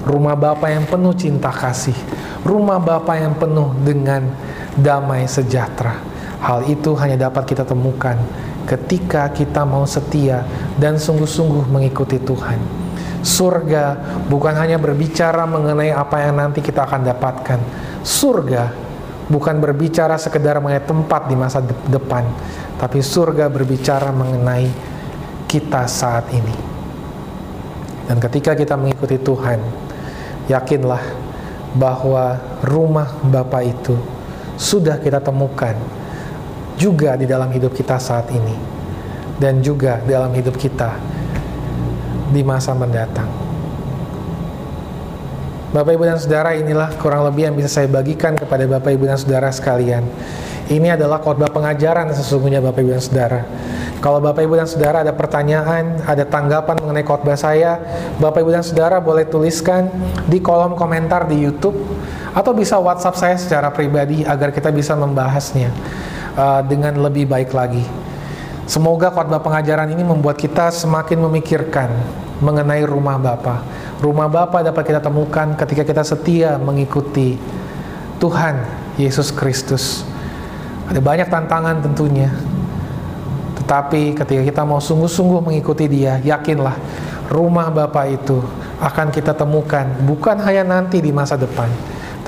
Rumah 0.05 0.37
Bapa 0.37 0.69
yang 0.69 0.85
penuh 0.85 1.17
cinta 1.17 1.49
kasih, 1.49 1.97
rumah 2.45 2.79
Bapa 2.79 3.17
yang 3.17 3.35
penuh 3.35 3.73
dengan 3.81 4.29
damai 4.77 5.25
sejahtera. 5.25 5.99
Hal 6.45 6.69
itu 6.69 6.93
hanya 7.01 7.17
dapat 7.29 7.49
kita 7.49 7.65
temukan 7.65 8.21
ketika 8.69 9.33
kita 9.33 9.65
mau 9.65 9.89
setia 9.89 10.45
dan 10.77 11.01
sungguh-sungguh 11.01 11.69
mengikuti 11.73 12.21
Tuhan. 12.21 12.61
Surga 13.25 13.97
bukan 14.29 14.53
hanya 14.53 14.77
berbicara 14.77 15.49
mengenai 15.49 15.89
apa 15.89 16.21
yang 16.21 16.37
nanti 16.37 16.61
kita 16.61 16.85
akan 16.85 17.09
dapatkan. 17.09 17.61
Surga 18.05 18.69
bukan 19.33 19.57
berbicara 19.57 20.21
sekedar 20.21 20.61
mengenai 20.61 20.85
tempat 20.85 21.33
di 21.33 21.37
masa 21.37 21.65
depan, 21.89 22.29
tapi 22.77 23.01
surga 23.01 23.49
berbicara 23.49 24.13
mengenai 24.13 24.69
kita 25.49 25.89
saat 25.89 26.29
ini. 26.37 26.57
Dan 28.05 28.21
ketika 28.21 28.53
kita 28.53 28.77
mengikuti 28.77 29.17
Tuhan, 29.17 29.65
yakinlah 30.53 31.24
bahwa 31.75 32.39
rumah 32.63 33.11
Bapa 33.27 33.61
itu 33.67 33.99
sudah 34.55 34.97
kita 35.03 35.19
temukan 35.19 35.75
juga 36.79 37.19
di 37.19 37.27
dalam 37.27 37.51
hidup 37.51 37.75
kita 37.75 37.99
saat 37.99 38.31
ini 38.31 38.55
dan 39.39 39.59
juga 39.59 39.99
dalam 40.07 40.31
hidup 40.35 40.55
kita 40.55 40.95
di 42.31 42.43
masa 42.47 42.75
mendatang. 42.75 43.27
Bapak 45.75 45.91
Ibu 45.99 46.07
dan 46.07 46.23
Saudara 46.23 46.55
inilah 46.55 46.95
kurang 47.03 47.27
lebih 47.27 47.51
yang 47.51 47.55
bisa 47.59 47.67
saya 47.67 47.91
bagikan 47.91 48.39
kepada 48.39 48.63
Bapak 48.71 48.95
Ibu 48.95 49.11
dan 49.11 49.19
Saudara 49.19 49.51
sekalian. 49.51 50.07
Ini 50.71 50.95
adalah 50.95 51.19
khotbah 51.19 51.51
pengajaran 51.51 52.15
sesungguhnya 52.15 52.63
Bapak 52.63 52.87
Ibu 52.87 52.95
dan 52.95 53.03
Saudara. 53.03 53.41
Kalau 54.05 54.21
Bapak 54.21 54.45
Ibu 54.45 54.61
dan 54.61 54.69
Saudara 54.69 55.01
ada 55.01 55.17
pertanyaan, 55.17 55.97
ada 56.05 56.29
tanggapan 56.29 56.77
mengenai 56.77 57.09
khotbah 57.09 57.41
saya, 57.41 57.81
Bapak 58.21 58.45
Ibu 58.45 58.53
dan 58.53 58.61
Saudara 58.61 59.01
boleh 59.01 59.25
tuliskan 59.25 59.89
di 60.29 60.45
kolom 60.45 60.77
komentar 60.77 61.25
di 61.25 61.41
YouTube 61.41 61.73
atau 62.37 62.53
bisa 62.53 62.77
WhatsApp 62.77 63.17
saya 63.17 63.37
secara 63.41 63.73
pribadi 63.73 64.21
agar 64.21 64.53
kita 64.53 64.69
bisa 64.69 64.93
membahasnya 64.93 65.73
uh, 66.37 66.61
dengan 66.69 67.01
lebih 67.01 67.25
baik 67.25 67.57
lagi. 67.57 67.81
Semoga 68.69 69.09
khotbah 69.09 69.41
pengajaran 69.41 69.89
ini 69.89 70.05
membuat 70.05 70.37
kita 70.37 70.69
semakin 70.69 71.25
memikirkan 71.25 71.89
mengenai 72.45 72.85
rumah 72.85 73.17
Bapa. 73.17 73.65
Rumah 74.05 74.29
Bapa 74.29 74.61
dapat 74.61 74.85
kita 74.85 75.01
temukan 75.01 75.57
ketika 75.57 75.81
kita 75.81 76.05
setia 76.05 76.61
mengikuti 76.61 77.41
Tuhan 78.21 78.69
Yesus 79.01 79.33
Kristus. 79.33 80.05
Ada 80.93 81.01
banyak 81.01 81.33
tantangan 81.33 81.81
tentunya. 81.81 82.54
Tetapi 83.65 84.13
ketika 84.13 84.43
kita 84.45 84.63
mau 84.69 84.77
sungguh-sungguh 84.77 85.41
mengikuti 85.41 85.89
Dia, 85.89 86.21
yakinlah 86.21 86.77
rumah 87.33 87.73
Bapa 87.73 88.05
itu 88.05 88.45
akan 88.77 89.09
kita 89.09 89.33
temukan 89.33 89.89
bukan 90.05 90.37
hanya 90.45 90.61
nanti 90.61 91.01
di 91.01 91.09
masa 91.09 91.41
depan, 91.41 91.73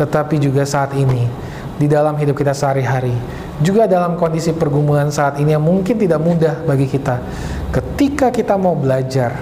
tetapi 0.01 0.41
juga 0.41 0.65
saat 0.65 0.97
ini 0.97 1.29
di 1.77 1.85
dalam 1.85 2.17
hidup 2.17 2.41
kita 2.41 2.57
sehari-hari. 2.57 3.13
Juga 3.61 3.85
dalam 3.85 4.17
kondisi 4.17 4.57
pergumulan 4.57 5.13
saat 5.13 5.37
ini 5.37 5.53
yang 5.53 5.65
mungkin 5.65 6.01
tidak 6.01 6.21
mudah 6.25 6.65
bagi 6.65 6.89
kita. 6.89 7.21
Ketika 7.69 8.33
kita 8.33 8.57
mau 8.57 8.73
belajar 8.73 9.37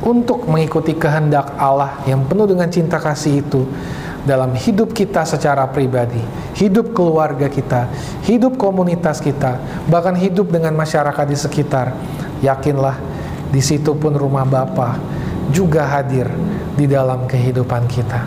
untuk 0.00 0.48
mengikuti 0.48 0.96
kehendak 0.96 1.52
Allah 1.60 2.00
yang 2.08 2.24
penuh 2.24 2.48
dengan 2.48 2.72
cinta 2.72 2.96
kasih 2.96 3.44
itu 3.44 3.68
dalam 4.24 4.52
hidup 4.52 4.92
kita 4.92 5.24
secara 5.24 5.64
pribadi, 5.68 6.20
hidup 6.56 6.92
keluarga 6.92 7.48
kita, 7.48 7.88
hidup 8.28 8.60
komunitas 8.60 9.20
kita, 9.20 9.56
bahkan 9.88 10.12
hidup 10.12 10.52
dengan 10.52 10.76
masyarakat 10.76 11.24
di 11.24 11.36
sekitar. 11.36 11.96
Yakinlah 12.44 12.96
di 13.52 13.60
situ 13.60 13.96
pun 13.96 14.12
rumah 14.16 14.44
Bapa 14.44 14.96
juga 15.52 15.84
hadir 15.84 16.28
di 16.76 16.86
dalam 16.86 17.26
kehidupan 17.26 17.84
kita. 17.88 18.24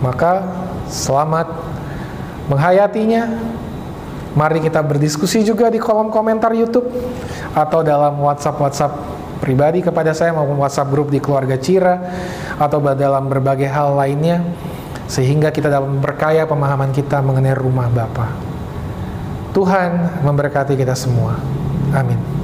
Maka 0.00 0.44
selamat 0.90 1.50
menghayatinya. 2.50 3.54
Mari 4.36 4.60
kita 4.60 4.84
berdiskusi 4.84 5.40
juga 5.48 5.72
di 5.72 5.80
kolom 5.80 6.12
komentar 6.12 6.52
YouTube 6.52 6.92
atau 7.56 7.80
dalam 7.80 8.20
WhatsApp-WhatsApp 8.20 8.92
pribadi 9.40 9.80
kepada 9.80 10.12
saya 10.12 10.36
maupun 10.36 10.60
WhatsApp 10.60 10.92
grup 10.92 11.08
di 11.08 11.24
keluarga 11.24 11.56
Cira 11.56 11.96
atau 12.60 12.76
dalam 12.92 13.32
berbagai 13.32 13.64
hal 13.64 13.96
lainnya 13.96 14.44
sehingga 15.06 15.54
kita 15.54 15.70
dapat 15.70 15.88
memperkaya 15.90 16.44
pemahaman 16.44 16.90
kita 16.90 17.22
mengenai 17.22 17.54
rumah 17.54 17.86
Bapa. 17.90 18.34
Tuhan 19.54 20.20
memberkati 20.20 20.76
kita 20.76 20.92
semua. 20.92 21.40
Amin. 21.96 22.35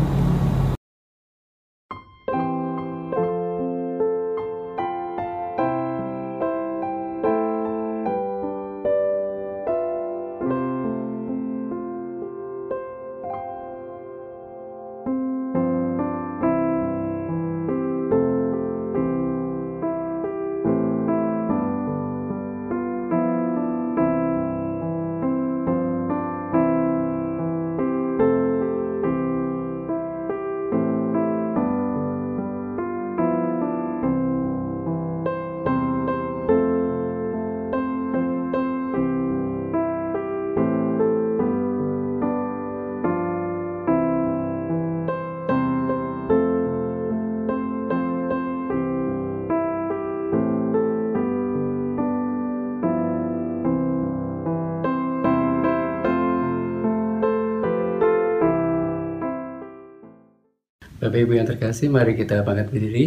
Ibu 61.22 61.38
yang 61.38 61.46
terkasih, 61.46 61.86
mari 61.86 62.18
kita 62.18 62.42
bangkit 62.42 62.68
berdiri 62.74 63.06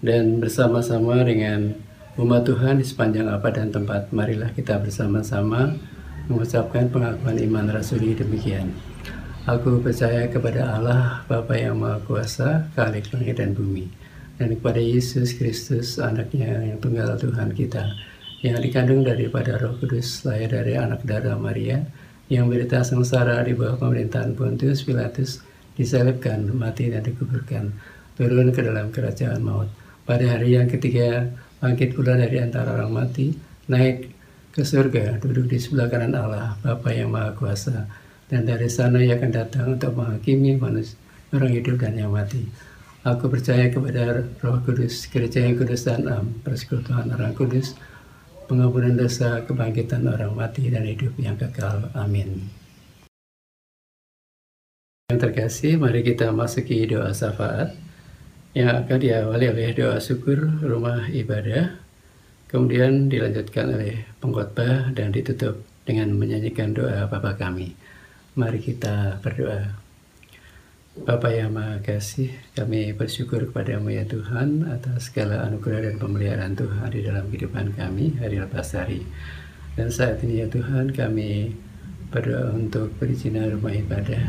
dan 0.00 0.38
bersama-sama 0.38 1.20
dengan 1.26 1.74
umat 2.14 2.46
Tuhan 2.46 2.78
di 2.78 2.86
sepanjang 2.86 3.26
apa 3.26 3.50
dan 3.50 3.74
tempat, 3.74 4.14
marilah 4.14 4.54
kita 4.54 4.78
bersama-sama 4.78 5.74
mengucapkan 6.30 6.86
pengakuan 6.88 7.36
iman 7.42 7.66
rasuli 7.74 8.14
demikian. 8.14 8.70
Aku 9.50 9.82
percaya 9.82 10.30
kepada 10.30 10.78
Allah, 10.78 11.26
Bapa 11.26 11.58
yang 11.58 11.82
Maha 11.82 11.98
Kuasa, 12.06 12.70
Khalik 12.78 13.10
langit 13.10 13.42
dan 13.42 13.56
bumi, 13.56 13.90
dan 14.38 14.54
kepada 14.54 14.78
Yesus 14.78 15.34
Kristus, 15.34 15.98
anaknya 15.98 16.70
yang 16.70 16.78
tunggal 16.78 17.18
Tuhan 17.18 17.50
kita, 17.50 17.82
yang 18.46 18.62
dikandung 18.62 19.02
daripada 19.02 19.58
roh 19.58 19.74
kudus, 19.80 20.22
lahir 20.22 20.54
dari 20.54 20.78
anak 20.78 21.02
darah 21.02 21.34
Maria, 21.34 21.82
yang 22.30 22.46
berita 22.46 22.86
sengsara 22.86 23.42
di 23.42 23.58
bawah 23.58 23.74
pemerintahan 23.80 24.38
Pontius 24.38 24.86
Pilatus, 24.86 25.42
disalibkan, 25.80 26.44
mati 26.52 26.92
dan 26.92 27.00
dikuburkan, 27.00 27.72
turun 28.20 28.52
ke 28.52 28.60
dalam 28.60 28.92
kerajaan 28.92 29.40
maut. 29.40 29.72
Pada 30.04 30.36
hari 30.36 30.60
yang 30.60 30.68
ketiga, 30.68 31.32
bangkit 31.64 31.96
pula 31.96 32.20
dari 32.20 32.36
antara 32.36 32.76
orang 32.76 32.92
mati, 32.92 33.32
naik 33.72 34.12
ke 34.52 34.60
surga, 34.60 35.16
duduk 35.24 35.48
di 35.48 35.56
sebelah 35.56 35.88
kanan 35.88 36.12
Allah, 36.12 36.60
Bapa 36.60 36.92
yang 36.92 37.08
Maha 37.08 37.32
Kuasa, 37.32 37.88
dan 38.28 38.44
dari 38.44 38.68
sana 38.68 39.00
ia 39.00 39.16
akan 39.16 39.32
datang 39.32 39.80
untuk 39.80 39.96
menghakimi 39.96 40.60
manusia, 40.60 41.00
orang 41.32 41.56
hidup 41.56 41.80
dan 41.80 41.96
yang 41.96 42.12
mati. 42.12 42.44
Aku 43.00 43.32
percaya 43.32 43.72
kepada 43.72 44.28
Roh 44.44 44.60
Kudus, 44.60 45.08
gereja 45.08 45.40
yang 45.40 45.56
kudus 45.56 45.88
dan 45.88 46.04
am, 46.04 46.36
persekutuan 46.44 47.08
orang 47.08 47.32
kudus, 47.32 47.72
pengampunan 48.44 48.92
dosa, 48.92 49.40
kebangkitan 49.48 50.04
orang 50.04 50.36
mati, 50.36 50.68
dan 50.68 50.84
hidup 50.84 51.16
yang 51.16 51.40
kekal. 51.40 51.88
Amin. 51.96 52.59
Yang 55.10 55.26
terkasih, 55.26 55.74
mari 55.74 56.06
kita 56.06 56.30
masuki 56.30 56.86
doa 56.86 57.10
syafaat 57.10 57.74
yang 58.54 58.70
akan 58.70 58.94
diawali 58.94 59.50
oleh 59.50 59.74
doa 59.74 59.98
syukur 59.98 60.38
rumah 60.62 61.10
ibadah, 61.10 61.82
kemudian 62.46 63.10
dilanjutkan 63.10 63.74
oleh 63.74 64.06
pengkhotbah 64.22 64.94
dan 64.94 65.10
ditutup 65.10 65.66
dengan 65.82 66.14
menyanyikan 66.14 66.78
doa 66.78 67.10
Bapa 67.10 67.34
kami. 67.34 67.74
Mari 68.38 68.62
kita 68.62 69.18
berdoa. 69.18 69.74
Bapa 71.02 71.34
yang 71.34 71.58
Maha 71.58 71.82
Kasih, 71.82 72.30
kami 72.54 72.94
bersyukur 72.94 73.50
kepadamu 73.50 73.90
ya 73.90 74.06
Tuhan 74.06 74.62
atas 74.70 75.10
segala 75.10 75.42
anugerah 75.42 75.90
dan 75.90 75.98
pemeliharaan 75.98 76.54
Tuhan 76.54 76.86
di 76.94 77.02
dalam 77.02 77.26
kehidupan 77.26 77.74
kami 77.74 78.14
hari 78.22 78.38
lepas 78.38 78.78
hari. 78.78 79.02
Dan 79.74 79.90
saat 79.90 80.22
ini 80.22 80.38
ya 80.38 80.46
Tuhan 80.46 80.94
kami 80.94 81.50
berdoa 82.14 82.54
untuk 82.54 82.94
perizinan 82.94 83.58
rumah 83.58 83.74
ibadah. 83.74 84.22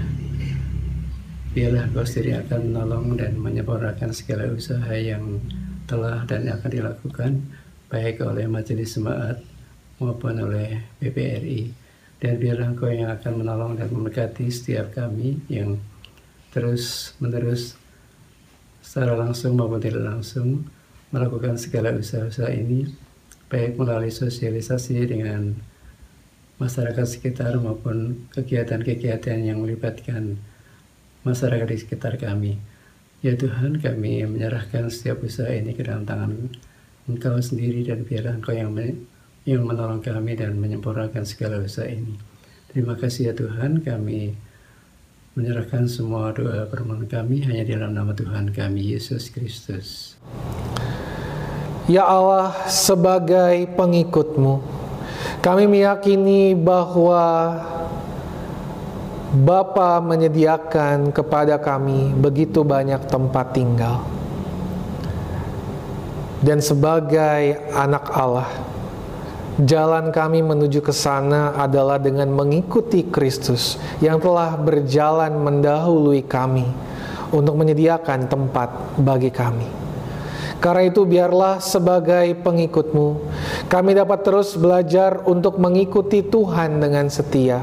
Biarlah 1.51 1.91
Kau 1.91 2.07
sendiri 2.07 2.39
akan 2.39 2.71
menolong 2.71 3.19
dan 3.19 3.35
menyempurnakan 3.35 4.15
segala 4.15 4.47
usaha 4.55 4.88
yang 4.95 5.43
telah 5.83 6.23
dan 6.23 6.47
akan 6.47 6.71
dilakukan 6.71 7.43
baik 7.91 8.23
oleh 8.23 8.47
Majelis 8.47 8.95
Jemaat 8.95 9.43
maupun 9.99 10.39
oleh 10.39 10.80
PPRI. 11.03 11.75
Dan 12.23 12.39
biarlah 12.39 12.71
Engkau 12.71 12.88
yang 12.88 13.11
akan 13.11 13.43
menolong 13.43 13.75
dan 13.75 13.91
memberkati 13.91 14.47
setiap 14.47 14.95
kami 14.95 15.43
yang 15.51 15.75
terus 16.55 17.19
menerus 17.19 17.75
secara 18.80 19.19
langsung 19.19 19.59
maupun 19.59 19.83
tidak 19.83 20.07
langsung 20.07 20.63
melakukan 21.11 21.59
segala 21.59 21.91
usaha-usaha 21.91 22.47
ini 22.47 22.88
baik 23.51 23.75
melalui 23.75 24.07
sosialisasi 24.07 25.03
dengan 25.03 25.51
masyarakat 26.63 27.03
sekitar 27.03 27.59
maupun 27.59 28.23
kegiatan-kegiatan 28.31 29.43
yang 29.43 29.59
melibatkan 29.59 30.39
masyarakat 31.22 31.67
di 31.69 31.77
sekitar 31.77 32.17
kami. 32.17 32.58
Ya 33.22 33.38
Tuhan, 33.38 33.77
kami 33.77 34.25
menyerahkan 34.25 34.90
setiap 34.90 35.22
usaha 35.22 35.50
ini 35.53 35.77
ke 35.77 35.85
dalam 35.85 36.09
tangan 36.09 36.50
Engkau 37.06 37.38
sendiri 37.38 37.85
dan 37.85 38.01
biarlah 38.01 38.38
Engkau 38.38 38.53
yang 38.53 38.74
yang 39.45 39.66
menolong 39.66 40.01
kami 40.01 40.38
dan 40.38 40.58
menyempurnakan 40.58 41.25
segala 41.25 41.61
usaha 41.61 41.90
ini. 41.90 42.17
Terima 42.69 42.98
kasih 42.98 43.30
ya 43.30 43.33
Tuhan, 43.38 43.82
kami 43.85 44.33
menyerahkan 45.32 45.88
semua 45.88 46.35
doa 46.35 46.67
permohonan 46.67 47.08
kami 47.08 47.40
hanya 47.48 47.64
di 47.64 47.72
dalam 47.72 47.95
nama 47.95 48.11
Tuhan 48.11 48.51
kami 48.51 48.95
Yesus 48.95 49.32
Kristus. 49.32 50.19
Ya 51.90 52.06
Allah, 52.06 52.53
sebagai 52.69 53.66
pengikutmu, 53.74 54.61
kami 55.41 55.66
meyakini 55.66 56.53
bahwa 56.53 57.58
Bapa 59.31 60.03
menyediakan 60.03 61.15
kepada 61.15 61.55
kami 61.55 62.11
begitu 62.11 62.67
banyak 62.67 63.07
tempat 63.07 63.55
tinggal. 63.55 64.03
Dan 66.41 66.59
sebagai 66.59 67.71
anak 67.71 68.11
Allah, 68.11 68.49
Jalan 69.61 70.09
kami 70.09 70.41
menuju 70.41 70.81
ke 70.81 70.89
sana 70.89 71.53
adalah 71.53 72.01
dengan 72.01 72.33
mengikuti 72.33 73.05
Kristus 73.05 73.77
yang 74.01 74.17
telah 74.17 74.57
berjalan 74.57 75.37
mendahului 75.37 76.25
kami 76.25 76.65
untuk 77.29 77.59
menyediakan 77.59 78.25
tempat 78.25 78.97
bagi 78.97 79.29
kami. 79.29 79.69
Karena 80.57 80.87
itu 80.87 81.05
biarlah 81.05 81.61
sebagai 81.61 82.41
pengikutmu, 82.41 83.07
kami 83.69 83.91
dapat 83.91 84.19
terus 84.23 84.57
belajar 84.57 85.29
untuk 85.29 85.61
mengikuti 85.61 86.25
Tuhan 86.25 86.81
dengan 86.81 87.11
setia. 87.11 87.61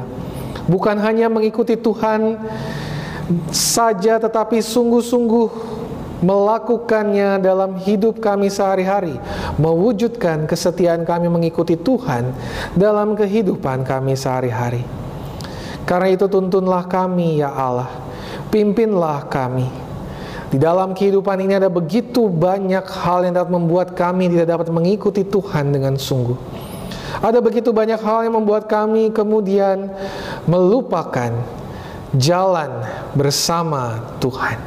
Bukan 0.67 0.99
hanya 0.99 1.31
mengikuti 1.31 1.79
Tuhan 1.79 2.35
saja 3.53 4.17
tetapi 4.17 4.57
sungguh-sungguh 4.59 5.77
melakukannya 6.19 7.39
dalam 7.39 7.79
hidup 7.79 8.19
kami 8.19 8.51
sehari-hari, 8.51 9.15
mewujudkan 9.55 10.43
kesetiaan 10.49 11.07
kami 11.07 11.31
mengikuti 11.31 11.79
Tuhan 11.79 12.35
dalam 12.75 13.15
kehidupan 13.15 13.87
kami 13.87 14.19
sehari-hari. 14.19 14.83
Karena 15.87 16.11
itu 16.11 16.27
tuntunlah 16.27 16.85
kami 16.85 17.39
ya 17.39 17.49
Allah, 17.49 17.89
pimpinlah 18.51 19.25
kami. 19.31 19.65
Di 20.49 20.57
dalam 20.57 20.97
kehidupan 20.97 21.45
ini 21.45 21.61
ada 21.61 21.69
begitu 21.69 22.25
banyak 22.25 22.81
hal 22.81 23.21
yang 23.21 23.37
dapat 23.37 23.53
membuat 23.53 23.93
kami 23.93 24.33
tidak 24.33 24.49
dapat 24.57 24.67
mengikuti 24.73 25.21
Tuhan 25.21 25.69
dengan 25.69 25.93
sungguh. 25.93 26.37
Ada 27.17 27.41
begitu 27.41 27.73
banyak 27.73 27.97
hal 27.99 28.29
yang 28.29 28.37
membuat 28.37 28.69
kami 28.69 29.09
kemudian 29.09 29.89
melupakan 30.45 31.33
jalan 32.13 32.85
bersama 33.17 34.13
Tuhan. 34.21 34.61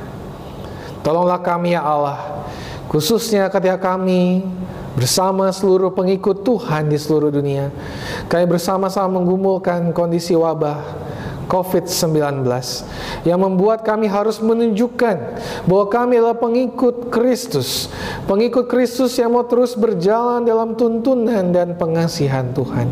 Tolonglah 1.03 1.43
kami 1.43 1.75
ya 1.75 1.83
Allah, 1.83 2.47
khususnya 2.87 3.51
ketika 3.51 3.79
kami 3.95 4.47
bersama 4.95 5.49
seluruh 5.51 5.91
pengikut 5.91 6.45
Tuhan 6.45 6.87
di 6.93 7.01
seluruh 7.01 7.33
dunia. 7.33 7.73
Kami 8.29 8.45
bersama-sama 8.47 9.19
menggumulkan 9.19 9.91
kondisi 9.91 10.37
wabah 10.37 10.79
COVID-19 11.53 12.49
yang 13.29 13.37
membuat 13.45 13.85
kami 13.85 14.09
harus 14.09 14.41
menunjukkan 14.41 15.17
bahwa 15.69 15.87
kami 15.93 16.17
adalah 16.17 16.41
pengikut 16.41 17.13
Kristus, 17.13 17.93
pengikut 18.25 18.73
Kristus 18.73 19.21
yang 19.21 19.37
mau 19.37 19.45
terus 19.45 19.77
berjalan 19.77 20.49
dalam 20.49 20.73
tuntunan 20.73 21.53
dan 21.53 21.77
pengasihan 21.77 22.49
Tuhan. 22.57 22.89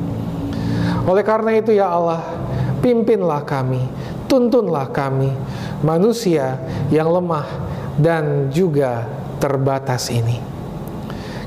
Oleh 1.09 1.25
karena 1.25 1.57
itu 1.57 1.73
ya 1.73 1.89
Allah, 1.89 2.21
pimpinlah 2.85 3.49
kami, 3.49 3.81
tuntunlah 4.29 4.93
kami, 4.93 5.33
manusia 5.81 6.61
yang 6.93 7.09
lemah 7.09 7.49
dan 7.97 8.53
juga 8.53 9.09
terbatas 9.41 10.13
ini. 10.13 10.37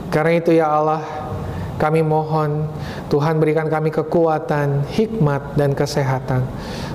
Karena 0.10 0.34
itu 0.42 0.50
ya 0.50 0.66
Allah, 0.66 1.06
kami 1.78 2.02
mohon 2.02 2.66
Tuhan 3.14 3.38
berikan 3.38 3.70
kami 3.70 3.94
kekuatan, 3.94 4.90
hikmat, 4.90 5.54
dan 5.54 5.78
kesehatan 5.78 6.42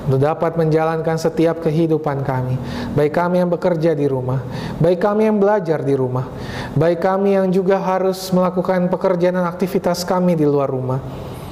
untuk 0.09 0.25
dapat 0.25 0.57
menjalankan 0.57 1.21
setiap 1.21 1.61
kehidupan 1.61 2.25
kami. 2.25 2.57
Baik 2.97 3.13
kami 3.13 3.45
yang 3.45 3.53
bekerja 3.53 3.93
di 3.93 4.09
rumah, 4.09 4.41
baik 4.81 5.05
kami 5.05 5.29
yang 5.29 5.37
belajar 5.37 5.85
di 5.85 5.93
rumah, 5.93 6.25
baik 6.73 7.05
kami 7.05 7.37
yang 7.37 7.53
juga 7.53 7.77
harus 7.77 8.33
melakukan 8.33 8.89
pekerjaan 8.89 9.37
dan 9.37 9.47
aktivitas 9.47 10.03
kami 10.09 10.33
di 10.33 10.49
luar 10.49 10.73
rumah 10.73 11.01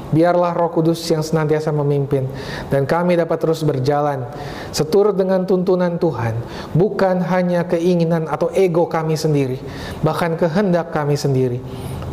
Biarlah 0.07 0.55
Roh 0.55 0.71
Kudus 0.71 1.03
yang 1.11 1.19
senantiasa 1.19 1.75
memimpin 1.75 2.31
dan 2.71 2.87
kami 2.87 3.19
dapat 3.19 3.43
terus 3.43 3.67
berjalan 3.67 4.23
seturut 4.71 5.19
dengan 5.19 5.43
tuntunan 5.43 5.99
Tuhan, 5.99 6.39
bukan 6.79 7.19
hanya 7.27 7.67
keinginan 7.67 8.31
atau 8.31 8.47
ego 8.55 8.87
kami 8.87 9.19
sendiri, 9.19 9.59
bahkan 10.07 10.39
kehendak 10.39 10.95
kami 10.95 11.19
sendiri, 11.19 11.59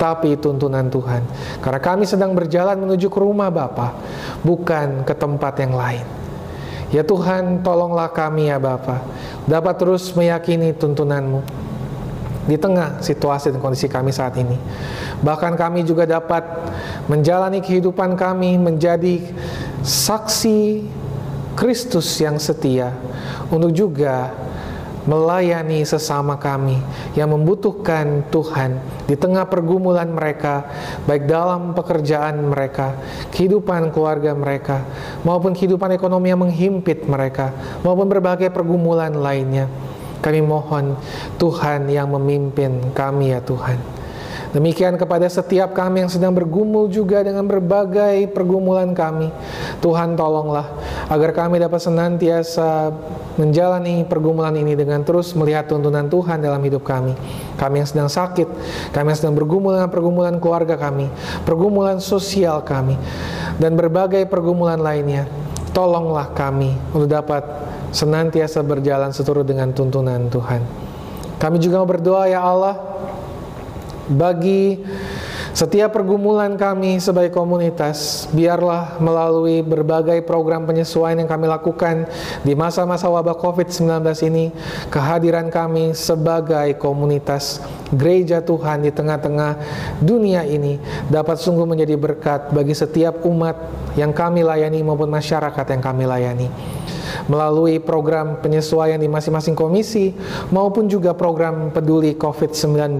tapi 0.01 0.33
tuntunan 0.41 0.89
Tuhan. 0.89 1.21
Karena 1.61 1.77
kami 1.77 2.09
sedang 2.09 2.33
berjalan 2.33 2.81
menuju 2.81 3.13
ke 3.13 3.19
rumah 3.21 3.53
Bapa, 3.53 3.93
bukan 4.41 5.05
ke 5.05 5.13
tempat 5.13 5.53
yang 5.61 5.77
lain. 5.77 6.22
Ya 6.93 7.01
Tuhan, 7.01 7.65
tolonglah 7.65 8.13
kami 8.13 8.53
ya 8.53 8.61
Bapa, 8.61 9.01
dapat 9.49 9.81
terus 9.81 10.13
meyakini 10.13 10.77
tuntunanmu 10.77 11.41
di 12.45 12.53
tengah 12.53 13.01
situasi 13.01 13.49
dan 13.49 13.57
kondisi 13.57 13.89
kami 13.89 14.13
saat 14.13 14.37
ini. 14.37 14.53
Bahkan 15.25 15.57
kami 15.57 15.81
juga 15.87 16.05
dapat 16.05 16.45
menjalani 17.09 17.65
kehidupan 17.65 18.13
kami 18.13 18.61
menjadi 18.61 19.25
saksi 19.81 20.85
Kristus 21.57 22.13
yang 22.21 22.37
setia 22.37 22.93
untuk 23.49 23.73
juga 23.73 24.29
melayani 25.03 25.83
sesama 25.83 26.39
kami 26.39 26.79
yang 27.13 27.31
membutuhkan 27.31 28.23
Tuhan 28.31 28.79
di 29.05 29.15
tengah 29.19 29.47
pergumulan 29.47 30.07
mereka, 30.07 30.65
baik 31.05 31.27
dalam 31.27 31.75
pekerjaan 31.75 32.39
mereka, 32.47 32.95
kehidupan 33.35 33.91
keluarga 33.91 34.31
mereka, 34.31 34.83
maupun 35.27 35.51
kehidupan 35.51 35.93
ekonomi 35.95 36.31
yang 36.31 36.41
menghimpit 36.41 37.05
mereka, 37.05 37.51
maupun 37.83 38.07
berbagai 38.07 38.49
pergumulan 38.49 39.11
lainnya. 39.13 39.67
Kami 40.23 40.39
mohon 40.39 40.95
Tuhan 41.35 41.91
yang 41.91 42.07
memimpin 42.15 42.95
kami 42.95 43.35
ya 43.35 43.43
Tuhan. 43.43 43.92
Demikian 44.53 45.01
kepada 45.01 45.25
setiap 45.25 45.73
kami 45.73 46.05
yang 46.05 46.11
sedang 46.13 46.29
bergumul 46.29 46.85
juga 46.85 47.25
dengan 47.25 47.41
berbagai 47.49 48.29
pergumulan 48.29 48.93
kami. 48.93 49.33
Tuhan 49.81 50.13
tolonglah 50.13 50.69
agar 51.09 51.33
kami 51.33 51.57
dapat 51.57 51.81
senantiasa 51.81 52.93
menjalani 53.33 54.05
pergumulan 54.05 54.53
ini 54.53 54.77
dengan 54.77 55.01
terus 55.01 55.33
melihat 55.33 55.65
tuntunan 55.65 56.05
Tuhan 56.05 56.37
dalam 56.37 56.61
hidup 56.61 56.85
kami. 56.85 57.17
Kami 57.57 57.81
yang 57.81 57.89
sedang 57.89 58.09
sakit, 58.13 58.45
kami 58.93 59.17
yang 59.17 59.17
sedang 59.17 59.33
bergumul 59.33 59.73
dengan 59.73 59.89
pergumulan 59.89 60.37
keluarga 60.37 60.77
kami, 60.77 61.09
pergumulan 61.49 61.97
sosial 61.97 62.61
kami, 62.61 62.93
dan 63.57 63.73
berbagai 63.73 64.29
pergumulan 64.29 64.77
lainnya. 64.77 65.25
Tolonglah 65.73 66.29
kami 66.37 66.77
untuk 66.93 67.09
dapat 67.09 67.41
senantiasa 67.89 68.61
berjalan 68.61 69.09
seturut 69.09 69.49
dengan 69.49 69.73
tuntunan 69.73 70.29
Tuhan. 70.29 70.61
Kami 71.41 71.57
juga 71.57 71.81
berdoa 71.81 72.29
ya 72.29 72.45
Allah 72.45 72.77
bagi 74.11 74.81
Setiap 75.53 75.93
pergumulan 75.93 76.57
kami 76.57 76.97
sebagai 76.97 77.29
komunitas, 77.29 78.25
biarlah 78.33 78.97
melalui 78.97 79.61
berbagai 79.61 80.25
program 80.25 80.65
penyesuaian 80.65 81.21
yang 81.21 81.29
kami 81.29 81.45
lakukan 81.45 82.09
di 82.41 82.57
masa-masa 82.57 83.05
wabah 83.05 83.37
COVID-19 83.37 84.01
ini, 84.33 84.49
kehadiran 84.89 85.53
kami 85.53 85.93
sebagai 85.93 86.73
komunitas 86.81 87.61
gereja 87.93 88.41
Tuhan 88.41 88.81
di 88.81 88.89
tengah-tengah 88.89 89.61
dunia 90.01 90.41
ini 90.41 90.81
dapat 91.05 91.37
sungguh 91.37 91.69
menjadi 91.69 92.01
berkat 92.01 92.49
bagi 92.49 92.73
setiap 92.73 93.21
umat 93.21 93.53
yang 93.93 94.09
kami 94.09 94.41
layani 94.41 94.81
maupun 94.81 95.05
masyarakat 95.05 95.65
yang 95.69 95.83
kami 95.85 96.09
layani 96.09 96.49
melalui 97.27 97.79
program 97.79 98.39
penyesuaian 98.39 98.99
di 98.99 99.07
masing-masing 99.07 99.55
komisi 99.55 100.11
maupun 100.49 100.87
juga 100.87 101.15
program 101.15 101.71
peduli 101.71 102.15
COVID-19 102.15 102.99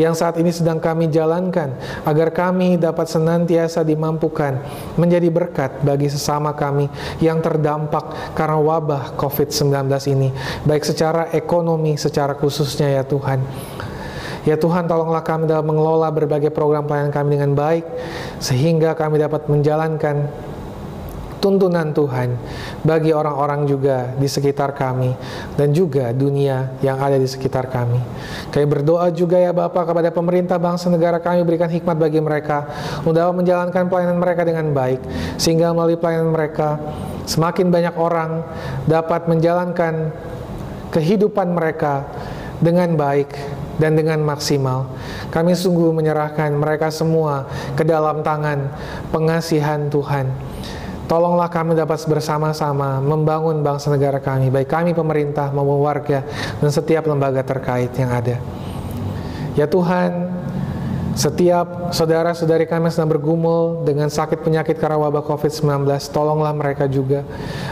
yang 0.00 0.16
saat 0.16 0.40
ini 0.40 0.52
sedang 0.52 0.80
kami 0.80 1.08
jalankan 1.12 1.76
agar 2.04 2.28
kami 2.32 2.80
dapat 2.80 3.08
senantiasa 3.08 3.84
dimampukan 3.84 4.60
menjadi 4.96 5.28
berkat 5.28 5.82
bagi 5.84 6.08
sesama 6.08 6.52
kami 6.56 6.88
yang 7.20 7.40
terdampak 7.40 8.36
karena 8.36 8.58
wabah 8.60 9.16
COVID-19 9.16 9.72
ini 10.12 10.28
baik 10.64 10.84
secara 10.86 11.28
ekonomi 11.34 11.96
secara 11.96 12.36
khususnya 12.36 12.88
ya 12.90 13.02
Tuhan. 13.04 13.40
Ya 14.42 14.58
Tuhan, 14.58 14.90
tolonglah 14.90 15.22
kami 15.22 15.46
dalam 15.46 15.62
mengelola 15.70 16.10
berbagai 16.10 16.50
program 16.50 16.82
pelayanan 16.82 17.14
kami 17.14 17.38
dengan 17.38 17.54
baik, 17.54 17.86
sehingga 18.42 18.98
kami 18.98 19.22
dapat 19.22 19.46
menjalankan 19.46 20.26
tuntunan 21.42 21.90
Tuhan 21.90 22.38
bagi 22.86 23.10
orang-orang 23.10 23.66
juga 23.66 24.14
di 24.14 24.30
sekitar 24.30 24.78
kami 24.78 25.10
dan 25.58 25.74
juga 25.74 26.14
dunia 26.14 26.78
yang 26.78 27.02
ada 27.02 27.18
di 27.18 27.26
sekitar 27.26 27.66
kami. 27.66 27.98
Kami 28.54 28.66
berdoa 28.70 29.10
juga 29.10 29.42
ya 29.42 29.50
Bapak 29.50 29.90
kepada 29.90 30.14
pemerintah 30.14 30.62
bangsa 30.62 30.86
negara 30.86 31.18
kami 31.18 31.42
berikan 31.42 31.66
hikmat 31.66 31.98
bagi 31.98 32.22
mereka 32.22 32.70
untuk 33.02 33.26
menjalankan 33.34 33.90
pelayanan 33.90 34.22
mereka 34.22 34.46
dengan 34.46 34.70
baik 34.70 35.02
sehingga 35.34 35.74
melalui 35.74 35.98
pelayanan 35.98 36.30
mereka 36.30 36.78
semakin 37.26 37.74
banyak 37.74 37.94
orang 37.98 38.46
dapat 38.86 39.26
menjalankan 39.26 40.14
kehidupan 40.94 41.58
mereka 41.58 42.06
dengan 42.62 42.94
baik 42.94 43.34
dan 43.82 43.98
dengan 43.98 44.22
maksimal. 44.22 44.86
Kami 45.34 45.58
sungguh 45.58 45.90
menyerahkan 45.90 46.54
mereka 46.54 46.94
semua 46.94 47.50
ke 47.74 47.82
dalam 47.82 48.22
tangan 48.22 48.70
pengasihan 49.10 49.90
Tuhan. 49.90 50.51
Tolonglah 51.10 51.50
kami 51.50 51.76
dapat 51.76 51.98
bersama-sama 52.08 53.02
membangun 53.02 53.60
bangsa 53.60 53.92
negara 53.92 54.22
kami, 54.22 54.48
baik 54.48 54.70
kami 54.70 54.96
pemerintah 54.96 55.50
maupun 55.50 55.82
warga 55.82 56.24
dan 56.62 56.70
setiap 56.70 57.04
lembaga 57.04 57.42
terkait 57.42 57.90
yang 57.98 58.14
ada. 58.14 58.38
Ya 59.52 59.68
Tuhan, 59.68 60.32
setiap 61.12 61.92
saudara-saudari 61.92 62.64
kami 62.64 62.88
sedang 62.88 63.12
bergumul 63.12 63.84
dengan 63.84 64.08
sakit 64.08 64.40
penyakit 64.40 64.80
karena 64.80 64.96
wabah 64.96 65.20
COVID-19, 65.28 65.84
tolonglah 66.08 66.56
mereka 66.56 66.88
juga 66.88 67.20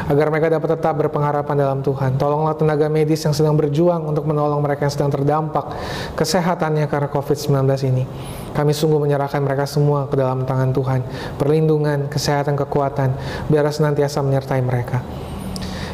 agar 0.04 0.28
mereka 0.28 0.52
dapat 0.52 0.76
tetap 0.76 0.94
berpengharapan 1.00 1.56
dalam 1.56 1.80
Tuhan. 1.80 2.20
Tolonglah 2.20 2.52
tenaga 2.52 2.92
medis 2.92 3.24
yang 3.24 3.32
sedang 3.32 3.56
berjuang 3.56 4.04
untuk 4.04 4.28
menolong 4.28 4.60
mereka 4.60 4.84
yang 4.84 4.92
sedang 4.92 5.10
terdampak 5.16 5.72
kesehatannya 6.20 6.84
karena 6.84 7.08
COVID-19 7.08 7.64
ini. 7.88 8.04
Kami 8.52 8.76
sungguh 8.76 9.00
menyerahkan 9.00 9.40
mereka 9.40 9.64
semua 9.64 10.04
ke 10.04 10.20
dalam 10.20 10.44
tangan 10.44 10.76
Tuhan. 10.76 11.00
Perlindungan, 11.40 12.12
kesehatan, 12.12 12.60
kekuatan, 12.60 13.16
biar 13.48 13.64
senantiasa 13.72 14.20
menyertai 14.20 14.60
mereka. 14.60 15.00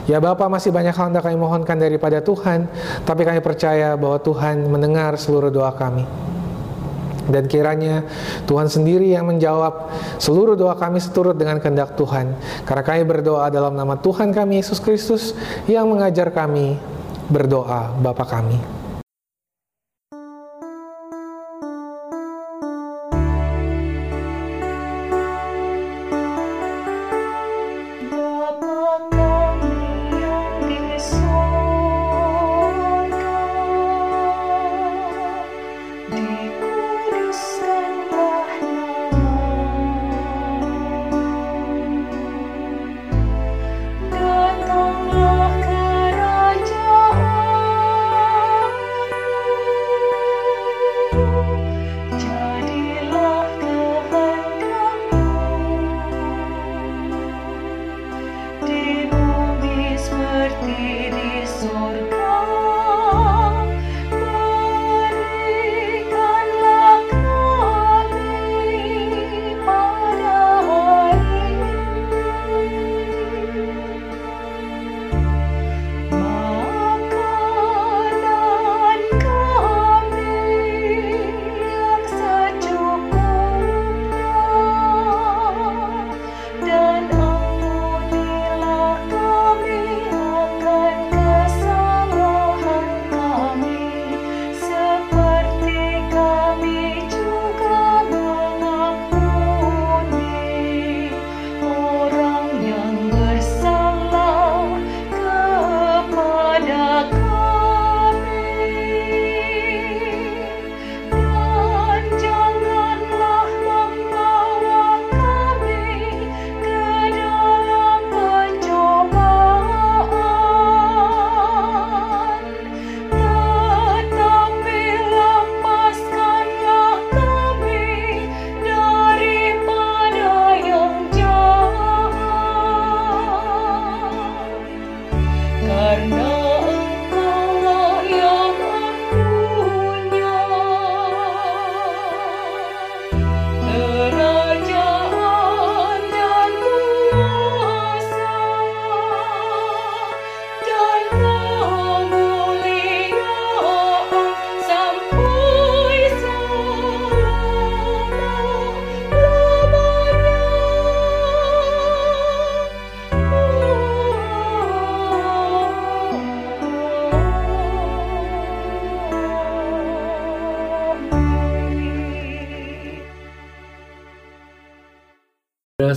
Ya 0.07 0.23
Bapak 0.23 0.47
masih 0.47 0.71
banyak 0.71 0.95
hal 0.95 1.11
yang 1.11 1.23
kami 1.23 1.35
mohonkan 1.39 1.79
daripada 1.79 2.23
Tuhan, 2.23 2.71
tapi 3.03 3.27
kami 3.27 3.43
percaya 3.43 3.95
bahwa 3.99 4.19
Tuhan 4.23 4.67
mendengar 4.67 5.15
seluruh 5.19 5.51
doa 5.51 5.75
kami. 5.75 6.07
Dan 7.27 7.51
kiranya 7.51 8.07
Tuhan 8.47 8.71
sendiri 8.71 9.11
yang 9.11 9.27
menjawab 9.27 9.91
seluruh 10.23 10.55
doa 10.55 10.79
kami 10.79 11.03
seturut 11.03 11.35
dengan 11.35 11.59
kehendak 11.59 11.99
Tuhan. 11.99 12.39
Karena 12.63 12.83
kami 12.87 13.03
berdoa 13.03 13.51
dalam 13.51 13.75
nama 13.75 13.99
Tuhan 13.99 14.31
kami 14.31 14.63
Yesus 14.63 14.79
Kristus 14.79 15.35
yang 15.67 15.91
mengajar 15.91 16.31
kami 16.31 16.79
berdoa 17.27 17.91
Bapa 17.99 18.23
kami. 18.23 18.86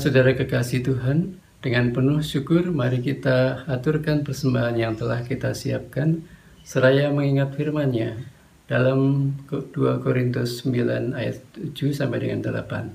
Saudara 0.09 0.33
kekasih 0.33 0.81
Tuhan, 0.81 1.37
dengan 1.61 1.93
penuh 1.93 2.25
syukur 2.25 2.73
mari 2.73 2.97
kita 2.97 3.61
aturkan 3.69 4.25
persembahan 4.25 4.73
yang 4.73 4.97
telah 4.97 5.21
kita 5.21 5.53
siapkan 5.53 6.25
seraya 6.65 7.13
mengingat 7.13 7.53
firman-Nya 7.53 8.17
dalam 8.65 9.29
2 9.53 9.69
Korintus 10.01 10.65
9 10.65 11.13
ayat 11.13 11.45
7 11.53 11.93
sampai 11.93 12.25
dengan 12.25 12.41
8. 12.41 12.89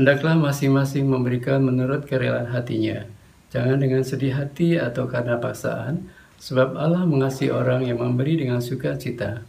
Hendaklah 0.00 0.32
masing-masing 0.40 1.12
memberikan 1.12 1.60
menurut 1.60 2.08
kerelaan 2.08 2.48
hatinya, 2.48 3.04
jangan 3.52 3.76
dengan 3.76 4.00
sedih 4.00 4.32
hati 4.32 4.80
atau 4.80 5.12
karena 5.12 5.36
paksaan, 5.36 6.08
sebab 6.40 6.72
Allah 6.72 7.04
mengasihi 7.04 7.52
orang 7.52 7.84
yang 7.84 8.00
memberi 8.00 8.40
dengan 8.40 8.64
sukacita. 8.64 9.44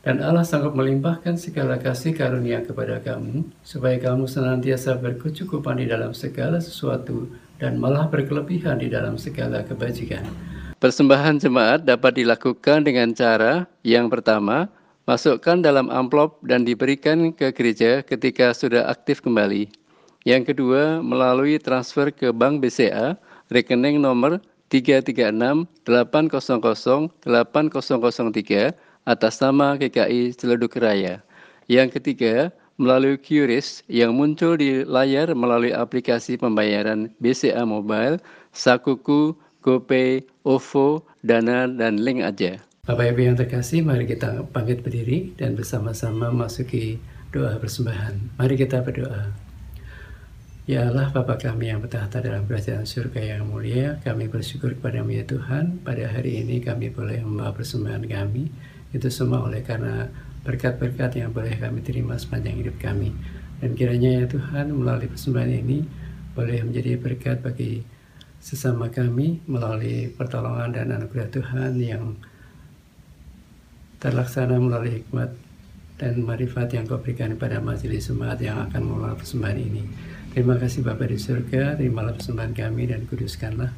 Dan 0.00 0.24
Allah 0.24 0.48
sanggup 0.48 0.72
melimpahkan 0.72 1.36
segala 1.36 1.76
kasih 1.76 2.16
karunia 2.16 2.64
kepada 2.64 3.04
kamu, 3.04 3.44
supaya 3.60 4.00
kamu 4.00 4.24
senantiasa 4.24 4.96
berkecukupan 4.96 5.76
di 5.76 5.92
dalam 5.92 6.16
segala 6.16 6.56
sesuatu 6.56 7.28
dan 7.60 7.76
malah 7.76 8.08
berkelebihan 8.08 8.80
di 8.80 8.88
dalam 8.88 9.20
segala 9.20 9.60
kebajikan. 9.60 10.24
Persembahan 10.80 11.36
jemaat 11.36 11.84
dapat 11.84 12.16
dilakukan 12.16 12.88
dengan 12.88 13.12
cara 13.12 13.68
yang 13.84 14.08
pertama, 14.08 14.72
masukkan 15.04 15.60
dalam 15.60 15.92
amplop 15.92 16.40
dan 16.48 16.64
diberikan 16.64 17.28
ke 17.36 17.52
gereja 17.52 18.00
ketika 18.00 18.56
sudah 18.56 18.88
aktif 18.88 19.20
kembali. 19.20 19.68
Yang 20.24 20.56
kedua, 20.56 21.04
melalui 21.04 21.60
transfer 21.60 22.08
ke 22.08 22.32
Bank 22.32 22.64
BCA, 22.64 23.20
rekening 23.52 24.00
nomor 24.00 24.40
336 24.72 25.68
800 25.84 26.40
8003 27.20 28.72
atas 29.10 29.42
nama 29.42 29.74
KKI 29.74 30.38
Celeduk 30.38 30.78
Raya. 30.78 31.18
Yang 31.66 31.98
ketiga, 31.98 32.54
melalui 32.78 33.18
QRIS 33.18 33.82
yang 33.90 34.14
muncul 34.14 34.54
di 34.54 34.86
layar 34.86 35.34
melalui 35.34 35.74
aplikasi 35.74 36.38
pembayaran 36.38 37.10
BCA 37.18 37.66
Mobile, 37.66 38.22
Sakuku, 38.54 39.34
GoPay, 39.66 40.22
OVO, 40.46 41.02
Dana, 41.26 41.66
dan 41.66 42.00
Link 42.00 42.22
aja. 42.22 42.62
Bapak 42.86 43.12
Ibu 43.12 43.20
yang 43.20 43.36
terkasih, 43.36 43.84
mari 43.84 44.08
kita 44.08 44.46
bangkit 44.48 44.80
berdiri 44.80 45.36
dan 45.36 45.58
bersama-sama 45.58 46.32
masuki 46.32 46.96
doa 47.34 47.60
persembahan. 47.60 48.40
Mari 48.40 48.54
kita 48.56 48.80
berdoa. 48.80 49.50
Ya 50.70 50.86
Allah 50.86 51.10
Bapa 51.10 51.34
kami 51.34 51.66
yang 51.66 51.82
bertahta 51.82 52.22
dalam 52.22 52.46
kerajaan 52.46 52.86
surga 52.86 53.36
yang 53.36 53.50
mulia, 53.50 53.98
kami 54.06 54.30
bersyukur 54.30 54.70
kepada 54.78 55.02
ya 55.02 55.26
Tuhan, 55.26 55.82
pada 55.82 56.06
hari 56.06 56.46
ini 56.46 56.62
kami 56.62 56.94
boleh 56.94 57.20
membawa 57.26 57.50
persembahan 57.50 58.06
kami, 58.06 58.48
itu 58.90 59.08
semua 59.08 59.46
oleh 59.46 59.62
karena 59.62 60.10
berkat-berkat 60.42 61.20
yang 61.20 61.30
boleh 61.30 61.54
kami 61.58 61.84
terima 61.84 62.16
sepanjang 62.16 62.58
hidup 62.64 62.76
kami. 62.80 63.12
Dan 63.60 63.76
kiranya 63.76 64.22
ya 64.22 64.24
Tuhan 64.26 64.72
melalui 64.72 65.08
persembahan 65.12 65.52
ini 65.52 65.84
boleh 66.32 66.64
menjadi 66.64 66.96
berkat 66.96 67.44
bagi 67.44 67.84
sesama 68.40 68.88
kami 68.88 69.44
melalui 69.44 70.08
pertolongan 70.16 70.72
dan 70.72 70.96
anugerah 70.96 71.28
Tuhan 71.28 71.76
yang 71.76 72.16
terlaksana 74.00 74.56
melalui 74.56 75.04
hikmat 75.04 75.36
dan 76.00 76.24
marifat 76.24 76.72
yang 76.72 76.88
kau 76.88 76.96
berikan 76.96 77.36
kepada 77.36 77.60
majelis 77.60 78.08
jemaat 78.08 78.40
yang 78.40 78.64
akan 78.64 78.80
mengelola 78.80 79.12
persembahan 79.20 79.60
ini. 79.60 79.84
Terima 80.32 80.56
kasih 80.56 80.80
Bapak 80.80 81.12
di 81.12 81.20
surga, 81.20 81.76
terimalah 81.76 82.16
persembahan 82.16 82.56
kami 82.56 82.88
dan 82.88 83.04
kuduskanlah. 83.04 83.68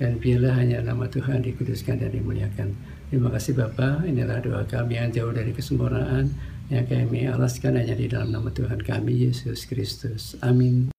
Dan 0.00 0.18
biarlah 0.18 0.58
hanya 0.58 0.82
nama 0.82 1.06
Tuhan 1.06 1.46
dikuduskan 1.46 2.02
dan 2.02 2.10
dimuliakan. 2.10 2.74
Terima 3.10 3.26
kasih 3.26 3.58
Bapak, 3.58 4.06
inilah 4.06 4.38
doa 4.38 4.62
kami 4.70 4.94
yang 4.94 5.10
jauh 5.10 5.34
dari 5.34 5.50
kesempurnaan, 5.50 6.30
yang 6.70 6.86
kami 6.86 7.26
alaskan 7.26 7.82
hanya 7.82 7.98
di 7.98 8.06
dalam 8.06 8.30
nama 8.30 8.54
Tuhan 8.54 8.86
kami, 8.86 9.26
Yesus 9.26 9.66
Kristus. 9.66 10.38
Amin. 10.46 10.94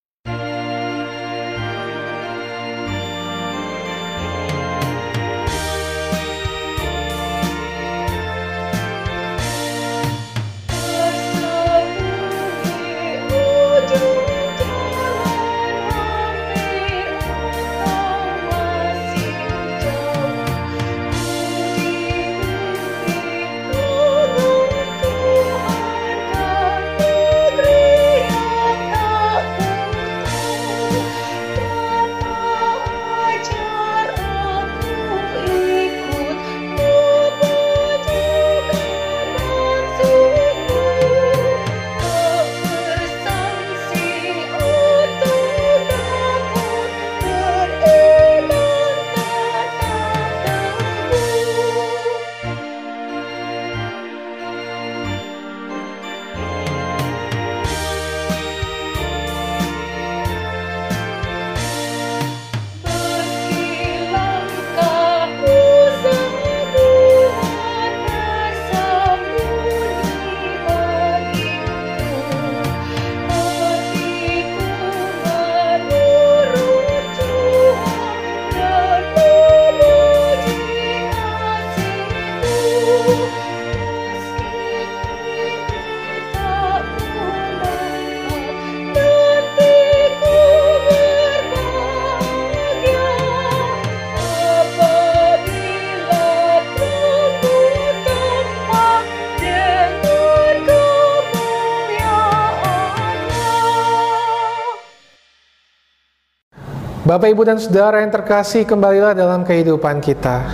Bapak, 107.12 107.28
Ibu, 107.28 107.44
dan 107.44 107.60
Saudara 107.60 108.00
yang 108.00 108.08
terkasih, 108.08 108.64
kembalilah 108.64 109.12
dalam 109.12 109.44
kehidupan 109.44 110.00
kita. 110.00 110.48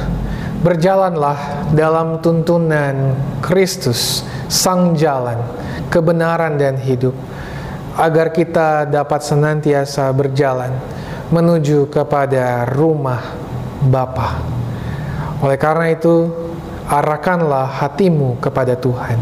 Berjalanlah 0.65 1.69
dalam 1.69 2.17
tuntunan 2.17 3.13
Kristus, 3.45 4.25
Sang 4.49 4.97
Jalan, 4.97 5.37
kebenaran 5.93 6.57
dan 6.57 6.81
hidup, 6.81 7.13
agar 7.93 8.33
kita 8.33 8.89
dapat 8.89 9.21
senantiasa 9.21 10.09
berjalan 10.09 10.73
menuju 11.29 11.93
kepada 11.93 12.65
rumah 12.73 13.37
Bapa. 13.85 14.41
Oleh 15.45 15.61
karena 15.61 15.93
itu, 15.93 16.25
arahkanlah 16.89 17.85
hatimu 17.85 18.41
kepada 18.41 18.73
Tuhan. 18.73 19.21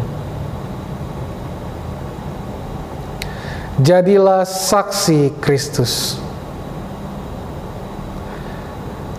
Jadilah 3.84 4.48
saksi 4.48 5.36
Kristus 5.44 6.24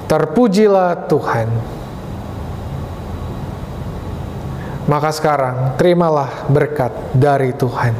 Terpujilah 0.06 1.10
Tuhan. 1.10 1.48
Maka 4.86 5.10
sekarang 5.10 5.74
terimalah 5.74 6.46
berkat 6.46 6.94
dari 7.10 7.50
Tuhan. 7.50 7.94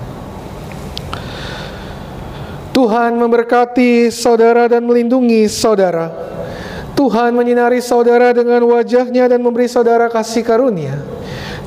Tuhan 2.71 3.19
memberkati 3.19 4.13
saudara 4.15 4.71
dan 4.71 4.87
melindungi 4.87 5.51
saudara. 5.51 6.15
Tuhan 6.95 7.35
menyinari 7.35 7.83
saudara 7.83 8.31
dengan 8.31 8.63
wajahnya 8.71 9.27
dan 9.27 9.43
memberi 9.43 9.67
saudara 9.67 10.07
kasih 10.07 10.47
karunia. 10.47 11.03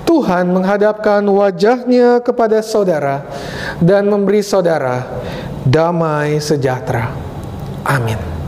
Tuhan 0.08 0.50
menghadapkan 0.50 1.22
wajahnya 1.22 2.24
kepada 2.24 2.64
saudara 2.64 3.28
dan 3.78 4.08
memberi 4.10 4.42
saudara 4.42 5.06
damai 5.68 6.42
sejahtera. 6.42 7.14
Amin. 7.86 8.39